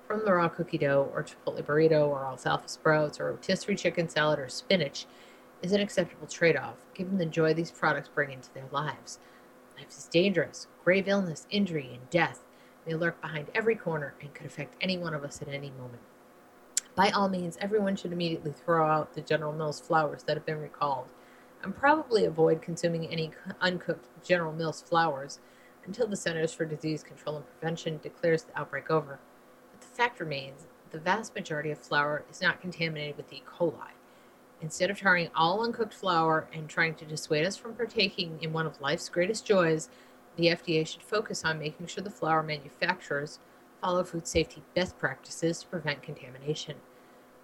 from 0.05 0.25
the 0.25 0.33
raw 0.33 0.49
cookie 0.49 0.77
dough 0.77 1.09
or 1.13 1.23
Chipotle 1.23 1.63
burrito 1.63 2.07
or 2.07 2.25
alfalfa 2.25 2.67
sprouts 2.67 3.19
or 3.19 3.31
rotisserie 3.31 3.75
chicken 3.75 4.09
salad 4.09 4.39
or 4.39 4.49
spinach 4.49 5.05
is 5.61 5.71
an 5.71 5.81
acceptable 5.81 6.27
trade 6.27 6.57
off, 6.57 6.77
given 6.93 7.17
the 7.17 7.25
joy 7.25 7.53
these 7.53 7.71
products 7.71 8.09
bring 8.09 8.31
into 8.31 8.53
their 8.53 8.67
lives. 8.71 9.19
Life 9.77 9.89
is 9.89 10.09
dangerous. 10.11 10.67
Grave 10.83 11.07
illness, 11.07 11.47
injury, 11.49 11.89
and 11.93 12.09
death 12.09 12.41
may 12.85 12.93
lurk 12.93 13.21
behind 13.21 13.49
every 13.53 13.75
corner 13.75 14.15
and 14.19 14.33
could 14.33 14.45
affect 14.45 14.75
any 14.81 14.97
one 14.97 15.13
of 15.13 15.23
us 15.23 15.41
at 15.41 15.47
any 15.47 15.71
moment. 15.71 16.01
By 16.95 17.09
all 17.09 17.29
means, 17.29 17.57
everyone 17.61 17.95
should 17.95 18.11
immediately 18.11 18.51
throw 18.51 18.85
out 18.85 19.13
the 19.13 19.21
General 19.21 19.53
Mills 19.53 19.79
flours 19.79 20.23
that 20.23 20.35
have 20.35 20.45
been 20.45 20.61
recalled, 20.61 21.07
and 21.63 21.75
probably 21.75 22.25
avoid 22.25 22.61
consuming 22.61 23.07
any 23.07 23.31
uncooked 23.61 24.05
General 24.25 24.53
Mills 24.53 24.81
flours 24.81 25.39
until 25.85 26.07
the 26.07 26.15
Centers 26.15 26.53
for 26.53 26.65
Disease 26.65 27.03
Control 27.03 27.37
and 27.37 27.45
Prevention 27.47 27.99
declares 28.01 28.43
the 28.43 28.57
outbreak 28.59 28.89
over. 28.89 29.19
But 29.71 29.81
the 29.81 29.87
fact 29.87 30.19
remains 30.19 30.65
the 30.91 30.99
vast 30.99 31.35
majority 31.35 31.71
of 31.71 31.77
flour 31.77 32.23
is 32.29 32.41
not 32.41 32.61
contaminated 32.61 33.17
with 33.17 33.31
E. 33.31 33.43
coli. 33.47 33.93
Instead 34.61 34.89
of 34.89 34.99
tarring 34.99 35.29
all 35.35 35.63
uncooked 35.63 35.93
flour 35.93 36.47
and 36.53 36.67
trying 36.67 36.95
to 36.95 37.05
dissuade 37.05 37.45
us 37.45 37.55
from 37.55 37.75
partaking 37.75 38.39
in 38.41 38.51
one 38.51 38.65
of 38.65 38.81
life's 38.81 39.07
greatest 39.07 39.45
joys, 39.45 39.89
the 40.35 40.47
FDA 40.47 40.85
should 40.85 41.03
focus 41.03 41.45
on 41.45 41.59
making 41.59 41.87
sure 41.87 42.03
the 42.03 42.09
flour 42.09 42.43
manufacturers 42.43 43.39
follow 43.81 44.03
food 44.03 44.27
safety 44.27 44.63
best 44.75 44.97
practices 44.97 45.61
to 45.61 45.67
prevent 45.67 46.01
contamination. 46.01 46.75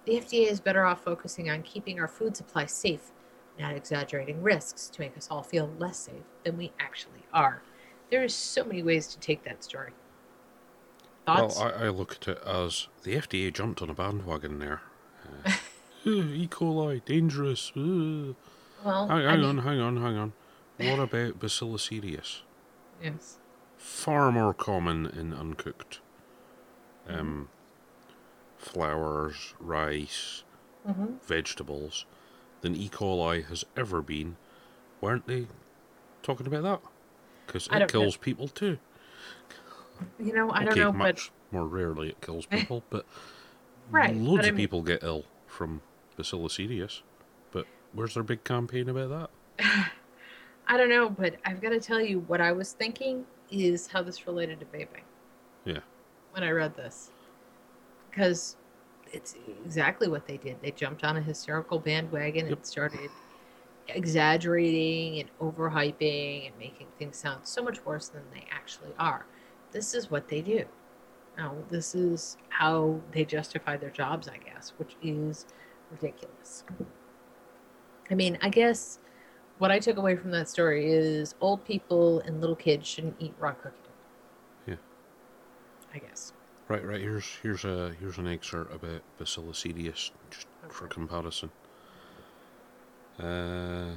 The 0.04 0.12
FDA 0.20 0.50
is 0.50 0.60
better 0.60 0.84
off 0.84 1.02
focusing 1.02 1.50
on 1.50 1.62
keeping 1.62 1.98
our 1.98 2.08
food 2.08 2.36
supply 2.36 2.66
safe, 2.66 3.10
not 3.58 3.74
exaggerating 3.74 4.42
risks 4.42 4.88
to 4.90 5.00
make 5.00 5.16
us 5.16 5.28
all 5.30 5.42
feel 5.42 5.70
less 5.78 5.98
safe 5.98 6.22
than 6.44 6.56
we 6.56 6.72
actually 6.78 7.24
are. 7.32 7.62
There 8.10 8.22
are 8.22 8.28
so 8.28 8.64
many 8.64 8.82
ways 8.82 9.08
to 9.08 9.18
take 9.18 9.42
that 9.44 9.64
story. 9.64 9.92
Thoughts? 11.26 11.58
Well, 11.58 11.72
I, 11.76 11.86
I 11.86 11.88
look 11.88 12.12
at 12.12 12.28
it 12.28 12.38
as 12.46 12.86
the 13.02 13.16
FDA 13.16 13.52
jumped 13.52 13.82
on 13.82 13.90
a 13.90 13.94
bandwagon 13.94 14.58
there. 14.58 14.82
Uh, 16.06 16.10
"Uh, 16.10 16.22
e. 16.22 16.46
coli, 16.46 17.04
dangerous. 17.04 17.72
uh." 17.76 18.32
well, 18.84 19.08
Hang, 19.08 19.26
I 19.26 19.34
mean- 19.36 19.44
on, 19.44 19.58
hang 19.58 19.80
on, 19.80 19.96
hang 19.96 20.16
on. 20.16 20.32
What 20.76 21.00
about 21.12 21.40
Bacillus 21.40 21.82
cereus? 21.82 22.42
Yes. 23.02 23.38
Far 23.76 24.30
more 24.30 24.54
common 24.54 25.06
in 25.06 25.32
uncooked 25.34 25.98
um, 27.08 27.48
flours, 28.58 29.54
rice, 29.60 30.44
hmm 30.86 31.14
vegetables 31.26 32.06
than 32.60 32.76
E. 32.76 32.88
coli 32.88 33.44
has 33.46 33.64
ever 33.76 34.00
been. 34.02 34.36
Weren't 35.00 35.26
they 35.26 35.46
talking 36.22 36.46
about 36.46 36.62
that? 36.62 36.80
Because 37.46 37.66
it 37.66 37.70
don't 37.70 37.80
know. 37.80 37.86
kills 37.86 38.16
people 38.16 38.48
too. 38.48 38.78
You 40.18 40.32
know, 40.34 40.50
I 40.50 40.58
okay, 40.58 40.64
don't 40.66 40.78
know, 40.78 40.92
but 40.92 40.98
much 40.98 41.30
more 41.50 41.66
rarely 41.66 42.08
it 42.10 42.20
kills 42.20 42.46
people, 42.50 42.82
but 42.90 43.04
Right, 43.90 44.14
but 44.14 44.20
loads 44.22 44.44
I 44.44 44.48
of 44.48 44.54
mean- 44.54 44.64
people 44.64 44.82
get 44.82 45.02
ill 45.02 45.24
from 45.46 45.80
Bacillus 46.16 46.54
cereus. 46.54 47.02
But 47.52 47.66
where's 47.92 48.14
their 48.14 48.22
big 48.22 48.42
campaign 48.44 48.88
about 48.88 49.30
that? 49.58 49.90
I 50.68 50.76
don't 50.76 50.88
know, 50.88 51.08
but 51.08 51.36
I've 51.44 51.60
got 51.60 51.68
to 51.70 51.80
tell 51.80 52.00
you 52.00 52.20
what 52.20 52.40
I 52.40 52.52
was 52.52 52.72
thinking 52.72 53.24
is 53.50 53.86
how 53.86 54.02
this 54.02 54.26
related 54.26 54.58
to 54.60 54.66
vaping. 54.66 55.02
Yeah. 55.64 55.80
When 56.36 56.44
I 56.44 56.50
read 56.50 56.76
this, 56.76 57.12
because 58.10 58.56
it's 59.10 59.36
exactly 59.64 60.06
what 60.06 60.26
they 60.26 60.36
did. 60.36 60.60
They 60.60 60.70
jumped 60.70 61.02
on 61.02 61.16
a 61.16 61.22
hysterical 61.22 61.78
bandwagon 61.78 62.46
Yep. 62.46 62.56
and 62.58 62.66
started 62.66 63.08
exaggerating 63.88 65.20
and 65.20 65.30
overhyping 65.40 66.46
and 66.46 66.58
making 66.58 66.88
things 66.98 67.16
sound 67.16 67.46
so 67.46 67.62
much 67.62 67.82
worse 67.86 68.08
than 68.08 68.22
they 68.34 68.44
actually 68.50 68.92
are. 68.98 69.24
This 69.70 69.94
is 69.94 70.10
what 70.10 70.28
they 70.28 70.42
do. 70.42 70.66
Now, 71.38 71.54
this 71.70 71.94
is 71.94 72.36
how 72.50 73.00
they 73.12 73.24
justify 73.24 73.78
their 73.78 73.88
jobs, 73.88 74.28
I 74.28 74.36
guess, 74.36 74.74
which 74.76 74.94
is 75.02 75.46
ridiculous. 75.90 76.64
I 78.10 78.14
mean, 78.14 78.36
I 78.42 78.50
guess 78.50 78.98
what 79.56 79.70
I 79.70 79.78
took 79.78 79.96
away 79.96 80.16
from 80.16 80.32
that 80.32 80.50
story 80.50 80.92
is 80.92 81.34
old 81.40 81.64
people 81.64 82.20
and 82.20 82.42
little 82.42 82.56
kids 82.56 82.86
shouldn't 82.86 83.16
eat 83.18 83.32
raw 83.38 83.52
cookie 83.52 83.76
dough. 83.84 83.85
Yeah. 83.85 83.85
I 85.96 85.98
guess. 85.98 86.32
Right, 86.68 86.84
right. 86.84 87.00
Here's 87.00 87.26
here's 87.42 87.64
a 87.64 87.94
here's 87.98 88.18
an 88.18 88.26
excerpt 88.26 88.74
about 88.74 89.00
Bacillus 89.18 89.58
cereus, 89.60 90.10
just 90.30 90.46
for 90.68 90.84
Okay. 90.84 90.94
comparison. 90.94 91.50
Uh, 93.18 93.94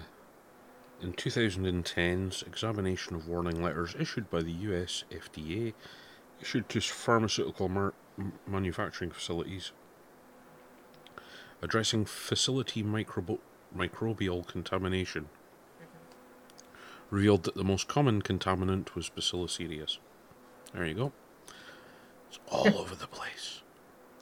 in 1.01 1.13
2010's 1.13 2.43
examination 2.43 3.15
of 3.15 3.27
warning 3.27 3.61
letters 3.61 3.95
issued 3.99 4.30
by 4.30 4.41
the 4.41 4.51
U.S. 4.51 5.03
FDA, 5.11 5.73
issued 6.41 6.69
to 6.69 6.80
pharmaceutical 6.80 7.67
mar- 7.67 7.93
manufacturing 8.47 9.11
facilities, 9.11 9.73
addressing 11.61 12.05
facility 12.05 12.81
microbo- 12.81 13.39
microbial 13.76 14.47
contamination, 14.47 15.27
revealed 17.09 17.43
that 17.43 17.55
the 17.55 17.63
most 17.63 17.89
common 17.89 18.21
contaminant 18.21 18.95
was 18.95 19.09
Bacillus 19.09 19.53
cereus. 19.53 19.99
There 20.73 20.85
you 20.85 20.93
go. 20.93 21.13
It's 22.30 22.39
all 22.49 22.77
over 22.77 22.95
the 22.95 23.07
place. 23.07 23.61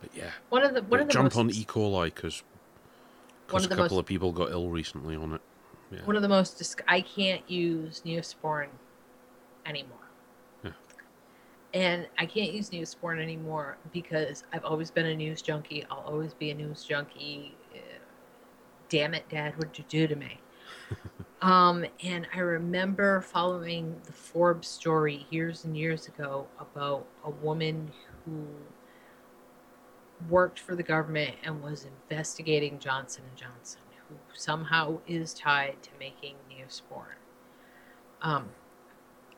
But 0.02 0.10
yeah, 0.16 0.32
One 0.50 0.64
of 0.64 0.74
the 0.74 0.82
one 0.84 1.00
of 1.00 1.08
the 1.08 1.14
jump 1.14 1.36
most 1.36 1.38
on 1.38 1.50
E. 1.52 1.66
coli 1.66 2.06
because 2.14 2.44
One 3.50 3.64
a 3.64 3.68
couple 3.68 3.84
most- 3.86 3.92
of 4.00 4.06
people 4.06 4.32
got 4.32 4.52
ill 4.52 4.70
recently 4.70 5.16
on 5.16 5.34
it. 5.34 5.42
Yeah. 5.92 6.04
one 6.04 6.16
of 6.18 6.22
the 6.22 6.28
most 6.28 6.58
dis- 6.58 6.76
I 6.88 7.00
can't 7.00 7.50
use 7.50 8.02
Neosporin 8.06 8.68
anymore. 9.66 9.98
Yeah. 10.66 10.72
And 11.74 12.08
I 12.18 12.26
can't 12.26 12.52
use 12.52 12.70
Neosporin 12.72 13.22
anymore 13.22 13.78
because 13.94 14.44
I've 14.52 14.66
always 14.66 14.92
been 14.92 15.06
a 15.06 15.16
news 15.16 15.42
junkie. 15.42 15.86
I'll 15.90 16.00
always 16.06 16.34
be 16.34 16.52
a 16.52 16.54
news 16.54 16.84
junkie. 16.84 17.56
Uh, 17.74 17.78
Damn 18.90 19.14
it, 19.14 19.28
Dad, 19.30 19.56
what'd 19.58 19.78
you 19.78 19.86
do 19.88 20.08
to 20.08 20.16
me? 20.16 20.40
um, 21.42 21.86
and 22.04 22.28
I 22.34 22.40
remember 22.40 23.22
following 23.22 23.96
the 24.06 24.14
Forbes 24.14 24.68
story 24.68 25.28
years 25.30 25.66
and 25.66 25.78
years 25.78 26.08
ago 26.08 26.48
about 26.60 27.06
a 27.24 27.30
woman 27.30 27.92
who 28.26 28.46
worked 30.30 30.60
for 30.60 30.76
the 30.76 30.84
government 30.84 31.36
and 31.44 31.62
was 31.62 31.86
investigating 31.86 32.80
Johnson 32.80 33.24
and 33.30 33.38
Johnson, 33.38 33.82
who 34.10 34.16
somehow 34.34 34.98
is 35.08 35.34
tied 35.34 35.76
to 35.84 35.90
making 36.00 36.36
Neosporin. 36.50 37.18
Um, 38.24 38.50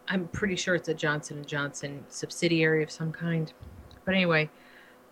I'm 0.07 0.27
pretty 0.30 0.55
sure 0.55 0.76
it's 0.76 0.89
a 0.89 0.93
Johnson 0.93 1.38
and 1.38 1.47
Johnson 1.47 2.05
subsidiary 2.07 2.81
of 2.81 2.89
some 2.89 3.11
kind. 3.11 3.51
But 4.05 4.15
anyway, 4.15 4.49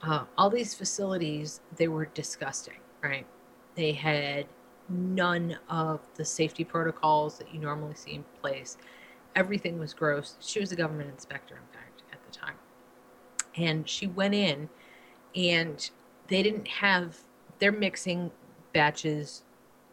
uh, 0.01 0.23
all 0.37 0.49
these 0.49 0.73
facilities 0.73 1.59
they 1.75 1.87
were 1.87 2.05
disgusting, 2.05 2.79
right? 3.03 3.25
They 3.75 3.91
had 3.91 4.45
none 4.89 5.57
of 5.69 6.01
the 6.15 6.25
safety 6.25 6.63
protocols 6.63 7.37
that 7.37 7.53
you 7.53 7.59
normally 7.59 7.95
see 7.95 8.13
in 8.13 8.25
place. 8.41 8.77
Everything 9.35 9.77
was 9.79 9.93
gross. 9.93 10.35
She 10.39 10.59
was 10.59 10.71
a 10.71 10.75
government 10.75 11.09
inspector, 11.09 11.55
in 11.55 11.77
fact, 11.77 12.03
at 12.11 12.19
the 12.25 12.31
time. 12.31 12.55
And 13.55 13.87
she 13.87 14.07
went 14.07 14.33
in 14.33 14.69
and 15.35 15.89
they 16.27 16.43
didn't 16.43 16.67
have 16.67 17.17
they're 17.59 17.71
mixing 17.71 18.31
batches 18.73 19.43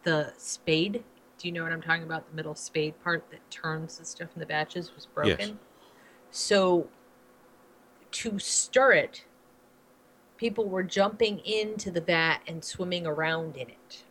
the 0.03 0.33
spade 0.37 1.03
do 1.39 1.49
you 1.49 1.53
know 1.53 1.63
what 1.63 1.73
i'm 1.73 1.81
talking 1.83 2.03
about 2.03 2.29
the 2.29 2.37
middle 2.37 2.55
spade 2.55 2.95
part 3.03 3.25
that 3.31 3.39
turns 3.51 3.99
the 3.99 4.05
stuff 4.05 4.29
in 4.35 4.41
the 4.41 4.47
batches 4.47 4.95
was 4.95 5.07
broken 5.07 5.49
Yes. 5.49 5.53
so 6.31 6.89
to 8.11 8.39
stir 8.39 8.93
it 8.93 9.25
people 10.37 10.69
were 10.69 10.83
jumping 10.83 11.39
into 11.41 11.91
the 11.91 12.01
vat 12.01 12.39
and 12.47 12.63
swimming 12.63 13.07
around 13.07 13.57
in 13.57 13.69
it 13.69 14.04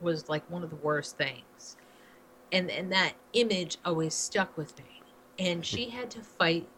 was 0.00 0.28
like 0.28 0.48
one 0.50 0.62
of 0.62 0.70
the 0.70 0.76
worst 0.76 1.16
things. 1.16 1.76
And 2.52 2.70
and 2.70 2.90
that 2.92 3.14
image 3.32 3.78
always 3.84 4.14
stuck 4.14 4.56
with 4.56 4.76
me. 4.78 5.02
And 5.38 5.64
she 5.64 5.90
had 5.90 6.10
to 6.12 6.20
fight 6.20 6.68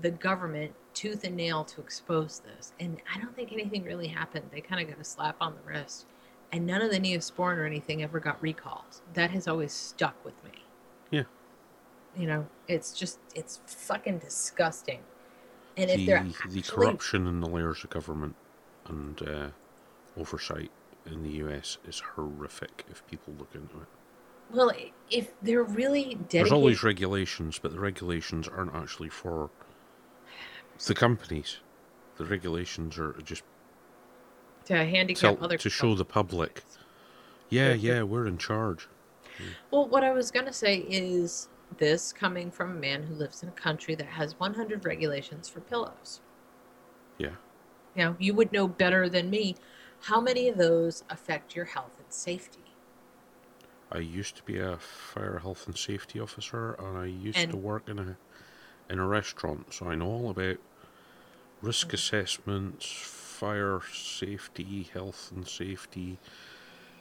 the 0.00 0.10
government 0.10 0.72
tooth 0.94 1.24
and 1.24 1.36
nail 1.36 1.64
to 1.64 1.80
expose 1.80 2.40
this. 2.40 2.72
And 2.80 3.00
i 3.14 3.20
don't 3.20 3.34
think 3.34 3.52
anything 3.52 3.84
really 3.84 4.08
happened. 4.08 4.44
They 4.52 4.60
kind 4.60 4.80
of 4.80 4.88
got 4.88 5.00
a 5.00 5.04
slap 5.04 5.36
on 5.40 5.54
the 5.54 5.70
wrist. 5.70 6.06
And 6.52 6.66
none 6.66 6.80
of 6.80 6.90
the 6.90 6.98
neosporin 6.98 7.58
or 7.58 7.66
anything 7.66 8.02
ever 8.02 8.20
got 8.20 8.40
recalled. 8.42 9.02
That 9.14 9.30
has 9.32 9.46
always 9.46 9.72
stuck 9.72 10.24
with 10.24 10.42
me. 10.44 10.50
Yeah. 11.10 11.24
you 12.16 12.26
know 12.26 12.46
it's 12.68 12.92
just 12.92 13.18
it's 13.34 13.60
fucking 13.66 14.18
disgusting. 14.18 15.00
And 15.76 15.90
if 15.90 15.96
the, 15.98 16.06
they're 16.06 16.26
the 16.48 16.62
corruption 16.62 17.26
in 17.26 17.40
the 17.40 17.48
layers 17.48 17.84
of 17.84 17.90
government 17.90 18.34
and 18.86 19.22
uh, 19.22 19.48
oversight 20.16 20.70
in 21.10 21.22
the 21.22 21.30
US 21.44 21.78
is 21.86 22.00
horrific 22.00 22.84
if 22.90 23.06
people 23.06 23.34
look 23.38 23.54
into 23.54 23.76
it. 23.76 23.88
Well, 24.50 24.72
if 25.10 25.32
they're 25.42 25.62
really 25.62 26.04
dedicated, 26.04 26.28
There's 26.30 26.52
always 26.52 26.82
regulations, 26.82 27.58
but 27.58 27.72
the 27.72 27.80
regulations 27.80 28.48
aren't 28.48 28.74
actually 28.74 29.10
for 29.10 29.50
the 30.86 30.94
companies. 30.94 31.58
The 32.16 32.24
regulations 32.24 32.98
are 32.98 33.12
just 33.24 33.42
to 34.64 34.84
handicap 34.84 35.36
tell, 35.36 35.44
other 35.44 35.56
to 35.58 35.70
show 35.70 35.94
the 35.94 36.04
public, 36.04 36.62
yeah, 37.50 37.68
Yeah, 37.68 37.74
yeah, 37.74 38.02
we're 38.02 38.26
in 38.26 38.38
charge. 38.38 38.88
Well, 39.70 39.86
what 39.86 40.02
I 40.02 40.12
was 40.12 40.30
gonna 40.30 40.52
say 40.52 40.78
is 40.88 41.48
this 41.76 42.12
coming 42.12 42.50
from 42.50 42.70
a 42.72 42.74
man 42.74 43.02
who 43.02 43.14
lives 43.14 43.42
in 43.42 43.48
a 43.48 43.52
country 43.52 43.94
that 43.94 44.06
has 44.06 44.38
100 44.40 44.84
regulations 44.84 45.48
for 45.48 45.60
pillows. 45.60 46.20
Yeah. 47.18 47.36
You 47.94 48.04
know, 48.04 48.16
you 48.18 48.34
would 48.34 48.52
know 48.52 48.66
better 48.68 49.08
than 49.08 49.28
me. 49.30 49.56
How 50.02 50.20
many 50.20 50.48
of 50.48 50.56
those 50.56 51.04
affect 51.10 51.54
your 51.56 51.66
health 51.66 51.96
and 51.98 52.12
safety? 52.12 52.60
I 53.90 53.98
used 53.98 54.36
to 54.36 54.42
be 54.42 54.58
a 54.58 54.76
fire 54.78 55.38
health 55.38 55.66
and 55.66 55.76
safety 55.76 56.20
officer, 56.20 56.74
and 56.74 56.96
I 56.98 57.06
used 57.06 57.38
And- 57.38 57.50
to 57.50 57.56
work 57.56 57.88
in 57.88 57.98
a 57.98 58.16
in 58.90 58.98
a 58.98 59.06
restaurant, 59.06 59.74
so 59.74 59.86
I 59.86 59.94
know 59.96 60.06
all 60.06 60.30
about 60.30 60.56
risk 61.60 61.88
Mhm. 61.88 61.92
assessments, 61.92 62.90
fire 62.90 63.82
safety, 63.92 64.84
health 64.84 65.30
and 65.30 65.46
safety, 65.46 66.18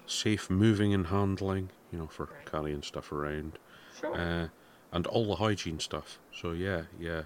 safe 0.05 0.49
moving 0.49 0.93
and 0.93 1.07
handling. 1.07 1.69
You 1.91 1.99
know, 1.99 2.07
for 2.07 2.25
Right. 2.25 2.45
carrying 2.45 2.81
stuff 2.83 3.13
around, 3.13 3.57
Sure. 3.97 4.13
uh, 4.13 4.49
and 4.91 5.07
all 5.07 5.25
the 5.27 5.37
hygiene 5.37 5.79
stuff. 5.79 6.19
So 6.33 6.51
yeah, 6.51 6.87
yeah, 6.99 7.23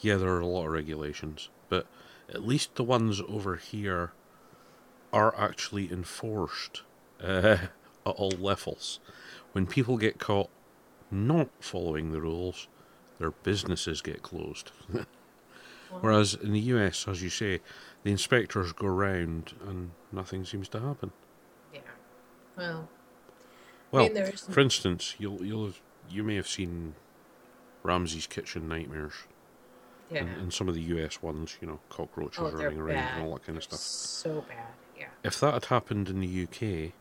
yeah. 0.00 0.16
There 0.16 0.30
are 0.30 0.38
a 0.40 0.46
lot 0.46 0.66
of 0.66 0.72
regulations, 0.72 1.50
but 1.68 1.88
at 2.28 2.46
least 2.46 2.76
the 2.76 2.84
ones 2.84 3.20
over 3.22 3.56
here 3.56 4.12
are 5.12 5.34
actually 5.38 5.90
enforced 5.92 6.82
uh, 7.22 7.56
at 8.06 8.14
all 8.16 8.30
levels. 8.30 9.00
When 9.52 9.66
people 9.66 9.96
get 9.98 10.18
caught 10.18 10.48
not 11.10 11.48
following 11.60 12.12
the 12.12 12.20
rules, 12.20 12.68
their 13.18 13.30
businesses 13.32 14.00
get 14.00 14.22
closed. 14.22 14.70
Whereas 16.00 16.34
in 16.34 16.52
the 16.52 16.60
US, 16.60 17.06
as 17.06 17.22
you 17.22 17.28
say, 17.28 17.60
the 18.02 18.10
inspectors 18.10 18.72
go 18.72 18.86
round 18.86 19.52
and 19.68 19.90
nothing 20.10 20.44
seems 20.44 20.68
to 20.70 20.80
happen. 20.80 21.12
yeah. 21.72 21.80
Well, 22.56 22.88
Well, 23.90 24.06
I 24.06 24.08
mean, 24.08 24.32
for 24.32 24.60
instance, 24.60 25.14
you'll 25.18 25.44
you'll 25.44 25.66
have, 25.66 25.80
you 26.10 26.22
may 26.22 26.36
have 26.36 26.48
seen 26.48 26.94
Ramsay's 27.82 28.26
Kitchen 28.26 28.68
Nightmares 28.68 29.12
yeah. 30.10 30.20
and, 30.20 30.28
and 30.40 30.52
some 30.52 30.68
of 30.68 30.74
the 30.74 30.82
US 30.82 31.22
ones, 31.22 31.58
you 31.60 31.66
know, 31.66 31.78
cockroaches 31.90 32.38
Oh, 32.40 32.50
running 32.50 32.80
around 32.80 32.94
bad. 32.96 33.18
and 33.18 33.26
all 33.26 33.34
that 33.34 33.44
kind 33.44 33.58
of 33.58 33.68
They're 33.68 33.78
stuff. 33.78 33.80
So 33.80 34.40
bad. 34.48 34.68
Yeah. 35.02 35.08
If 35.24 35.40
that 35.40 35.54
had 35.54 35.64
happened 35.66 36.08
in 36.08 36.20
the 36.20 36.44
UK, 36.44 36.92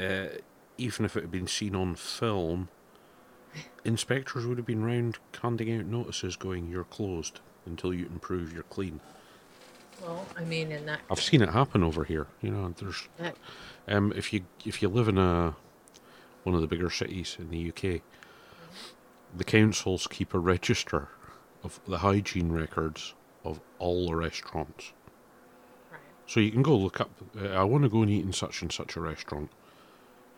uh, 0.00 0.38
even 0.78 1.04
if 1.04 1.16
it 1.16 1.22
had 1.22 1.30
been 1.32 1.48
seen 1.48 1.74
on 1.74 1.96
film, 1.96 2.68
inspectors 3.84 4.46
would 4.46 4.56
have 4.56 4.66
been 4.66 4.84
round 4.84 5.18
handing 5.42 5.76
out 5.76 5.86
notices 5.86 6.36
going, 6.36 6.68
"You're 6.68 6.84
closed 6.84 7.40
until 7.66 7.92
you 7.92 8.06
can 8.06 8.20
prove 8.20 8.52
you're 8.52 8.62
clean." 8.64 9.00
Well, 10.00 10.26
I 10.36 10.44
mean, 10.44 10.70
in 10.70 10.86
that 10.86 11.00
I've 11.10 11.20
seen 11.20 11.42
it 11.42 11.48
happen 11.48 11.82
over 11.82 12.04
here. 12.04 12.28
You 12.40 12.50
know, 12.50 12.72
there's 12.76 13.08
that 13.18 13.36
um, 13.88 14.12
if 14.14 14.32
you 14.32 14.44
if 14.64 14.80
you 14.80 14.88
live 14.88 15.08
in 15.08 15.18
a 15.18 15.56
one 16.44 16.54
of 16.54 16.60
the 16.60 16.68
bigger 16.68 16.90
cities 16.90 17.36
in 17.38 17.50
the 17.50 17.68
UK, 17.68 18.00
the 19.36 19.44
councils 19.44 20.06
keep 20.06 20.34
a 20.34 20.38
register 20.38 21.08
of 21.64 21.80
the 21.88 21.98
hygiene 21.98 22.52
records 22.52 23.14
of 23.44 23.60
all 23.78 24.08
the 24.08 24.16
restaurants. 24.16 24.92
right. 25.90 26.00
So 26.26 26.40
you 26.40 26.50
can 26.50 26.62
go 26.62 26.76
look 26.76 27.00
up. 27.00 27.10
Uh, 27.40 27.48
I 27.48 27.64
want 27.64 27.84
to 27.84 27.88
go 27.90 28.02
and 28.02 28.10
eat 28.10 28.24
in 28.24 28.32
such 28.32 28.62
and 28.62 28.72
such 28.72 28.96
a 28.96 29.00
restaurant. 29.00 29.50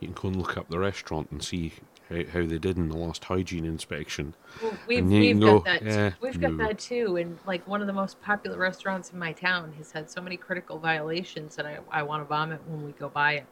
You 0.01 0.09
can 0.09 0.15
go 0.15 0.29
and 0.29 0.37
look 0.37 0.57
up 0.57 0.69
the 0.69 0.79
restaurant 0.79 1.31
and 1.31 1.43
see 1.43 1.73
how, 2.11 2.17
how 2.33 2.47
they 2.47 2.59
did 2.59 2.77
in 2.77 2.89
the 2.89 2.97
last 2.99 3.25
hygiene 3.25 3.65
inspection. 3.65 4.35
Well, 4.63 4.77
we've, 4.87 5.07
we've 5.07 5.41
got 5.41 5.47
go, 5.47 5.59
that. 5.65 5.81
too. 5.81 5.89
"Eh, 5.89 6.11
we've 6.21 6.41
got 6.41 6.53
no." 6.53 6.67
that 6.67 6.79
too. 6.79 7.17
And 7.17 7.39
like 7.47 7.67
one 7.67 7.81
of 7.81 7.87
the 7.87 7.93
most 7.95 8.21
popular 8.21 8.59
restaurants 8.59 9.11
in 9.11 9.19
my 9.19 9.33
town 9.33 9.73
has 9.79 9.93
had 9.93 10.11
so 10.11 10.21
many 10.21 10.37
critical 10.37 10.79
violations 10.79 11.57
that 11.57 11.65
I, 11.65 11.79
I 11.91 12.03
want 12.03 12.23
to 12.23 12.27
vomit 12.29 12.61
when 12.69 12.85
we 12.85 12.93
go 12.93 13.09
by 13.09 13.35
it 13.35 13.47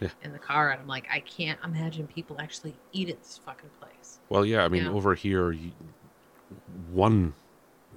Yeah. 0.00 0.08
in 0.22 0.32
the 0.32 0.38
car. 0.38 0.70
And 0.70 0.80
I'm 0.80 0.88
like, 0.88 1.06
I 1.12 1.20
can't 1.20 1.58
imagine 1.62 2.06
people 2.06 2.36
actually 2.40 2.74
eat 2.92 3.10
at 3.10 3.18
this 3.22 3.38
fucking 3.44 3.70
place. 3.78 4.20
Well, 4.30 4.46
yeah, 4.46 4.64
I 4.64 4.68
mean, 4.68 4.84
Yeah. 4.84 4.92
over 4.92 5.14
here, 5.14 5.54
one 6.90 7.34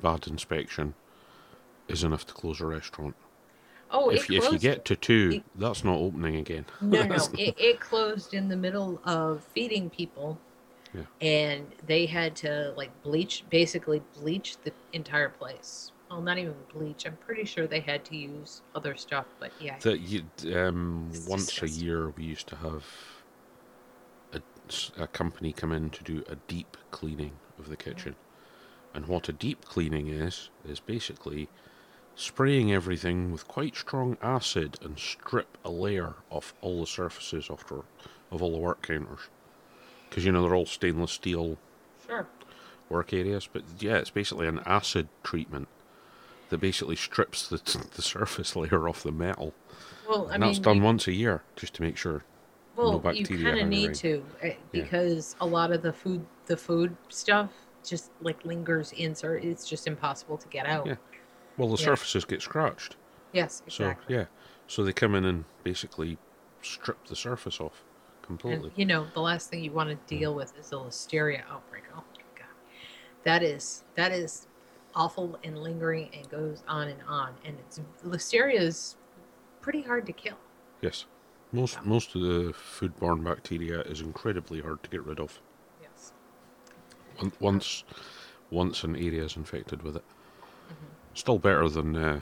bad 0.06 0.28
inspection 0.28 0.94
is 1.88 2.04
enough 2.04 2.28
to 2.28 2.34
close 2.34 2.62
a 2.62 2.66
restaurant. 2.68 3.16
Oh, 3.90 4.10
if, 4.10 4.30
if 4.30 4.52
you 4.52 4.60
get 4.60 4.86
to 4.86 4.96
two, 4.96 5.32
it- 5.38 5.44
that's 5.56 5.84
not 5.84 5.98
opening 5.98 6.36
again. 6.36 6.66
no, 6.80 7.02
no, 7.04 7.16
it, 7.40 7.56
it 7.58 7.80
closed 7.80 8.36
in 8.36 8.48
the 8.48 8.56
middle 8.56 9.02
of 9.04 9.44
feeding 9.56 9.90
people. 9.90 10.38
Yeah. 10.94 11.02
And 11.22 11.66
they 11.88 12.06
had 12.06 12.36
to 12.38 12.74
like 12.78 12.92
bleach, 13.02 13.44
basically 13.50 14.04
bleach 14.14 14.58
the 14.64 14.72
entire 14.94 15.30
place. 15.30 15.92
Well, 16.10 16.22
not 16.22 16.38
even 16.38 16.54
bleach. 16.72 17.08
I'm 17.08 17.18
pretty 17.18 17.46
sure 17.46 17.66
they 17.66 17.80
had 17.80 18.06
to 18.06 18.16
use 18.16 18.62
other 18.76 18.96
stuff, 18.96 19.26
but 19.40 19.52
yeah. 19.60 19.78
that 19.80 20.02
you 20.02 20.24
um 20.56 21.10
once 21.28 21.62
a 21.64 21.68
year 21.68 22.12
we 22.12 22.24
used 22.24 22.48
to 22.48 22.56
have 22.58 22.84
a 24.98 25.08
company 25.08 25.52
come 25.52 25.72
in 25.72 25.90
to 25.90 26.04
do 26.04 26.24
a 26.30 26.36
deep 26.48 26.78
cleaning 26.92 27.34
of 27.58 27.70
the 27.70 27.78
kitchen 27.78 28.16
and 28.96 29.08
what 29.08 29.30
a 29.30 29.34
deep 29.34 29.66
cleaning 29.66 30.10
is 30.10 30.52
is 30.66 30.82
basically 30.82 31.50
spraying 32.16 32.72
everything 32.74 33.32
with 33.32 33.48
quite 33.48 33.76
strong 33.76 34.18
acid 34.22 34.78
and 34.82 35.00
strip 35.00 35.58
a 35.66 35.72
layer 35.72 36.16
off 36.32 36.54
all 36.62 36.82
the 36.82 36.88
surfaces 36.88 37.50
after 37.52 37.86
of 38.32 38.42
all 38.44 38.54
the 38.54 38.60
work 38.60 38.82
counters 38.84 39.30
because 40.10 40.26
you 40.26 40.32
know 40.32 40.44
they're 40.44 40.56
all 40.56 40.66
stainless 40.68 41.14
steel 41.14 41.60
Sure. 42.06 42.28
work 42.90 43.14
areas 43.14 43.48
but 43.52 43.64
yeah 43.80 43.98
it's 43.98 44.10
basically 44.12 44.48
an 44.48 44.60
acid 44.66 45.08
treatment 45.24 45.68
that 46.50 46.60
basically 46.60 46.96
strips 46.98 47.50
the, 47.50 47.58
the 47.96 48.04
surface 48.04 48.56
layer 48.56 48.90
off 48.90 49.04
the 49.04 49.12
metal 49.12 49.54
Well, 50.08 50.28
I 50.30 50.34
and 50.34 50.44
mean, 50.44 50.50
that's 50.50 50.60
done 50.60 50.82
once 50.84 51.08
a 51.08 51.14
year, 51.14 51.44
just 51.56 51.74
to 51.76 51.82
make 51.82 51.98
sure. 51.98 52.24
Well, 52.76 52.92
no 52.92 53.14
you 53.14 53.26
kind 53.26 53.60
of 53.60 53.68
need 53.68 53.94
to 53.96 54.24
eh, 54.42 54.56
because 54.72 55.36
a 55.40 55.46
lot 55.46 55.72
of 55.72 55.82
the 55.82 55.94
food, 55.94 56.26
the 56.46 56.58
food 56.58 56.96
stuff, 57.10 57.65
just 57.90 58.12
like 58.22 58.44
lingers 58.46 58.92
in. 58.94 59.16
So 59.16 59.32
it's 59.32 59.68
just 59.68 59.88
impossible 59.88 60.38
to 60.38 60.48
get 60.48 60.66
out. 60.66 60.88
Yeah. 60.88 60.96
Well, 61.58 61.70
the 61.70 61.78
Yeah. 61.82 61.86
surfaces 61.86 62.26
get 62.26 62.42
scratched. 62.42 62.98
Yes, 63.32 63.62
exactly. 63.66 64.14
So, 64.14 64.20
yeah. 64.20 64.26
So 64.68 64.84
they 64.84 64.94
come 64.94 65.16
in 65.16 65.26
and 65.26 65.46
basically 65.64 66.18
strip 66.62 67.06
the 67.08 67.16
surface 67.16 67.60
off 67.60 67.84
completely. 68.22 68.70
And 68.70 68.78
you 68.80 68.86
know, 68.86 69.08
the 69.14 69.22
last 69.22 69.50
thing 69.50 69.64
you 69.64 69.72
want 69.72 69.90
to 69.90 70.16
deal 70.16 70.34
with 70.34 70.58
is 70.58 70.72
a 70.72 70.76
listeria 70.76 71.44
outbreak. 71.50 71.84
Oh 71.94 72.04
my 72.14 72.24
god, 72.38 72.48
that 73.24 73.44
is 73.44 73.84
that 73.96 74.12
is 74.12 74.48
awful 74.96 75.38
and 75.44 75.58
lingering 75.58 76.10
and 76.14 76.30
goes 76.30 76.64
on 76.68 76.88
and 76.88 77.02
on. 77.08 77.36
And 77.46 77.58
it's 77.60 77.80
listeria 78.06 78.60
is 78.60 78.96
pretty 79.62 79.82
hard 79.82 80.06
to 80.08 80.14
kill. 80.14 80.38
Yes. 80.82 81.06
Most 81.52 81.86
most 81.86 82.16
of 82.16 82.22
the 82.22 82.54
foodborne 82.54 83.24
bacteria 83.24 83.82
is 83.82 84.02
incredibly 84.02 84.62
hard 84.62 84.84
to 84.84 84.90
get 84.90 85.04
rid 85.06 85.20
of. 85.20 85.40
Once 87.40 87.84
once 88.52 88.84
an 88.84 88.96
area 88.96 89.24
is 89.24 89.36
infected 89.36 89.82
with 89.84 89.96
it. 89.96 90.04
Mm-hmm. 90.68 90.86
Still 91.14 91.40
better 91.40 91.68
than 91.70 91.96
uh, 91.96 92.20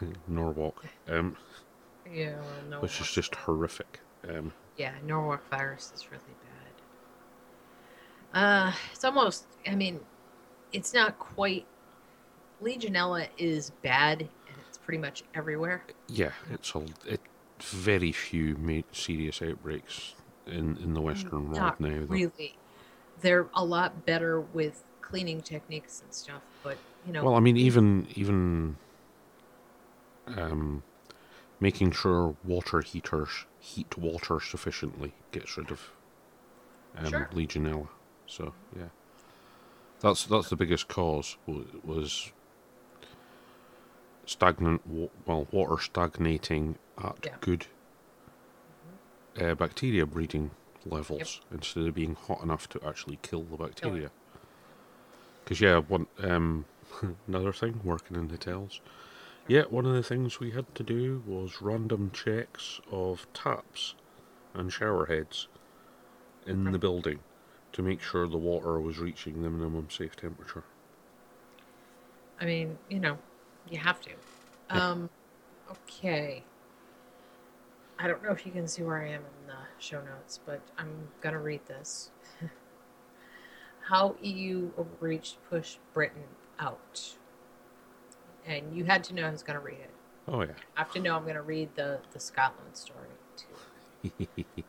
Norwalk, 0.28 0.84
um, 1.08 1.36
Yeah. 2.10 2.36
Well, 2.36 2.44
no. 2.70 2.80
which 2.80 3.00
is 3.00 3.10
just 3.12 3.34
horrific. 3.34 4.00
Um, 4.28 4.52
Yeah, 4.76 4.94
Norwalk 5.04 5.48
virus 5.50 5.92
is 5.94 6.10
really 6.10 6.22
bad. 8.32 8.38
Uh, 8.42 8.72
it's 8.92 9.04
almost. 9.04 9.46
I 9.66 9.74
mean, 9.74 10.00
it's 10.72 10.94
not 10.94 11.18
quite. 11.18 11.66
Legionella 12.62 13.28
is 13.38 13.70
bad, 13.82 14.20
and 14.20 14.56
it's 14.68 14.78
pretty 14.78 14.98
much 14.98 15.24
everywhere. 15.34 15.84
yeah, 16.08 16.30
it's 16.50 16.74
a 16.74 16.84
it, 17.06 17.20
very 17.60 18.12
few 18.12 18.84
serious 18.92 19.42
outbreaks 19.42 20.14
in, 20.46 20.76
in 20.78 20.94
the 20.94 21.00
Western 21.00 21.46
world 21.48 21.56
Not 21.58 21.80
now. 21.80 21.88
though. 21.88 22.06
really. 22.06 22.56
They're 23.22 23.48
a 23.54 23.64
lot 23.64 24.04
better 24.04 24.40
with 24.40 24.82
cleaning 25.00 25.40
techniques 25.42 26.02
and 26.02 26.12
stuff. 26.14 26.42
but 26.62 26.78
you 27.06 27.12
know, 27.12 27.24
Well, 27.24 27.34
I 27.34 27.40
mean, 27.40 27.56
even 27.56 28.06
even 28.14 28.76
um, 30.36 30.82
making 31.60 31.92
sure 31.92 32.36
water 32.44 32.80
heaters 32.82 33.46
heat 33.58 33.96
water 33.98 34.40
sufficiently 34.40 35.14
gets 35.32 35.56
rid 35.56 35.70
of 35.70 35.80
um, 36.96 37.10
Sure. 37.10 37.28
Legionella. 37.32 37.88
So 38.26 38.54
yeah, 38.76 38.88
that's 40.00 40.24
that's 40.26 40.50
the 40.50 40.56
biggest 40.56 40.88
cause 40.88 41.36
was 41.46 42.32
stagnant. 44.26 44.82
Well, 44.84 45.46
water 45.52 45.80
stagnating 45.80 46.78
at 46.98 47.16
Yeah. 47.24 47.36
good 47.40 47.66
uh, 49.40 49.54
bacteria 49.54 50.06
breeding 50.06 50.50
levels 50.86 51.40
instead 51.50 51.86
of 51.86 51.94
being 51.94 52.14
hot 52.14 52.42
enough 52.42 52.68
to 52.70 52.80
actually 52.86 53.18
kill 53.22 53.42
the 53.42 53.56
bacteria. 53.56 54.10
Because 55.44 55.60
yeah, 55.60 55.78
one 55.78 56.06
um, 56.22 56.64
another 57.26 57.52
thing 57.52 57.80
working 57.84 58.16
in 58.16 58.28
hotels. 58.28 58.80
Yeah, 59.48 59.62
one 59.62 59.86
of 59.86 59.94
the 59.94 60.02
things 60.02 60.38
we 60.38 60.52
had 60.52 60.72
to 60.76 60.82
do 60.84 61.22
was 61.26 61.60
random 61.60 62.12
checks 62.12 62.80
of 62.90 63.26
taps 63.32 63.94
and 64.54 64.72
shower 64.72 65.06
heads 65.06 65.48
in 66.46 66.70
the 66.70 66.78
building 66.78 67.18
to 67.72 67.82
make 67.82 68.00
sure 68.00 68.28
the 68.28 68.36
water 68.36 68.80
was 68.80 68.98
reaching 68.98 69.42
the 69.42 69.50
minimum 69.50 69.88
safe 69.90 70.14
temperature. 70.14 70.64
I 72.40 72.44
mean, 72.44 72.78
you 72.88 73.00
know, 73.00 73.18
you 73.70 73.78
have 73.78 74.00
to. 74.02 74.10
Yeah. 74.70 74.90
Um, 74.90 75.10
okay. 75.70 76.42
I 78.02 78.08
don't 78.08 78.20
know 78.24 78.32
if 78.32 78.44
you 78.44 78.50
can 78.50 78.66
see 78.66 78.82
where 78.82 79.00
I 79.00 79.10
am 79.10 79.20
in 79.20 79.46
the 79.46 79.54
show 79.78 80.02
notes, 80.02 80.40
but 80.44 80.60
I'm 80.76 80.90
gonna 81.20 81.38
read 81.38 81.60
this. 81.68 82.10
How 83.82 84.16
EU 84.20 84.72
overreach 84.76 85.36
pushed 85.48 85.78
Britain 85.94 86.24
out. 86.58 87.14
And 88.44 88.76
you 88.76 88.86
had 88.86 89.04
to 89.04 89.14
know 89.14 89.22
I 89.22 89.30
was 89.30 89.44
gonna 89.44 89.60
read 89.60 89.78
it. 89.78 89.90
Oh 90.26 90.42
yeah. 90.42 90.50
I 90.76 90.80
have 90.80 90.90
to 90.94 91.00
know 91.00 91.14
I'm 91.14 91.24
gonna 91.24 91.42
read 91.42 91.76
the 91.76 92.00
the 92.12 92.18
Scotland 92.18 92.76
story 92.76 93.06
too. 93.36 94.26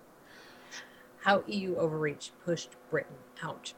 How 1.23 1.43
EU 1.47 1.75
overreach 1.75 2.33
pushed 2.45 2.69
Britain 2.91 3.17
out. 3.41 3.73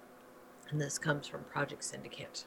And 0.69 0.81
this 0.81 0.97
comes 0.97 1.27
from 1.27 1.45
Project 1.45 1.85
Syndicate. 1.85 2.43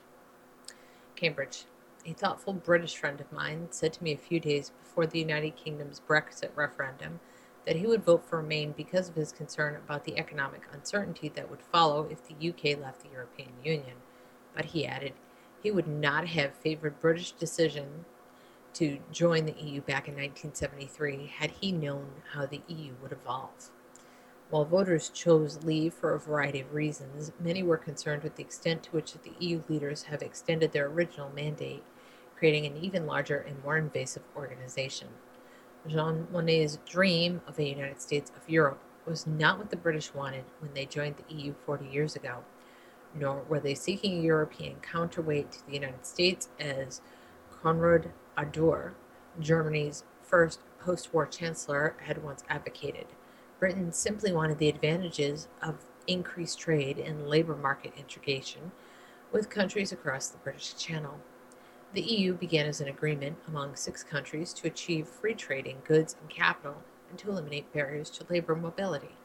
Cambridge. 1.16 1.64
A 2.08 2.14
thoughtful 2.14 2.54
British 2.54 2.96
friend 2.96 3.20
of 3.20 3.30
mine 3.30 3.68
said 3.70 3.92
to 3.92 4.02
me 4.02 4.14
a 4.14 4.16
few 4.16 4.40
days 4.40 4.72
before 4.82 5.04
the 5.06 5.18
United 5.18 5.56
Kingdom's 5.56 6.00
Brexit 6.08 6.48
referendum 6.56 7.20
that 7.66 7.76
he 7.76 7.86
would 7.86 8.02
vote 8.02 8.24
for 8.24 8.38
Remain 8.38 8.72
because 8.72 9.10
of 9.10 9.14
his 9.14 9.30
concern 9.30 9.76
about 9.76 10.04
the 10.04 10.16
economic 10.16 10.62
uncertainty 10.72 11.28
that 11.28 11.50
would 11.50 11.60
follow 11.60 12.08
if 12.10 12.26
the 12.26 12.48
UK 12.48 12.80
left 12.80 13.02
the 13.02 13.10
European 13.10 13.50
Union. 13.62 13.96
But 14.56 14.64
he 14.66 14.86
added, 14.86 15.12
he 15.62 15.70
would 15.70 15.86
not 15.86 16.28
have 16.28 16.54
favored 16.54 16.98
British 16.98 17.32
decision 17.32 18.06
to 18.72 19.00
join 19.12 19.44
the 19.44 19.60
EU 19.60 19.82
back 19.82 20.08
in 20.08 20.14
1973 20.14 21.34
had 21.36 21.50
he 21.60 21.72
known 21.72 22.22
how 22.32 22.46
the 22.46 22.62
EU 22.68 22.94
would 23.02 23.12
evolve. 23.12 23.68
While 24.48 24.64
voters 24.64 25.10
chose 25.10 25.62
leave 25.62 25.92
for 25.92 26.14
a 26.14 26.18
variety 26.18 26.60
of 26.60 26.72
reasons, 26.72 27.32
many 27.38 27.62
were 27.62 27.76
concerned 27.76 28.22
with 28.22 28.36
the 28.36 28.42
extent 28.42 28.84
to 28.84 28.90
which 28.92 29.12
the 29.12 29.34
EU 29.40 29.62
leaders 29.68 30.04
have 30.04 30.22
extended 30.22 30.72
their 30.72 30.86
original 30.86 31.30
mandate, 31.34 31.84
creating 32.38 32.66
an 32.66 32.76
even 32.76 33.06
larger 33.06 33.38
and 33.38 33.62
more 33.64 33.76
invasive 33.76 34.22
organization. 34.36 35.08
Jean 35.86 36.28
Monnet's 36.32 36.78
dream 36.88 37.40
of 37.46 37.58
a 37.58 37.68
United 37.68 38.00
States 38.00 38.30
of 38.36 38.48
Europe 38.48 38.80
was 39.06 39.26
not 39.26 39.58
what 39.58 39.70
the 39.70 39.76
British 39.76 40.14
wanted 40.14 40.44
when 40.60 40.72
they 40.74 40.86
joined 40.86 41.16
the 41.16 41.34
EU 41.34 41.54
40 41.66 41.86
years 41.86 42.14
ago, 42.14 42.44
nor 43.14 43.42
were 43.48 43.60
they 43.60 43.74
seeking 43.74 44.18
a 44.18 44.22
European 44.22 44.76
counterweight 44.76 45.50
to 45.50 45.66
the 45.66 45.72
United 45.72 46.06
States 46.06 46.48
as 46.60 47.00
Konrad 47.62 48.10
Adenauer, 48.36 48.92
Germany's 49.40 50.04
first 50.22 50.60
post 50.78 51.12
war 51.12 51.26
chancellor, 51.26 51.96
had 52.02 52.22
once 52.22 52.44
advocated. 52.48 53.06
Britain 53.58 53.92
simply 53.92 54.32
wanted 54.32 54.58
the 54.58 54.68
advantages 54.68 55.48
of 55.60 55.86
increased 56.06 56.58
trade 56.58 56.98
and 56.98 57.28
labor 57.28 57.56
market 57.56 57.92
integration 57.96 58.70
with 59.32 59.50
countries 59.50 59.90
across 59.92 60.28
the 60.28 60.38
British 60.38 60.76
Channel. 60.76 61.18
The 61.94 62.02
EU 62.02 62.34
began 62.34 62.66
as 62.66 62.82
an 62.82 62.88
agreement 62.88 63.38
among 63.46 63.74
six 63.74 64.04
countries 64.04 64.52
to 64.54 64.66
achieve 64.66 65.08
free 65.08 65.34
trade 65.34 65.66
in 65.66 65.78
goods 65.78 66.16
and 66.20 66.28
capital 66.28 66.82
and 67.08 67.18
to 67.18 67.30
eliminate 67.30 67.72
barriers 67.72 68.10
to 68.10 68.26
labor 68.28 68.54
mobility. 68.54 69.16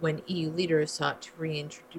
When 0.00 0.22
EU 0.26 0.50
leaders 0.50 0.90
sought 0.90 1.22
to 1.22 1.30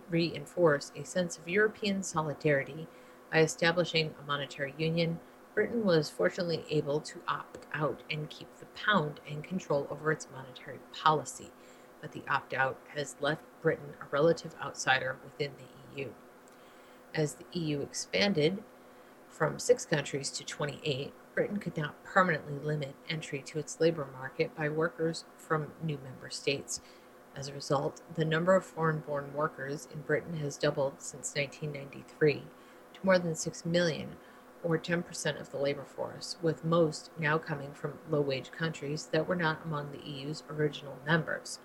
reinforce 0.10 0.92
a 0.98 1.06
sense 1.06 1.38
of 1.38 1.48
European 1.48 2.04
solidarity 2.04 2.88
by 3.32 3.40
establishing 3.40 4.14
a 4.22 4.28
monetary 4.28 4.76
union, 4.78 5.22
Britain 5.54 5.86
was 5.86 6.10
fortunately 6.10 6.66
able 6.70 7.00
to 7.00 7.22
opt 7.30 7.66
out 7.74 8.04
and 8.12 8.30
keep 8.30 8.54
the 8.58 8.66
pound 8.76 9.22
and 9.26 9.46
control 9.46 9.88
over 9.90 10.12
its 10.12 10.28
monetary 10.30 10.80
policy, 10.92 11.52
but 12.02 12.12
the 12.12 12.24
opt 12.28 12.54
out 12.54 12.78
has 12.94 13.16
left 13.22 13.44
Britain 13.62 13.94
a 14.02 14.06
relative 14.12 14.56
outsider 14.62 15.16
within 15.24 15.54
the 15.58 16.02
EU. 16.02 16.10
As 17.14 17.36
the 17.36 17.46
EU 17.58 17.80
expanded 17.80 18.62
from 19.36 19.60
six 19.60 19.86
countries 19.86 20.30
to 20.30 20.45
28, 20.45 21.12
Britain 21.34 21.57
could 21.57 21.76
not 21.76 22.02
permanently 22.06 22.57
limit 22.57 22.95
entry 23.10 23.41
to 23.41 23.60
its 23.60 23.82
labor 23.82 24.07
market 24.18 24.56
by 24.56 24.70
workers 24.70 25.26
from 25.38 25.74
new 25.84 25.98
member 26.02 26.30
states. 26.30 26.80
As 27.36 27.49
a 27.49 27.53
result, 27.53 28.02
the 28.16 28.24
number 28.24 28.56
of 28.56 28.64
foreign 28.66 28.99
born 28.99 29.34
workers 29.34 29.90
in 29.94 29.99
Britain 30.03 30.38
has 30.38 30.56
doubled 30.56 31.02
since 31.02 31.36
1993 31.36 32.44
to 32.94 32.99
more 33.03 33.20
than 33.20 33.36
6 33.36 33.66
million, 33.66 34.16
or 34.64 34.78
10% 34.78 35.41
of 35.41 35.52
the 35.52 35.57
labor 35.57 35.84
force, 35.84 36.38
with 36.41 36.64
most 36.64 37.12
now 37.20 37.38
coming 37.38 37.74
from 37.74 37.99
low 38.10 38.22
wage 38.22 38.52
countries 38.53 39.10
that 39.12 39.28
were 39.28 39.36
not 39.36 39.60
among 39.66 39.91
the 39.91 40.10
EU's 40.10 40.44
original 40.49 40.98
members. 41.06 41.60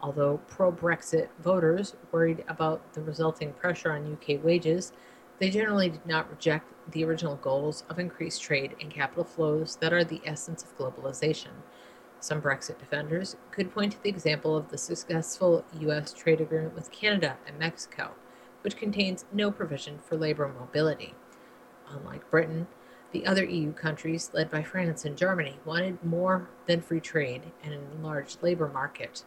Although 0.00 0.40
pro 0.46 0.70
Brexit 0.70 1.28
voters 1.42 1.96
worried 2.12 2.44
about 2.46 2.92
the 2.92 3.02
resulting 3.02 3.52
pressure 3.52 3.90
on 3.90 4.12
UK 4.12 4.42
wages, 4.44 4.92
they 5.40 5.50
generally 5.50 5.88
did 5.88 6.06
not 6.06 6.30
reject 6.30 6.70
the 6.92 7.04
original 7.04 7.36
goals 7.36 7.84
of 7.88 7.98
increased 7.98 8.42
trade 8.42 8.76
and 8.80 8.90
capital 8.90 9.24
flows 9.24 9.76
that 9.76 9.92
are 9.92 10.04
the 10.04 10.20
essence 10.24 10.62
of 10.62 10.76
globalization. 10.76 11.62
Some 12.20 12.42
Brexit 12.42 12.78
defenders 12.78 13.36
could 13.50 13.72
point 13.72 13.92
to 13.92 14.02
the 14.02 14.10
example 14.10 14.56
of 14.56 14.70
the 14.70 14.78
successful 14.78 15.64
U.S. 15.80 16.12
trade 16.12 16.40
agreement 16.40 16.74
with 16.74 16.90
Canada 16.90 17.38
and 17.46 17.58
Mexico, 17.58 18.12
which 18.62 18.76
contains 18.76 19.24
no 19.32 19.50
provision 19.50 19.98
for 19.98 20.16
labor 20.16 20.46
mobility. 20.46 21.14
Unlike 21.88 22.30
Britain, 22.30 22.66
the 23.12 23.26
other 23.26 23.44
EU 23.44 23.72
countries, 23.72 24.30
led 24.32 24.50
by 24.50 24.62
France 24.62 25.04
and 25.04 25.16
Germany, 25.16 25.58
wanted 25.64 26.04
more 26.04 26.48
than 26.66 26.80
free 26.80 27.00
trade 27.00 27.42
and 27.62 27.72
an 27.72 27.80
enlarged 27.92 28.42
labor 28.42 28.68
market. 28.68 29.24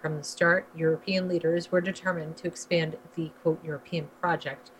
From 0.00 0.16
the 0.18 0.24
start, 0.24 0.68
European 0.76 1.26
leaders 1.26 1.72
were 1.72 1.80
determined 1.80 2.36
to 2.36 2.46
expand 2.46 2.96
the 3.16 3.30
quote 3.42 3.64
European 3.64 4.08
project 4.20 4.70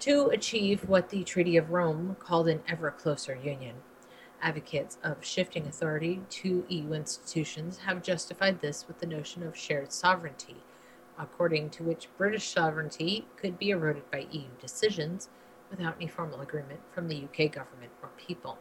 to 0.00 0.28
achieve 0.28 0.88
what 0.88 1.08
the 1.08 1.24
Treaty 1.24 1.56
of 1.56 1.70
Rome 1.70 2.16
called 2.20 2.48
an 2.48 2.62
ever 2.68 2.90
closer 2.90 3.34
union. 3.34 3.76
Advocates 4.40 4.96
of 5.02 5.24
shifting 5.24 5.66
authority 5.66 6.20
to 6.30 6.64
EU 6.68 6.92
institutions 6.92 7.78
have 7.78 8.04
justified 8.04 8.60
this 8.60 8.86
with 8.86 9.00
the 9.00 9.06
notion 9.06 9.42
of 9.42 9.56
shared 9.56 9.92
sovereignty, 9.92 10.58
according 11.18 11.70
to 11.70 11.82
which 11.82 12.08
British 12.16 12.48
sovereignty 12.48 13.26
could 13.36 13.58
be 13.58 13.70
eroded 13.70 14.08
by 14.12 14.28
EU 14.30 14.46
decisions 14.60 15.28
without 15.68 15.96
any 15.96 16.06
formal 16.06 16.40
agreement 16.40 16.80
from 16.92 17.08
the 17.08 17.24
UK 17.24 17.50
government 17.50 17.90
or 18.00 18.10
people. 18.16 18.56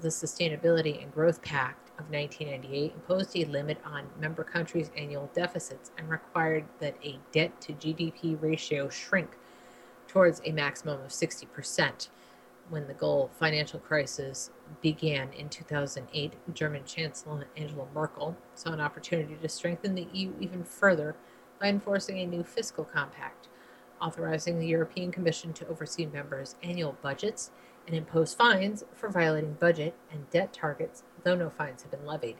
The 0.00 0.08
Sustainability 0.08 1.02
and 1.02 1.12
Growth 1.12 1.42
Pact 1.42 1.88
of 1.98 2.08
1998 2.10 2.92
imposed 2.94 3.36
a 3.36 3.44
limit 3.46 3.78
on 3.84 4.10
member 4.20 4.44
countries' 4.44 4.92
annual 4.96 5.28
deficits 5.34 5.90
and 5.98 6.08
required 6.08 6.66
that 6.78 6.94
a 7.02 7.18
debt 7.32 7.60
to 7.62 7.72
GDP 7.72 8.40
ratio 8.40 8.88
shrink 8.88 9.30
towards 10.08 10.40
a 10.44 10.52
maximum 10.52 11.00
of 11.00 11.10
60%. 11.10 12.08
When 12.68 12.88
the 12.88 12.94
global 12.94 13.30
financial 13.38 13.78
crisis 13.78 14.50
began 14.82 15.32
in 15.32 15.48
2008, 15.48 16.32
German 16.52 16.84
Chancellor 16.84 17.46
Angela 17.56 17.86
Merkel 17.94 18.36
saw 18.54 18.72
an 18.72 18.80
opportunity 18.80 19.36
to 19.40 19.48
strengthen 19.48 19.94
the 19.94 20.08
EU 20.12 20.32
even 20.40 20.64
further 20.64 21.14
by 21.60 21.68
enforcing 21.68 22.18
a 22.18 22.26
new 22.26 22.42
fiscal 22.42 22.84
compact, 22.84 23.48
authorizing 24.00 24.58
the 24.58 24.66
European 24.66 25.12
Commission 25.12 25.52
to 25.52 25.68
oversee 25.68 26.06
members' 26.06 26.56
annual 26.62 26.96
budgets 27.02 27.50
and 27.86 27.94
impose 27.94 28.34
fines 28.34 28.84
for 28.94 29.08
violating 29.08 29.54
budget 29.54 29.94
and 30.10 30.28
debt 30.30 30.52
targets, 30.52 31.04
though 31.22 31.36
no 31.36 31.48
fines 31.48 31.82
have 31.82 31.90
been 31.92 32.04
levied. 32.04 32.36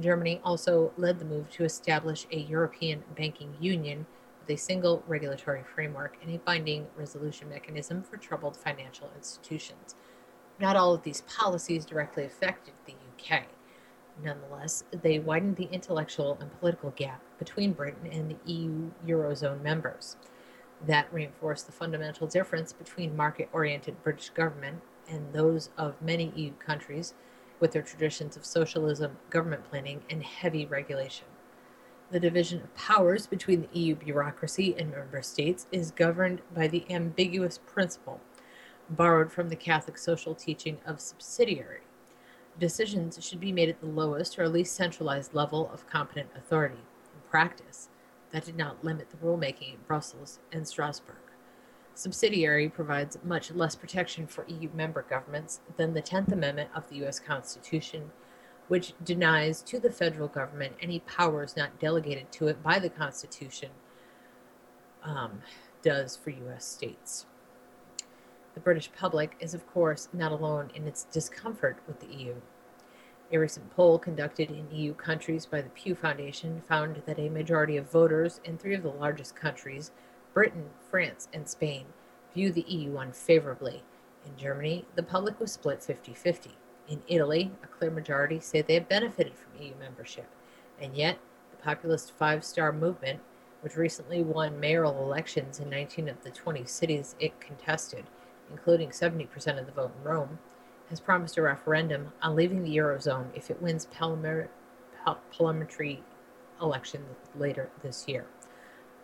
Germany 0.00 0.40
also 0.44 0.92
led 0.96 1.18
the 1.18 1.24
move 1.24 1.50
to 1.52 1.64
establish 1.64 2.26
a 2.30 2.36
European 2.36 3.04
banking 3.16 3.56
union 3.60 4.06
with 4.44 4.58
a 4.58 4.60
single 4.60 5.02
regulatory 5.06 5.62
framework 5.74 6.18
and 6.20 6.34
a 6.34 6.38
binding 6.38 6.86
resolution 6.98 7.48
mechanism 7.48 8.02
for 8.02 8.18
troubled 8.18 8.54
financial 8.54 9.10
institutions. 9.16 9.94
Not 10.60 10.76
all 10.76 10.92
of 10.92 11.02
these 11.02 11.22
policies 11.22 11.86
directly 11.86 12.24
affected 12.24 12.74
the 12.84 12.92
UK. 12.92 13.44
Nonetheless, 14.22 14.84
they 15.02 15.18
widened 15.18 15.56
the 15.56 15.68
intellectual 15.72 16.36
and 16.40 16.60
political 16.60 16.90
gap 16.90 17.22
between 17.38 17.72
Britain 17.72 18.06
and 18.12 18.30
the 18.30 18.52
EU 18.52 18.90
Eurozone 19.06 19.62
members. 19.62 20.16
That 20.86 21.12
reinforced 21.12 21.64
the 21.64 21.72
fundamental 21.72 22.26
difference 22.26 22.72
between 22.72 23.16
market 23.16 23.48
oriented 23.52 24.02
British 24.02 24.28
government 24.28 24.82
and 25.08 25.32
those 25.32 25.70
of 25.78 26.00
many 26.02 26.32
EU 26.36 26.52
countries 26.58 27.14
with 27.60 27.72
their 27.72 27.82
traditions 27.82 28.36
of 28.36 28.44
socialism, 28.44 29.16
government 29.30 29.64
planning, 29.70 30.02
and 30.10 30.22
heavy 30.22 30.66
regulation. 30.66 31.26
The 32.14 32.20
division 32.20 32.62
of 32.62 32.72
powers 32.76 33.26
between 33.26 33.62
the 33.62 33.80
EU 33.80 33.96
bureaucracy 33.96 34.72
and 34.78 34.92
member 34.92 35.20
states 35.20 35.66
is 35.72 35.90
governed 35.90 36.42
by 36.54 36.68
the 36.68 36.86
ambiguous 36.88 37.58
principle 37.58 38.20
borrowed 38.88 39.32
from 39.32 39.48
the 39.48 39.56
Catholic 39.56 39.98
social 39.98 40.32
teaching 40.32 40.78
of 40.86 40.98
subsidiarity. 40.98 41.88
Decisions 42.56 43.18
should 43.20 43.40
be 43.40 43.50
made 43.50 43.68
at 43.68 43.80
the 43.80 43.88
lowest 43.88 44.38
or 44.38 44.48
least 44.48 44.76
centralized 44.76 45.34
level 45.34 45.68
of 45.74 45.88
competent 45.88 46.28
authority. 46.36 46.84
In 47.12 47.28
practice, 47.28 47.88
that 48.30 48.44
did 48.44 48.56
not 48.56 48.84
limit 48.84 49.10
the 49.10 49.16
rulemaking 49.16 49.74
in 49.74 49.80
Brussels 49.88 50.38
and 50.52 50.68
Strasbourg. 50.68 51.16
Subsidiarity 51.96 52.72
provides 52.72 53.18
much 53.24 53.50
less 53.50 53.74
protection 53.74 54.28
for 54.28 54.46
EU 54.46 54.68
member 54.72 55.02
governments 55.02 55.62
than 55.76 55.94
the 55.94 56.02
10th 56.02 56.30
Amendment 56.30 56.70
of 56.76 56.88
the 56.88 56.94
U.S. 56.98 57.18
Constitution, 57.18 58.12
which 58.68 58.94
denies 59.04 59.60
to 59.62 59.78
the 59.78 59.90
federal 59.90 60.28
government 60.28 60.74
any 60.80 61.00
powers 61.00 61.56
not 61.56 61.78
delegated 61.78 62.30
to 62.32 62.48
it 62.48 62.62
by 62.62 62.78
the 62.78 62.88
Constitution, 62.88 63.70
um, 65.02 65.42
does 65.82 66.16
for 66.16 66.30
U.S. 66.30 66.64
states. 66.64 67.26
The 68.54 68.60
British 68.60 68.90
public 68.92 69.36
is, 69.40 69.52
of 69.52 69.66
course, 69.66 70.08
not 70.12 70.32
alone 70.32 70.70
in 70.74 70.86
its 70.86 71.04
discomfort 71.04 71.78
with 71.86 72.00
the 72.00 72.14
EU. 72.14 72.34
A 73.32 73.38
recent 73.38 73.70
poll 73.70 73.98
conducted 73.98 74.50
in 74.50 74.70
EU 74.70 74.94
countries 74.94 75.44
by 75.44 75.60
the 75.60 75.70
Pew 75.70 75.94
Foundation 75.94 76.62
found 76.68 77.02
that 77.04 77.18
a 77.18 77.28
majority 77.28 77.76
of 77.76 77.90
voters 77.90 78.40
in 78.44 78.56
three 78.56 78.74
of 78.74 78.82
the 78.82 78.90
largest 78.90 79.34
countries, 79.34 79.90
Britain, 80.32 80.70
France, 80.88 81.28
and 81.32 81.48
Spain, 81.48 81.86
view 82.32 82.52
the 82.52 82.64
EU 82.68 82.96
unfavorably. 82.98 83.82
In 84.24 84.36
Germany, 84.36 84.84
the 84.94 85.02
public 85.02 85.40
was 85.40 85.52
split 85.52 85.82
50 85.82 86.14
50. 86.14 86.50
In 86.88 87.02
Italy, 87.08 87.50
a 87.62 87.66
clear 87.66 87.90
majority 87.90 88.40
say 88.40 88.60
they 88.60 88.74
have 88.74 88.88
benefited 88.88 89.34
from 89.34 89.62
EU 89.62 89.74
membership. 89.78 90.26
And 90.80 90.94
yet, 90.94 91.18
the 91.50 91.56
populist 91.56 92.12
Five 92.12 92.44
Star 92.44 92.72
Movement, 92.72 93.20
which 93.62 93.76
recently 93.76 94.22
won 94.22 94.60
mayoral 94.60 95.02
elections 95.02 95.60
in 95.60 95.70
19 95.70 96.08
of 96.08 96.22
the 96.22 96.30
20 96.30 96.66
cities 96.66 97.16
it 97.18 97.40
contested, 97.40 98.04
including 98.50 98.90
70% 98.90 99.58
of 99.58 99.66
the 99.66 99.72
vote 99.72 99.92
in 99.98 100.04
Rome, 100.04 100.38
has 100.90 101.00
promised 101.00 101.38
a 101.38 101.42
referendum 101.42 102.12
on 102.20 102.36
leaving 102.36 102.62
the 102.62 102.76
Eurozone 102.76 103.28
if 103.34 103.50
it 103.50 103.62
wins 103.62 103.86
parliamentary 103.86 104.50
parliamentary 105.32 106.02
election 106.60 107.04
later 107.36 107.68
this 107.82 108.08
year. 108.08 108.26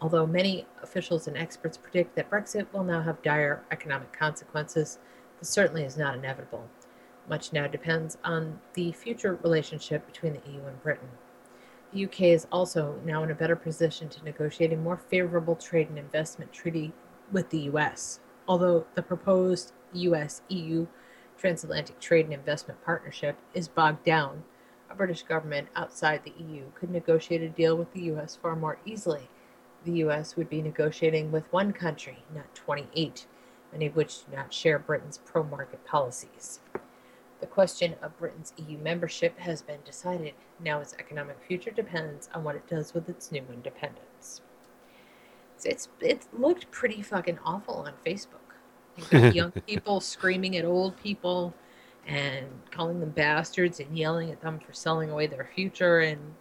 Although 0.01 0.27
many 0.27 0.66
officials 0.82 1.27
and 1.27 1.36
experts 1.36 1.77
predict 1.77 2.16
that 2.16 2.31
Brexit 2.31 2.73
will 2.73 2.85
now 2.85 3.02
have 3.02 3.23
dire 3.23 3.62
economic 3.70 4.12
consequences, 4.12 4.98
this 5.39 5.51
certainly 5.51 5.85
is 5.85 5.98
not 5.98 6.15
inevitable. 6.15 6.69
Much 7.28 7.52
now 7.52 7.66
depends 7.66 8.18
on 8.24 8.60
the 8.74 8.92
future 8.92 9.38
relationship 9.42 10.06
between 10.06 10.32
the 10.32 10.51
EU 10.51 10.64
and 10.66 10.82
Britain. 10.82 11.09
The 11.92 12.05
UK 12.05 12.22
is 12.22 12.47
also 12.52 13.01
now 13.05 13.22
in 13.24 13.30
a 13.30 13.34
better 13.34 13.56
position 13.56 14.09
to 14.10 14.24
negotiate 14.24 14.72
a 14.72 14.76
more 14.76 14.97
favorable 14.97 15.56
trade 15.56 15.88
and 15.88 15.98
investment 15.98 16.52
treaty 16.52 16.92
with 17.32 17.51
the 17.51 17.62
US. 17.72 18.20
Although 18.47 18.86
the 18.94 19.02
proposed 19.02 19.72
US 19.92 20.42
EU 20.48 20.86
transatlantic 21.36 21.98
trade 21.98 22.26
and 22.26 22.34
investment 22.34 22.84
partnership 22.84 23.36
is 23.55 23.66
bogged 23.66 24.05
down, 24.05 24.44
a 24.90 24.94
British 24.94 25.22
government 25.22 25.68
outside 25.74 26.22
the 26.24 26.44
EU 26.44 26.64
could 26.74 26.90
negotiate 26.90 27.42
a 27.42 27.48
deal 27.48 27.76
with 27.76 27.92
the 27.92 28.02
US 28.12 28.36
far 28.36 28.55
more 28.55 28.78
easily. 28.84 29.28
The 29.84 30.05
US 30.05 30.36
would 30.36 30.51
be 30.51 30.62
negotiating 30.62 31.32
with 31.32 31.52
one 31.52 31.72
country, 31.72 32.24
not 32.34 32.55
28, 32.55 33.26
many 33.72 33.86
of 33.86 33.97
which 33.97 34.26
do 34.26 34.36
not 34.36 34.52
share 34.52 34.78
Britain's 34.78 35.18
pro 35.18 35.42
market 35.42 35.84
policies. 35.84 36.60
The 37.40 37.46
question 37.46 37.94
of 38.02 38.18
Britain's 38.18 38.52
EU 38.56 38.76
membership 38.78 39.38
has 39.38 39.62
been 39.62 39.80
decided. 39.84 40.34
Now 40.62 40.80
its 40.80 40.94
economic 40.98 41.38
future 41.46 41.70
depends 41.70 42.28
on 42.34 42.44
what 42.44 42.54
it 42.54 42.68
does 42.68 42.92
with 42.92 43.08
its 43.08 43.32
new 43.32 43.44
independence. 43.52 44.42
It's, 45.56 45.64
it's 45.64 45.88
it 46.00 46.26
looked 46.38 46.70
pretty 46.70 47.02
fucking 47.02 47.38
awful 47.44 47.76
on 47.86 47.94
Facebook. 48.04 49.08
Got 49.10 49.34
young 49.34 49.52
people 49.52 50.00
screaming 50.00 50.56
at 50.56 50.64
old 50.64 50.98
people 50.98 51.54
and 52.06 52.46
calling 52.70 53.00
them 53.00 53.10
bastards 53.10 53.80
and 53.80 53.96
yelling 53.96 54.30
at 54.30 54.42
them 54.42 54.58
for 54.58 54.72
selling 54.72 55.10
away 55.10 55.26
their 55.26 55.48
future 55.54 56.00
and 56.00 56.34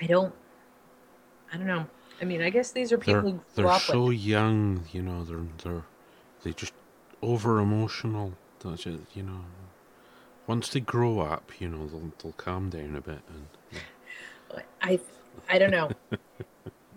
I 0.00 0.06
don't 0.06 0.34
I 1.52 1.58
don't 1.58 1.66
know. 1.66 1.86
I 2.20 2.24
mean, 2.24 2.40
I 2.40 2.50
guess 2.50 2.70
these 2.70 2.92
are 2.92 2.98
people 2.98 3.22
They're 3.22 3.32
who 3.32 3.40
they're 3.68 3.78
so 3.80 4.10
young, 4.10 4.84
you 4.92 5.02
know. 5.02 5.24
They're 5.24 5.46
they're 5.62 5.84
they 6.42 6.52
just 6.52 6.72
over 7.20 7.58
emotional. 7.58 8.32
That's 8.64 8.86
it, 8.86 9.00
you 9.14 9.22
know. 9.22 9.44
Once 10.46 10.68
they 10.68 10.80
grow 10.80 11.20
up, 11.20 11.52
you 11.58 11.68
know, 11.68 11.86
they'll 11.86 12.12
they'll 12.22 12.32
calm 12.32 12.70
down 12.70 12.96
a 12.96 13.00
bit 13.00 13.20
and. 13.28 13.46
yeah. 13.72 14.60
I 14.82 15.00
I 15.48 15.58
don't 15.58 15.70
know. 15.70 15.90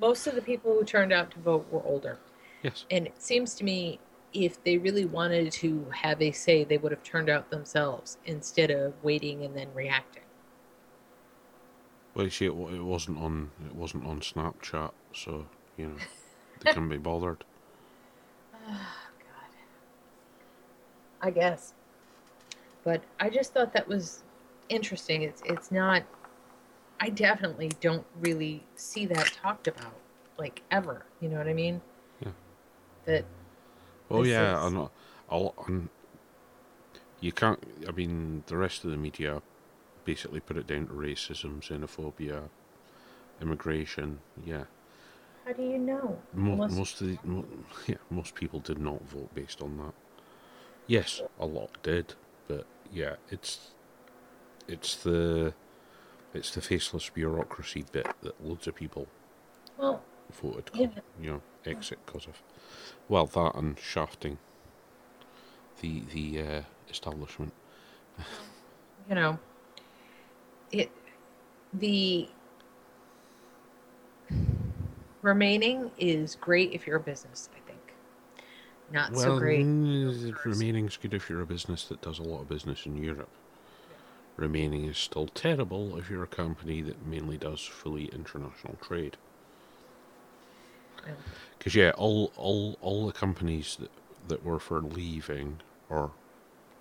Most 0.02 0.28
of 0.28 0.36
the 0.36 0.42
people 0.42 0.74
who 0.74 0.84
turned 0.84 1.14
out 1.14 1.32
to 1.32 1.40
vote 1.40 1.68
were 1.72 1.84
older. 1.84 2.20
Yes. 2.64 2.86
And 2.92 3.08
it 3.08 3.22
seems 3.22 3.54
to 3.56 3.64
me 3.64 4.00
if 4.34 4.62
they 4.64 4.78
really 4.78 5.06
wanted 5.06 5.52
to 5.52 5.86
have 5.92 6.22
a 6.22 6.32
say, 6.32 6.64
they 6.64 6.78
would 6.78 6.92
have 6.92 7.04
turned 7.04 7.30
out 7.30 7.50
themselves 7.50 8.18
instead 8.26 8.70
of 8.70 8.94
waiting 9.02 9.46
and 9.46 9.56
then 9.56 9.70
reacting. 9.74 10.24
Well, 12.14 12.26
you 12.26 12.32
see, 12.32 12.46
it, 12.46 12.52
it 12.52 12.84
wasn't 12.84 13.18
on 13.20 13.52
it 13.66 13.76
wasn't 13.76 14.06
on 14.06 14.20
Snapchat, 14.20 14.92
so 15.14 15.46
you 15.78 15.88
know 15.88 15.96
they 16.62 16.72
couldn't 16.74 16.90
be 16.90 16.98
bothered. 16.98 17.44
Oh. 21.22 21.28
I 21.28 21.32
guess. 21.32 21.74
But 22.84 23.02
I 23.20 23.30
just 23.30 23.54
thought 23.54 23.74
that 23.74 23.88
was 23.88 24.24
interesting. 24.70 25.24
It's 25.24 25.42
it's 25.46 25.72
not 25.72 26.04
I 27.00 27.10
definitely 27.10 27.72
don't 27.82 28.06
really 28.22 28.64
see 28.76 29.06
that 29.08 29.32
talked 29.42 29.68
about 29.68 29.94
like 30.38 30.62
ever. 30.72 31.06
You 31.22 31.30
know 31.30 31.38
what 31.38 31.48
I 31.48 31.54
mean? 31.54 31.82
Yeah. 32.22 32.32
That 33.06 33.26
Oh 34.10 34.22
This 34.24 34.32
yeah, 34.32 34.66
is- 34.68 34.90
I'll, 35.30 35.56
and 35.68 35.90
you 37.20 37.32
can't. 37.32 37.60
I 37.88 37.92
mean, 37.92 38.44
the 38.46 38.56
rest 38.58 38.86
of 38.86 38.92
the 38.92 38.98
media 38.98 39.42
basically 40.06 40.40
put 40.40 40.56
it 40.58 40.68
down 40.68 40.86
to 40.88 40.94
racism, 40.94 41.62
xenophobia, 41.62 42.44
immigration. 43.42 44.20
Yeah, 44.46 44.66
how 45.46 45.54
do 45.54 45.64
you 45.64 45.80
know? 45.80 46.20
Mo- 46.34 46.54
Unless- 46.54 46.72
most 46.74 47.02
of 47.02 47.08
the 47.08 47.18
mo- 47.24 47.46
yeah, 47.88 47.96
most 48.12 48.36
people 48.36 48.60
did 48.60 48.78
not 48.78 49.02
vote 49.06 49.34
based 49.34 49.64
on 49.64 49.78
that. 49.78 49.94
Yes, 50.88 51.22
a 51.40 51.46
lot 51.46 51.70
did, 51.84 52.14
but 52.48 52.66
yeah, 52.92 53.16
it's 53.30 53.72
it's 54.68 54.96
the 54.96 55.54
it's 56.34 56.54
the 56.54 56.62
faceless 56.62 57.10
bureaucracy 57.10 57.86
bit 57.92 58.08
that 58.22 58.44
loads 58.46 58.68
of 58.68 58.76
people 58.76 59.08
Well, 59.78 60.02
voted, 60.42 60.70
Yeah. 60.74 60.88
you 61.20 61.32
know, 61.32 61.42
exit 61.66 62.00
because 62.06 62.28
of. 62.28 62.42
Well, 63.10 63.26
that 63.26 63.56
and 63.56 63.80
shafting 63.80 64.38
the 65.82 66.02
the 66.14 66.42
uh, 66.42 66.62
establishment. 66.90 67.54
you 69.10 69.16
know, 69.16 69.40
it 70.72 70.92
the 71.74 72.28
remaining 75.22 75.90
is 75.98 76.36
great 76.36 76.72
if 76.74 76.86
you're 76.86 76.98
a 76.98 77.00
business, 77.00 77.50
I. 77.56 77.65
Not 78.92 79.12
well, 79.12 79.22
so 79.22 79.40
great. 79.40 79.66
mm, 79.66 80.46
remaining's 80.46 80.98
good 80.98 81.14
if 81.14 81.30
you're 81.30 81.42
a 81.42 81.46
business 81.46 81.86
that 81.86 82.02
does 82.02 82.20
a 82.20 82.24
lot 82.24 82.42
of 82.42 82.50
business 82.50 82.86
in 82.86 82.98
Europe. 83.02 83.30
Remaining 84.38 84.86
is 84.86 84.98
still 84.98 85.28
terrible 85.28 85.98
if 85.98 86.10
you're 86.10 86.24
a 86.24 86.28
company 86.28 86.82
that 86.82 87.06
mainly 87.06 87.38
does 87.38 87.62
fully 87.62 88.06
international 88.08 88.76
trade. 88.82 89.18
Because 91.58 91.76
yeah, 91.76 91.92
all 91.92 92.32
all 92.36 92.78
all 92.82 93.06
the 93.06 93.14
companies 93.14 93.78
that 93.80 93.92
that 94.28 94.44
were 94.44 94.60
for 94.60 94.82
leaving 94.82 95.62
or 95.90 96.12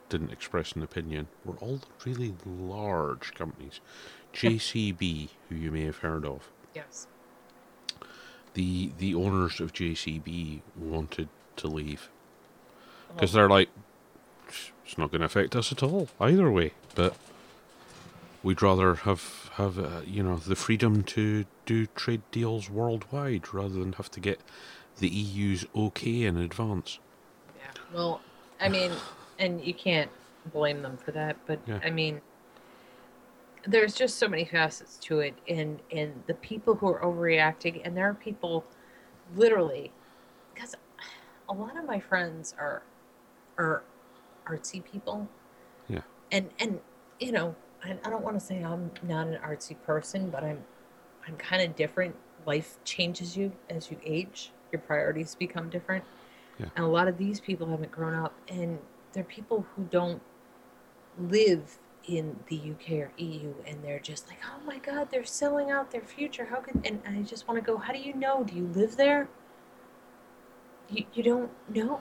didn't 0.09 0.33
express 0.33 0.73
an 0.73 0.83
opinion 0.83 1.29
were 1.45 1.55
all 1.57 1.81
really 2.05 2.35
large 2.47 3.35
companies. 3.35 3.81
JCB, 4.35 5.29
who 5.49 5.55
you 5.55 5.71
may 5.71 5.83
have 5.85 5.99
heard 5.99 6.25
of, 6.25 6.49
Yes. 6.75 7.07
the 8.55 8.91
the 8.99 9.15
owners 9.15 9.61
of 9.61 9.73
JCB 9.73 10.63
wanted 10.77 11.29
to 11.57 11.67
leave 11.69 12.09
because 13.15 13.33
they're 13.33 13.49
like, 13.49 13.69
it's 14.49 14.99
not 14.99 15.11
going 15.11 15.21
to 15.21 15.27
affect 15.27 15.57
us 15.57 15.73
at 15.73 15.83
all 15.83 16.09
either 16.21 16.51
way. 16.51 16.73
But 16.95 17.17
we'd 18.43 18.63
rather 18.63 18.95
have 18.97 19.51
have 19.55 19.79
uh, 19.79 20.01
you 20.07 20.23
know 20.23 20.37
the 20.37 20.57
freedom 20.57 21.03
to 21.03 21.45
do 21.67 21.87
trade 21.87 22.23
deals 22.31 22.69
worldwide 22.69 23.53
rather 23.55 23.79
than 23.81 23.95
have 23.95 24.11
to 24.13 24.21
get 24.21 24.41
the 24.99 25.09
EU's 25.09 25.67
okay 25.75 26.23
in 26.23 26.37
advance. 26.37 26.99
yeah. 27.59 27.83
Well, 27.93 28.21
I 28.61 28.69
mean, 28.69 28.93
and 29.39 29.65
you 29.65 29.75
can't 29.75 30.11
blame 30.53 30.83
them 30.83 30.97
for 30.97 31.11
that, 31.13 31.37
but 31.47 31.59
Yeah. 31.67 31.81
I 31.83 31.91
mean, 31.91 32.21
there's 33.67 33.95
just 33.95 34.19
so 34.19 34.29
many 34.29 34.45
facets 34.45 34.99
to 34.99 35.21
it, 35.21 35.35
and 35.49 35.81
and 35.91 36.23
the 36.27 36.35
people 36.35 36.75
who 36.75 36.89
are 36.89 37.01
overreacting, 37.01 37.81
and 37.85 37.97
there 37.97 38.09
are 38.09 38.15
people, 38.15 38.65
literally, 39.35 39.91
because 40.55 40.75
a 41.49 41.55
lot 41.55 41.77
of 41.77 41.85
my 41.85 42.01
friends 42.01 42.55
are 42.59 42.83
are 43.59 43.83
artsy 44.47 44.85
people. 44.85 45.29
Yeah. 45.89 46.01
And 46.33 46.51
and 46.59 46.81
you 47.21 47.33
know, 47.33 47.55
I, 47.83 47.97
I 48.05 48.11
don't 48.11 48.25
want 48.25 48.39
to 48.39 48.45
say 48.45 48.63
I'm 48.63 48.91
not 49.03 49.27
an 49.27 49.39
artsy 49.45 49.77
person, 49.85 50.31
but 50.31 50.45
I'm 50.45 50.65
I'm 51.27 51.37
kind 51.37 51.63
of 51.63 51.77
different. 51.77 52.15
Life 52.47 52.77
changes 52.85 53.37
you 53.37 53.53
as 53.71 53.91
you 53.91 53.99
age. 54.05 54.53
Your 54.73 54.81
priorities 54.81 55.35
become 55.35 55.71
different. 55.71 56.05
Yeah. 56.59 56.67
And 56.77 56.85
a 56.85 56.89
lot 56.89 57.09
of 57.09 57.17
these 57.17 57.41
people 57.41 57.69
haven't 57.69 57.91
grown 57.91 58.15
up, 58.15 58.35
and 58.49 58.79
they're 59.13 59.25
people 59.25 59.67
who 59.75 59.85
don't 59.85 60.21
live 61.19 61.79
in 62.07 62.39
the 62.49 62.57
UK 62.57 62.93
or 62.93 63.13
EU, 63.17 63.55
and 63.67 63.83
they're 63.83 63.99
just 63.99 64.29
like, 64.29 64.39
oh 64.45 64.65
my 64.67 64.79
God, 64.79 65.09
they're 65.11 65.25
selling 65.25 65.71
out 65.71 65.91
their 65.91 66.03
future. 66.03 66.45
How 66.45 66.61
can? 66.61 66.83
And 66.85 67.01
I 67.07 67.23
just 67.23 67.49
want 67.49 67.59
to 67.59 67.65
go. 67.65 67.79
How 67.79 67.93
do 67.93 67.99
you 67.99 68.15
know? 68.15 68.45
Do 68.45 68.55
you 68.55 68.67
live 68.75 68.97
there? 68.97 69.29
You 70.91 71.05
you 71.15 71.23
don't 71.23 71.51
know. 71.69 72.01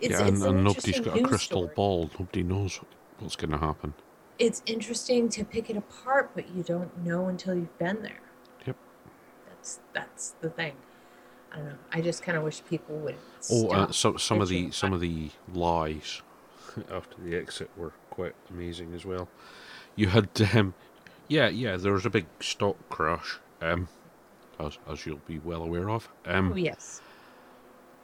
It's, 0.00 0.12
yeah, 0.12 0.26
and, 0.26 0.36
it's 0.36 0.44
an 0.44 0.54
and 0.56 0.64
nobody's 0.64 1.00
got 1.00 1.18
a 1.18 1.22
crystal 1.22 1.62
story. 1.62 1.74
ball. 1.74 2.10
Nobody 2.18 2.42
knows 2.42 2.80
what's 3.18 3.36
going 3.36 3.50
to 3.50 3.58
happen. 3.58 3.94
It's 4.38 4.62
interesting 4.66 5.28
to 5.30 5.44
pick 5.44 5.68
it 5.68 5.76
apart, 5.76 6.30
but 6.34 6.54
you 6.54 6.62
don't 6.62 7.04
know 7.04 7.26
until 7.26 7.54
you've 7.54 7.76
been 7.78 8.02
there. 8.02 8.20
Yep. 8.66 8.76
That's 9.48 9.80
that's 9.92 10.30
the 10.40 10.50
thing. 10.50 10.74
I 11.52 11.56
don't 11.56 11.66
know. 11.66 11.74
I 11.92 12.00
just 12.00 12.22
kind 12.22 12.38
of 12.38 12.44
wish 12.44 12.62
people 12.68 12.96
would. 12.98 13.16
Oh, 13.50 13.68
uh, 13.68 13.90
stop 13.90 13.94
some 13.94 14.18
some 14.18 14.40
of 14.40 14.48
the 14.48 14.70
some 14.70 14.92
of 14.92 15.00
the 15.00 15.30
lies 15.52 16.22
after 16.92 17.16
the 17.20 17.36
exit 17.36 17.70
were 17.76 17.92
quite 18.10 18.34
amazing 18.50 18.94
as 18.94 19.04
well. 19.04 19.28
You 19.96 20.08
had, 20.08 20.28
um, 20.54 20.74
yeah, 21.26 21.48
yeah, 21.48 21.76
there 21.76 21.92
was 21.92 22.06
a 22.06 22.10
big 22.10 22.26
stock 22.38 22.76
crash, 22.88 23.38
um, 23.60 23.88
as 24.60 24.78
as 24.88 25.04
you'll 25.04 25.20
be 25.26 25.40
well 25.40 25.62
aware 25.64 25.90
of. 25.90 26.08
Um, 26.24 26.52
Oh 26.52 26.56
yes. 26.56 27.00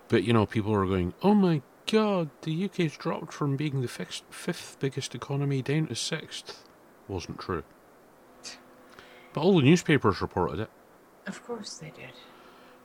But 0.08 0.24
you 0.24 0.32
know, 0.32 0.46
people 0.46 0.74
are 0.74 0.86
going, 0.86 1.14
"Oh 1.22 1.34
my 1.34 1.62
God, 1.90 2.30
the 2.42 2.64
UK's 2.66 2.96
dropped 2.96 3.32
from 3.32 3.56
being 3.56 3.80
the 3.80 3.88
fifth, 3.88 4.22
fifth 4.30 4.76
biggest 4.80 5.14
economy 5.14 5.62
down 5.62 5.86
to 5.88 5.94
sixth." 5.94 6.64
Wasn't 7.08 7.38
true. 7.38 7.62
But 9.32 9.40
all 9.40 9.56
the 9.56 9.62
newspapers 9.64 10.20
reported 10.22 10.60
it. 10.60 10.70
Of 11.26 11.44
course 11.46 11.74
they 11.78 11.90
did. 11.90 12.12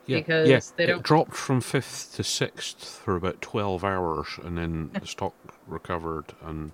Yeah, 0.05 0.17
Because 0.17 0.49
yeah. 0.49 0.59
they 0.75 0.83
it 0.85 0.87
don't- 0.87 1.03
dropped 1.03 1.35
from 1.35 1.61
fifth 1.61 2.15
to 2.15 2.23
sixth 2.23 2.99
for 3.03 3.15
about 3.15 3.41
twelve 3.41 3.83
hours, 3.83 4.39
and 4.43 4.57
then 4.57 4.91
the 4.99 5.05
stock 5.05 5.33
recovered, 5.67 6.33
and 6.43 6.71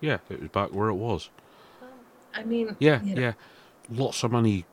yeah, 0.00 0.18
it 0.28 0.40
was 0.40 0.50
back 0.50 0.70
where 0.72 0.88
it 0.88 0.94
was. 0.94 1.30
I 2.34 2.42
mean. 2.44 2.76
Yeah, 2.78 3.02
you 3.02 3.14
know, 3.14 3.20
yeah. 3.22 3.32
Lots 3.90 4.22
of 4.24 4.32
money. 4.32 4.64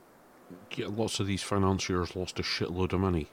Yeah, 0.75 0.87
lots 0.89 1.19
of 1.19 1.27
these 1.27 1.41
financiers 1.43 2.15
lost 2.15 2.39
a 2.39 2.43
shitload 2.43 2.93
of 2.93 2.99
money, 2.99 3.27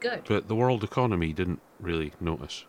Good. 0.00 0.24
but 0.26 0.48
the 0.48 0.54
world 0.54 0.84
economy 0.84 1.32
didn't 1.32 1.60
really 1.80 2.12
notice. 2.20 2.64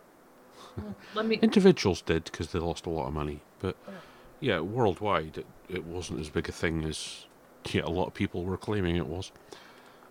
Let 1.14 1.26
me. 1.26 1.36
Individuals 1.42 2.02
did 2.02 2.24
because 2.24 2.52
they 2.52 2.58
lost 2.58 2.86
a 2.86 2.90
lot 2.90 3.06
of 3.08 3.12
money, 3.14 3.40
but 3.60 3.76
Yeah. 3.86 3.94
yeah, 4.40 4.60
worldwide 4.60 5.38
it, 5.38 5.46
it 5.68 5.84
wasn't 5.84 6.20
as 6.20 6.30
big 6.30 6.48
a 6.48 6.52
thing 6.52 6.84
as 6.84 7.26
yeah, 7.72 7.82
a 7.82 7.90
lot 7.90 8.06
of 8.06 8.14
people 8.14 8.44
were 8.44 8.56
claiming 8.56 8.96
it 8.96 9.06
was. 9.06 9.32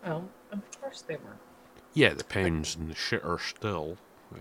Well, 0.05 0.29
of 0.51 0.81
course 0.81 1.01
they 1.01 1.15
were. 1.15 1.37
Yeah, 1.93 2.13
the 2.13 2.23
pounds 2.23 2.75
in 2.75 2.87
the 2.89 2.93
shitter 2.93 3.39
still, 3.39 3.97
uh, 4.33 4.37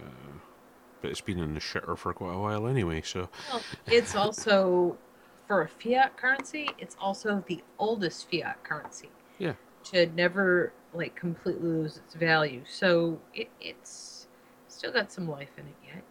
but 1.00 1.10
it's 1.10 1.20
been 1.20 1.38
in 1.38 1.54
the 1.54 1.60
shitter 1.60 1.96
for 1.96 2.12
quite 2.12 2.34
a 2.34 2.38
while 2.38 2.66
anyway. 2.66 3.02
So 3.02 3.28
Well, 3.50 3.62
it's 3.86 4.14
also 4.14 4.98
for 5.46 5.62
a 5.62 5.68
fiat 5.68 6.16
currency. 6.16 6.68
It's 6.78 6.96
also 7.00 7.42
the 7.46 7.62
oldest 7.78 8.28
fiat 8.30 8.62
currency. 8.64 9.08
Yeah. 9.38 9.54
To 9.84 10.06
never 10.06 10.72
like 10.96 11.14
completely 11.16 11.68
lose 11.68 11.98
its 11.98 12.14
value. 12.14 12.62
So 12.66 13.20
it, 13.34 13.48
it's 13.60 14.26
still 14.68 14.92
got 14.92 15.12
some 15.12 15.28
life 15.28 15.50
in 15.56 15.66
it 15.66 15.74
yet. 15.86 16.02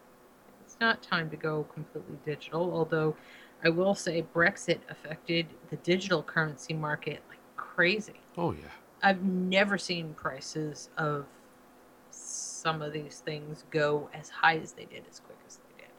It's 0.64 0.78
not 0.80 1.02
time 1.02 1.30
to 1.30 1.38
go 1.38 1.66
completely 1.74 2.18
digital. 2.26 2.72
Although 2.74 3.16
I 3.64 3.70
will 3.70 3.95
say 3.95 4.26
Brexit 4.34 4.80
affected 4.90 5.48
the 5.70 5.78
digital 5.78 6.24
currency 6.24 6.74
market 6.74 7.22
like 7.30 7.40
crazy. 7.56 8.20
oh 8.38 8.52
yeah, 8.52 8.70
I've 9.02 9.24
never 9.24 9.78
seen 9.78 10.14
prices 10.14 10.90
of 10.98 11.26
some 12.10 12.82
of 12.82 12.94
these 12.94 13.22
things 13.26 13.66
go 13.70 14.10
as 14.14 14.30
high 14.30 14.57
as 14.57 14.72
they 14.74 14.86
did, 14.86 15.03
as 15.10 15.20
quick 15.20 15.38
as 15.48 15.57
they 15.57 15.84
did. 15.84 15.91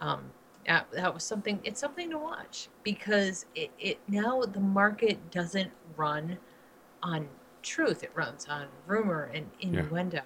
Um, 0.00 0.30
that, 0.66 0.86
that 0.92 1.14
was 1.14 1.24
something. 1.24 1.60
It's 1.64 1.80
something 1.80 2.10
to 2.10 2.18
watch 2.18 2.68
because 2.82 3.46
it, 3.54 3.70
it 3.78 3.98
now 4.08 4.42
the 4.42 4.60
market 4.60 5.30
doesn't 5.30 5.70
run 5.96 6.38
on 7.02 7.28
truth. 7.62 8.02
It 8.02 8.10
runs 8.14 8.46
on 8.48 8.66
rumor 8.86 9.30
and 9.34 9.50
innuendo. 9.60 10.22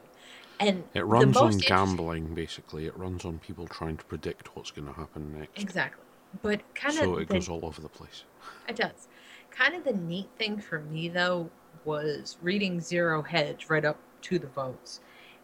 And 0.61 0.85
it 0.95 1.05
runs 1.05 1.37
on 1.37 1.59
gambling 1.59 2.35
basically. 2.35 2.87
It 2.87 2.97
runs 2.97 3.25
on 3.25 3.39
people 3.39 3.67
trying 3.67 3.97
to 3.97 4.05
predict 4.05 4.57
what's 4.57 4.71
going 4.71 4.87
to 4.87 4.95
happen 4.95 5.39
next. 5.39 5.61
Exactly. 5.61 6.05
But 6.43 6.63
kind 6.75 6.97
of 6.99 7.05
So 7.05 7.17
it 7.17 7.29
goes 7.29 7.49
all 7.49 7.65
over 7.65 7.81
the 7.81 7.89
place. 7.89 8.25
It 8.69 8.77
does. 8.77 9.09
Kind 9.51 9.75
of 9.75 9.85
the 9.85 9.93
neat 9.93 10.29
thing 10.39 10.61
for 10.61 10.81
me 10.81 11.09
though 11.09 11.51
was 11.85 12.39
reading 12.43 12.81
Zero 12.81 13.23
Hedge 13.23 13.67
right 13.69 13.85
up 13.85 13.99
to 14.23 14.39
the 14.39 14.47
votes 14.49 15.01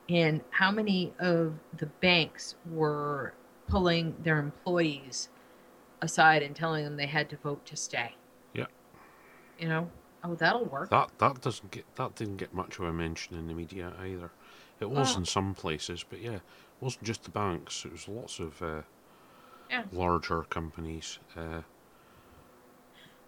and 0.08 0.40
how 0.50 0.70
many 0.70 1.12
of 1.20 1.54
the 1.76 1.86
banks 1.86 2.56
were 2.70 3.34
pulling 3.68 4.14
their 4.22 4.38
employees 4.38 5.28
aside 6.02 6.42
and 6.42 6.56
telling 6.56 6.84
them 6.84 6.96
they 6.96 7.06
had 7.06 7.28
to 7.30 7.36
vote 7.36 7.64
to 7.66 7.76
stay. 7.76 8.14
Yeah. 8.54 8.66
You 9.58 9.68
know, 9.68 9.90
oh 10.24 10.34
that'll 10.34 10.64
work. 10.66 10.90
That 10.90 11.10
that 11.18 11.40
doesn't 11.40 11.70
get 11.70 11.84
that 11.96 12.14
didn't 12.14 12.36
get 12.38 12.52
much 12.54 12.78
of 12.78 12.84
a 12.84 12.92
mention 12.92 13.36
in 13.36 13.46
the 13.46 13.54
media 13.54 13.92
either. 14.00 14.30
It 14.80 14.88
was 14.90 15.14
Oh. 15.14 15.18
in 15.20 15.24
some 15.26 15.54
places, 15.54 16.04
but 16.08 16.20
yeah, 16.20 16.36
it 16.36 16.42
wasn't 16.80 17.04
just 17.04 17.24
the 17.24 17.30
banks. 17.30 17.84
It 17.84 17.92
was 17.92 18.08
lots 18.08 18.38
of 18.40 18.60
uh, 18.62 18.82
Yeah. 19.70 19.84
larger 19.92 20.42
companies 20.44 21.18
uh, 21.36 21.62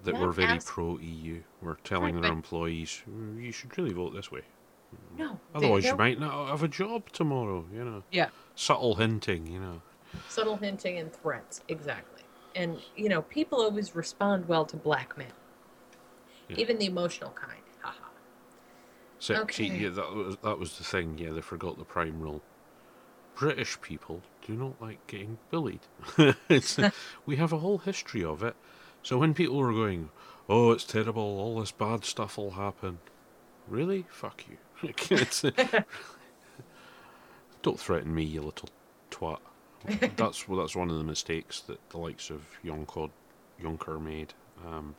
that 0.04 0.18
were 0.18 0.32
very 0.32 0.48
abs- 0.48 0.64
pro 0.64 0.98
EU 0.98 1.42
were 1.60 1.78
telling 1.84 2.14
Right, 2.16 2.22
their 2.22 2.30
but- 2.30 2.36
employees, 2.36 3.02
"Mm, 3.08 3.42
"You 3.42 3.52
should 3.52 3.76
really 3.78 3.92
vote 3.92 4.12
this 4.14 4.30
way. 4.32 4.42
No. 5.16 5.38
Otherwise, 5.54 5.84
you 5.84 5.94
might 5.96 6.18
not 6.18 6.48
have 6.48 6.62
a 6.62 6.68
job 6.68 7.10
tomorrow." 7.12 7.64
You 7.72 7.84
know, 7.84 8.02
Yeah. 8.10 8.30
subtle 8.54 8.96
hinting. 8.96 9.46
You 9.46 9.60
know, 9.60 9.82
Subtle 10.28 10.56
hinting 10.56 10.98
and 10.98 11.10
threats, 11.12 11.62
exactly. 11.68 12.22
And 12.54 12.82
you 12.96 13.08
know, 13.08 13.22
people 13.22 13.60
always 13.62 13.94
respond 13.94 14.48
well 14.48 14.64
to 14.66 14.76
blackmail. 14.76 15.32
Yeah. 16.52 16.60
Even 16.62 16.78
the 16.78 16.86
emotional 16.86 17.30
kind. 17.30 17.60
Haha. 17.80 18.08
so 19.18 19.34
Okay. 19.42 19.64
yeah, 19.66 19.88
that 19.90 20.12
was 20.14 20.36
that 20.42 20.58
was 20.58 20.78
the 20.78 20.84
thing. 20.84 21.18
Yeah, 21.18 21.32
they 21.32 21.40
forgot 21.40 21.78
the 21.78 21.84
prime 21.84 22.20
rule. 22.20 22.42
British 23.34 23.80
people 23.80 24.22
do 24.46 24.52
not 24.54 24.80
like 24.80 25.06
getting 25.06 25.38
bullied. 25.50 25.80
we 27.26 27.36
have 27.36 27.52
a 27.52 27.58
whole 27.58 27.78
history 27.78 28.22
of 28.24 28.42
it. 28.42 28.54
So 29.02 29.18
when 29.18 29.34
people 29.34 29.56
were 29.56 29.72
going, 29.72 30.10
"Oh, 30.48 30.70
it's 30.72 30.84
terrible. 30.84 31.22
All 31.22 31.58
this 31.60 31.72
bad 31.72 32.04
stuff 32.04 32.36
will 32.36 32.52
happen," 32.52 32.98
really, 33.68 34.04
fuck 34.10 34.44
you. 34.48 34.58
Don't 37.62 37.78
threaten 37.78 38.14
me, 38.14 38.24
you 38.24 38.42
little 38.42 38.68
twat. 39.10 39.38
that's 40.16 40.48
well, 40.48 40.60
that's 40.60 40.76
one 40.76 40.90
of 40.90 40.98
the 40.98 41.04
mistakes 41.04 41.60
that 41.60 41.78
the 41.90 41.98
likes 41.98 42.30
of 42.30 42.42
Juncker, 42.64 43.10
Juncker 43.62 44.00
made, 44.02 44.34
um, 44.66 44.94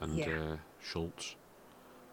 and 0.00 0.16
Yeah. 0.18 0.26
uh, 0.30 0.56
Schulz. 0.80 1.36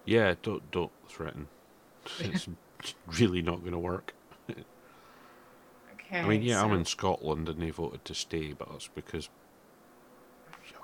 Yeah, 0.06 0.36
don't 0.42 0.70
don't 0.72 0.92
threaten. 1.08 1.48
It's 2.20 2.48
really 3.20 3.42
not 3.42 3.60
going 3.60 3.74
to 3.74 3.80
work. 3.80 4.14
Okay. 4.50 6.20
I 6.20 6.28
mean, 6.28 6.42
yeah, 6.42 6.64
I'm 6.64 6.72
in 6.74 6.86
Scotland 6.86 7.48
and 7.50 7.62
they 7.62 7.70
voted 7.70 8.04
to 8.06 8.16
stay, 8.16 8.54
but 8.54 8.72
that's 8.72 8.88
because 8.88 9.30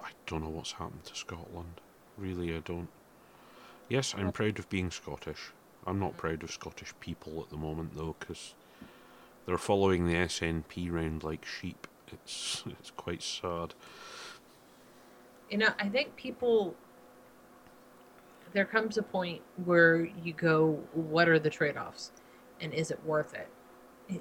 I 0.04 0.10
don't 0.28 0.44
know 0.44 0.50
what's 0.50 0.74
happened 0.74 1.06
to 1.06 1.16
Scotland. 1.16 1.82
Really, 2.18 2.56
I 2.56 2.60
don't. 2.60 2.90
Yes, 3.90 4.14
I'm 4.18 4.32
proud 4.32 4.60
of 4.60 4.70
being 4.70 4.92
Scottish. 4.92 5.52
I'm 5.88 6.00
not 6.00 6.18
proud 6.18 6.44
of 6.44 6.52
Scottish 6.52 6.94
people 7.00 7.42
at 7.42 7.50
the 7.50 7.58
moment, 7.58 7.96
though, 7.96 8.16
because 8.20 8.56
they're 9.46 9.58
following 9.58 10.06
the 10.06 10.16
SNP 10.16 10.92
round 10.92 11.24
like 11.24 11.46
sheep. 11.46 11.88
It's 12.12 12.64
it's 12.80 12.92
quite 12.92 13.24
sad. 13.24 13.74
You 15.50 15.58
know, 15.60 15.70
I 15.80 15.90
think 15.90 16.16
people. 16.16 16.76
There 18.56 18.64
comes 18.64 18.98
a 18.98 19.04
point 19.04 19.42
where 19.66 20.06
you 20.24 20.32
go, 20.32 20.80
what 20.94 21.28
are 21.28 21.38
the 21.38 21.50
trade 21.50 21.76
offs? 21.76 22.14
And 22.62 22.74
is 22.74 22.90
it 22.90 23.04
worth 23.04 23.34
it? 23.34 23.50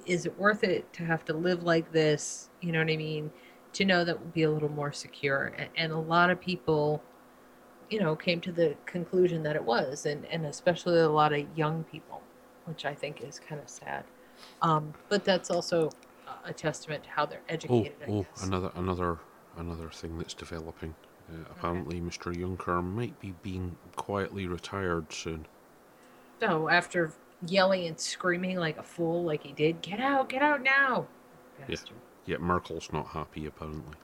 Is 0.05 0.25
it 0.25 0.37
worth 0.37 0.65
it 0.65 0.91
to 0.91 1.05
have 1.05 1.23
to 1.25 1.33
live 1.33 1.63
like 1.63 1.93
this? 1.93 2.49
You 2.59 2.73
know 2.73 2.79
what 2.79 2.89
I 2.89 2.97
mean? 2.97 3.31
To 3.71 3.85
know 3.85 4.03
that 4.03 4.19
would 4.19 4.33
be 4.33 4.43
a 4.43 4.51
little 4.51 4.67
more 4.69 4.91
secure. 4.91 5.55
And, 5.77 5.93
a 5.93 5.97
lot 5.97 6.29
of 6.29 6.41
people, 6.41 7.01
you 7.89 8.01
know, 8.01 8.13
came 8.13 8.41
to 8.41 8.51
the 8.51 8.75
conclusion 8.85 9.41
that 9.43 9.55
it 9.55 9.63
was, 9.63 10.05
and, 10.05 10.25
and 10.25 10.45
especially 10.45 10.99
a 10.99 11.07
lot 11.07 11.31
of 11.31 11.45
young 11.57 11.85
people, 11.85 12.21
which 12.65 12.83
I 12.83 12.93
think 12.93 13.21
is 13.21 13.39
kind 13.39 13.61
of 13.61 13.69
sad. 13.69 14.03
Um, 14.61 14.93
but 15.07 15.23
that's 15.23 15.49
also 15.49 15.91
a- 16.43 16.51
testament 16.51 17.05
to 17.05 17.09
how 17.09 17.25
they're 17.25 17.39
Oh, 17.39 17.53
educated. 17.53 17.93
I 18.05 18.11
oh, 18.11 18.25
another 18.41 18.71
another 18.75 19.17
another 19.55 19.89
thing 19.91 20.17
that's 20.17 20.33
developing. 20.33 20.93
Uh, 21.31 21.37
apparently, 21.51 21.99
Mr. 21.99 22.33
Juncker 22.35 22.83
might 22.83 23.19
be 23.19 23.33
being 23.41 23.75
quietly 23.95 24.45
retired 24.47 25.11
soon. 25.11 25.45
So 26.39 26.69
after 26.69 27.11
yelling 27.47 27.87
and 27.87 27.99
screaming 27.99 28.57
like 28.57 28.77
a 28.77 28.83
fool, 28.83 29.23
like 29.23 29.43
he 29.43 29.51
did. 29.53 29.81
Get 29.81 29.99
out! 29.99 30.29
Get 30.29 30.41
out 30.41 30.61
now! 30.61 31.07
Yeah. 31.59 31.65
Bastard. 31.67 31.97
Yet 32.25 32.41
Merkel's 32.41 32.91
not 32.91 33.07
happy, 33.07 33.45
apparently. 33.45 33.95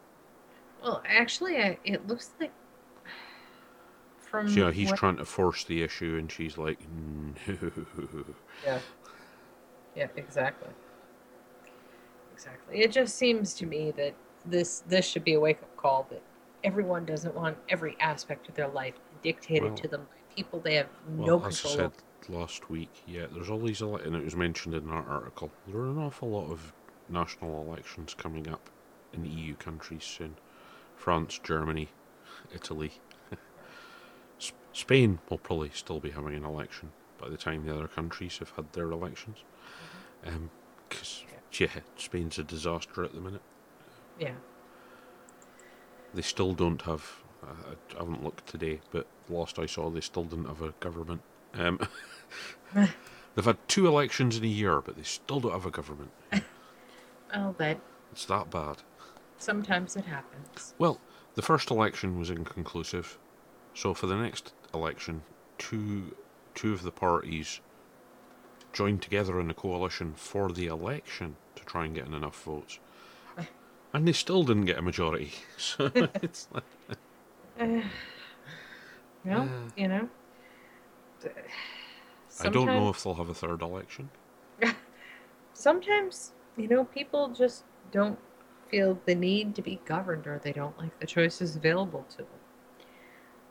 Well, 0.82 1.02
actually, 1.08 1.58
I, 1.58 1.78
it 1.84 2.08
looks 2.08 2.32
like 2.40 2.52
from 4.20 4.50
So, 4.50 4.68
yeah, 4.68 4.72
he's 4.72 4.90
what- 4.90 4.98
trying 4.98 5.18
to 5.18 5.26
force 5.26 5.64
the 5.64 5.82
issue, 5.84 6.18
and 6.18 6.32
she's 6.32 6.58
like, 6.58 6.80
no. 6.90 7.34
Yeah. 8.66 8.80
Yeah, 9.96 10.08
exactly. 10.16 10.70
Exactly. 12.34 12.80
It 12.82 12.92
just 12.92 13.16
seems 13.18 13.54
to 13.56 13.66
me 13.66 13.92
that 13.92 14.14
this 14.46 14.80
this 14.88 15.06
should 15.06 15.24
be 15.24 15.34
a 15.34 15.40
wake 15.40 15.62
up 15.62 15.76
call 15.78 16.08
that 16.10 16.22
everyone 16.64 17.06
doesn't 17.06 17.34
want 17.36 17.58
every 17.70 17.96
aspect 18.00 18.48
of 18.50 18.56
their 18.56 18.68
life 18.68 18.96
dictated 19.24 19.64
Well- 19.64 19.76
to 19.78 19.88
them 19.88 20.02
by 20.10 20.36
people 20.36 20.60
they 20.60 20.76
have 20.76 20.88
Well, 21.08 21.28
no 21.28 21.46
as 21.46 21.60
I 21.60 21.70
control 21.70 21.74
said 21.74 22.04
over. 22.30 22.40
last 22.40 22.70
week, 22.70 23.04
yeah, 23.06 23.26
there's 23.32 23.50
all 23.50 23.60
these, 23.60 23.82
ele- 23.82 23.98
and 23.98 24.16
it 24.16 24.24
was 24.24 24.36
mentioned 24.36 24.74
in 24.76 24.88
that 24.88 25.06
article, 25.08 25.52
there 25.68 25.82
are 25.82 25.90
an 25.90 25.98
awful 25.98 26.30
lot 26.30 26.50
of 26.52 26.74
national 27.10 27.62
elections 27.62 28.14
coming 28.14 28.48
up 28.48 28.70
in 29.14 29.26
EU 29.26 29.56
countries 29.56 30.04
soon. 30.04 30.38
France, 30.96 31.40
Germany, 31.44 31.90
Italy. 32.54 32.92
S- 34.40 34.54
Spain 34.72 35.20
will 35.30 35.38
probably 35.40 35.70
still 35.74 36.00
be 36.00 36.12
having 36.12 36.36
an 36.36 36.46
election 36.46 36.92
by 37.18 37.28
the 37.28 37.38
time 37.38 37.66
the 37.66 37.74
other 37.74 37.88
countries 37.88 38.38
have 38.38 38.52
had 38.52 38.72
their 38.74 38.90
elections. 38.92 39.44
Mm-hmm. 40.24 40.36
Um, 40.36 40.50
because, 40.88 41.24
yeah, 41.58 41.68
Spain's 41.98 42.38
a 42.38 42.44
disaster 42.44 43.04
at 43.04 43.14
the 43.14 43.22
minute. 43.22 43.42
Yeah. 44.20 44.34
They 46.14 46.22
still 46.22 46.54
don't 46.54 46.82
have. 46.84 47.22
Uh, 47.44 47.74
I 47.96 48.00
haven't 48.00 48.24
looked 48.24 48.48
today, 48.48 48.82
but 48.92 49.08
last 49.30 49.58
I 49.58 49.66
saw, 49.66 49.90
they 49.90 50.02
still 50.02 50.24
didn't 50.26 50.46
have 50.46 50.62
a 50.62 50.74
government. 50.80 51.22
Um, 51.54 51.80
they've 52.76 53.46
had 53.46 53.58
two 53.68 53.88
elections 53.88 54.38
in 54.38 54.44
a 54.44 54.48
year, 54.48 54.82
but 54.82 54.96
they 54.96 55.04
still 55.04 55.40
don't 55.40 55.52
have 55.54 55.66
a 55.66 55.72
government. 55.72 56.12
Well, 57.34 57.56
but 57.58 57.80
It's 58.12 58.26
that 58.26 58.50
bad. 58.50 58.80
sometimes 59.38 59.96
it 59.96 60.04
happens. 60.04 60.74
Well, 60.78 61.00
the 61.36 61.42
first 61.42 61.72
election 61.72 62.20
was 62.20 62.30
inconclusive, 62.30 63.18
so 63.74 63.94
for 63.94 64.08
the 64.08 64.18
next 64.18 64.52
election, 64.74 65.22
two 65.58 66.14
two 66.56 66.74
of 66.74 66.82
the 66.84 66.92
parties 66.92 67.62
joined 68.74 69.02
together 69.02 69.40
in 69.40 69.50
a 69.50 69.54
coalition 69.54 70.14
for 70.14 70.52
the 70.52 70.68
election 70.68 71.38
to 71.56 71.64
try 71.64 71.86
and 71.86 71.96
get 71.96 72.06
in 72.06 72.14
enough 72.14 72.44
votes, 72.44 72.80
and 73.94 74.08
they 74.08 74.14
still 74.14 74.44
didn't 74.44 74.66
get 74.66 74.78
a 74.78 74.82
majority. 74.82 75.34
So 75.58 75.92
it's 76.22 76.48
like, 76.52 76.64
Uh, 77.60 77.82
well, 79.26 79.50
Uh, 79.56 79.70
you 79.76 79.88
know. 79.88 80.10
I 82.38 82.50
don't 82.50 82.74
know 82.74 82.90
if 82.90 83.02
they'll 83.02 83.16
have 83.16 83.30
a 83.30 83.34
third 83.34 83.62
election. 83.62 84.12
sometimes 85.54 86.32
you 86.58 86.68
know 86.68 86.86
people 86.86 87.30
just 87.30 87.64
don't 87.92 88.20
feel 88.70 89.00
the 89.06 89.16
need 89.16 89.56
to 89.56 89.62
be 89.62 89.80
governed 89.86 90.28
or 90.28 90.40
they 90.44 90.52
don't 90.54 90.78
like 90.78 90.98
the 91.00 91.08
choices 91.08 91.56
available 91.56 92.06
to 92.10 92.18
them 92.18 92.40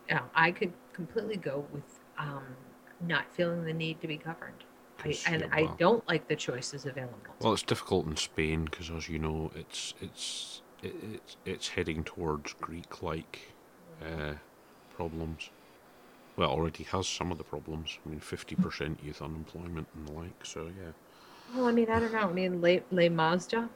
now 0.09 0.31
i 0.35 0.51
could 0.51 0.73
completely 0.93 1.37
go 1.37 1.65
with 1.73 2.01
um, 2.19 2.45
not 3.01 3.25
feeling 3.33 3.65
the 3.65 3.73
need 3.73 4.01
to 4.01 4.07
be 4.09 4.17
governed 4.17 4.65
I, 5.05 5.17
and 5.27 5.43
yeah, 5.43 5.49
i 5.53 5.69
don't 5.79 6.07
like 6.09 6.29
the 6.29 6.37
choices 6.37 6.87
available 6.87 7.19
Well, 7.41 7.53
it's 7.53 7.63
difficult 7.63 8.07
in 8.07 8.17
Spain 8.17 8.65
because, 8.67 8.91
as 8.91 9.09
you 9.09 9.19
know, 9.19 9.51
it's 9.55 9.95
it's 10.01 10.63
it, 10.83 10.95
it's 11.15 11.37
it's 11.45 11.69
heading 11.69 12.05
towards 12.05 12.53
Greek-like 12.55 13.55
uh, 14.03 14.35
problems. 14.95 15.51
Well, 16.37 16.51
it 16.51 16.53
already 16.53 16.85
has 16.85 17.07
some 17.07 17.33
of 17.33 17.39
the 17.39 17.45
problems. 17.45 17.99
I 18.05 18.11
mean, 18.11 18.21
fifty 18.21 18.55
percent 18.55 19.01
youth 19.05 19.23
unemployment 19.23 19.89
and 19.95 20.09
the 20.09 20.13
like. 20.13 20.45
So 20.45 20.67
yeah, 20.67 20.93
well 21.55 21.67
i 21.67 21.73
mean 21.73 21.91
i 21.91 21.99
don't 21.99 22.13
know 22.13 22.29
i 22.29 22.33
mean 22.33 22.61
le, 22.61 22.81
ley 22.91 23.09
mordaza 23.09 23.63
do 23.63 23.69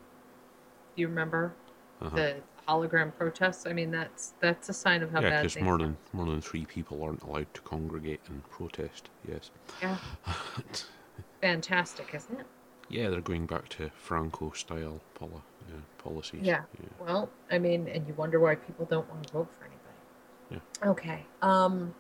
you 0.97 1.09
remember 1.09 1.53
uh-huh. 2.01 2.17
the 2.17 2.37
hologram 2.69 3.15
protests 3.17 3.67
i 3.67 3.73
mean 3.73 3.91
that's 3.91 4.35
that's 4.41 4.69
a 4.69 4.73
sign 4.73 5.03
of 5.03 5.11
how 5.11 5.21
yeah, 5.21 5.31
bad 5.31 5.43
because 5.43 5.63
more 5.63 5.79
than 5.79 5.97
more 6.13 6.27
than 6.27 6.41
three 6.41 6.65
people 6.65 7.03
aren't 7.03 7.23
allowed 7.23 7.53
to 7.53 7.61
congregate 7.63 8.21
and 8.29 8.43
protest. 8.49 9.11
Yes. 9.29 9.51
yeah 9.83 9.99
fantastic 11.47 12.15
isn't 12.15 12.41
it 12.41 12.47
yeah, 12.89 13.09
they're 13.11 13.21
going 13.21 13.47
back 13.47 13.69
to 13.71 13.91
Franco-style 13.97 15.01
poli- 15.15 15.33
uh, 15.69 15.81
policies. 15.99 16.43
Yeah. 16.43 16.63
Well, 17.01 17.31
I 17.51 17.59
mean, 17.59 17.89
and 17.89 18.07
you 18.07 18.15
wonder 18.15 18.39
why 18.39 18.57
people 18.57 18.85
don't 18.85 19.09
want 19.09 19.27
to 19.27 19.33
vote 19.33 19.49
for 19.59 19.65
anybody. 19.65 20.63
Yeah. 20.83 20.91
Okay. 20.91 21.27
Um, 21.41 21.95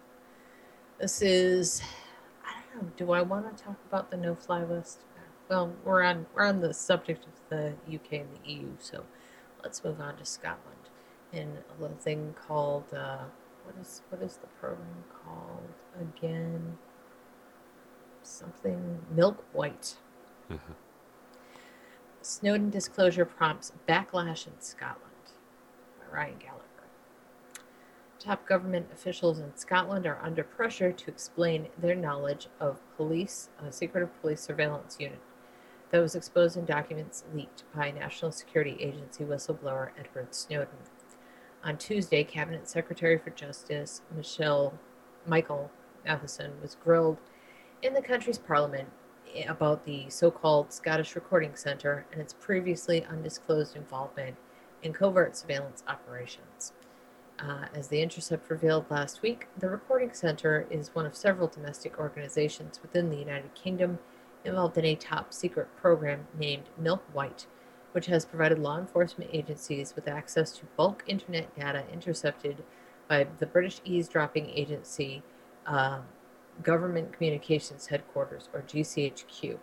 this 0.98 1.22
is. 1.22 1.82
I 2.44 2.52
don't 2.74 2.84
know. 2.84 2.92
Do 2.96 3.12
I 3.12 3.22
want 3.22 3.56
to 3.56 3.64
talk 3.64 3.76
about 3.88 4.10
the 4.10 4.16
no-fly 4.16 4.64
list? 4.64 5.00
Well, 5.48 5.74
we're 5.84 6.02
on 6.02 6.26
we're 6.34 6.44
on 6.44 6.60
the 6.60 6.72
subject 6.72 7.26
of 7.26 7.32
the 7.50 7.74
UK 7.94 8.12
and 8.12 8.28
the 8.42 8.50
EU, 8.50 8.68
so 8.78 9.04
let's 9.62 9.84
move 9.84 10.00
on 10.00 10.16
to 10.16 10.24
Scotland 10.24 10.88
and 11.34 11.58
a 11.58 11.82
little 11.82 11.96
thing 11.96 12.34
called 12.46 12.84
uh, 12.94 13.24
what 13.64 13.74
is 13.80 14.02
what 14.08 14.22
is 14.22 14.36
the 14.38 14.46
program 14.58 15.04
called 15.24 15.68
again? 16.00 16.78
Something 18.26 19.00
Milk 19.14 19.44
White. 19.52 19.96
Uh-huh. 20.50 20.74
Snowden 22.22 22.70
disclosure 22.70 23.24
prompts 23.24 23.72
backlash 23.88 24.46
in 24.46 24.54
Scotland 24.60 25.12
by 25.98 26.16
Ryan 26.16 26.38
Gallagher. 26.38 26.64
Top 28.18 28.46
government 28.46 28.86
officials 28.92 29.38
in 29.38 29.54
Scotland 29.56 30.06
are 30.06 30.18
under 30.22 30.42
pressure 30.42 30.90
to 30.90 31.10
explain 31.10 31.68
their 31.78 31.94
knowledge 31.94 32.48
of 32.58 32.80
police, 32.96 33.50
a 33.62 33.70
secretive 33.70 34.18
police 34.22 34.40
surveillance 34.40 34.96
unit 34.98 35.20
that 35.90 36.00
was 36.00 36.14
exposed 36.14 36.56
in 36.56 36.64
documents 36.64 37.24
leaked 37.34 37.64
by 37.74 37.90
National 37.90 38.32
Security 38.32 38.76
Agency 38.80 39.24
whistleblower 39.24 39.90
Edward 39.98 40.34
Snowden. 40.34 40.78
On 41.62 41.76
Tuesday, 41.76 42.24
Cabinet 42.24 42.68
Secretary 42.68 43.18
for 43.18 43.30
Justice 43.30 44.00
Michelle 44.16 44.72
Michael 45.26 45.70
Matheson 46.04 46.52
was 46.62 46.76
grilled 46.82 47.18
in 47.84 47.92
the 47.92 48.00
country's 48.00 48.38
parliament 48.38 48.88
about 49.46 49.84
the 49.84 50.08
so 50.08 50.30
called 50.30 50.72
Scottish 50.72 51.14
Recording 51.14 51.54
Centre 51.54 52.06
and 52.10 52.20
its 52.20 52.32
previously 52.32 53.04
undisclosed 53.04 53.76
involvement 53.76 54.36
in 54.82 54.94
covert 54.94 55.36
surveillance 55.36 55.84
operations. 55.86 56.72
Uh, 57.38 57.66
as 57.74 57.88
The 57.88 58.00
Intercept 58.00 58.48
revealed 58.48 58.90
last 58.90 59.20
week, 59.20 59.48
the 59.58 59.68
Recording 59.68 60.14
Centre 60.14 60.66
is 60.70 60.94
one 60.94 61.04
of 61.04 61.14
several 61.14 61.46
domestic 61.46 61.98
organizations 61.98 62.80
within 62.80 63.10
the 63.10 63.18
United 63.18 63.54
Kingdom 63.54 63.98
involved 64.46 64.78
in 64.78 64.86
a 64.86 64.94
top 64.94 65.34
secret 65.34 65.68
program 65.76 66.26
named 66.38 66.70
Milk 66.78 67.02
White, 67.12 67.46
which 67.92 68.06
has 68.06 68.24
provided 68.24 68.58
law 68.58 68.78
enforcement 68.78 69.30
agencies 69.34 69.94
with 69.94 70.08
access 70.08 70.52
to 70.52 70.64
bulk 70.76 71.04
internet 71.06 71.54
data 71.54 71.84
intercepted 71.92 72.64
by 73.08 73.26
the 73.38 73.46
British 73.46 73.82
eavesdropping 73.84 74.48
agency. 74.48 75.22
Uh, 75.66 76.00
Government 76.62 77.12
Communications 77.12 77.86
Headquarters, 77.88 78.48
or 78.52 78.62
GCHQ. 78.62 79.58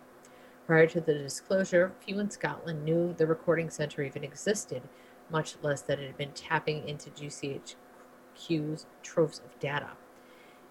Prior 0.66 0.86
to 0.86 1.00
the 1.00 1.14
disclosure, 1.14 1.92
few 2.04 2.18
in 2.18 2.30
Scotland 2.30 2.84
knew 2.84 3.12
the 3.12 3.26
recording 3.26 3.70
centre 3.70 4.02
even 4.02 4.22
existed, 4.22 4.82
much 5.30 5.56
less 5.62 5.82
that 5.82 5.98
it 5.98 6.06
had 6.06 6.16
been 6.16 6.32
tapping 6.32 6.86
into 6.86 7.10
GCHQ's 7.10 8.86
troves 9.02 9.40
of 9.40 9.58
data. 9.58 9.90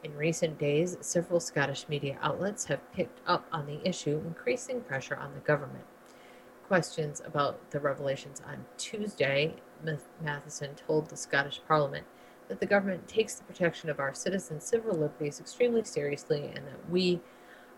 In 0.03 0.15
recent 0.15 0.57
days, 0.57 0.97
several 1.01 1.39
Scottish 1.39 1.87
media 1.89 2.17
outlets 2.21 2.65
have 2.65 2.91
picked 2.93 3.19
up 3.27 3.45
on 3.51 3.65
the 3.65 3.87
issue, 3.87 4.21
increasing 4.25 4.81
pressure 4.81 5.15
on 5.15 5.33
the 5.33 5.39
government. 5.41 5.85
Questions 6.67 7.21
about 7.25 7.71
the 7.71 7.79
revelations 7.79 8.41
on 8.47 8.65
Tuesday, 8.77 9.55
Matheson 10.23 10.75
told 10.75 11.09
the 11.09 11.17
Scottish 11.17 11.61
Parliament 11.67 12.05
that 12.51 12.59
the 12.59 12.65
government 12.65 13.07
takes 13.07 13.35
the 13.35 13.45
protection 13.45 13.89
of 13.89 14.01
our 14.01 14.13
citizens' 14.13 14.65
civil 14.65 14.93
liberties 14.93 15.39
extremely 15.39 15.85
seriously 15.85 16.51
and 16.53 16.67
that 16.67 16.89
we 16.89 17.21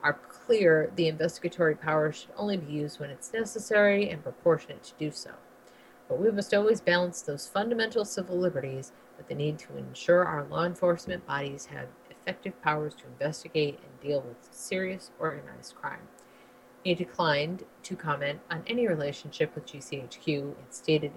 are 0.01 0.13
clear 0.27 0.91
the 0.95 1.07
investigatory 1.07 1.75
power 1.75 2.11
should 2.11 2.31
only 2.35 2.57
be 2.57 2.73
used 2.73 2.99
when 2.99 3.11
it's 3.11 3.31
necessary 3.31 4.09
and 4.09 4.23
proportionate 4.23 4.81
to 4.81 4.93
do 4.97 5.11
so. 5.11 5.29
But 6.09 6.19
we 6.19 6.31
must 6.31 6.55
always 6.55 6.81
balance 6.81 7.21
those 7.21 7.47
fundamental 7.47 8.03
civil 8.03 8.35
liberties 8.35 8.93
with 9.15 9.27
the 9.27 9.35
need 9.35 9.59
to 9.59 9.77
ensure 9.77 10.25
our 10.25 10.43
law 10.43 10.65
enforcement 10.65 11.27
bodies 11.27 11.67
have 11.67 11.89
effective 12.09 12.59
powers 12.63 12.95
to 12.95 13.05
investigate 13.05 13.79
and 13.83 14.01
deal 14.01 14.21
with 14.21 14.37
serious 14.49 15.11
organized 15.19 15.75
crime. 15.75 16.07
He 16.83 16.95
declined 16.95 17.63
to 17.83 17.95
comment 17.95 18.39
on 18.49 18.63
any 18.65 18.87
relationship 18.87 19.53
with 19.53 19.67
GCHQ 19.67 20.27
and 20.41 20.55
stated 20.71 21.11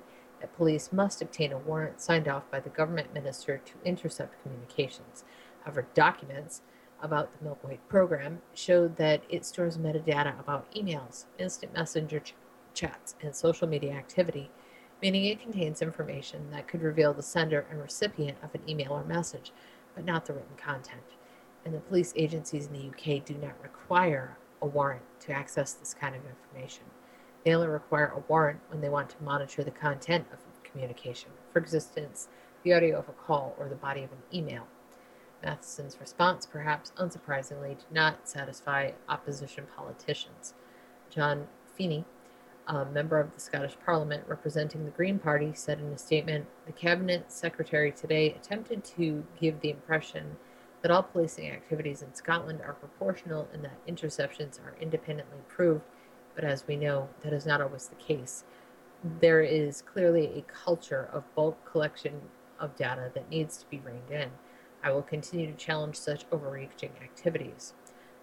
police 0.56 0.92
must 0.92 1.22
obtain 1.22 1.52
a 1.52 1.58
warrant 1.58 2.00
signed 2.00 2.28
off 2.28 2.50
by 2.50 2.60
the 2.60 2.68
government 2.68 3.14
minister 3.14 3.58
to 3.58 3.72
intercept 3.84 4.42
communications. 4.42 5.24
However, 5.64 5.86
documents 5.94 6.62
about 7.02 7.36
the 7.38 7.44
Milk 7.44 7.60
program 7.88 8.40
showed 8.54 8.96
that 8.96 9.22
it 9.28 9.44
stores 9.44 9.78
metadata 9.78 10.38
about 10.38 10.72
emails, 10.72 11.26
instant 11.38 11.72
messenger 11.72 12.20
ch- 12.20 12.34
chats, 12.74 13.14
and 13.20 13.34
social 13.34 13.68
media 13.68 13.92
activity, 13.92 14.50
meaning 15.02 15.24
it 15.24 15.40
contains 15.40 15.82
information 15.82 16.50
that 16.50 16.68
could 16.68 16.82
reveal 16.82 17.12
the 17.12 17.22
sender 17.22 17.66
and 17.70 17.80
recipient 17.80 18.38
of 18.42 18.54
an 18.54 18.62
email 18.68 18.92
or 18.92 19.04
message, 19.04 19.52
but 19.94 20.04
not 20.04 20.26
the 20.26 20.32
written 20.32 20.56
content. 20.56 21.02
And 21.64 21.74
the 21.74 21.80
police 21.80 22.12
agencies 22.16 22.66
in 22.66 22.72
the 22.72 22.88
UK 22.88 23.24
do 23.24 23.34
not 23.34 23.60
require 23.62 24.38
a 24.62 24.66
warrant 24.66 25.02
to 25.20 25.32
access 25.32 25.72
this 25.72 25.94
kind 25.94 26.14
of 26.14 26.22
information. 26.24 26.84
They 27.46 27.54
only 27.54 27.68
require 27.68 28.08
a 28.08 28.24
warrant 28.26 28.58
when 28.70 28.80
they 28.80 28.88
want 28.88 29.08
to 29.10 29.22
monitor 29.22 29.62
the 29.62 29.70
content 29.70 30.26
of 30.32 30.40
communication, 30.64 31.30
for 31.52 31.60
instance, 31.60 32.26
the 32.64 32.74
audio 32.74 32.98
of 32.98 33.08
a 33.08 33.12
call 33.12 33.54
or 33.56 33.68
the 33.68 33.76
body 33.76 34.02
of 34.02 34.10
an 34.10 34.18
email. 34.34 34.66
Matheson's 35.44 35.96
response, 36.00 36.44
perhaps 36.44 36.90
unsurprisingly, 36.98 37.78
did 37.78 37.92
not 37.92 38.28
satisfy 38.28 38.90
opposition 39.08 39.68
politicians. 39.76 40.54
John 41.08 41.46
Finnie, 41.78 42.04
a 42.66 42.84
member 42.84 43.20
of 43.20 43.32
the 43.32 43.40
Scottish 43.40 43.76
Parliament 43.86 44.24
representing 44.26 44.84
the 44.84 44.90
Green 44.90 45.20
Party, 45.20 45.52
said 45.54 45.78
in 45.78 45.92
a 45.92 45.98
statement 45.98 46.46
The 46.66 46.72
Cabinet 46.72 47.30
Secretary 47.30 47.92
today 47.92 48.32
attempted 48.32 48.82
to 48.96 49.24
give 49.40 49.60
the 49.60 49.70
impression 49.70 50.36
that 50.82 50.90
all 50.90 51.04
policing 51.04 51.48
activities 51.48 52.02
in 52.02 52.12
Scotland 52.12 52.60
are 52.62 52.72
proportional 52.72 53.46
and 53.52 53.62
that 53.62 53.86
interceptions 53.86 54.58
are 54.58 54.74
independently 54.80 55.38
proved, 55.46 55.84
but 56.36 56.44
as 56.44 56.66
we 56.68 56.76
know, 56.76 57.08
that 57.22 57.32
is 57.32 57.46
not 57.46 57.60
always 57.60 57.88
the 57.88 57.96
case. 57.96 58.44
There 59.20 59.40
is 59.40 59.82
clearly 59.82 60.26
a 60.26 60.52
culture 60.52 61.08
of 61.12 61.34
bulk 61.34 61.64
collection 61.70 62.20
of 62.60 62.76
data 62.76 63.10
that 63.14 63.30
needs 63.30 63.56
to 63.58 63.66
be 63.68 63.80
reined 63.80 64.10
in. 64.10 64.30
I 64.84 64.92
will 64.92 65.02
continue 65.02 65.50
to 65.50 65.56
challenge 65.56 65.96
such 65.96 66.26
overreaching 66.30 66.92
activities. 67.02 67.72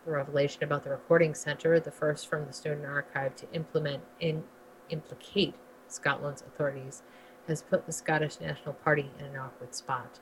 The 0.06 0.12
revelation 0.12 0.64
about 0.64 0.84
the 0.84 0.92
recording 0.92 1.34
center, 1.34 1.80
the 1.80 1.92
first 1.92 2.28
from 2.28 2.46
the 2.46 2.54
Snowden 2.54 2.86
archive 2.86 3.36
to 3.38 3.52
implement 3.52 4.04
and 4.22 4.44
implicate 4.90 5.56
Scotland's 5.88 6.42
authorities, 6.42 7.02
has 7.48 7.62
put 7.62 7.86
the 7.86 7.92
Scottish 7.92 8.40
National 8.40 8.74
Party 8.74 9.10
in 9.20 9.26
an 9.26 9.38
awkward 9.38 9.74
spot. 9.74 10.20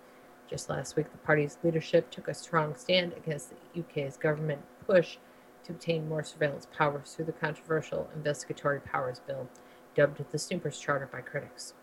Just 0.50 0.70
last 0.70 0.96
week, 0.96 1.12
the 1.12 1.18
party's 1.20 1.58
leadership 1.64 2.10
took 2.10 2.28
a 2.28 2.34
strong 2.34 2.76
stand 2.76 3.14
against 3.14 3.52
the 3.52 3.80
UK's 3.80 4.18
government 4.18 4.62
push 4.86 5.18
to 5.64 5.72
obtain 5.72 6.10
more 6.10 6.24
surveillance 6.24 6.68
powers 6.76 7.14
through 7.14 7.26
the 7.26 7.32
controversial 7.32 8.10
Investigatory 8.16 8.80
Powers 8.80 9.22
Bill, 9.26 9.50
dubbed 9.96 10.24
the 10.32 10.40
Snoopers 10.40 10.80
Charter 10.80 11.10
by 11.12 11.22
critics. 11.22 11.74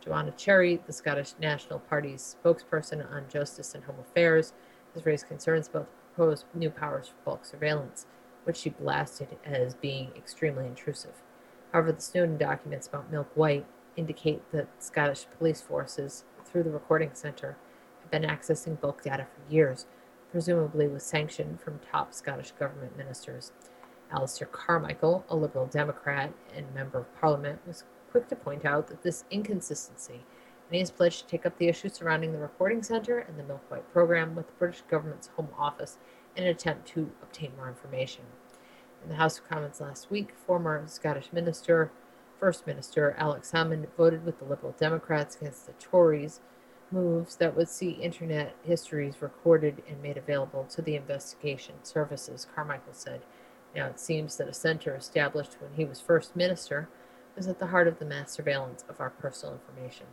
Joanna 0.00 0.32
Cherry, 0.36 0.80
the 0.86 0.92
Scottish 0.92 1.34
National 1.40 1.80
Party's 1.80 2.36
spokesperson 2.44 3.10
on 3.12 3.28
justice 3.28 3.74
and 3.74 3.84
home 3.84 3.96
affairs, 4.00 4.52
has 4.94 5.04
raised 5.04 5.26
concerns 5.26 5.68
about 5.68 5.86
the 5.86 6.14
proposed 6.14 6.44
new 6.54 6.70
powers 6.70 7.08
for 7.08 7.14
bulk 7.24 7.44
surveillance, 7.44 8.06
which 8.44 8.56
she 8.56 8.70
blasted 8.70 9.36
as 9.44 9.74
being 9.74 10.12
extremely 10.16 10.66
intrusive. 10.66 11.22
However, 11.72 11.92
the 11.92 12.00
Snowden 12.00 12.38
documents 12.38 12.86
about 12.86 13.10
Milk 13.10 13.28
White 13.34 13.66
indicate 13.96 14.42
that 14.52 14.68
Scottish 14.78 15.26
police 15.36 15.60
forces, 15.60 16.24
through 16.44 16.62
the 16.62 16.70
recording 16.70 17.10
center, 17.12 17.56
have 18.00 18.10
been 18.10 18.22
accessing 18.22 18.80
bulk 18.80 19.02
data 19.02 19.26
for 19.26 19.52
years, 19.52 19.86
presumably 20.36 20.86
with 20.86 21.00
sanction 21.00 21.56
from 21.56 21.78
top 21.78 22.12
Scottish 22.12 22.50
government 22.50 22.94
ministers. 22.94 23.52
Alistair 24.12 24.46
Carmichael, 24.46 25.24
a 25.30 25.34
Liberal 25.34 25.64
Democrat 25.64 26.30
and 26.54 26.74
Member 26.74 26.98
of 26.98 27.18
Parliament, 27.18 27.58
was 27.66 27.84
quick 28.10 28.28
to 28.28 28.36
point 28.36 28.66
out 28.66 28.88
that 28.88 29.02
this 29.02 29.24
inconsistency, 29.30 30.12
and 30.12 30.72
he 30.72 30.78
has 30.80 30.90
pledged 30.90 31.20
to 31.20 31.26
take 31.26 31.46
up 31.46 31.56
the 31.56 31.68
issue 31.68 31.88
surrounding 31.88 32.32
the 32.32 32.38
recording 32.38 32.82
center 32.82 33.18
and 33.18 33.38
the 33.38 33.44
Milk 33.44 33.62
White 33.70 33.90
program 33.94 34.34
with 34.34 34.48
the 34.48 34.52
British 34.58 34.82
government's 34.90 35.28
Home 35.38 35.48
Office 35.58 35.96
in 36.36 36.44
an 36.44 36.50
attempt 36.50 36.86
to 36.88 37.10
obtain 37.22 37.52
more 37.56 37.68
information. 37.68 38.24
In 39.02 39.08
the 39.08 39.16
House 39.16 39.38
of 39.38 39.48
Commons 39.48 39.80
last 39.80 40.10
week, 40.10 40.34
former 40.46 40.84
Scottish 40.86 41.32
Minister, 41.32 41.90
First 42.38 42.66
Minister 42.66 43.16
Alex 43.16 43.52
Salmond 43.52 43.86
voted 43.96 44.26
with 44.26 44.38
the 44.38 44.44
Liberal 44.44 44.74
Democrats 44.78 45.36
against 45.36 45.66
the 45.66 45.72
Tories' 45.72 46.40
moves 46.90 47.36
that 47.36 47.56
would 47.56 47.68
see 47.68 47.90
internet 47.90 48.54
histories 48.62 49.20
recorded 49.20 49.82
and 49.88 50.02
made 50.02 50.16
available 50.16 50.64
to 50.64 50.82
the 50.82 50.96
investigation 50.96 51.74
services, 51.82 52.46
Carmichael 52.54 52.92
said. 52.92 53.22
Now 53.74 53.86
it 53.86 54.00
seems 54.00 54.36
that 54.36 54.48
a 54.48 54.54
center 54.54 54.94
established 54.94 55.56
when 55.60 55.72
he 55.74 55.84
was 55.84 56.00
first 56.00 56.36
minister 56.36 56.88
was 57.36 57.46
at 57.46 57.58
the 57.58 57.66
heart 57.66 57.88
of 57.88 57.98
the 57.98 58.04
mass 58.04 58.32
surveillance 58.32 58.84
of 58.88 59.00
our 59.00 59.10
personal 59.10 59.54
information. 59.54 60.06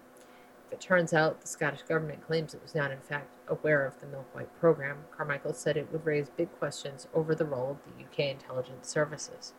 If 0.67 0.73
it 0.73 0.81
turns 0.81 1.13
out 1.13 1.39
the 1.39 1.47
Scottish 1.47 1.83
government 1.83 2.25
claims 2.25 2.53
it 2.53 2.61
was 2.61 2.75
not 2.75 2.91
in 2.91 2.99
fact 2.99 3.35
aware 3.47 3.85
of 3.85 3.99
the 4.01 4.07
Milk 4.07 4.33
White 4.33 4.59
program, 4.59 5.05
Carmichael 5.15 5.53
said 5.53 5.77
it 5.77 5.91
would 5.91 6.05
raise 6.05 6.29
big 6.29 6.51
questions 6.59 7.07
over 7.13 7.35
the 7.35 7.45
role 7.45 7.71
of 7.71 7.77
the 7.85 8.03
UK 8.03 8.31
intelligence 8.31 8.89
services. 8.89 9.53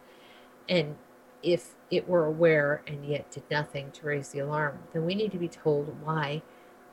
And 0.68 0.96
if 1.42 1.74
it 1.90 2.08
were 2.08 2.24
aware 2.24 2.82
and 2.86 3.04
yet 3.06 3.30
did 3.30 3.44
nothing 3.50 3.90
to 3.92 4.06
raise 4.06 4.30
the 4.30 4.40
alarm, 4.40 4.80
then 4.92 5.04
we 5.06 5.14
need 5.14 5.30
to 5.32 5.38
be 5.38 5.48
told 5.48 6.02
why 6.02 6.42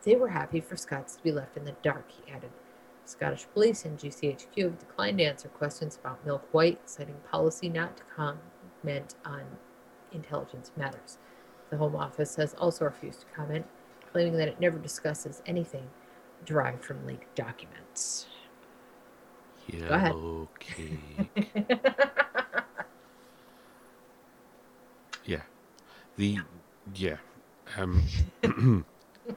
they 0.04 0.16
were 0.16 0.30
happy 0.30 0.60
for 0.60 0.76
Scots 0.76 1.16
to 1.16 1.24
be 1.24 1.32
left 1.32 1.58
in 1.58 1.66
the 1.66 1.76
dark, 1.84 2.12
he 2.12 2.32
added. 2.32 2.52
Scottish 3.06 3.46
police 3.54 3.84
and 3.86 3.98
GCHQ 3.98 4.64
have 4.64 4.80
declined 4.80 5.18
to 5.18 5.24
answer 5.26 5.48
questions 5.50 5.98
about 6.00 6.26
Milk 6.26 6.48
White, 6.52 6.90
citing 6.90 7.18
policy 7.30 7.68
not 7.68 7.98
to 7.98 8.04
comment 8.16 9.16
on 9.26 9.44
intelligence 10.12 10.72
matters. 10.78 11.18
The 11.70 11.78
Home 11.78 11.96
Office 11.96 12.36
has 12.36 12.54
also 12.56 12.86
refused 12.86 13.22
to 13.22 13.26
comment, 13.36 13.66
claiming 14.12 14.38
that 14.38 14.48
it 14.48 14.60
never 14.60 14.78
discusses 14.78 15.42
anything 15.46 15.90
derived 16.46 16.84
from 16.84 17.06
leaked 17.06 17.34
documents. 17.36 18.28
ahead. 19.90 20.14
Yellow 20.14 20.50
cake. 20.60 21.50
yeah. 25.26 25.42
The 26.18 26.40
yeah. 26.96 27.18
Um 27.78 28.04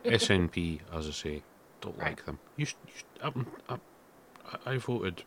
SNP, 0.05 0.81
as 0.93 1.07
I 1.09 1.11
say, 1.11 1.43
don't 1.81 1.97
Right. 1.99 2.11
like 2.11 2.25
them. 2.25 2.39
You, 2.57 2.67
you 2.87 2.93
um, 3.23 3.47
um, 3.69 3.81
I- 4.53 4.73
I 4.73 4.77
voted 4.79 5.25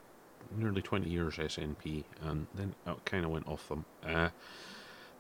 nearly 0.56 0.81
20 0.81 1.10
years 1.10 1.38
SNP 1.38 2.06
and 2.22 2.48
then 2.53 2.76
I 2.85 2.95
kind 3.06 3.26
of 3.26 3.31
went 3.31 3.48
off 3.48 3.68
them. 3.69 3.85
Uh, 4.03 4.30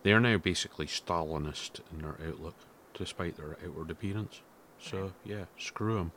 they 0.03 0.13
are 0.13 0.19
now 0.19 0.37
basically 0.37 0.85
Stalinist 0.85 1.81
in 1.91 2.01
their 2.01 2.17
outlook, 2.27 2.55
despite 2.93 3.35
their 3.37 3.57
outward 3.65 3.91
appearance. 3.91 4.41
So, 4.79 5.13
yeah, 5.25 5.45
screw 5.57 5.95
them. 5.95 6.11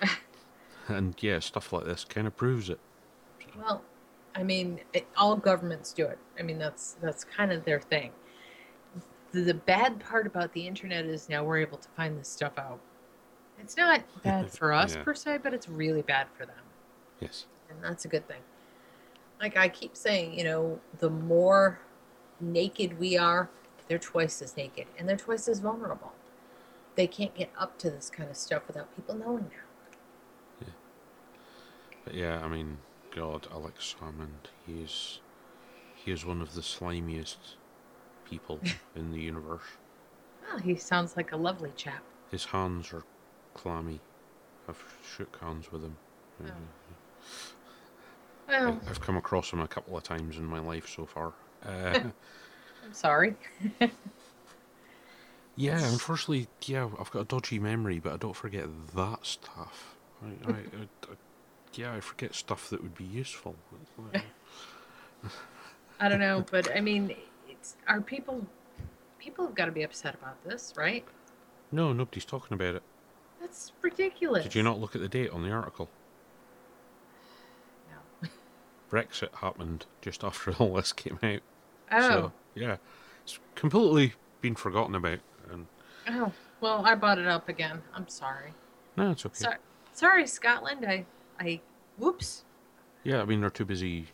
and 0.88 1.14
yeah, 1.20 1.40
stuff 1.40 1.72
like 1.72 1.84
this 1.84 2.04
kind 2.04 2.26
of 2.26 2.36
proves 2.36 2.70
it. 2.70 2.78
Well, 3.56 3.82
I 4.34 4.42
mean, 4.44 4.80
it, 4.92 5.06
all 5.16 5.36
governments 5.36 5.92
do 5.92 6.06
it. 6.06 6.18
I 6.38 6.42
mean, 6.42 6.58
that's 6.58 6.96
that's 7.02 7.24
kind 7.24 7.50
of 7.52 7.64
their 7.64 7.80
thing. 7.80 8.12
The, 9.32 9.42
the 9.42 9.54
bad 9.54 10.00
part 10.00 10.26
about 10.26 10.52
the 10.52 10.66
internet 10.66 11.04
is 11.04 11.28
now 11.28 11.44
we're 11.44 11.58
able 11.58 11.78
to 11.78 11.88
find 11.90 12.18
this 12.18 12.28
stuff 12.28 12.58
out. 12.58 12.80
It's 13.60 13.76
not 13.76 14.02
bad 14.22 14.50
for 14.50 14.72
us 14.72 14.94
Yeah. 14.96 15.02
per 15.02 15.14
se, 15.14 15.38
but 15.42 15.52
it's 15.54 15.68
really 15.68 16.02
bad 16.02 16.28
for 16.36 16.46
them. 16.46 16.56
Yes. 17.20 17.46
and 17.68 17.82
that's 17.82 18.04
a 18.04 18.08
good 18.08 18.26
thing. 18.28 18.40
Like 19.40 19.56
I 19.56 19.68
keep 19.68 19.96
saying, 19.96 20.38
you 20.38 20.44
know, 20.44 20.80
the 21.00 21.10
more 21.10 21.80
naked 22.40 22.98
we 22.98 23.18
are, 23.18 23.50
they're 23.88 23.98
twice 23.98 24.40
as 24.42 24.56
naked 24.56 24.86
and 24.98 25.08
they're 25.08 25.16
twice 25.16 25.48
as 25.48 25.58
vulnerable. 25.60 26.12
They 26.94 27.06
can't 27.06 27.34
get 27.34 27.50
up 27.58 27.78
to 27.78 27.90
this 27.90 28.08
kind 28.10 28.30
of 28.30 28.36
stuff 28.36 28.62
without 28.66 28.94
people 28.96 29.14
knowing 29.14 29.44
now. 29.50 30.66
Yeah. 30.66 30.72
But 32.04 32.14
yeah, 32.14 32.40
I 32.42 32.48
mean, 32.48 32.78
God, 33.14 33.46
Alex 33.52 33.94
Salmond, 34.00 34.50
he 34.66 34.80
is, 34.82 35.20
he 35.94 36.10
is 36.12 36.24
one 36.24 36.40
of 36.40 36.54
the 36.54 36.60
slimiest 36.62 37.56
people 38.28 38.60
in 38.96 39.12
the 39.12 39.20
universe. 39.20 39.62
Well, 40.48 40.58
he 40.58 40.74
sounds 40.76 41.16
like 41.16 41.32
a 41.32 41.36
lovely 41.36 41.72
chap. 41.76 42.02
His 42.30 42.44
hands 42.46 42.92
are 42.92 43.02
clammy. 43.54 44.00
I've 44.68 44.82
shook 45.16 45.38
hands 45.40 45.70
with 45.72 45.82
him. 45.82 45.96
Uh, 46.44 46.50
Well, 48.48 48.80
I've 48.88 49.00
come 49.00 49.16
across 49.16 49.52
him 49.52 49.60
a 49.60 49.68
couple 49.68 49.96
of 49.96 50.02
times 50.02 50.36
in 50.36 50.44
my 50.44 50.58
life 50.58 50.88
so 50.88 51.06
far. 51.06 51.32
Uh, 51.66 51.98
I'm 52.84 52.92
sorry. 52.92 53.34
yeah, 55.56 55.84
unfortunately, 55.90 56.46
yeah, 56.66 56.88
I've 57.00 57.10
got 57.10 57.20
a 57.20 57.24
dodgy 57.24 57.58
memory, 57.58 57.98
but 57.98 58.12
I 58.12 58.16
don't 58.16 58.36
forget 58.36 58.66
that 58.94 59.26
stuff. 59.26 59.96
I, 60.22 60.50
I, 60.50 60.52
I, 60.52 60.54
I, 60.54 61.14
yeah, 61.74 61.94
I 61.94 62.00
forget 62.00 62.36
stuff 62.36 62.70
that 62.70 62.80
would 62.80 62.96
be 62.96 63.04
useful. 63.04 63.56
I 65.98 66.08
don't 66.08 66.20
know, 66.20 66.44
but 66.48 66.74
I 66.76 66.80
mean, 66.80 67.14
it's 67.68 67.76
are 67.86 68.00
people 68.00 68.46
people 69.18 69.46
have 69.46 69.54
got 69.54 69.66
to 69.66 69.72
be 69.72 69.82
upset 69.82 70.14
about 70.14 70.42
this, 70.44 70.72
right? 70.76 71.04
no, 71.70 71.92
nobody's 71.92 72.24
talking 72.24 72.54
about 72.54 72.76
it. 72.76 72.82
That's 73.40 73.72
ridiculous. 73.82 74.42
Did 74.42 74.54
you 74.54 74.62
not 74.62 74.80
look 74.80 74.94
at 74.94 75.00
the 75.02 75.08
date 75.08 75.30
on 75.30 75.42
the 75.42 75.50
article? 75.50 75.88
No. 78.22 78.28
Brexit 78.90 79.34
happened 79.36 79.86
just 80.00 80.24
after 80.24 80.52
all 80.54 80.74
this 80.74 80.92
came 80.92 81.18
out. 81.22 81.40
Oh, 81.92 82.00
So, 82.00 82.32
yeah, 82.54 82.76
it's 83.22 83.38
completely 83.54 84.14
been 84.40 84.54
forgotten 84.54 84.94
about. 84.94 85.18
And 85.52 85.66
oh. 86.08 86.32
Well, 86.60 86.84
I 86.84 86.94
brought 86.96 87.18
it 87.18 87.28
up 87.28 87.48
again. 87.48 87.82
I'm 87.94 88.08
sorry. 88.08 88.52
no, 88.96 89.10
it's 89.12 89.24
okay. 89.24 89.34
Sorry, 89.34 89.56
sorry, 89.92 90.26
Scotland. 90.26 90.84
I, 90.88 91.04
I, 91.38 91.60
whoops. 91.98 92.44
Yeah, 93.04 93.22
I 93.22 93.24
mean 93.26 93.40
they're 93.40 93.50
too 93.50 93.64
busy 93.64 94.08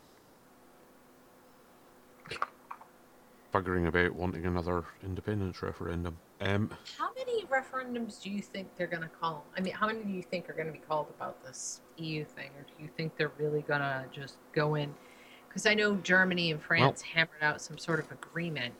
buggering 3.55 3.86
about 3.86 4.12
wanting 4.16 4.44
another 4.47 4.85
independence 5.05 5.62
referendum. 5.62 6.18
Um, 6.40 6.70
How 6.98 7.10
many 7.16 7.44
referendums 7.44 8.20
do 8.20 8.28
you 8.28 8.43
think 8.43 8.68
they're 8.76 8.89
going 8.89 9.05
to 9.05 9.09
call? 9.09 9.44
I 9.56 9.60
mean, 9.60 9.72
how 9.72 9.86
many 9.86 10.02
do 10.02 10.10
you 10.10 10.22
think 10.22 10.51
are 10.51 10.55
going 10.55 10.66
to 10.66 10.72
be 10.72 10.81
called 10.81 11.06
about 11.16 11.43
this 11.44 11.81
EU 11.97 12.24
thing, 12.24 12.51
or 12.59 12.62
do 12.62 12.82
you 12.82 12.89
think 12.97 13.16
they're 13.16 13.31
really 13.39 13.62
going 13.62 13.81
to 13.81 14.06
just 14.10 14.39
go 14.52 14.74
in? 14.74 14.93
Because 15.48 15.66
I 15.66 15.74
know 15.74 15.94
Germany 15.94 16.51
and 16.51 16.60
France 16.60 17.01
hammered 17.02 17.43
out 17.43 17.62
some 17.62 17.78
sort 17.78 18.01
of 18.01 18.10
agreement, 18.10 18.74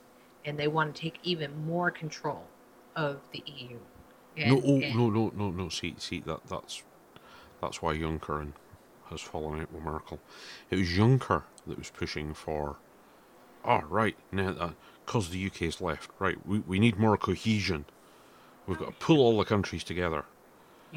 and 0.45 0.59
they 0.59 0.67
want 0.67 0.93
to 0.95 1.01
take 1.01 1.19
even 1.23 1.65
more 1.65 1.93
control 1.93 2.43
of 2.97 3.21
the 3.33 3.45
EU. 3.47 3.79
And, 4.37 4.51
no, 4.51 4.63
oh, 4.65 4.81
and- 4.81 4.97
no, 4.97 5.09
no, 5.09 5.33
no, 5.37 5.51
no. 5.51 5.69
See, 5.69 5.95
see 5.99 6.19
that 6.21 6.41
that's 6.49 6.83
that's 7.61 7.81
why 7.81 7.97
Juncker 7.97 8.41
and 8.41 8.53
has 9.11 9.21
fallen 9.21 9.61
out 9.61 9.73
with 9.73 9.85
Merkel. 9.85 10.19
It 10.71 10.77
was 10.77 10.89
Juncker 10.89 11.45
that 11.69 11.79
was 11.79 11.91
pushing 11.91 12.35
for. 12.35 12.77
Oh, 13.65 13.83
right 13.89 14.17
now, 14.33 14.75
because 15.07 15.31
the 15.31 15.47
UK's 15.47 15.81
left, 15.81 16.11
right? 16.19 16.37
We 16.47 16.59
we 16.61 16.79
need 16.79 16.99
more 16.99 17.17
cohesion. 17.17 17.85
We've 18.67 18.79
got 18.79 18.87
to 18.87 18.93
pull 19.07 19.19
all 19.21 19.39
the 19.39 19.45
countries 19.45 19.85
together. 19.85 20.25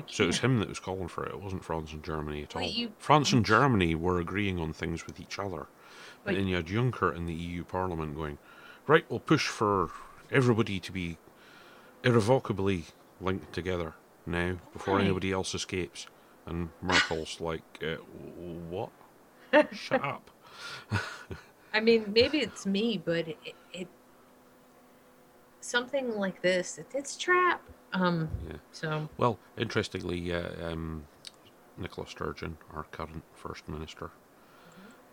So 0.06 0.24
it 0.26 0.28
was 0.28 0.40
him 0.40 0.60
that 0.60 0.70
was 0.70 0.80
calling 0.80 1.08
for 1.08 1.26
it. 1.26 1.34
It 1.34 1.42
wasn't 1.42 1.64
France 1.66 1.92
and 1.92 2.04
Germany 2.04 2.44
at 2.44 2.56
all. 2.56 2.62
You- 2.62 2.92
France 3.00 3.34
and 3.34 3.44
Germany 3.46 3.96
were 3.96 4.20
agreeing 4.20 4.60
on 4.60 4.72
things 4.72 5.08
with 5.08 5.20
each 5.20 5.40
other. 5.40 5.66
But- 6.24 6.32
But 6.32 6.36
then 6.36 6.48
you 6.48 6.56
had 6.58 6.68
Juncker 6.68 7.16
in 7.16 7.26
the 7.26 7.34
EU 7.34 7.64
Parliament 7.64 8.16
going, 8.16 8.38
right, 8.86 9.06
we'll 9.10 9.20
push 9.20 9.48
for 9.48 9.90
everybody 10.32 10.80
to 10.82 10.92
be 10.92 11.18
irrevocably 12.04 12.86
linked 13.20 13.54
together 13.54 13.94
now 14.26 14.58
before 14.72 14.98
Right. 14.98 15.06
anybody 15.06 15.32
else 15.32 15.56
escapes. 15.56 16.06
And 16.46 16.70
Merkel's 16.82 17.42
like, 17.42 17.64
uh, 17.82 17.96
what? 18.70 18.92
Shut 19.74 20.04
up. 20.04 20.30
I 21.78 21.80
mean, 21.80 22.12
maybe 22.16 22.40
it's 22.40 22.66
me, 22.66 23.00
but 23.04 23.28
it, 23.28 23.38
it 23.72 23.88
something 25.62 26.18
like 26.18 26.42
this, 26.42 26.80
it, 26.80 26.88
it's 26.96 27.16
trap. 27.16 27.62
Um, 27.94 28.30
Yeah. 28.50 28.58
so 28.72 29.10
Well, 29.18 29.38
interestingly, 29.58 30.34
uh, 30.34 30.72
um, 30.72 31.06
Nicola 31.78 32.08
Sturgeon, 32.08 32.58
our 32.74 32.86
current 32.86 33.24
First 33.36 33.70
Minister, 33.70 34.10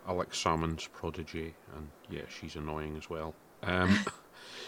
Alex 0.07 0.39
Salmond's 0.39 0.87
protege, 0.87 1.53
and 1.75 1.89
yeah, 2.09 2.23
she's 2.29 2.55
annoying 2.55 2.97
as 2.97 3.11
well. 3.11 3.35
Um, 3.61 3.99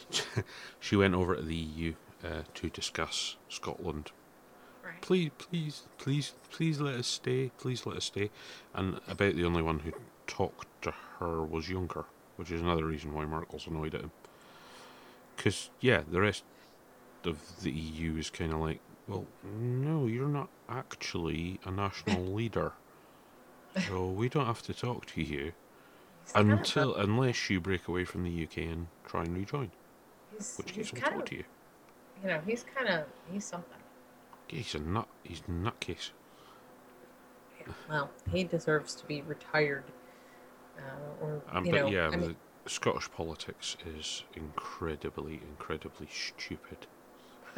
she 0.80 0.96
went 0.96 1.16
over 1.16 1.36
to 1.36 1.42
the 1.42 1.56
EU 1.56 1.96
uh, 2.24 2.44
to 2.54 2.70
discuss 2.70 3.38
Scotland. 3.50 4.12
right. 4.86 5.02
Please, 5.02 5.32
please, 5.40 5.84
please, 5.98 6.34
please 6.52 6.80
let 6.80 6.94
us 6.94 7.08
stay. 7.08 7.50
Please 7.58 7.88
let 7.88 7.98
us 7.98 8.06
stay. 8.06 8.30
And 8.76 9.00
about 9.08 9.36
the 9.36 9.46
only 9.46 9.64
one 9.64 9.80
who 9.80 9.94
talked 10.28 10.68
to 10.84 10.94
her 11.20 11.44
was 11.44 11.66
Juncker, 11.66 12.06
which 12.36 12.52
is 12.52 12.62
another 12.62 12.86
reason 12.86 13.14
why 13.14 13.26
Merkel's 13.26 13.68
annoyed 13.68 13.96
at 13.96 14.02
him. 14.02 14.12
Because 15.36 15.70
yeah, 15.80 16.04
the 16.10 16.22
rest 16.22 16.44
of 17.24 17.62
the 17.62 17.72
EU 17.72 18.18
is 18.18 18.30
kind 18.30 18.54
of 18.54 18.60
like, 18.60 18.80
well, 19.08 19.26
no, 19.44 20.06
you're 20.08 20.28
not 20.28 20.50
actually 20.70 21.60
a 21.66 21.72
national 21.72 22.22
leader, 22.34 22.74
so 23.88 24.08
we 24.08 24.30
don't 24.30 24.46
have 24.46 24.62
to 24.64 24.74
talk 24.74 25.06
to 25.08 25.22
you 25.22 25.54
He's 26.24 26.34
kind 26.34 26.52
of 26.52 26.60
until 26.60 26.96
unless 26.96 27.50
you 27.50 27.62
break 27.62 27.88
away 27.88 28.04
from 28.06 28.24
the 28.24 28.44
UK 28.44 28.58
and 28.58 28.88
try 29.06 29.24
and 29.24 29.36
rejoin. 29.36 29.72
he's, 30.32 30.58
Which 30.58 30.72
he's 30.72 30.92
case 30.92 30.94
we'll 30.94 31.02
kind 31.02 31.14
talk 31.14 31.24
of, 31.24 31.30
to 31.30 31.36
you. 31.38 31.44
you 32.22 32.28
know, 32.30 32.42
he's 32.46 32.66
kind 32.76 32.90
of 32.90 33.06
he's 33.32 33.46
something. 33.46 33.78
He's 34.48 34.76
a 34.76 34.80
nut. 34.80 35.08
He's 35.24 35.42
a 35.48 35.52
nutcase. 35.52 36.12
Well, 37.90 38.10
he 38.32 38.44
deserves 38.44 38.96
to 38.96 39.06
be 39.06 39.22
retired, 39.22 39.84
uh, 40.78 41.24
or 41.26 41.42
Um, 41.52 41.66
you 41.66 41.72
but 41.72 41.82
know, 41.82 41.88
yeah, 41.88 42.08
I 42.08 42.16
mean, 42.16 42.36
the 42.64 42.70
Scottish 42.70 43.10
politics 43.12 43.78
is 43.98 44.24
incredibly, 44.36 45.36
incredibly 45.36 46.08
stupid. 46.12 46.88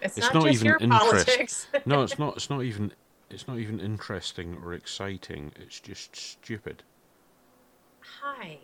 it's, 0.00 0.16
it's 0.18 0.18
not, 0.18 0.34
not 0.34 0.42
just 0.44 0.54
even 0.56 0.66
your 0.66 0.78
interest. 0.80 1.00
politics. 1.26 1.66
No, 1.86 2.02
it's 2.02 2.18
not. 2.18 2.36
It's 2.36 2.50
not 2.50 2.62
even. 2.62 2.92
It's 3.30 3.48
not 3.48 3.58
even 3.58 3.80
interesting 3.80 4.58
or 4.62 4.74
exciting. 4.74 5.52
It's 5.56 5.80
just 5.80 6.14
stupid. 6.14 6.82
Hi, 8.20 8.58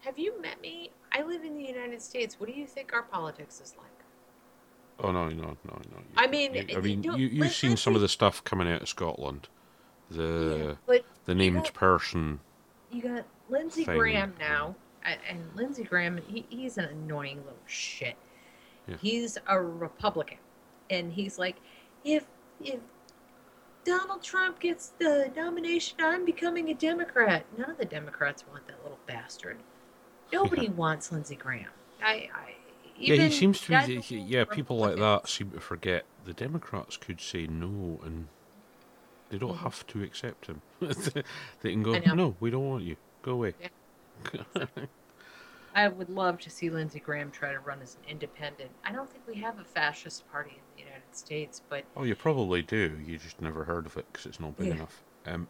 have 0.00 0.18
you 0.18 0.40
met 0.40 0.60
me? 0.62 0.90
I 1.12 1.22
live 1.22 1.44
in 1.44 1.56
the 1.56 1.62
United 1.64 2.00
States. 2.00 2.38
What 2.40 2.48
do 2.48 2.54
you 2.58 2.66
think 2.66 2.92
our 2.94 3.02
politics 3.02 3.60
is 3.60 3.74
like? 3.76 3.86
Oh 5.00 5.12
no, 5.12 5.28
no, 5.28 5.42
no, 5.42 5.56
no. 5.64 5.98
You- 5.98 6.04
I 6.16 6.26
mean, 6.26 6.54
you- 6.54 6.60
I 6.70 6.72
you 6.72 6.82
mean, 6.82 7.02
don't- 7.02 7.18
you, 7.18 7.26
you've 7.28 7.52
seen 7.52 7.76
some 7.76 7.94
of 7.94 8.00
the 8.00 8.08
stuff 8.08 8.42
coming 8.44 8.68
out 8.68 8.82
of 8.82 8.88
Scotland. 8.88 9.48
Yeah, 10.10 10.16
The 10.18 10.78
but 10.86 11.04
the 11.26 11.32
you 11.32 11.38
named 11.38 11.74
person. 11.74 12.40
You 12.90 13.02
got 13.02 13.24
Lindsey. 13.48 13.84
Graham 13.84 14.34
now, 14.38 14.74
and 15.04 15.40
Lindsey 15.54 15.84
Graham, 15.84 16.18
he, 16.26 16.46
he's 16.48 16.78
an 16.78 16.86
annoying 16.86 17.38
little 17.38 17.58
shit. 17.66 18.16
Yeah. 18.86 18.96
He's 19.00 19.38
a 19.46 19.60
Republican, 19.60 20.38
and 20.90 21.12
he's 21.12 21.38
like, 21.38 21.56
if 22.04 22.26
if 22.64 22.80
Donald 23.84 24.22
Trump 24.22 24.60
gets 24.60 24.88
the 24.98 25.30
nomination, 25.36 25.98
I'm 26.00 26.24
becoming 26.24 26.70
a 26.70 26.74
Democrat. 26.74 27.44
None 27.56 27.70
of 27.70 27.78
the 27.78 27.84
Democrats 27.84 28.44
want 28.50 28.66
that 28.68 28.82
little 28.82 28.98
bastard. 29.06 29.58
Nobody 30.32 30.68
wants 30.68 31.10
Lindsey 31.12 31.36
Graham. 31.36 31.70
I, 32.02 32.28
I 32.34 32.54
Yeah, 32.96 33.14
he 33.16 33.30
seems 33.30 33.60
to 33.62 33.86
be. 33.86 34.00
he- 34.00 34.18
yeah, 34.18 34.44
people 34.44 34.76
like 34.78 34.96
that 34.96 35.28
seem 35.28 35.50
to 35.52 35.60
forget 35.60 36.04
the 36.24 36.32
Democrats 36.34 36.96
could 36.96 37.20
say 37.20 37.46
no, 37.46 38.00
and 38.04 38.28
they 39.30 39.38
don't 39.38 39.56
Mhm. 39.56 39.62
have 39.62 39.86
to 39.88 40.02
accept 40.02 40.46
him. 40.46 40.62
they 40.80 41.70
can 41.72 41.82
go, 41.82 41.98
no, 41.98 42.36
we 42.40 42.50
don't 42.50 42.68
want 42.68 42.84
you. 42.84 42.96
Go 43.22 43.32
away. 43.32 43.54
I 45.74 45.86
would 45.88 46.08
love 46.08 46.38
to 46.40 46.50
see 46.50 46.70
Lindsey 46.70 46.98
Graham 46.98 47.30
try 47.30 47.52
to 47.52 47.60
run 47.60 47.80
as 47.82 47.94
an 47.96 48.10
independent. 48.10 48.70
I 48.84 48.92
don't 48.92 49.10
think 49.10 49.24
we 49.26 49.36
have 49.36 49.58
a 49.60 49.64
fascist 49.64 50.26
party 50.30 50.52
in 50.52 50.62
the 50.76 50.82
United 50.82 51.14
States, 51.14 51.60
but 51.68 51.84
oh, 51.96 52.04
you 52.04 52.14
probably 52.16 52.62
do. 52.62 52.98
You 53.04 53.18
just 53.18 53.40
never 53.40 53.64
heard 53.64 53.86
of 53.86 53.96
it 53.96 54.06
because 54.10 54.26
it's 54.26 54.40
not 54.40 54.56
big 54.56 54.68
Yeah. 54.68 54.74
enough. 54.74 55.02
Um, 55.26 55.46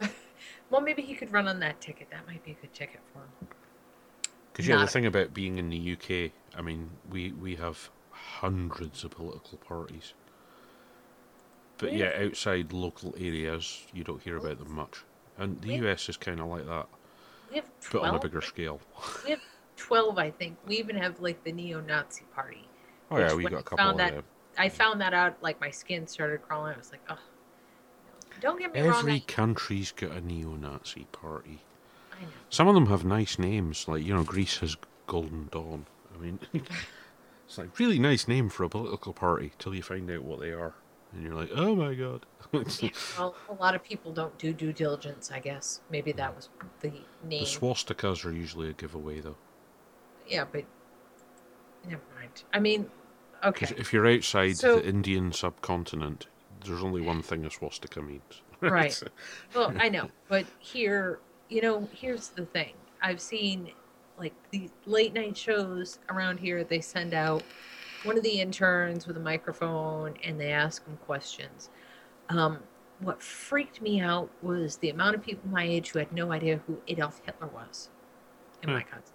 well, 0.70 0.80
maybe 0.80 1.02
he 1.02 1.14
could 1.14 1.32
run 1.32 1.46
on 1.46 1.60
that 1.60 1.80
ticket. 1.80 2.08
That 2.10 2.26
might 2.26 2.44
be 2.44 2.52
a 2.52 2.54
good 2.54 2.74
ticket 2.74 3.00
for 3.12 3.18
him. 3.20 3.48
Because 4.52 4.66
yeah, 4.68 4.76
the 4.76 4.86
thing 4.86 5.06
about 5.06 5.34
being 5.34 5.58
in 5.58 5.68
the 5.68 5.76
UK, 5.78 6.32
I 6.56 6.62
mean, 6.62 6.90
we 7.10 7.32
we 7.32 7.56
have 7.56 7.90
hundreds 8.10 9.04
of 9.04 9.10
political 9.10 9.58
parties, 9.58 10.14
but 11.84 11.92
Yeah. 11.92 12.18
yeah, 12.18 12.26
outside 12.26 12.72
local 12.72 13.14
areas, 13.18 13.86
you 13.92 14.04
don't 14.04 14.22
hear 14.22 14.36
about 14.36 14.58
them 14.58 14.72
much. 14.74 15.02
And 15.38 15.60
the 15.60 15.68
Yeah. 15.68 15.90
US 15.90 16.08
is 16.08 16.16
kind 16.16 16.40
of 16.40 16.46
like 16.46 16.66
that, 16.66 16.86
We 17.50 17.56
have 17.56 17.64
but 17.66 17.80
12. 17.90 18.06
on 18.08 18.14
a 18.14 18.18
bigger 18.20 18.40
scale. 18.40 18.80
We 19.24 19.30
have 19.30 19.40
12, 19.76 20.18
I 20.18 20.30
think. 20.30 20.56
We 20.66 20.76
even 20.78 20.96
have 20.96 21.20
like 21.20 21.42
the 21.44 21.52
neo-Nazi 21.52 22.24
party. 22.34 22.68
Oh 23.10 23.18
yeah, 23.18 23.34
we 23.34 23.42
got 23.44 23.54
I 23.54 23.60
a 23.60 23.62
couple 23.62 23.94
that- 23.96 24.14
them. 24.14 24.24
I 24.56 24.68
found 24.68 25.00
that 25.00 25.12
out, 25.12 25.36
like 25.42 25.60
my 25.60 25.70
skin 25.70 26.06
started 26.06 26.42
crawling. 26.42 26.74
I 26.74 26.78
was 26.78 26.92
like, 26.92 27.00
oh, 27.10 27.18
don't 28.40 28.58
get 28.58 28.72
me 28.72 28.80
wrong. 28.82 28.98
Every 29.00 29.20
country's 29.20 29.90
got 29.92 30.12
a 30.12 30.20
neo-Nazi 30.20 31.06
party. 31.12 31.60
I 32.16 32.22
know. 32.22 32.28
Some 32.50 32.68
of 32.68 32.74
them 32.74 32.86
have 32.86 33.04
nice 33.04 33.36
names, 33.38 33.88
like 33.88 34.04
you 34.04 34.14
know, 34.14 34.22
Greece 34.22 34.58
has 34.58 34.76
Golden 35.08 35.48
Dawn. 35.50 35.86
I 36.14 36.18
mean, 36.22 36.38
it's 37.46 37.58
like 37.58 37.76
really 37.80 37.98
nice 37.98 38.28
name 38.28 38.48
for 38.48 38.62
a 38.62 38.68
political 38.68 39.12
party 39.12 39.52
till 39.58 39.74
you 39.74 39.82
find 39.82 40.08
out 40.10 40.22
what 40.22 40.38
they 40.38 40.52
are, 40.52 40.74
and 41.14 41.24
you're 41.24 41.34
like, 41.34 41.50
oh 41.54 41.74
my 41.74 41.94
god. 41.94 42.26
Yeah, 42.80 42.90
well, 43.18 43.34
a 43.48 43.54
lot 43.54 43.74
of 43.74 43.82
people 43.82 44.12
don't 44.12 44.38
do 44.38 44.52
due 44.52 44.72
diligence, 44.72 45.32
I 45.32 45.40
guess. 45.40 45.80
Maybe 45.90 46.12
that 46.12 46.30
mm. 46.30 46.36
was 46.36 46.48
the 46.80 46.90
name. 47.24 47.40
the 47.40 47.46
swastikas 47.46 48.24
are 48.24 48.30
usually 48.30 48.70
a 48.70 48.72
giveaway 48.72 49.18
though, 49.18 49.34
yeah, 50.28 50.44
but 50.50 50.64
never 51.84 52.02
mind. 52.16 52.44
I 52.52 52.60
mean, 52.60 52.88
okay. 53.42 53.74
if 53.76 53.92
you're 53.92 54.06
outside 54.06 54.56
So- 54.56 54.76
the 54.76 54.86
Indian 54.88 55.32
subcontinent, 55.32 56.28
there's 56.64 56.82
only 56.82 57.00
one 57.00 57.22
thing 57.22 57.44
a 57.44 57.50
swastika 57.50 58.02
means. 58.02 58.22
Right. 58.60 59.02
Well, 59.54 59.74
I 59.78 59.90
know, 59.90 60.08
but 60.28 60.46
here, 60.58 61.18
you 61.50 61.60
know, 61.60 61.86
here's 61.92 62.28
the 62.28 62.46
thing. 62.46 62.72
I've 63.02 63.20
seen 63.20 63.72
like 64.16 64.32
the 64.52 64.70
late 64.86 65.12
night 65.12 65.36
shows 65.36 65.98
around 66.08 66.38
here. 66.38 66.64
They 66.64 66.80
send 66.80 67.12
out 67.12 67.42
one 68.04 68.16
of 68.16 68.22
the 68.22 68.40
interns 68.40 69.06
with 69.06 69.16
a 69.16 69.20
microphone 69.20 70.14
and 70.24 70.40
they 70.40 70.52
ask 70.52 70.84
them 70.84 70.98
questions. 70.98 71.70
Um, 72.28 72.60
what 73.00 73.22
freaked 73.22 73.82
me 73.82 74.00
out 74.00 74.30
was 74.42 74.78
the 74.78 74.90
amount 74.90 75.16
of 75.16 75.22
people 75.22 75.50
my 75.50 75.64
age 75.64 75.90
who 75.90 75.98
had 75.98 76.12
no 76.12 76.32
idea 76.32 76.60
who 76.66 76.80
Adolf 76.88 77.20
Hitler 77.24 77.48
was 77.48 77.90
in 78.62 78.70
my 78.70 78.80
Hmm. 78.80 78.88
country. 78.88 79.12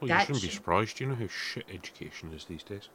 well, 0.00 0.10
you 0.10 0.18
shouldn't 0.18 0.42
be 0.42 0.48
surprised. 0.50 1.00
You 1.00 1.06
know 1.08 1.14
how 1.14 1.28
shit 1.28 1.64
education 1.68 2.32
is 2.34 2.44
these 2.44 2.64
days. 2.64 2.90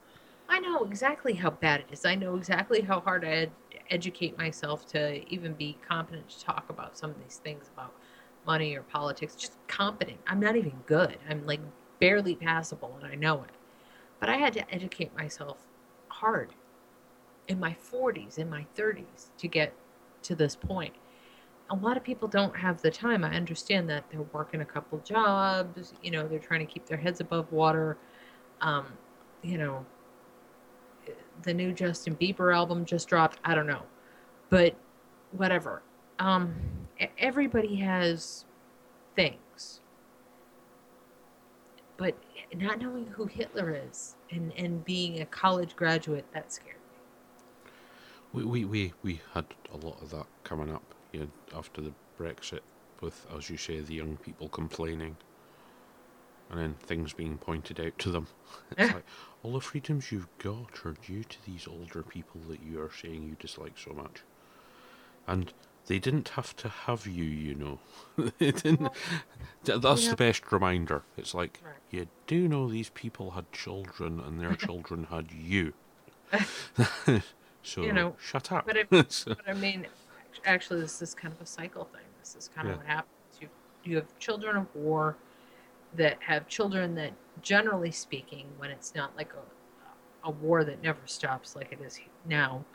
I 0.50 0.60
know 0.60 0.84
exactly 0.86 1.34
how 1.34 1.50
bad 1.52 1.82
it 1.82 1.88
is. 1.92 2.06
I 2.06 2.16
know 2.16 2.36
exactly 2.36 2.82
how 2.82 3.02
hard 3.02 3.26
I 3.26 3.30
had 3.36 3.52
to 3.72 3.78
educate 3.94 4.38
myself 4.38 4.86
to 4.88 5.28
even 5.32 5.54
be 5.54 5.78
competent 5.88 6.30
to 6.30 6.44
talk 6.44 6.66
about 6.70 6.98
some 6.98 7.10
of 7.12 7.20
these 7.22 7.38
things 7.38 7.70
about 7.74 7.94
money 8.46 8.76
or 8.76 8.84
politics. 8.84 9.36
Just 9.36 9.58
competent. 9.68 10.20
I'm 10.28 10.40
not 10.40 10.56
even 10.56 10.84
good. 10.86 11.18
I'm 11.30 11.46
like 11.46 11.60
barely 12.00 12.36
passable 12.36 12.98
and 13.02 13.12
I 13.12 13.16
know 13.16 13.44
it. 13.44 13.52
But 14.20 14.30
I 14.30 14.38
had 14.38 14.54
to 14.54 14.74
educate 14.74 15.16
myself 15.16 15.58
hard 16.10 16.54
in 17.48 17.60
my 17.60 17.76
40s, 17.92 18.38
in 18.38 18.50
my 18.50 18.66
30s 18.76 19.30
to 19.38 19.48
get 19.48 19.74
to 20.24 20.36
this 20.36 20.56
point. 20.56 20.94
A 21.70 21.76
lot 21.76 21.98
of 21.98 22.04
people 22.04 22.28
don't 22.28 22.56
have 22.56 22.82
the 22.82 22.92
time. 22.92 23.24
I 23.24 23.36
understand 23.36 23.90
that 23.90 24.06
they're 24.10 24.22
working 24.22 24.62
a 24.62 24.66
couple 24.66 25.00
jobs, 25.00 25.94
you 26.02 26.12
know, 26.12 26.28
they're 26.28 26.40
trying 26.40 26.66
to 26.66 26.72
keep 26.72 26.86
their 26.86 26.98
heads 26.98 27.20
above 27.20 27.52
water. 27.52 27.98
Um, 28.62 28.86
you 29.44 29.58
know, 29.58 29.86
the 31.44 31.54
new 31.54 31.74
Justin 31.74 32.16
Bieber 32.16 32.56
album 32.56 32.86
just 32.86 33.08
dropped. 33.08 33.40
I 33.44 33.54
don't 33.54 33.68
know, 33.68 33.84
but 34.50 34.76
whatever. 35.32 35.82
Um, 36.20 36.56
everybody 37.18 37.76
has 37.78 38.46
things. 39.16 39.82
But 41.98 42.16
not 42.56 42.80
knowing 42.80 43.08
who 43.08 43.26
Hitler 43.26 43.76
is 43.88 44.16
and, 44.32 44.54
and 44.58 44.84
being 44.84 45.22
a 45.22 45.26
college 45.26 45.76
graduate, 45.76 46.26
that 46.34 46.52
scared 46.52 46.76
me. 46.92 47.72
We, 48.34 48.44
we, 48.44 48.66
we, 48.66 48.94
we 49.04 49.22
had 49.34 49.46
a 49.72 49.78
lot 49.78 50.02
of 50.02 50.12
that 50.12 50.28
coming 50.44 50.72
up 50.72 50.96
you 51.12 51.20
know, 51.22 51.28
after 51.56 51.82
the 51.82 51.94
Brexit, 52.20 52.62
with, 53.02 53.26
as 53.36 53.50
you 53.50 53.58
say, 53.58 53.80
the 53.80 53.96
young 53.96 54.18
people 54.18 54.50
complaining 54.50 55.18
and 56.50 56.60
then 56.60 56.76
things 56.76 57.14
being 57.14 57.38
pointed 57.38 57.80
out 57.80 57.98
to 58.00 58.12
them. 58.12 58.28
It's 58.78 58.94
like, 58.94 59.06
all 59.44 59.54
the 59.54 59.62
freedoms 59.62 60.12
you've 60.12 60.30
got 60.38 60.86
are 60.86 60.96
due 61.06 61.24
to 61.24 61.46
these 61.46 61.68
older 61.68 62.04
people 62.04 62.42
that 62.50 62.62
you 62.62 62.82
are 62.82 62.92
saying 62.92 63.24
you 63.24 63.36
dislike 63.40 63.78
so 63.78 63.92
much. 63.94 64.24
And 65.28 65.52
they 65.88 66.00
didn't 66.00 66.30
have 66.30 66.56
to 66.58 66.70
have 66.70 67.08
you, 67.08 67.24
you 67.24 67.56
know. 67.56 67.80
they 68.40 68.52
didn't. 68.52 68.90
That's 69.64 69.82
know- 69.84 69.96
the 70.12 70.16
best 70.16 70.52
reminder. 70.52 71.04
It's 71.18 71.34
like, 71.34 71.60
Right. 71.64 71.74
you 71.92 72.08
do 72.28 72.48
know 72.48 72.70
these 72.70 72.90
people 72.90 73.32
had 73.32 73.52
children 73.52 74.20
and 74.20 74.40
their 74.40 74.56
children 74.68 75.08
had 75.10 75.32
you. 75.32 75.74
so, 77.64 77.82
You 77.82 77.94
know, 77.94 78.16
shut 78.20 78.52
up. 78.52 78.66
but 78.66 78.78
I- 78.78 79.06
So- 79.10 79.36
But 79.36 79.48
I 79.50 79.54
mean, 79.54 79.88
actually, 80.46 80.82
this 80.82 81.02
is 81.02 81.14
kind 81.14 81.34
of 81.34 81.42
a 81.42 81.46
cycle 81.46 81.86
thing. 81.86 82.02
This 82.20 82.36
is 82.36 82.50
kind 82.54 82.68
of 82.68 82.74
Yeah. 82.74 82.78
what 82.78 82.86
happens. 82.88 83.12
You 83.42 83.50
you 83.84 83.96
have 83.96 84.20
children 84.20 84.58
of 84.58 84.68
war 84.76 85.16
that 85.96 86.22
have 86.24 86.48
children 86.50 86.96
that, 86.96 87.14
generally 87.42 87.92
speaking, 87.92 88.48
when 88.58 88.70
it's 88.70 88.94
not 88.94 89.16
like 89.16 89.32
a 89.34 90.28
a 90.28 90.32
war 90.32 90.66
that 90.66 90.82
never 90.84 91.00
stops 91.06 91.56
like 91.56 91.72
it 91.72 91.80
is 91.80 92.02
now, 92.26 92.66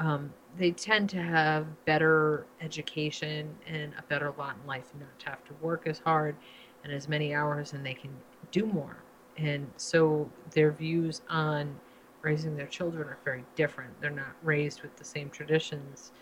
um, 0.00 0.32
they 0.58 0.72
tend 0.72 1.08
to 1.10 1.22
have 1.22 1.66
better 1.84 2.46
education 2.60 3.54
and 3.66 3.92
a 3.98 4.02
better 4.08 4.34
lot 4.36 4.56
in 4.60 4.66
life, 4.66 4.88
and 4.92 5.00
not 5.02 5.10
have 5.24 5.44
to 5.44 5.52
work 5.60 5.86
as 5.86 6.00
hard 6.00 6.34
and 6.82 6.92
as 6.92 7.08
many 7.08 7.34
hours, 7.34 7.74
and 7.74 7.84
they 7.84 7.94
can 7.94 8.10
do 8.50 8.66
more. 8.66 8.96
And 9.36 9.70
so 9.76 10.28
their 10.50 10.72
views 10.72 11.20
on 11.28 11.78
raising 12.22 12.56
their 12.56 12.66
children 12.66 13.08
are 13.08 13.18
very 13.24 13.44
different. 13.54 13.92
They're 14.00 14.10
not 14.10 14.34
raised 14.42 14.82
with 14.82 14.96
the 14.96 15.04
same 15.04 15.30
traditions 15.30 16.12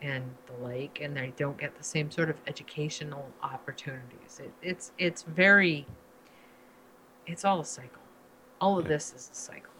and 0.00 0.24
the 0.46 0.64
like, 0.64 1.00
and 1.00 1.16
they 1.16 1.32
don't 1.36 1.56
get 1.56 1.76
the 1.76 1.84
same 1.84 2.10
sort 2.10 2.28
of 2.28 2.36
educational 2.46 3.26
opportunities. 3.42 4.40
It, 4.40 4.52
it's 4.62 4.92
it's 4.98 5.22
very 5.22 5.86
it's 7.26 7.44
all 7.44 7.60
a 7.60 7.64
cycle. 7.64 8.02
All 8.60 8.78
of 8.78 8.86
this 8.86 9.14
is 9.16 9.30
a 9.32 9.34
cycle. 9.34 9.73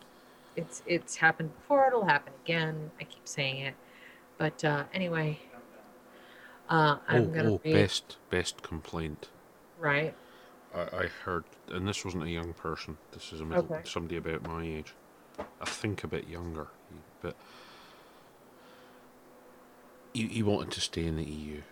It's 0.57 0.83
it's 0.87 1.17
happened 1.17 1.55
before. 1.57 1.87
It'll 1.87 2.05
happen 2.05 2.33
again. 2.45 2.91
I 3.01 3.05
keep 3.05 3.27
saying 3.27 3.59
it, 3.59 3.75
but 4.39 4.65
uh, 4.65 4.85
anyway, 4.93 5.39
uh, 6.69 6.99
I'm 7.09 7.23
oh, 7.23 7.27
gonna 7.27 7.53
oh, 7.53 7.61
read 7.65 7.75
best, 7.75 8.17
best 8.31 8.63
complaint. 8.63 9.29
right. 9.79 10.15
I, 10.75 10.81
I 10.81 11.07
heard, 11.25 11.45
and 11.69 11.87
this 11.87 12.05
wasn't 12.05 12.25
a 12.25 12.31
young 12.31 12.53
person. 12.53 12.99
This 13.13 13.33
is 13.33 13.41
a 13.41 13.45
middle, 13.45 13.65
Okay. 13.65 13.81
somebody 13.85 14.17
about 14.17 14.43
my 14.43 14.65
age. 14.65 14.95
I 15.61 15.65
think 15.65 16.05
a 16.05 16.09
bit 16.09 16.29
younger, 16.29 16.69
but 17.21 17.37
he, 20.13 20.27
he 20.29 20.43
wanted 20.43 20.71
to 20.73 20.81
stay 20.81 21.05
in 21.05 21.17
the 21.17 21.25
EU, 21.25 21.63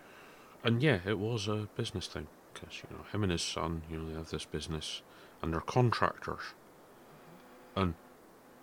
and 0.63 0.81
yeah, 0.83 0.99
it 1.05 1.17
was 1.17 1.47
a 1.47 1.69
business 1.75 2.07
thing 2.07 2.27
because 2.53 2.83
you 2.83 2.95
know 2.95 3.03
him 3.11 3.23
and 3.23 3.31
his 3.31 3.41
son, 3.41 3.83
you 3.89 3.97
know, 3.97 4.09
they 4.09 4.15
have 4.15 4.29
this 4.29 4.45
business, 4.45 5.01
and 5.41 5.53
they're 5.53 5.61
contractors, 5.61 6.53
and 7.75 7.95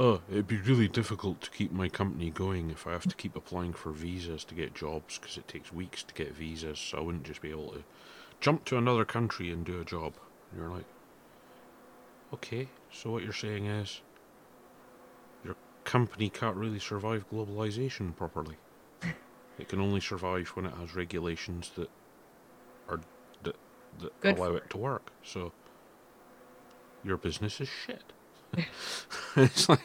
oh, 0.01 0.23
it'd 0.31 0.49
be 0.49 0.57
really 0.57 0.89
difficult 0.89 1.43
to 1.43 1.51
keep 1.51 1.71
my 1.71 1.89
company 1.89 2.31
going 2.31 2.71
if 2.71 2.87
I 2.87 2.93
have 2.93 3.07
to 3.07 3.15
keep 3.15 3.37
applying 3.37 3.75
for 3.75 3.93
visas 3.93 4.45
to 4.45 4.55
get 4.55 4.75
jobs 4.75 5.19
because 5.19 5.37
it 5.37 5.47
takes 5.47 5.71
weeks 5.73 6.03
to 6.03 6.15
get 6.15 6.35
visas. 6.35 6.79
So 6.79 6.99
I 6.99 7.01
wouldn't 7.03 7.25
just 7.25 7.43
be 7.43 7.51
able 7.51 7.73
to 7.73 7.85
jump 8.41 8.65
to 8.65 8.79
another 8.79 9.05
country 9.05 9.51
and 9.51 9.65
do 9.65 9.79
a 9.79 9.85
job. 9.85 10.15
And 10.51 10.61
you're 10.61 10.71
like, 10.71 10.87
okay, 12.33 12.69
so 12.91 13.11
what 13.11 13.23
you're 13.23 13.35
saying 13.35 13.67
is 13.67 14.01
your 15.45 15.55
company 15.85 16.31
can't 16.31 16.57
really 16.57 16.81
survive 16.81 17.29
globalization 17.31 18.17
properly. 18.17 18.57
it 19.59 19.69
can 19.69 19.83
only 19.83 20.01
survive 20.01 20.49
when 20.49 20.65
it 20.65 20.73
has 20.81 20.97
regulations 20.97 21.73
that 21.77 21.91
are 22.89 23.01
that 23.43 23.57
that 24.01 24.19
Good 24.21 24.39
allow 24.39 24.55
it 24.55 24.71
to 24.71 24.79
work. 24.79 25.13
So 25.23 25.53
your 27.05 27.19
business 27.19 27.61
is 27.61 27.69
shit. 27.69 28.15
Like 29.69 29.81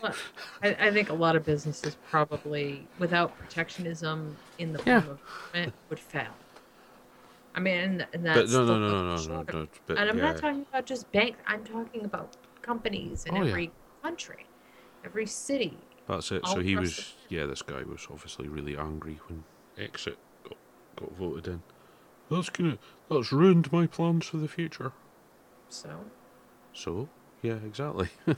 I, 0.64 0.76
I 0.80 0.92
think 0.92 1.10
a 1.10 1.14
lot 1.14 1.36
of 1.36 1.46
businesses 1.46 1.98
probably, 2.10 2.88
without 3.00 3.38
protectionism 3.38 4.36
in 4.58 4.74
the 4.74 4.82
Yeah. 4.86 5.02
form 5.02 5.12
of 5.14 5.20
government, 5.54 5.74
would 5.90 6.00
fail. 6.00 6.34
I 7.54 7.60
mean, 7.60 7.78
and, 7.78 8.08
and 8.14 8.24
but 8.24 8.34
that's 8.36 8.52
no, 8.52 8.66
no, 8.66 8.80
no, 8.80 8.90
no, 8.90 9.16
no, 9.16 9.16
no, 9.16 9.42
no. 9.44 9.68
But 9.86 9.98
and 9.98 10.10
I'm 10.10 10.18
yeah. 10.18 10.24
not 10.24 10.38
talking 10.38 10.66
about 10.70 10.86
just 10.86 11.10
banks. 11.12 11.40
I'm 11.48 11.64
talking 11.64 12.04
about 12.04 12.36
companies 12.62 13.26
in 13.26 13.36
Oh, 13.36 13.44
yeah. 13.44 13.50
every 13.50 13.72
country, 14.04 14.46
every 15.06 15.26
city. 15.26 15.78
That's 16.08 16.32
it. 16.32 16.46
So 16.46 16.60
he 16.60 16.76
was, 16.76 17.14
yeah, 17.30 17.46
this 17.46 17.62
guy 17.62 17.84
was 17.84 18.08
obviously 18.12 18.48
really 18.48 18.78
angry 18.78 19.20
when 19.28 19.44
exit 19.78 20.18
got, 20.44 20.58
got 20.98 21.16
voted 21.16 21.48
in. 21.48 21.62
That's 22.30 22.50
gonna, 22.50 22.78
that's 23.10 23.32
ruined 23.32 23.72
my 23.72 23.88
plans 23.88 24.26
for 24.28 24.38
the 24.38 24.48
future. 24.48 24.92
So, 25.70 25.90
So, 26.74 27.10
yeah, 27.46 27.56
exactly. 27.66 28.10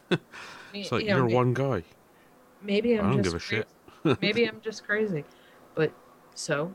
It's 0.74 0.92
like 0.92 1.06
you 1.06 1.12
know, 1.12 1.26
may- 1.26 1.34
one 1.34 1.54
guy. 1.54 1.84
Maybe 2.62 2.98
I 2.98 3.02
I'm 3.02 3.12
don't 3.12 3.24
just 3.24 3.34
give 3.34 3.36
a 3.36 3.40
shit. 3.40 3.68
crazy. 4.04 4.18
maybe 4.22 4.44
I'm 4.48 4.62
just 4.62 4.86
crazy, 4.86 5.24
but 5.76 5.92
so. 6.36 6.74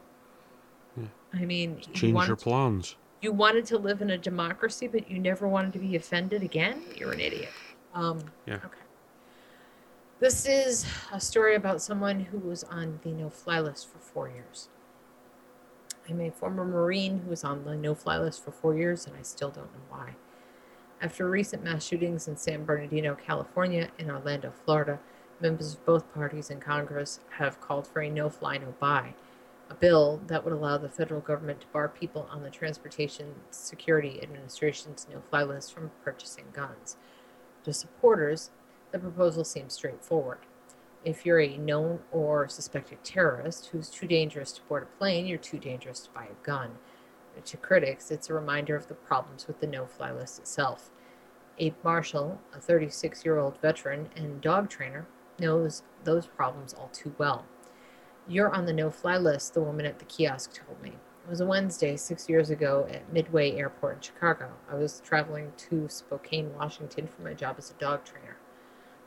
Yeah. 0.96 1.04
I 1.34 1.44
mean, 1.44 1.76
you 1.86 1.94
Change 1.94 2.14
wanted 2.14 2.28
your 2.28 2.36
to- 2.36 2.42
plans. 2.44 2.96
you 3.20 3.32
wanted 3.32 3.64
to 3.66 3.78
live 3.78 4.00
in 4.02 4.10
a 4.10 4.18
democracy, 4.18 4.86
but 4.88 5.10
you 5.10 5.18
never 5.18 5.46
wanted 5.46 5.72
to 5.74 5.78
be 5.78 5.94
offended 5.96 6.42
again. 6.42 6.82
You're 6.96 7.12
an 7.12 7.20
idiot. 7.20 7.50
Um, 7.94 8.20
Yeah. 8.46 8.56
Okay. 8.56 8.78
This 10.20 10.46
is 10.46 10.86
a 11.12 11.20
story 11.20 11.54
about 11.56 11.82
someone 11.82 12.20
who 12.20 12.38
was 12.38 12.62
on 12.64 12.98
the 13.02 13.10
no-fly 13.10 13.60
list 13.60 13.90
for 13.92 13.98
four 13.98 14.28
years. 14.28 14.68
I'm 16.08 16.20
a 16.20 16.30
former 16.30 16.64
Marine 16.64 17.18
who 17.20 17.30
was 17.30 17.44
on 17.44 17.64
the 17.64 17.74
no-fly 17.76 18.18
list 18.18 18.44
for 18.44 18.52
four 18.52 18.74
years, 18.76 19.06
and 19.06 19.16
I 19.16 19.22
still 19.22 19.50
don't 19.50 19.72
know 19.72 19.80
why. 19.88 20.14
After 21.02 21.28
recent 21.28 21.64
mass 21.64 21.84
shootings 21.84 22.28
in 22.28 22.36
San 22.36 22.64
Bernardino, 22.64 23.16
California, 23.16 23.88
and 23.98 24.08
Orlando, 24.08 24.52
Florida, 24.64 25.00
members 25.40 25.74
of 25.74 25.84
both 25.84 26.14
parties 26.14 26.48
in 26.48 26.60
Congress 26.60 27.18
have 27.38 27.60
called 27.60 27.88
for 27.88 28.02
a 28.02 28.08
no-fly, 28.08 28.58
no-buy 28.58 29.14
a 29.68 29.74
bill 29.74 30.20
that 30.28 30.44
would 30.44 30.52
allow 30.52 30.78
the 30.78 30.88
federal 30.88 31.20
government 31.20 31.62
to 31.62 31.66
bar 31.72 31.88
people 31.88 32.28
on 32.30 32.44
the 32.44 32.50
Transportation 32.50 33.34
Security 33.50 34.22
Administration's 34.22 35.08
no 35.12 35.20
fly 35.28 35.42
list 35.42 35.74
from 35.74 35.90
purchasing 36.04 36.44
guns. 36.52 36.96
To 37.64 37.72
supporters, 37.72 38.50
the 38.92 39.00
proposal 39.00 39.42
seems 39.42 39.72
straightforward. 39.72 40.38
If 41.04 41.26
you're 41.26 41.40
a 41.40 41.56
known 41.56 41.98
or 42.12 42.46
suspected 42.46 43.02
terrorist 43.02 43.70
who's 43.72 43.88
too 43.88 44.06
dangerous 44.06 44.52
to 44.52 44.62
board 44.62 44.84
a 44.84 44.98
plane, 44.98 45.26
you're 45.26 45.38
too 45.38 45.58
dangerous 45.58 45.98
to 46.02 46.10
buy 46.10 46.26
a 46.26 46.46
gun. 46.46 46.78
To 47.44 47.56
critics, 47.56 48.12
it's 48.12 48.30
a 48.30 48.34
reminder 48.34 48.76
of 48.76 48.86
the 48.86 48.94
problems 48.94 49.48
with 49.48 49.58
the 49.58 49.66
no 49.66 49.86
fly 49.86 50.12
list 50.12 50.38
itself. 50.38 50.90
Abe 51.58 51.74
Mashal, 51.84 52.38
a 52.54 52.60
36 52.60 53.24
year 53.24 53.38
old 53.38 53.58
veteran 53.60 54.08
and 54.16 54.40
dog 54.40 54.68
trainer, 54.68 55.06
knows 55.38 55.82
those 56.04 56.26
problems 56.26 56.74
all 56.74 56.90
too 56.92 57.14
well. 57.18 57.44
You're 58.28 58.54
on 58.54 58.66
the 58.66 58.72
no 58.72 58.90
fly 58.90 59.16
list, 59.16 59.54
the 59.54 59.60
woman 59.60 59.86
at 59.86 59.98
the 59.98 60.04
kiosk 60.04 60.54
told 60.54 60.80
me. 60.82 60.90
It 61.24 61.30
was 61.30 61.40
a 61.40 61.46
Wednesday 61.46 61.96
six 61.96 62.28
years 62.28 62.50
ago 62.50 62.88
at 62.90 63.12
Midway 63.12 63.52
Airport 63.52 63.96
in 63.96 64.00
Chicago. 64.00 64.52
I 64.70 64.74
was 64.74 65.00
traveling 65.04 65.52
to 65.68 65.88
Spokane, 65.88 66.54
Washington 66.54 67.06
for 67.06 67.22
my 67.22 67.34
job 67.34 67.56
as 67.58 67.70
a 67.70 67.74
dog 67.74 68.04
trainer. 68.04 68.36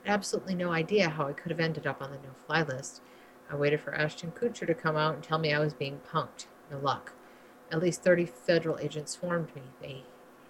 I 0.06 0.10
had 0.10 0.14
absolutely 0.14 0.56
no 0.56 0.72
idea 0.72 1.10
how 1.10 1.28
I 1.28 1.34
could 1.34 1.52
have 1.52 1.60
ended 1.60 1.88
up 1.88 2.02
on 2.02 2.12
the 2.12 2.18
no 2.18 2.34
fly 2.46 2.64
list. 2.64 3.02
I 3.50 3.56
waited 3.56 3.82
for 3.82 3.94
Ashton 3.94 4.32
Kutcher 4.32 4.66
to 4.66 4.74
come 4.74 4.96
out 4.96 5.16
and 5.16 5.24
tell 5.24 5.40
me 5.40 5.54
I 5.54 5.60
was 5.60 5.74
being 5.74 6.00
punked. 6.10 6.46
No 6.72 6.80
luck. 6.80 7.14
At 7.72 7.82
least 7.82 8.04
30 8.04 8.26
federal 8.26 8.80
agents 8.80 9.14
swarmed 9.14 9.54
me. 9.56 9.64
They 9.82 10.04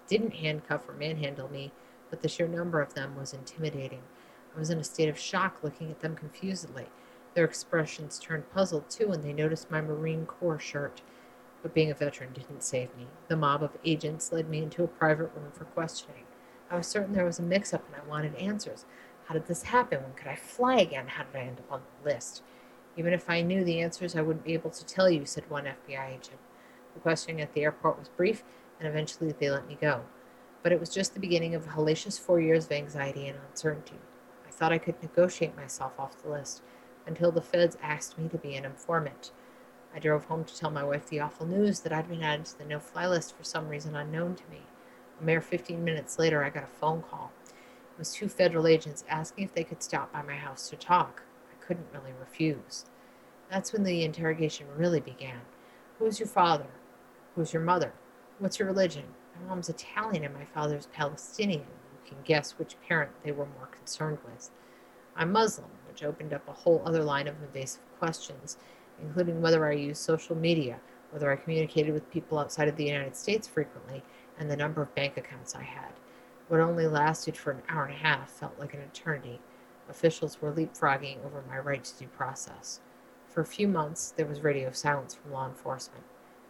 didn't 0.07 0.35
handcuff 0.35 0.87
or 0.87 0.93
manhandle 0.93 1.51
me, 1.51 1.71
but 2.15 2.21
the 2.21 2.29
sheer 2.29 2.47
number 2.47 2.79
of 2.79 2.93
them 2.93 3.13
was 3.17 3.33
intimidating. 3.33 3.99
I 4.55 4.57
was 4.57 4.69
in 4.69 4.79
a 4.79 4.85
state 4.85 5.09
of 5.09 5.19
shock 5.19 5.57
looking 5.61 5.91
at 5.91 5.99
them 5.99 6.15
confusedly. 6.15 6.85
Their 7.33 7.43
expressions 7.43 8.17
turned 8.17 8.49
puzzled 8.53 8.89
too 8.89 9.09
when 9.09 9.21
they 9.21 9.33
noticed 9.33 9.69
my 9.69 9.81
Marine 9.81 10.25
Corps 10.25 10.57
shirt. 10.57 11.01
But 11.61 11.73
being 11.73 11.91
a 11.91 11.93
veteran 11.93 12.31
didn't 12.31 12.63
save 12.63 12.95
me. 12.95 13.07
The 13.27 13.35
mob 13.35 13.63
of 13.63 13.77
agents 13.83 14.31
led 14.31 14.47
me 14.49 14.59
into 14.59 14.81
a 14.81 14.87
private 14.87 15.29
room 15.35 15.51
for 15.51 15.65
questioning. 15.65 16.23
I 16.71 16.77
was 16.77 16.87
certain 16.87 17.13
there 17.13 17.25
was 17.25 17.37
a 17.37 17.43
mix 17.43 17.73
up 17.73 17.85
and 17.85 18.01
I 18.01 18.09
wanted 18.09 18.33
answers. 18.35 18.85
How 19.25 19.33
did 19.33 19.47
this 19.47 19.63
happen? 19.63 20.01
When 20.01 20.13
could 20.13 20.27
I 20.27 20.35
fly 20.35 20.77
again? 20.77 21.07
How 21.07 21.25
did 21.25 21.35
I 21.35 21.43
end 21.43 21.59
up 21.59 21.69
on 21.69 21.81
the 21.81 22.09
list? 22.09 22.43
Even 22.95 23.11
if 23.11 23.29
I 23.29 23.41
knew 23.41 23.65
the 23.65 23.81
answers, 23.81 24.15
I 24.15 24.21
wouldn't 24.21 24.45
be 24.45 24.53
able 24.53 24.69
to 24.69 24.85
tell 24.85 25.09
you, 25.09 25.25
said 25.25 25.49
one 25.49 25.65
FBI 25.65 26.11
agent. 26.11 26.39
The 26.93 27.01
questioning 27.01 27.41
at 27.41 27.53
the 27.53 27.63
airport 27.63 27.99
was 27.99 28.07
brief, 28.07 28.45
and 28.79 28.87
eventually 28.87 29.33
they 29.37 29.51
let 29.51 29.67
me 29.67 29.77
go. 29.81 30.05
But 30.65 30.71
it 30.71 30.79
was 30.79 30.89
just 30.89 31.13
the 31.13 31.19
beginning 31.19 31.53
of 31.53 31.67
a 31.67 31.69
hellacious 31.69 32.19
four 32.19 32.39
years 32.39 32.65
of 32.65 32.71
anxiety 32.71 33.27
and 33.27 33.37
uncertainty. 33.51 33.99
I 34.47 34.49
thought 34.49 34.71
I 34.71 34.79
could 34.79 34.99
negotiate 34.99 35.55
myself 35.55 35.93
off 35.99 36.23
the 36.23 36.31
list 36.31 36.63
until 37.05 37.31
the 37.31 37.39
feds 37.39 37.77
asked 37.83 38.17
me 38.17 38.27
to 38.29 38.37
be 38.39 38.55
an 38.55 38.65
informant. 38.65 39.29
I 39.93 39.99
drove 39.99 40.25
home 40.25 40.43
to 40.43 40.57
tell 40.57 40.71
my 40.71 40.83
wife 40.83 41.07
the 41.07 41.19
awful 41.19 41.45
news 41.45 41.81
that 41.81 41.93
I'd 41.93 42.09
been 42.09 42.23
added 42.23 42.47
to 42.47 42.57
the 42.57 42.65
no 42.65 42.79
fly 42.79 43.05
list 43.07 43.37
for 43.37 43.43
some 43.43 43.69
reason 43.69 43.95
unknown 43.95 44.33
to 44.37 44.43
me. 44.49 44.63
A 45.21 45.23
mere 45.23 45.39
15 45.39 45.83
minutes 45.83 46.17
later, 46.17 46.43
I 46.43 46.49
got 46.49 46.63
a 46.63 46.79
phone 46.79 47.03
call. 47.03 47.31
It 47.45 47.99
was 47.99 48.11
two 48.11 48.27
federal 48.27 48.65
agents 48.65 49.03
asking 49.07 49.43
if 49.43 49.53
they 49.53 49.63
could 49.63 49.83
stop 49.83 50.11
by 50.11 50.23
my 50.23 50.35
house 50.35 50.67
to 50.71 50.75
talk. 50.75 51.21
I 51.51 51.63
couldn't 51.63 51.93
really 51.93 52.13
refuse. 52.19 52.85
That's 53.51 53.71
when 53.71 53.83
the 53.83 54.03
interrogation 54.03 54.65
really 54.75 54.99
began. 54.99 55.41
Who's 55.99 56.19
your 56.19 56.27
father? 56.27 56.71
Who's 57.35 57.53
your 57.53 57.61
mother? 57.61 57.93
What's 58.39 58.57
your 58.57 58.67
religion? 58.67 59.05
My 59.41 59.49
mom's 59.49 59.69
Italian 59.69 60.23
and 60.23 60.33
my 60.33 60.45
father's 60.45 60.87
Palestinian. 60.87 61.61
You 61.61 62.09
can 62.09 62.17
guess 62.23 62.53
which 62.53 62.79
parent 62.87 63.11
they 63.23 63.31
were 63.31 63.47
more 63.57 63.67
concerned 63.67 64.19
with. 64.23 64.49
I'm 65.15 65.31
Muslim, 65.31 65.69
which 65.87 66.03
opened 66.03 66.33
up 66.33 66.47
a 66.47 66.53
whole 66.53 66.81
other 66.85 67.03
line 67.03 67.27
of 67.27 67.41
invasive 67.41 67.81
questions, 67.99 68.57
including 69.01 69.41
whether 69.41 69.65
I 69.65 69.73
use 69.73 69.99
social 69.99 70.35
media, 70.35 70.79
whether 71.11 71.31
I 71.31 71.35
communicated 71.35 71.93
with 71.93 72.11
people 72.11 72.39
outside 72.39 72.67
of 72.67 72.77
the 72.77 72.85
United 72.85 73.15
States 73.15 73.47
frequently, 73.47 74.03
and 74.37 74.49
the 74.49 74.57
number 74.57 74.81
of 74.81 74.95
bank 74.95 75.17
accounts 75.17 75.55
I 75.55 75.63
had. 75.63 75.91
What 76.47 76.59
only 76.59 76.87
lasted 76.87 77.35
for 77.35 77.51
an 77.51 77.63
hour 77.67 77.85
and 77.85 77.93
a 77.93 77.97
half 77.97 78.29
felt 78.29 78.59
like 78.59 78.73
an 78.73 78.81
eternity. 78.81 79.39
Officials 79.89 80.41
were 80.41 80.51
leapfrogging 80.51 81.25
over 81.25 81.43
my 81.47 81.57
right 81.57 81.83
to 81.83 81.97
due 81.97 82.07
process. 82.07 82.79
For 83.27 83.41
a 83.41 83.45
few 83.45 83.67
months, 83.67 84.13
there 84.15 84.25
was 84.25 84.41
radio 84.41 84.71
silence 84.71 85.15
from 85.15 85.31
law 85.31 85.47
enforcement. 85.47 86.03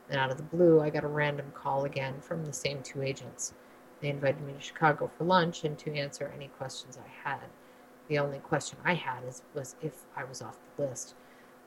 Then, 0.07 0.19
out 0.19 0.31
of 0.31 0.37
the 0.37 0.43
blue, 0.43 0.81
I 0.81 0.89
got 0.89 1.03
a 1.03 1.07
random 1.07 1.51
call 1.53 1.85
again 1.85 2.21
from 2.21 2.45
the 2.45 2.53
same 2.53 2.81
two 2.83 3.01
agents. 3.01 3.53
They 4.01 4.09
invited 4.09 4.41
me 4.41 4.53
to 4.53 4.61
Chicago 4.61 5.09
for 5.17 5.23
lunch 5.23 5.63
and 5.63 5.77
to 5.79 5.95
answer 5.95 6.31
any 6.35 6.47
questions 6.47 6.97
I 6.97 7.29
had. 7.29 7.47
The 8.07 8.19
only 8.19 8.39
question 8.39 8.77
I 8.85 8.93
had 8.93 9.23
is, 9.27 9.41
was 9.53 9.75
if 9.81 10.03
I 10.15 10.23
was 10.23 10.41
off 10.41 10.57
the 10.77 10.85
list. 10.85 11.15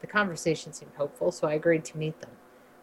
The 0.01 0.07
conversation 0.07 0.73
seemed 0.73 0.93
hopeful, 0.97 1.33
so 1.33 1.49
I 1.49 1.55
agreed 1.55 1.85
to 1.87 1.99
meet 1.99 2.21
them. 2.21 2.31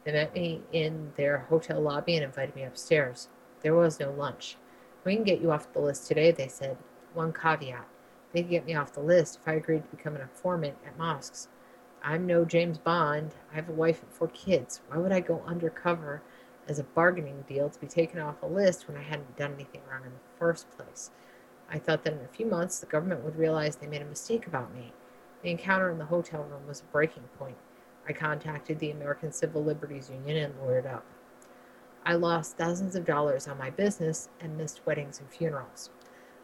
They 0.04 0.12
met 0.12 0.34
me 0.34 0.62
in 0.72 1.14
their 1.16 1.40
hotel 1.50 1.80
lobby 1.80 2.16
and 2.16 2.26
invited 2.26 2.56
me 2.56 2.64
upstairs. 2.64 3.30
There 3.62 3.74
was 3.74 4.00
no 4.00 4.12
lunch. 4.12 4.58
We 5.06 5.16
can 5.16 5.24
get 5.24 5.40
you 5.40 5.52
off 5.52 5.72
the 5.72 5.80
list 5.80 6.08
today, 6.08 6.32
they 6.32 6.48
said. 6.48 6.78
One 7.14 7.32
caveat. 7.32 7.88
They 8.34 8.42
could 8.42 8.52
get 8.52 8.66
me 8.66 8.76
off 8.76 8.94
the 8.94 9.00
list 9.00 9.40
if 9.42 9.48
I 9.48 9.54
agreed 9.54 9.84
to 9.84 9.96
become 9.96 10.16
an 10.16 10.22
informant 10.22 10.76
at 10.86 10.98
mosques. 10.98 11.48
I'm 12.08 12.28
no 12.28 12.46
James 12.46 12.78
Bond. 12.78 13.34
I 13.52 13.56
have 13.56 13.68
a 13.68 13.72
wife 13.72 14.04
and 14.04 14.12
four 14.12 14.28
kids. 14.28 14.80
Why 14.88 14.98
would 14.98 15.12
I 15.12 15.22
go 15.22 15.42
undercover 15.48 16.22
as 16.68 16.78
a 16.78 16.84
bargaining 16.84 17.44
deal 17.48 17.68
to 17.68 17.80
be 17.80 17.88
taken 17.88 18.20
off 18.20 18.44
a 18.44 18.46
list 18.46 18.88
when 18.88 18.96
I 18.96 19.02
hadn't 19.02 19.36
done 19.36 19.56
anything 19.56 19.82
wrong 19.90 20.04
in 20.06 20.12
the 20.12 20.38
first 20.38 20.70
place? 20.70 21.10
I 21.68 21.80
thought 21.80 22.04
that 22.04 22.14
in 22.14 22.20
a 22.20 22.28
few 22.28 22.46
months 22.46 22.80
the 22.80 22.86
government 22.86 23.24
would 23.24 23.38
realize 23.40 23.78
they 23.78 23.88
made 23.88 24.04
a 24.04 24.06
mistake 24.06 24.46
about 24.46 24.76
me. 24.76 24.94
The 25.42 25.50
encounter 25.50 25.90
in 25.90 25.98
the 25.98 26.06
hotel 26.06 26.44
room 26.44 26.68
was 26.68 26.82
a 26.82 26.92
breaking 26.92 27.24
point. 27.40 27.58
I 28.08 28.14
contacted 28.14 28.78
the 28.78 28.92
American 28.92 29.32
Civil 29.32 29.64
Liberties 29.64 30.12
Union 30.12 30.38
and 30.38 30.54
lawyered 30.60 30.86
up. 30.86 31.06
I 32.06 32.14
lost 32.14 32.56
thousands 32.56 32.96
of 32.96 33.04
dollars 33.04 33.48
on 33.48 33.58
my 33.58 33.72
business 33.72 34.30
and 34.40 34.56
missed 34.56 34.86
weddings 34.86 35.20
and 35.20 35.28
funerals. 35.32 35.90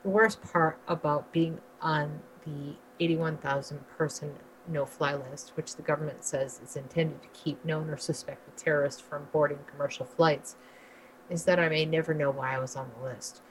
The 0.02 0.10
worst 0.10 0.42
part 0.42 0.80
about 0.88 1.32
being 1.32 1.60
on 1.84 2.22
the 2.46 2.78
81,000 3.00 3.88
person 3.90 4.38
no 4.68 4.86
fly 4.86 5.16
list, 5.16 5.52
which 5.56 5.76
the 5.76 5.82
government 5.82 6.24
says 6.24 6.60
is 6.64 6.76
intended 6.76 7.22
to 7.22 7.28
keep 7.30 7.64
known 7.66 7.90
or 7.90 7.98
suspected 7.98 8.58
terrorists 8.58 9.02
from 9.02 9.28
boarding 9.32 9.60
commercial 9.70 10.06
flights, 10.06 10.56
is 11.30 11.46
that 11.46 11.60
I 11.60 11.70
may 11.70 11.86
never 11.86 12.14
know 12.14 12.32
why 12.32 12.56
I 12.56 12.60
was 12.60 12.76
on 12.76 12.92
the 12.98 13.04
list. 13.04 13.42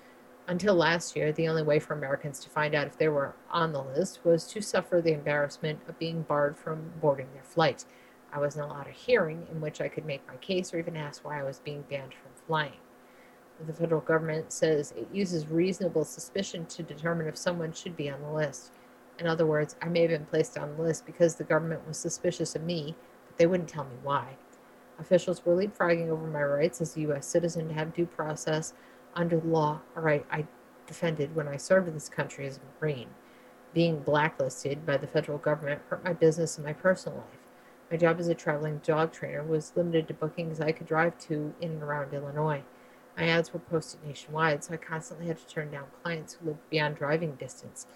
Until 0.46 0.74
last 0.74 1.14
year, 1.14 1.32
the 1.32 1.48
only 1.48 1.62
way 1.62 1.78
for 1.78 1.94
Americans 1.94 2.40
to 2.40 2.50
find 2.50 2.74
out 2.74 2.86
if 2.86 2.98
they 2.98 3.08
were 3.08 3.34
on 3.50 3.72
the 3.72 3.82
list 3.82 4.24
was 4.24 4.46
to 4.48 4.60
suffer 4.60 5.00
the 5.00 5.12
embarrassment 5.12 5.80
of 5.88 5.98
being 5.98 6.22
barred 6.22 6.56
from 6.56 6.92
boarding 7.00 7.28
their 7.32 7.44
flight. 7.44 7.84
I 8.32 8.38
wasn't 8.38 8.64
allowed 8.64 8.86
a 8.86 8.92
hearing 8.92 9.46
in 9.50 9.60
which 9.60 9.80
I 9.80 9.88
could 9.88 10.04
make 10.04 10.26
my 10.26 10.36
case 10.36 10.72
or 10.72 10.78
even 10.78 10.96
ask 10.96 11.24
why 11.24 11.40
I 11.40 11.44
was 11.44 11.60
being 11.60 11.84
banned 11.88 12.14
from 12.14 12.32
flying. 12.46 12.78
The 13.66 13.72
federal 13.72 14.00
government 14.00 14.52
says 14.52 14.92
it 14.96 15.08
uses 15.12 15.46
reasonable 15.46 16.04
suspicion 16.04 16.66
to 16.66 16.82
determine 16.82 17.26
if 17.26 17.36
someone 17.36 17.72
should 17.72 17.96
be 17.96 18.08
on 18.08 18.22
the 18.22 18.30
list. 18.30 18.72
In 19.20 19.26
other 19.26 19.44
words, 19.44 19.76
I 19.82 19.88
may 19.88 20.00
have 20.00 20.10
been 20.10 20.24
placed 20.24 20.56
on 20.56 20.76
the 20.76 20.82
list 20.82 21.04
because 21.04 21.34
the 21.34 21.44
government 21.44 21.86
was 21.86 21.98
suspicious 21.98 22.56
of 22.56 22.62
me, 22.62 22.96
but 23.26 23.36
they 23.36 23.46
wouldn't 23.46 23.68
tell 23.68 23.84
me 23.84 23.96
why. 24.02 24.38
Officials 24.98 25.44
were 25.44 25.54
leapfrogging 25.54 26.08
over 26.08 26.26
my 26.26 26.42
rights 26.42 26.80
as 26.80 26.96
a 26.96 27.00
U.S. 27.02 27.26
citizen 27.26 27.68
to 27.68 27.74
have 27.74 27.94
due 27.94 28.06
process 28.06 28.72
under 29.14 29.38
the 29.38 29.46
law, 29.46 29.80
a 29.94 30.00
right 30.00 30.24
I 30.30 30.46
defended 30.86 31.36
when 31.36 31.48
I 31.48 31.58
served 31.58 31.86
in 31.86 31.94
this 31.94 32.08
country 32.08 32.46
as 32.46 32.56
a 32.56 32.60
Marine. 32.80 33.10
Being 33.74 34.00
blacklisted 34.00 34.86
by 34.86 34.96
the 34.96 35.06
federal 35.06 35.38
government 35.38 35.82
hurt 35.88 36.02
my 36.02 36.14
business 36.14 36.56
and 36.56 36.66
my 36.66 36.72
personal 36.72 37.18
life. 37.18 37.40
My 37.90 37.96
job 37.96 38.20
as 38.20 38.28
a 38.28 38.34
traveling 38.34 38.80
dog 38.84 39.12
trainer 39.12 39.42
was 39.42 39.72
limited 39.76 40.08
to 40.08 40.14
bookings 40.14 40.60
I 40.60 40.72
could 40.72 40.86
drive 40.86 41.18
to 41.28 41.54
in 41.60 41.72
and 41.72 41.82
around 41.82 42.14
Illinois. 42.14 42.62
My 43.16 43.28
ads 43.28 43.52
were 43.52 43.60
posted 43.60 44.02
nationwide, 44.04 44.64
so 44.64 44.74
I 44.74 44.76
constantly 44.78 45.26
had 45.26 45.38
to 45.38 45.46
turn 45.46 45.70
down 45.70 45.86
clients 46.02 46.34
who 46.34 46.46
lived 46.46 46.70
beyond 46.70 46.96
driving 46.96 47.34
distance. 47.34 47.86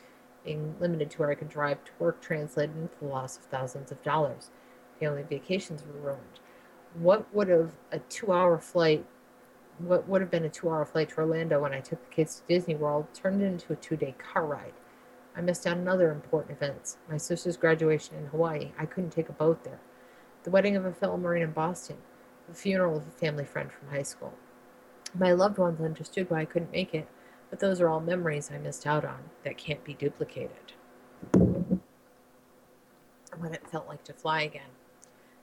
Being 0.45 0.75
limited 0.79 1.11
to 1.11 1.19
where 1.19 1.31
I 1.31 1.35
could 1.35 1.49
drive 1.49 1.85
to 1.85 1.91
work 1.99 2.21
translated 2.21 2.77
into 2.77 2.95
the 3.01 3.07
loss 3.07 3.39
of 3.39 3.45
thousands 3.45 3.91
of 3.91 4.03
dollars. 4.03 4.51
Family 5.01 5.23
vacations 5.23 5.83
were 5.83 6.01
ruined. 6.01 6.41
What 6.95 7.33
would 7.35 7.49
have 7.49 7.73
a 7.91 7.99
two 7.99 8.33
hour 8.33 8.59
flight 8.59 9.05
what 9.79 10.09
would 10.09 10.21
have 10.21 10.31
been 10.31 10.45
a 10.45 10.49
two 10.49 10.69
hour 10.69 10.85
flight 10.85 11.09
to 11.11 11.19
Orlando 11.19 11.61
when 11.61 11.75
I 11.75 11.81
took 11.81 12.01
the 12.09 12.15
kids 12.15 12.37
to 12.37 12.47
Disney 12.47 12.75
World 12.75 13.07
turned 13.13 13.43
into 13.43 13.73
a 13.73 13.77
two 13.77 13.97
day 13.97 14.15
car 14.19 14.47
ride. 14.47 14.73
I 15.37 15.41
missed 15.41 15.67
out 15.67 15.79
on 15.79 15.89
other 15.89 16.13
important 16.13 16.57
events. 16.57 16.97
My 17.11 17.17
sister's 17.17 17.57
graduation 17.57 18.17
in 18.17 18.27
Hawaii. 18.27 18.71
I 18.79 18.87
couldn't 18.87 19.11
take 19.11 19.29
a 19.29 19.33
boat 19.33 19.65
there. 19.65 19.81
The 20.45 20.51
wedding 20.51 20.77
of 20.77 20.85
a 20.85 20.93
fellow 20.93 21.17
Marine 21.17 21.43
in 21.43 21.51
Boston. 21.51 21.97
The 22.49 22.55
funeral 22.55 22.99
of 22.99 23.09
a 23.09 23.11
family 23.11 23.45
friend 23.45 23.71
from 23.73 23.89
high 23.89 24.03
school. 24.03 24.35
My 25.19 25.33
loved 25.33 25.59
ones 25.59 25.81
understood 25.81 26.31
why 26.31 26.41
I 26.41 26.45
couldn't 26.45 26.73
make 26.73 26.95
it, 26.95 27.09
but 27.55 27.61
those 27.61 27.81
are 27.81 27.89
all 27.89 28.01
memories 28.01 28.51
I 28.53 28.59
missed 28.59 28.85
out 28.85 29.05
on 29.05 29.31
that 29.45 29.57
can't 29.57 29.85
be 29.85 29.95
duplicated. 29.95 30.73
What 33.39 33.53
it 33.53 33.71
felt 33.71 33.87
like 33.87 34.03
to 34.03 34.13
fly 34.13 34.43
again. 34.43 34.73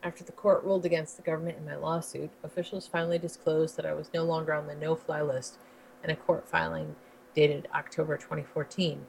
After 0.04 0.26
the 0.26 0.34
court 0.34 0.62
ruled 0.66 0.86
against 0.86 1.16
the 1.16 1.24
government 1.24 1.58
in 1.58 1.66
my 1.66 1.78
lawsuit, 1.78 2.32
officials 2.44 2.86
finally 2.86 3.18
disclosed 3.18 3.78
that 3.78 3.86
I 3.86 3.94
was 3.94 4.10
no 4.14 4.26
longer 4.26 4.54
on 4.54 4.68
the 4.68 4.76
no 4.76 4.94
fly 4.94 5.22
list 5.22 5.58
in 6.04 6.10
a 6.10 6.16
court 6.18 6.50
filing 6.50 6.98
dated 7.34 7.70
October 7.74 8.18
2014, 8.18 9.06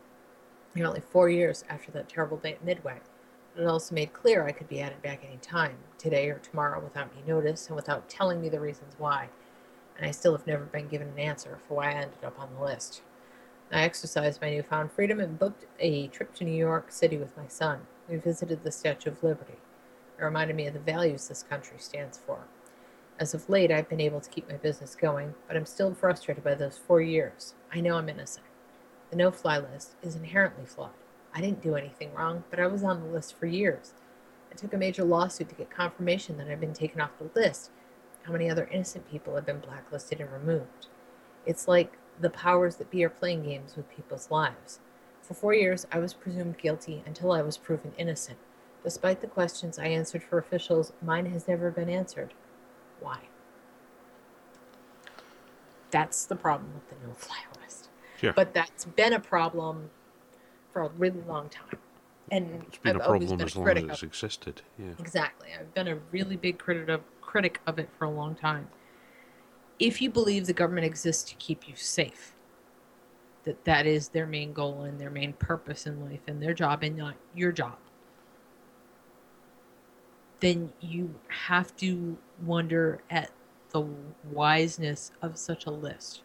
nearly 0.76 1.02
four 1.10 1.28
years 1.28 1.64
after 1.68 1.90
that 1.90 2.08
terrible 2.08 2.36
day 2.36 2.52
at 2.52 2.64
Midway. 2.64 3.00
It 3.58 3.66
also 3.66 3.96
made 3.96 4.12
clear 4.12 4.46
I 4.46 4.52
could 4.52 4.68
be 4.68 4.80
added 4.80 5.02
back 5.02 5.24
any 5.26 5.38
time, 5.38 5.74
today 5.98 6.30
or 6.30 6.38
tomorrow, 6.38 6.78
without 6.80 7.10
any 7.16 7.26
notice 7.26 7.66
and 7.66 7.74
without 7.74 8.08
telling 8.08 8.40
me 8.40 8.48
the 8.48 8.60
reasons 8.60 8.94
why. 8.96 9.28
And 9.96 10.06
I 10.06 10.10
still 10.10 10.32
have 10.32 10.46
never 10.46 10.64
been 10.64 10.88
given 10.88 11.08
an 11.08 11.18
answer 11.18 11.58
for 11.66 11.74
why 11.74 11.90
I 11.90 11.94
ended 11.94 12.24
up 12.24 12.38
on 12.38 12.48
the 12.54 12.64
list. 12.64 13.02
I 13.70 13.82
exercised 13.82 14.40
my 14.40 14.50
newfound 14.50 14.92
freedom 14.92 15.18
and 15.18 15.38
booked 15.38 15.64
a 15.80 16.08
trip 16.08 16.34
to 16.34 16.44
New 16.44 16.54
York 16.54 16.92
City 16.92 17.16
with 17.16 17.36
my 17.36 17.46
son. 17.48 17.80
We 18.08 18.16
visited 18.16 18.62
the 18.62 18.72
Statue 18.72 19.10
of 19.10 19.22
Liberty. 19.22 19.56
It 20.18 20.24
reminded 20.24 20.56
me 20.56 20.66
of 20.66 20.74
the 20.74 20.80
values 20.80 21.28
this 21.28 21.42
country 21.42 21.78
stands 21.78 22.18
for. 22.18 22.40
As 23.18 23.34
of 23.34 23.48
late, 23.48 23.70
I've 23.70 23.88
been 23.88 24.00
able 24.00 24.20
to 24.20 24.30
keep 24.30 24.48
my 24.48 24.56
business 24.56 24.94
going, 24.94 25.34
but 25.46 25.56
I'm 25.56 25.66
still 25.66 25.94
frustrated 25.94 26.44
by 26.44 26.54
those 26.54 26.76
four 26.78 27.00
years. 27.00 27.54
I 27.72 27.80
know 27.80 27.96
I'm 27.96 28.08
innocent. 28.08 28.44
The 29.10 29.16
no 29.16 29.30
fly 29.30 29.58
list 29.58 29.92
is 30.02 30.16
inherently 30.16 30.66
flawed. 30.66 30.90
I 31.34 31.40
didn't 31.40 31.62
do 31.62 31.74
anything 31.74 32.12
wrong, 32.14 32.44
but 32.50 32.60
I 32.60 32.66
was 32.66 32.84
on 32.84 33.00
the 33.00 33.08
list 33.08 33.38
for 33.38 33.46
years. 33.46 33.94
I 34.50 34.54
took 34.54 34.74
a 34.74 34.78
major 34.78 35.04
lawsuit 35.04 35.48
to 35.48 35.54
get 35.54 35.70
confirmation 35.70 36.36
that 36.36 36.48
I'd 36.48 36.60
been 36.60 36.74
taken 36.74 37.00
off 37.00 37.18
the 37.18 37.30
list. 37.38 37.70
How 38.24 38.32
many 38.32 38.48
other 38.48 38.68
innocent 38.70 39.10
people 39.10 39.34
have 39.34 39.46
been 39.46 39.60
blacklisted 39.60 40.20
and 40.20 40.32
removed? 40.32 40.86
It's 41.44 41.66
like 41.66 41.98
the 42.20 42.30
powers 42.30 42.76
that 42.76 42.90
be 42.90 43.04
are 43.04 43.10
playing 43.10 43.42
games 43.42 43.76
with 43.76 43.90
people's 43.90 44.30
lives. 44.30 44.78
For 45.22 45.34
four 45.34 45.54
years, 45.54 45.86
I 45.90 45.98
was 45.98 46.14
presumed 46.14 46.58
guilty 46.58 47.02
until 47.06 47.32
I 47.32 47.42
was 47.42 47.56
proven 47.56 47.92
innocent. 47.96 48.38
Despite 48.84 49.20
the 49.20 49.26
questions 49.26 49.78
I 49.78 49.86
answered 49.86 50.22
for 50.22 50.38
officials, 50.38 50.92
mine 51.00 51.26
has 51.26 51.46
never 51.46 51.70
been 51.70 51.88
answered. 51.88 52.34
Why? 53.00 53.20
That's 55.90 56.24
the 56.24 56.36
problem 56.36 56.72
with 56.74 56.88
the 56.88 57.06
no 57.06 57.14
fly 57.14 57.36
list. 57.62 57.88
Yeah. 58.20 58.32
But 58.34 58.54
that's 58.54 58.84
been 58.84 59.12
a 59.12 59.20
problem 59.20 59.90
for 60.72 60.82
a 60.82 60.88
really 60.88 61.20
long 61.20 61.48
time. 61.48 61.78
And 62.30 62.64
It's 62.68 62.78
been 62.78 62.96
I've 62.96 63.02
a 63.02 63.04
problem 63.04 63.36
been 63.36 63.46
as 63.46 63.56
long 63.56 63.68
as 63.68 63.84
it's 63.84 64.02
existed. 64.02 64.62
Yeah. 64.78 64.92
Exactly. 64.98 65.48
I've 65.58 65.74
been 65.74 65.88
a 65.88 65.96
really 66.10 66.36
big 66.36 66.58
critic 66.58 66.88
of, 66.88 67.02
critic 67.32 67.62
of 67.66 67.78
it 67.78 67.88
for 67.98 68.04
a 68.04 68.10
long 68.10 68.34
time. 68.34 68.68
If 69.78 70.02
you 70.02 70.10
believe 70.10 70.44
the 70.44 70.52
government 70.52 70.84
exists 70.84 71.22
to 71.30 71.34
keep 71.36 71.66
you 71.66 71.74
safe, 71.74 72.34
that 73.44 73.64
that 73.64 73.86
is 73.86 74.08
their 74.08 74.26
main 74.26 74.52
goal 74.52 74.82
and 74.82 75.00
their 75.00 75.08
main 75.08 75.32
purpose 75.32 75.86
in 75.86 76.04
life 76.04 76.20
and 76.28 76.42
their 76.42 76.52
job 76.52 76.82
and 76.82 76.94
not 76.94 77.14
your 77.34 77.50
job, 77.50 77.78
then 80.40 80.74
you 80.82 81.14
have 81.28 81.74
to 81.76 82.18
wonder 82.44 83.00
at 83.08 83.30
the 83.70 83.80
wiseness 84.30 85.12
of 85.22 85.38
such 85.38 85.64
a 85.64 85.70
list. 85.70 86.24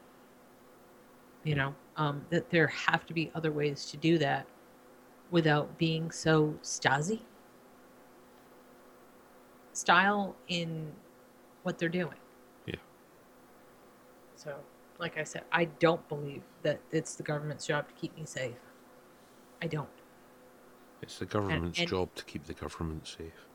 You 1.45 1.55
know, 1.55 1.75
um, 1.95 2.25
that 2.31 2.49
there 2.49 2.67
have 2.67 3.05
to 3.05 3.13
be 3.13 3.31
other 3.34 3.53
ways 3.53 3.85
to 3.91 3.97
do 3.97 4.17
that 4.17 4.45
without 5.31 5.77
being 5.77 6.11
so 6.11 6.55
Stasi. 6.61 7.21
Style 9.78 10.36
in 10.48 10.91
what 11.64 11.78
they're 11.78 11.90
doing. 11.90 12.18
Yeah. 12.66 12.76
So, 14.36 14.56
like 14.99 15.18
I 15.18 15.24
said, 15.24 15.44
I 15.52 15.66
don't 15.66 16.08
believe 16.10 16.41
that 16.64 16.80
it's 16.91 17.16
the 17.16 17.24
government's 17.24 17.66
job 17.66 17.88
to 17.88 17.94
keep 17.94 18.18
me 18.18 18.26
safe. 18.26 18.56
I 19.62 19.68
don't. 19.68 19.88
It's 21.02 21.20
the 21.20 21.26
government's 21.26 21.80
and- 21.80 21.88
job 21.88 22.16
to 22.16 22.26
keep 22.26 22.45
the 22.45 22.54
government 22.54 23.08
safe. 23.08 23.45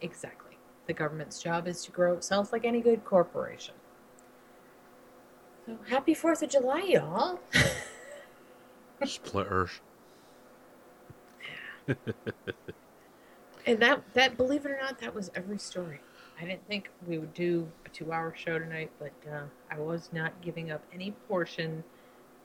Exactly. 0.00 0.56
The 0.86 0.92
government's 0.94 1.40
job 1.42 1.68
is 1.68 1.84
to 1.84 1.90
grow 1.92 2.14
itself 2.14 2.52
like 2.52 2.64
any 2.64 2.80
good 2.80 3.04
corporation. 3.04 3.74
So, 5.66 5.76
happy 5.88 6.14
4th 6.14 6.42
of 6.42 6.50
July, 6.50 6.82
y'all. 6.88 7.40
Splitters. 9.04 9.80
And 13.68 13.78
that 13.80 14.02
that 14.14 14.36
believe 14.38 14.64
it 14.64 14.70
or 14.70 14.78
not, 14.80 14.98
that 15.00 15.14
was 15.14 15.30
every 15.34 15.58
story. 15.58 16.00
I 16.40 16.44
didn't 16.44 16.66
think 16.68 16.88
we 17.06 17.18
would 17.18 17.34
do 17.34 17.68
a 17.84 17.88
two-hour 17.90 18.32
show 18.36 18.58
tonight, 18.58 18.90
but 18.98 19.12
uh, 19.30 19.42
I 19.70 19.78
was 19.78 20.08
not 20.12 20.40
giving 20.40 20.70
up 20.70 20.82
any 20.94 21.10
portion 21.28 21.84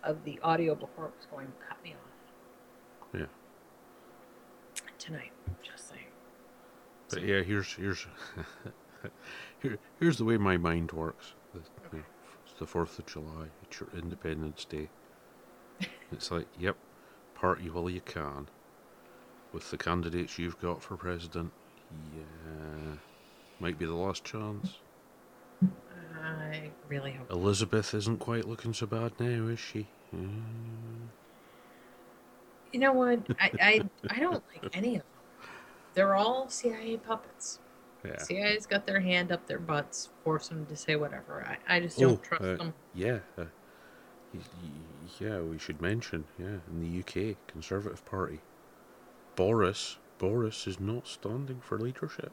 of 0.04 0.22
the 0.26 0.38
audio 0.44 0.76
before 0.76 1.06
it 1.06 1.14
was 1.16 1.28
going 1.32 1.46
to 1.48 1.54
cut 1.68 1.82
me 1.84 1.92
off 1.94 3.20
Yeah. 3.20 3.26
tonight. 4.98 5.32
Just 5.62 5.90
saying. 5.90 6.02
But 7.10 7.22
yeah, 7.24 7.42
here's 7.42 7.72
here's 7.74 8.06
here, 9.62 9.78
here's 10.00 10.18
the 10.18 10.26
way 10.26 10.36
my 10.38 10.58
mind 10.58 10.92
works. 10.92 11.34
The, 11.54 11.60
the- 11.92 12.04
it's 12.46 12.60
the 12.60 12.68
Fourth 12.68 13.00
of 13.00 13.06
July. 13.06 13.46
It's 13.64 13.80
your 13.80 13.90
Independence 13.96 14.66
Day. 14.66 14.90
It's 16.12 16.30
like, 16.30 16.46
yep, 16.60 16.76
party 17.34 17.70
while 17.72 17.90
you 17.90 18.02
can. 18.02 18.48
With 19.54 19.70
the 19.70 19.78
candidates 19.78 20.40
you've 20.40 20.60
got 20.60 20.82
for 20.82 20.98
president, 20.98 21.52
yeah, 22.16 22.96
might 23.60 23.78
be 23.78 23.86
the 23.86 23.94
last 23.94 24.24
chance. 24.24 24.78
I 26.24 26.72
really 26.90 27.12
hope. 27.12 27.32
Elizabeth 27.32 27.94
isn't 27.94 28.20
quite 28.20 28.48
looking 28.48 28.74
so 28.74 28.88
bad 28.88 29.14
now, 29.20 29.48
is 29.48 29.60
she? 29.60 29.88
Mm. 30.16 30.42
You 32.72 32.80
know 32.80 32.94
what? 32.94 33.20
I, 33.40 33.52
I 33.62 33.82
I 34.10 34.20
don't 34.20 34.44
like 34.54 34.76
any 34.76 34.96
of 34.96 35.02
them. 35.04 35.50
They're 35.94 36.16
all 36.16 36.50
CIA 36.50 36.98
puppets. 36.98 37.60
Yeah. 38.04 38.18
CIA's 38.18 38.66
got 38.66 38.86
their 38.86 39.00
hand 39.00 39.32
up 39.32 39.48
their 39.48 39.60
butts, 39.60 40.10
force 40.24 40.48
them 40.50 40.66
to 40.66 40.76
say 40.76 40.96
whatever. 40.96 41.46
I, 41.48 41.78
I 41.78 41.80
just 41.80 42.00
don't 42.00 42.14
Oh, 42.14 42.16
trust 42.18 42.44
uh, 42.44 42.56
them. 42.56 42.74
Yeah. 42.94 43.20
Uh, 43.38 43.46
yeah, 45.20 45.40
we 45.40 45.60
should 45.60 45.82
mention, 45.82 46.26
yeah, 46.40 46.58
in 46.72 46.82
the 46.82 47.00
UK, 47.00 47.38
Conservative 47.48 48.04
Party. 48.06 48.42
Boris, 49.36 49.98
Boris 50.18 50.68
is 50.68 50.80
not 50.80 51.08
standing 51.08 51.60
for 51.62 51.78
leadership. 51.78 52.32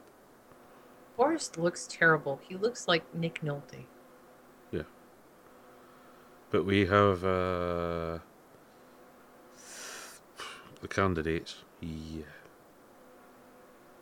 Boris 1.17 1.57
looks 1.57 1.87
terrible. 1.89 2.39
He 2.47 2.55
looks 2.55 2.87
like 2.87 3.03
Nick 3.13 3.41
Nolte. 3.41 3.85
Yeah. 4.71 4.83
But 6.49 6.65
we 6.65 6.85
have 6.85 7.23
uh, 7.23 8.19
the 10.81 10.87
candidates. 10.87 11.63
Yeah. 11.81 12.23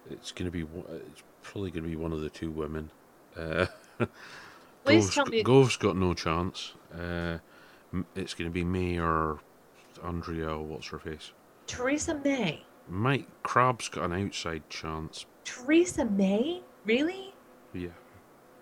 It's 0.09 0.31
going 0.31 0.45
to 0.45 0.51
be, 0.51 0.65
it's 0.89 1.23
probably 1.43 1.71
going 1.71 1.83
to 1.83 1.89
be 1.89 1.95
one 1.95 2.11
of 2.11 2.21
the 2.21 2.29
two 2.29 2.51
women. 2.51 2.91
Uh, 3.37 3.67
Please 4.85 5.17
me- 5.29 5.43
Gove's 5.43 5.77
got 5.77 5.95
no 5.95 6.13
chance. 6.13 6.73
Uh, 6.93 7.37
it's 8.15 8.33
going 8.33 8.49
to 8.49 8.53
be 8.53 8.63
me 8.63 8.99
or 8.99 9.39
Andrea, 10.03 10.57
what's 10.57 10.87
her 10.87 10.99
face? 10.99 11.31
Theresa 11.67 12.15
May. 12.23 12.63
Mike 12.89 13.27
Crabb's 13.43 13.87
got 13.89 14.05
an 14.11 14.25
outside 14.25 14.67
chance. 14.69 15.25
Theresa 15.45 16.05
May? 16.05 16.63
Really? 16.85 17.33
Yeah. 17.73 17.89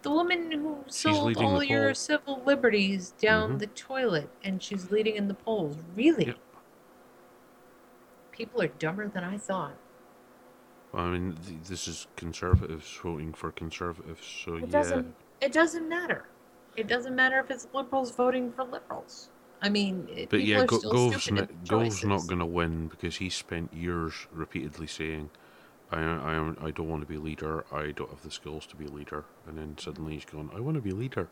The 0.01 0.11
woman 0.11 0.51
who 0.51 0.83
sold 0.87 1.37
all 1.37 1.63
your 1.63 1.85
poll. 1.87 1.95
civil 1.95 2.41
liberties 2.45 3.11
down 3.19 3.53
Mhm. 3.55 3.59
the 3.59 3.67
toilet 3.67 4.29
and 4.43 4.61
she's 4.61 4.91
leading 4.91 5.15
in 5.15 5.27
the 5.27 5.33
polls. 5.33 5.77
Really? 5.95 6.27
Yep. 6.27 6.37
People 8.31 8.61
are 8.61 8.67
dumber 8.67 9.07
than 9.07 9.23
I 9.23 9.37
thought. 9.37 9.75
I 10.93 11.07
mean, 11.09 11.37
th- 11.45 11.63
this 11.63 11.87
is 11.87 12.07
conservatives 12.15 12.97
voting 13.01 13.33
for 13.33 13.51
conservatives, 13.51 14.25
so 14.25 14.55
It 14.55 14.61
yeah. 14.61 14.65
doesn't 14.67 15.15
it 15.39 15.51
doesn't 15.53 15.87
matter. 15.87 16.25
It 16.75 16.87
doesn't 16.87 17.15
matter 17.15 17.39
if 17.39 17.51
it's 17.51 17.67
liberals 17.73 18.11
voting 18.15 18.51
for 18.51 18.63
liberals. 18.63 19.29
I 19.61 19.69
mean, 19.69 20.27
But 20.29 20.43
yeah, 20.43 20.59
are 20.61 20.65
Go- 20.67 20.77
still 20.77 20.91
Gove's, 20.91 21.31
not, 21.31 21.67
Gove's 21.67 22.03
not 22.03 22.27
going 22.27 22.39
to 22.39 22.45
win 22.45 22.87
because 22.87 23.17
he 23.17 23.29
spent 23.29 23.73
years 23.73 24.27
repeatedly 24.31 24.87
saying, 24.87 25.29
I, 25.91 25.99
I, 26.01 26.53
I 26.61 26.71
don't 26.71 26.89
want 26.89 27.01
to 27.01 27.07
be 27.07 27.17
leader, 27.17 27.65
I 27.71 27.91
don't 27.91 28.09
have 28.09 28.21
the 28.21 28.31
skills 28.31 28.65
to 28.67 28.75
be 28.75 28.87
leader. 28.87 29.25
And 29.47 29.57
then 29.57 29.77
suddenly 29.77 30.13
he's 30.13 30.25
gone, 30.25 30.51
I 30.55 30.59
want 30.59 30.75
to 30.75 30.81
be 30.81 30.91
leader. 30.91 31.29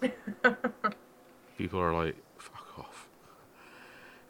People 1.58 1.80
are 1.80 1.94
like, 1.94 2.16
fuck 2.38 2.78
off. 2.78 3.08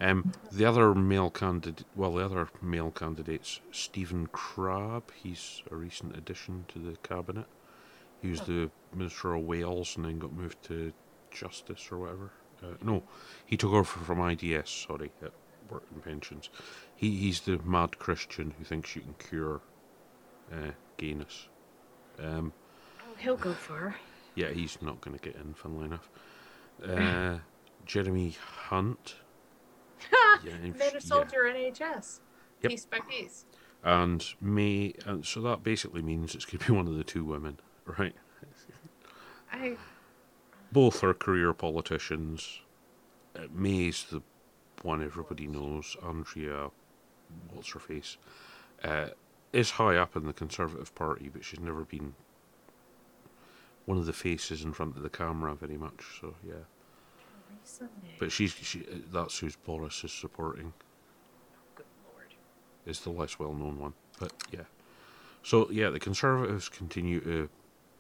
Um, 0.01 0.33
the 0.51 0.65
other 0.65 0.95
male 0.95 1.31
candidate, 1.31 1.87
well, 1.95 2.13
the 2.13 2.25
other 2.25 2.49
male 2.61 2.91
candidate's 2.91 3.61
Stephen 3.71 4.27
Crabb. 4.27 5.05
He's 5.23 5.63
a 5.71 5.77
recent 5.77 6.17
addition 6.17 6.65
to 6.69 6.79
the 6.81 6.97
cabinet. 6.99 7.47
He 8.21 8.29
was 8.29 8.41
the 8.43 8.71
Minister 8.95 9.35
of 9.35 9.43
Wales 9.43 9.97
and 9.97 10.05
then 10.05 10.19
got 10.19 10.33
moved 10.33 10.63
to 10.65 10.93
Justice 11.31 11.89
or 11.91 11.99
whatever. 11.99 12.33
Uh, 12.63 12.69
no, 12.83 13.03
he 13.47 13.57
took 13.57 13.73
over 13.73 13.85
from 13.85 14.21
IDS, 14.21 14.71
sorry, 14.71 15.11
at 15.23 15.33
Work 15.71 15.85
and 15.93 16.03
Pensions. 16.05 16.49
He, 16.95 17.11
he's 17.17 17.41
the 17.41 17.59
mad 17.65 17.99
Christian 17.99 18.55
who 18.59 18.65
thinks 18.65 18.95
you 18.95 19.03
can 19.03 19.15
cure 19.15 19.61
uh, 20.53 20.71
gayness. 20.97 21.49
Um, 22.19 22.53
Oh, 23.01 23.15
he'll 23.19 23.37
go 23.37 23.53
far. 23.53 23.97
yeah, 24.37 24.51
he's 24.51 24.79
not 24.81 25.01
going 25.01 25.19
to 25.19 25.23
get 25.23 25.37
in, 25.37 25.55
funnily 25.55 25.87
enough. 25.87 26.09
Uh, 26.87 27.39
Jeremy 27.87 28.37
Hunt. 28.69 29.17
Yeah, 30.45 30.53
Made 30.79 30.95
a 30.95 31.01
soldier 31.01 31.43
NHS. 31.45 32.21
Yep. 32.63 32.71
Piece 32.71 32.87
by 32.87 33.01
piece. 33.01 33.45
And 33.85 34.25
May, 34.41 34.95
and 35.07 35.27
so 35.27 35.41
that 35.43 35.63
basically 35.65 36.03
means 36.03 36.35
it's 36.35 36.45
going 36.45 36.59
to 36.61 36.67
be 36.67 36.73
one 36.77 36.87
of 36.87 36.97
the 36.97 37.05
two 37.05 37.25
women, 37.25 37.59
right? 37.99 38.15
I 39.53 39.77
Both 40.73 41.05
are 41.05 41.15
career 41.15 41.53
politicians. 41.53 42.61
Uh, 43.37 43.43
May's 43.53 44.05
the 44.05 44.23
one 44.83 45.03
everybody 45.03 45.47
knows. 45.47 45.97
Andrea, 46.03 46.71
what's 47.53 47.71
her 47.73 47.79
face, 47.81 48.17
uh, 48.83 49.09
is 49.53 49.71
high 49.71 49.97
up 49.97 50.17
in 50.17 50.27
the 50.27 50.33
Conservative 50.33 50.95
Party, 50.95 51.31
but 51.33 51.45
she's 51.45 51.61
never 51.61 51.85
been 51.85 52.15
one 53.85 53.99
of 53.99 54.07
the 54.07 54.13
faces 54.13 54.63
in 54.65 54.73
front 54.73 54.97
of 54.97 55.03
the 55.03 55.11
camera 55.11 55.55
very 55.55 55.77
much. 55.77 56.03
So 56.21 56.35
yeah, 56.47 56.55
May. 57.81 58.15
but 58.19 58.33
she's 58.33 58.53
she, 58.53 58.81
uh, 58.81 58.97
that's 59.13 59.39
who's 59.39 59.57
Boris 59.57 60.03
is 60.05 60.13
supporting. 60.13 60.73
Good 61.75 61.87
lord. 62.15 62.35
is 62.87 63.01
the 63.01 63.11
less 63.11 63.39
well 63.39 63.53
known 63.53 63.79
one. 63.79 63.95
But 64.19 64.33
yeah. 64.51 64.65
So 65.43 65.69
yeah, 65.71 65.91
the 65.91 66.01
Conservatives 66.01 66.69
continue 66.69 67.21
to 67.21 67.49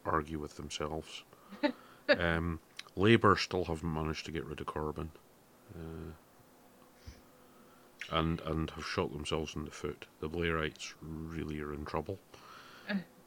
argue 0.06 0.38
with 0.38 0.56
themselves. 0.56 1.24
um, 2.08 2.60
Labour 2.96 3.36
still 3.36 3.64
haven't 3.64 3.92
managed 3.92 4.26
to 4.26 4.32
get 4.32 4.44
rid 4.44 4.60
of 4.60 4.66
Corbyn. 4.66 5.08
Uh, 5.74 6.12
and 8.10 8.40
and 8.42 8.70
have 8.70 8.84
shot 8.84 9.12
themselves 9.12 9.54
in 9.54 9.64
the 9.64 9.70
foot. 9.70 10.06
The 10.20 10.28
Blairites 10.28 10.92
really 11.00 11.60
are 11.60 11.72
in 11.72 11.84
trouble. 11.84 12.18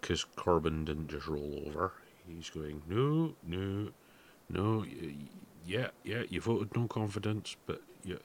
Because 0.01 0.25
Corbyn 0.35 0.85
didn't 0.85 1.07
just 1.09 1.25
roll 1.27 1.63
over. 1.65 1.93
He's 2.27 2.49
going, 2.51 2.83
no, 2.87 3.33
no, 3.43 3.89
no, 4.49 4.85
yeah, 5.65 5.87
yeah, 6.03 6.23
you 6.29 6.41
voted 6.41 6.75
no 6.75 6.87
confidence, 6.87 7.55
but 7.65 7.81
you, 8.03 8.19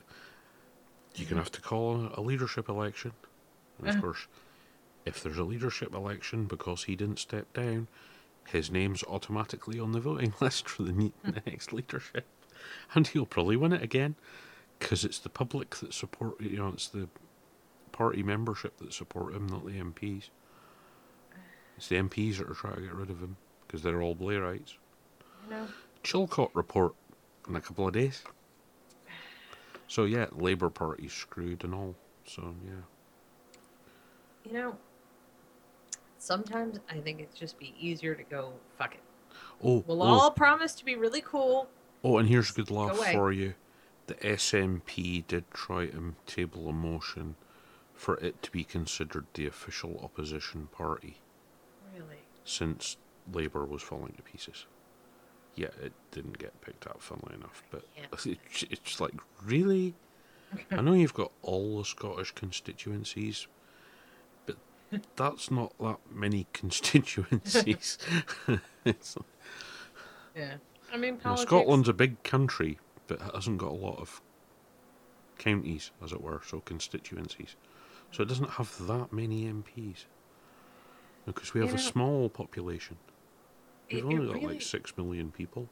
you're 1.14 1.24
going 1.26 1.36
to 1.36 1.42
have 1.42 1.52
to 1.52 1.60
call 1.62 2.06
a, 2.14 2.20
a 2.20 2.22
leadership 2.22 2.68
election. 2.68 3.12
And 3.78 3.88
of 3.88 3.96
Uh. 3.96 4.00
course, 4.00 4.26
if 5.06 5.22
there's 5.22 5.38
a 5.38 5.44
leadership 5.44 5.94
election 5.94 6.44
because 6.44 6.84
he 6.84 6.96
didn't 6.96 7.18
step 7.18 7.50
down, 7.54 7.88
his 8.50 8.70
name's 8.70 9.02
automatically 9.04 9.78
on 9.78 9.92
the 9.92 10.00
voting 10.00 10.34
list 10.40 10.68
for 10.68 10.82
the 10.82 10.92
hmm. 10.92 11.30
next 11.46 11.72
leadership. 11.72 12.26
And 12.94 13.06
he'll 13.06 13.26
probably 13.26 13.56
win 13.56 13.72
it 13.72 13.82
again 13.82 14.16
because 14.78 15.04
it's 15.04 15.18
the 15.18 15.28
public 15.28 15.76
that 15.76 15.94
support, 15.94 16.40
you 16.40 16.58
know, 16.58 16.68
it's 16.68 16.88
the 16.88 17.08
party 17.92 18.22
membership 18.22 18.76
that 18.78 18.92
support 18.92 19.34
him, 19.34 19.46
not 19.46 19.64
the 19.64 19.72
MPs. 19.72 20.28
It's 21.76 21.88
the 21.88 21.96
MPs 21.96 22.38
that 22.38 22.50
are 22.50 22.54
trying 22.54 22.76
to 22.76 22.82
get 22.82 22.94
rid 22.94 23.10
of 23.10 23.20
him 23.20 23.36
because 23.66 23.82
they're 23.82 24.02
all 24.02 24.14
Blairites. 24.14 24.74
Know, 25.48 25.66
Chilcot 26.04 26.50
report 26.54 26.94
in 27.48 27.56
a 27.56 27.60
couple 27.60 27.86
of 27.86 27.94
days. 27.94 28.22
So 29.88 30.04
yeah, 30.04 30.26
Labour 30.32 30.70
Party's 30.70 31.12
screwed 31.12 31.64
and 31.64 31.74
all. 31.74 31.94
So 32.26 32.54
yeah. 32.64 32.72
you 34.44 34.52
know. 34.52 34.76
Sometimes 36.20 36.78
I 36.90 36.98
think 36.98 37.20
it'd 37.20 37.34
just 37.34 37.58
be 37.58 37.74
easier 37.80 38.14
to 38.14 38.22
go 38.22 38.52
fuck 38.78 38.94
it. 38.94 39.00
Oh, 39.64 39.82
We'll 39.86 40.02
oh, 40.02 40.06
all 40.06 40.30
promise 40.30 40.74
to 40.74 40.84
be 40.84 40.94
really 40.94 41.22
cool. 41.22 41.68
oh, 42.04 42.18
and 42.18 42.28
here's 42.28 42.50
a 42.50 42.52
good 42.52 42.70
laugh 42.70 42.96
away. 42.96 43.12
for 43.14 43.32
you. 43.32 43.54
The 44.06 44.14
SNP 44.16 45.26
did 45.26 45.50
try 45.50 45.84
and 45.84 46.14
table 46.26 46.68
a 46.68 46.72
motion 46.72 47.36
for 47.94 48.16
it 48.18 48.42
to 48.42 48.50
be 48.50 48.64
considered 48.64 49.26
the 49.34 49.46
official 49.46 49.98
opposition 50.02 50.68
party. 50.72 51.16
Really. 51.94 52.18
since 52.44 52.96
Labour 53.32 53.64
was 53.64 53.82
falling 53.82 54.12
to 54.16 54.22
pieces. 54.22 54.66
Yeah, 55.54 55.68
it 55.82 55.92
didn't 56.10 56.38
get 56.38 56.60
picked 56.60 56.86
up, 56.86 57.00
funnily 57.02 57.34
enough, 57.34 57.62
but 57.70 57.84
Yeah. 57.96 58.04
it's, 58.12 58.64
it's 58.70 59.00
like, 59.00 59.14
really? 59.44 59.94
I 60.70 60.80
know 60.82 60.92
you've 60.92 61.14
got 61.14 61.32
all 61.42 61.78
the 61.78 61.84
Scottish 61.84 62.32
constituencies, 62.32 63.46
that's 65.16 65.50
not 65.50 65.72
that 65.78 65.98
many 66.10 66.46
constituencies. 66.52 67.98
Yeah. 70.34 70.54
I 70.92 70.96
mean, 70.96 71.14
know, 71.14 71.20
politics. 71.20 71.48
Scotland's 71.50 71.88
a 71.88 71.92
big 71.92 72.22
country, 72.22 72.78
but 73.06 73.20
it 73.20 73.34
hasn't 73.34 73.58
got 73.58 73.70
a 73.70 73.74
lot 73.74 73.98
of 73.98 74.20
counties, 75.38 75.90
as 76.02 76.12
it 76.12 76.20
were, 76.20 76.40
so 76.46 76.60
constituencies. 76.60 77.56
So 78.12 78.22
it 78.22 78.28
doesn't 78.28 78.50
have 78.50 78.74
that 78.86 79.12
many 79.12 79.44
MPs. 79.44 80.04
Because 81.26 81.54
we 81.54 81.60
You 81.60 81.66
have 81.66 81.76
a 81.76 81.78
small 81.78 82.28
population. 82.28 82.96
We've 83.90 83.98
it- 83.98 84.04
only 84.04 84.16
it 84.16 84.26
got 84.26 84.34
really- 84.34 84.46
like 84.54 84.62
six 84.62 84.96
million 84.96 85.30
people. 85.30 85.68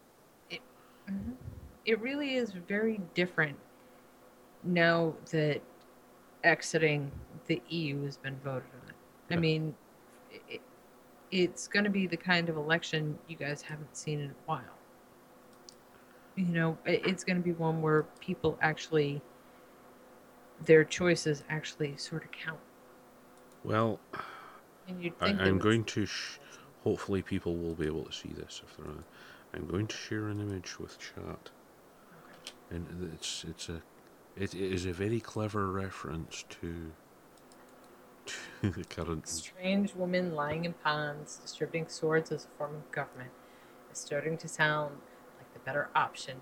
Mhm. 1.08 1.34
It 1.86 1.98
really 2.00 2.34
is 2.34 2.52
very 2.52 3.00
different 3.14 3.58
now 4.62 5.14
that 5.30 5.62
exiting 6.44 7.10
the 7.46 7.62
EU 7.70 8.04
has 8.04 8.18
been 8.18 8.36
voted. 8.40 8.68
I 9.30 9.34
mean, 9.40 9.74
it, 10.48 10.60
it's 11.30 11.68
going 11.68 11.84
to 11.84 11.90
be 11.90 12.06
the 12.06 12.16
kind 12.16 12.48
of 12.48 12.56
election 12.56 13.18
you 13.28 13.36
guys 13.36 13.62
haven't 13.62 13.96
seen 13.96 14.20
in 14.20 14.30
a 14.30 14.34
while. 14.46 14.62
You 16.36 16.46
know, 16.46 16.78
it- 16.86 17.06
it's 17.06 17.24
going 17.24 17.36
to 17.36 17.42
be 17.42 17.52
one 17.52 17.82
where 17.82 18.04
people 18.20 18.58
actually, 18.62 19.20
their 20.64 20.84
choices 20.84 21.42
actually 21.48 21.96
sort 21.96 22.24
of 22.24 22.30
count. 22.32 22.60
Well, 23.64 24.00
I, 25.20 25.26
I'm 25.48 25.58
going 25.58 25.84
to. 25.84 26.06
Sh- 26.06 26.38
hopefully, 26.84 27.22
people 27.22 27.56
will 27.56 27.74
be 27.74 27.86
able 27.86 28.04
to 28.04 28.12
see 28.12 28.30
this 28.30 28.62
if 28.64 28.76
they're. 28.76 28.86
On. 28.86 29.04
I'm 29.52 29.66
going 29.66 29.86
to 29.88 29.96
share 29.96 30.28
an 30.28 30.40
image 30.40 30.78
with 30.78 30.98
chat, 30.98 31.50
and 32.70 33.10
it's 33.14 33.44
it's 33.48 33.68
a 33.68 33.82
it, 34.36 34.54
it 34.54 34.72
is 34.72 34.86
a 34.86 34.92
very 34.92 35.20
clever 35.20 35.70
reference 35.70 36.44
to 36.60 36.92
current. 38.90 39.08
Um 39.08 39.22
strange 39.24 39.94
woman 39.94 40.34
lying 40.34 40.64
in 40.64 40.72
ponds 40.74 41.36
distributing 41.36 41.88
swords 41.88 42.32
as 42.32 42.44
a 42.44 42.48
form 42.58 42.76
of 42.76 42.90
government 42.90 43.30
is 43.90 43.98
starting 43.98 44.36
to 44.38 44.48
sound 44.48 44.96
like 45.36 45.52
the 45.52 45.60
better 45.60 45.88
option 45.94 46.40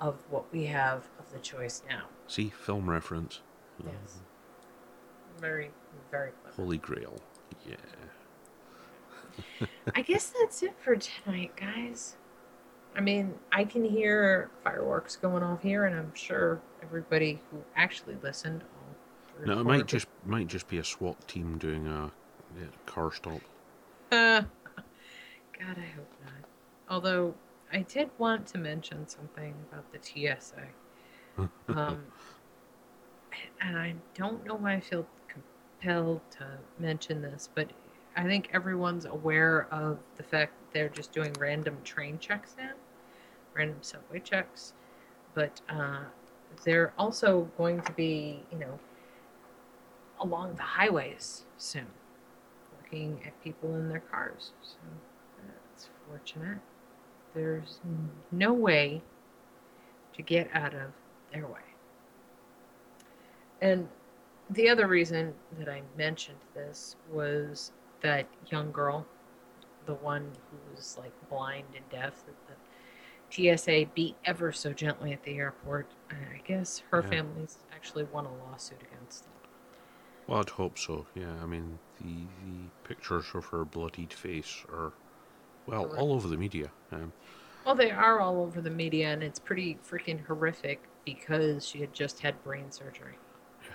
of 0.00 0.16
what 0.30 0.52
we 0.52 0.66
have 0.66 1.08
of 1.18 1.32
the 1.32 1.38
choice 1.38 1.82
now. 1.88 2.06
See 2.26 2.50
film 2.50 2.90
reference. 2.90 3.40
Yes. 3.84 4.20
Very, 5.38 5.70
very 6.10 6.32
clever. 6.42 6.56
Holy 6.56 6.78
Grail. 6.78 7.14
Yeah. 7.66 7.76
I 9.94 10.02
guess 10.02 10.32
that's 10.40 10.62
it 10.62 10.74
for 10.82 10.96
tonight, 10.96 11.52
guys. 11.56 12.16
I 12.94 13.00
mean, 13.00 13.34
I 13.50 13.64
can 13.64 13.84
hear 13.84 14.50
fireworks 14.62 15.16
going 15.16 15.42
off 15.42 15.62
here, 15.62 15.86
and 15.86 15.96
I'm 15.96 16.14
sure 16.14 16.60
everybody 16.82 17.40
who 17.50 17.58
actually 17.74 18.16
listened. 18.22 18.64
No, 19.44 19.60
it 19.60 19.64
might 19.64 19.86
just 19.86 20.06
might 20.24 20.46
just 20.46 20.68
be 20.68 20.78
a 20.78 20.84
SWAT 20.84 21.28
team 21.28 21.58
doing 21.58 21.86
a 21.86 22.10
car 22.86 23.12
stop. 23.12 23.40
Uh, 24.10 24.42
God, 25.58 25.76
I 25.78 25.90
hope 25.96 26.12
not. 26.24 26.48
Although 26.88 27.34
I 27.72 27.80
did 27.82 28.10
want 28.18 28.46
to 28.48 28.58
mention 28.58 29.08
something 29.08 29.54
about 29.70 29.84
the 29.92 29.98
TSA. 30.00 30.68
Um, 31.68 32.04
and 33.62 33.78
I 33.78 33.94
don't 34.14 34.44
know 34.44 34.56
why 34.56 34.74
I 34.74 34.80
feel 34.80 35.06
compelled 35.26 36.20
to 36.32 36.46
mention 36.78 37.22
this, 37.22 37.48
but 37.54 37.70
I 38.16 38.24
think 38.24 38.50
everyone's 38.52 39.06
aware 39.06 39.66
of 39.70 39.98
the 40.16 40.22
fact 40.22 40.52
that 40.58 40.74
they're 40.74 40.88
just 40.90 41.12
doing 41.12 41.32
random 41.38 41.78
train 41.84 42.18
checks 42.18 42.54
now, 42.58 42.72
random 43.54 43.78
subway 43.80 44.20
checks. 44.20 44.74
But 45.32 45.62
uh, 45.70 46.00
they're 46.64 46.92
also 46.98 47.48
going 47.56 47.80
to 47.82 47.92
be, 47.92 48.42
you 48.52 48.58
know, 48.58 48.78
along 50.22 50.54
the 50.54 50.62
highways 50.62 51.44
soon 51.58 51.86
looking 52.82 53.20
at 53.26 53.42
people 53.42 53.74
in 53.74 53.88
their 53.88 54.00
cars. 54.00 54.52
So 54.62 54.76
that's 55.46 55.88
fortunate. 56.08 56.58
There's 57.34 57.80
no 58.30 58.52
way 58.52 59.02
to 60.14 60.22
get 60.22 60.48
out 60.54 60.74
of 60.74 60.92
their 61.32 61.46
way. 61.46 61.60
And 63.60 63.88
the 64.50 64.68
other 64.68 64.86
reason 64.86 65.32
that 65.58 65.68
I 65.68 65.82
mentioned 65.96 66.38
this 66.54 66.96
was 67.10 67.72
that 68.02 68.26
young 68.50 68.72
girl, 68.72 69.06
the 69.86 69.94
one 69.94 70.30
who 70.50 70.74
was 70.74 70.96
like 70.98 71.12
blind 71.30 71.64
and 71.74 71.88
deaf, 71.90 72.22
that 72.26 72.34
the 72.48 73.56
TSA 73.56 73.86
beat 73.94 74.16
ever 74.26 74.52
so 74.52 74.72
gently 74.72 75.12
at 75.12 75.22
the 75.22 75.36
airport. 75.38 75.86
I 76.10 76.42
guess 76.44 76.82
her 76.90 77.00
Yeah. 77.02 77.08
family's 77.10 77.58
actually 77.72 78.04
won 78.04 78.26
a 78.26 78.34
lawsuit 78.44 78.82
against 78.82 79.24
them. 79.24 79.31
Well, 80.26 80.40
I'd 80.40 80.50
hope 80.50 80.78
so. 80.78 81.06
Yeah, 81.14 81.32
I 81.42 81.46
mean 81.46 81.78
the 82.00 82.26
the 82.44 82.70
pictures 82.88 83.26
of 83.34 83.46
her 83.46 83.64
bloodied 83.64 84.12
face 84.12 84.64
are, 84.68 84.92
well, 85.66 85.84
Correct. 85.84 86.00
all 86.00 86.12
over 86.12 86.28
the 86.28 86.36
media. 86.36 86.70
Um, 86.92 87.12
Well, 87.64 87.74
they 87.74 87.90
are 87.90 88.20
all 88.20 88.40
over 88.40 88.60
the 88.60 88.70
media, 88.70 89.12
and 89.12 89.22
it's 89.22 89.38
pretty 89.38 89.78
freaking 89.88 90.24
horrific 90.26 90.80
because 91.04 91.66
she 91.66 91.80
had 91.80 91.92
just 91.92 92.20
had 92.20 92.42
brain 92.42 92.70
surgery. 92.70 93.18
Yeah. 93.62 93.74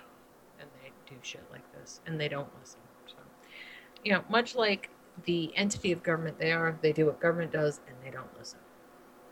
And 0.59 0.69
they 0.81 0.91
do 1.09 1.15
shit 1.21 1.43
like 1.51 1.63
this, 1.73 2.01
and 2.05 2.19
they 2.19 2.27
don't 2.27 2.49
listen. 2.59 2.79
So, 3.07 3.15
you 4.03 4.11
know, 4.13 4.23
much 4.29 4.55
like 4.55 4.89
the 5.25 5.51
entity 5.55 5.91
of 5.91 6.03
government 6.03 6.37
they 6.39 6.51
are, 6.51 6.77
they 6.81 6.91
do 6.93 7.05
what 7.05 7.19
government 7.19 7.51
does, 7.51 7.79
and 7.87 7.95
they 8.03 8.11
don't 8.11 8.37
listen. 8.37 8.59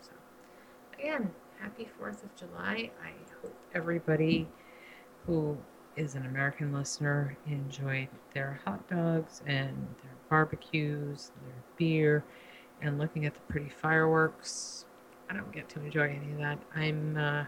So, 0.00 0.12
again, 0.98 1.30
happy 1.60 1.88
4th 2.00 2.22
of 2.24 2.34
July. 2.36 2.90
I 3.02 3.12
hope 3.42 3.54
everybody 3.74 4.48
who 5.26 5.58
is 5.96 6.14
an 6.14 6.26
American 6.26 6.72
listener 6.72 7.36
enjoyed 7.46 8.08
their 8.34 8.60
hot 8.64 8.86
dogs 8.88 9.42
and 9.46 9.76
their 10.02 10.12
barbecues, 10.28 11.30
their 11.44 11.54
beer, 11.76 12.24
and 12.82 12.98
looking 12.98 13.24
at 13.24 13.34
the 13.34 13.40
pretty 13.48 13.70
fireworks. 13.70 14.84
I 15.30 15.34
don't 15.34 15.50
get 15.52 15.68
to 15.70 15.80
enjoy 15.82 16.02
any 16.22 16.32
of 16.32 16.38
that. 16.38 16.58
I'm 16.74 17.16
uh, 17.16 17.44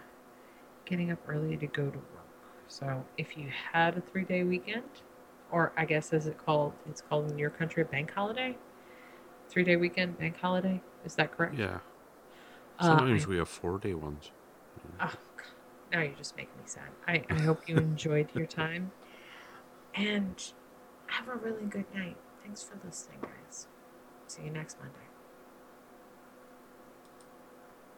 getting 0.86 1.10
up 1.10 1.18
early 1.28 1.56
to 1.56 1.66
go 1.66 1.90
to 1.90 1.98
work. 1.98 2.26
So 2.68 3.04
if 3.16 3.36
you 3.36 3.48
had 3.72 3.96
a 3.96 4.00
three 4.00 4.24
day 4.24 4.42
weekend, 4.44 4.82
or 5.50 5.72
I 5.76 5.84
guess 5.84 6.12
as 6.12 6.26
it 6.26 6.38
called, 6.38 6.72
it's 6.88 7.00
called 7.00 7.30
in 7.30 7.38
your 7.38 7.50
country 7.50 7.82
a 7.82 7.86
bank 7.86 8.10
holiday, 8.12 8.56
three 9.48 9.64
day 9.64 9.76
weekend 9.76 10.18
bank 10.18 10.36
holiday. 10.38 10.80
Is 11.04 11.14
that 11.16 11.36
correct? 11.36 11.54
yeah, 11.56 11.78
Uh, 12.78 12.84
sometimes 12.84 13.26
I- 13.26 13.28
we 13.28 13.36
have 13.36 13.48
four 13.48 13.78
day 13.78 13.94
ones. 13.94 14.30
God. 14.98 15.18
Now 15.92 16.00
you're 16.00 16.14
just 16.14 16.36
make 16.36 16.54
me 16.56 16.62
sad. 16.66 16.90
I, 17.06 17.24
I 17.30 17.40
hope 17.40 17.68
you 17.68 17.76
enjoyed 17.76 18.28
your 18.34 18.46
time. 18.46 18.92
And 19.94 20.40
have 21.06 21.28
a 21.28 21.34
really 21.34 21.64
good 21.64 21.86
night. 21.94 22.16
Thanks 22.42 22.62
for 22.62 22.78
listening, 22.84 23.18
guys. 23.22 23.66
See 24.28 24.42
you 24.42 24.50
next 24.50 24.78
Monday. 24.78 25.07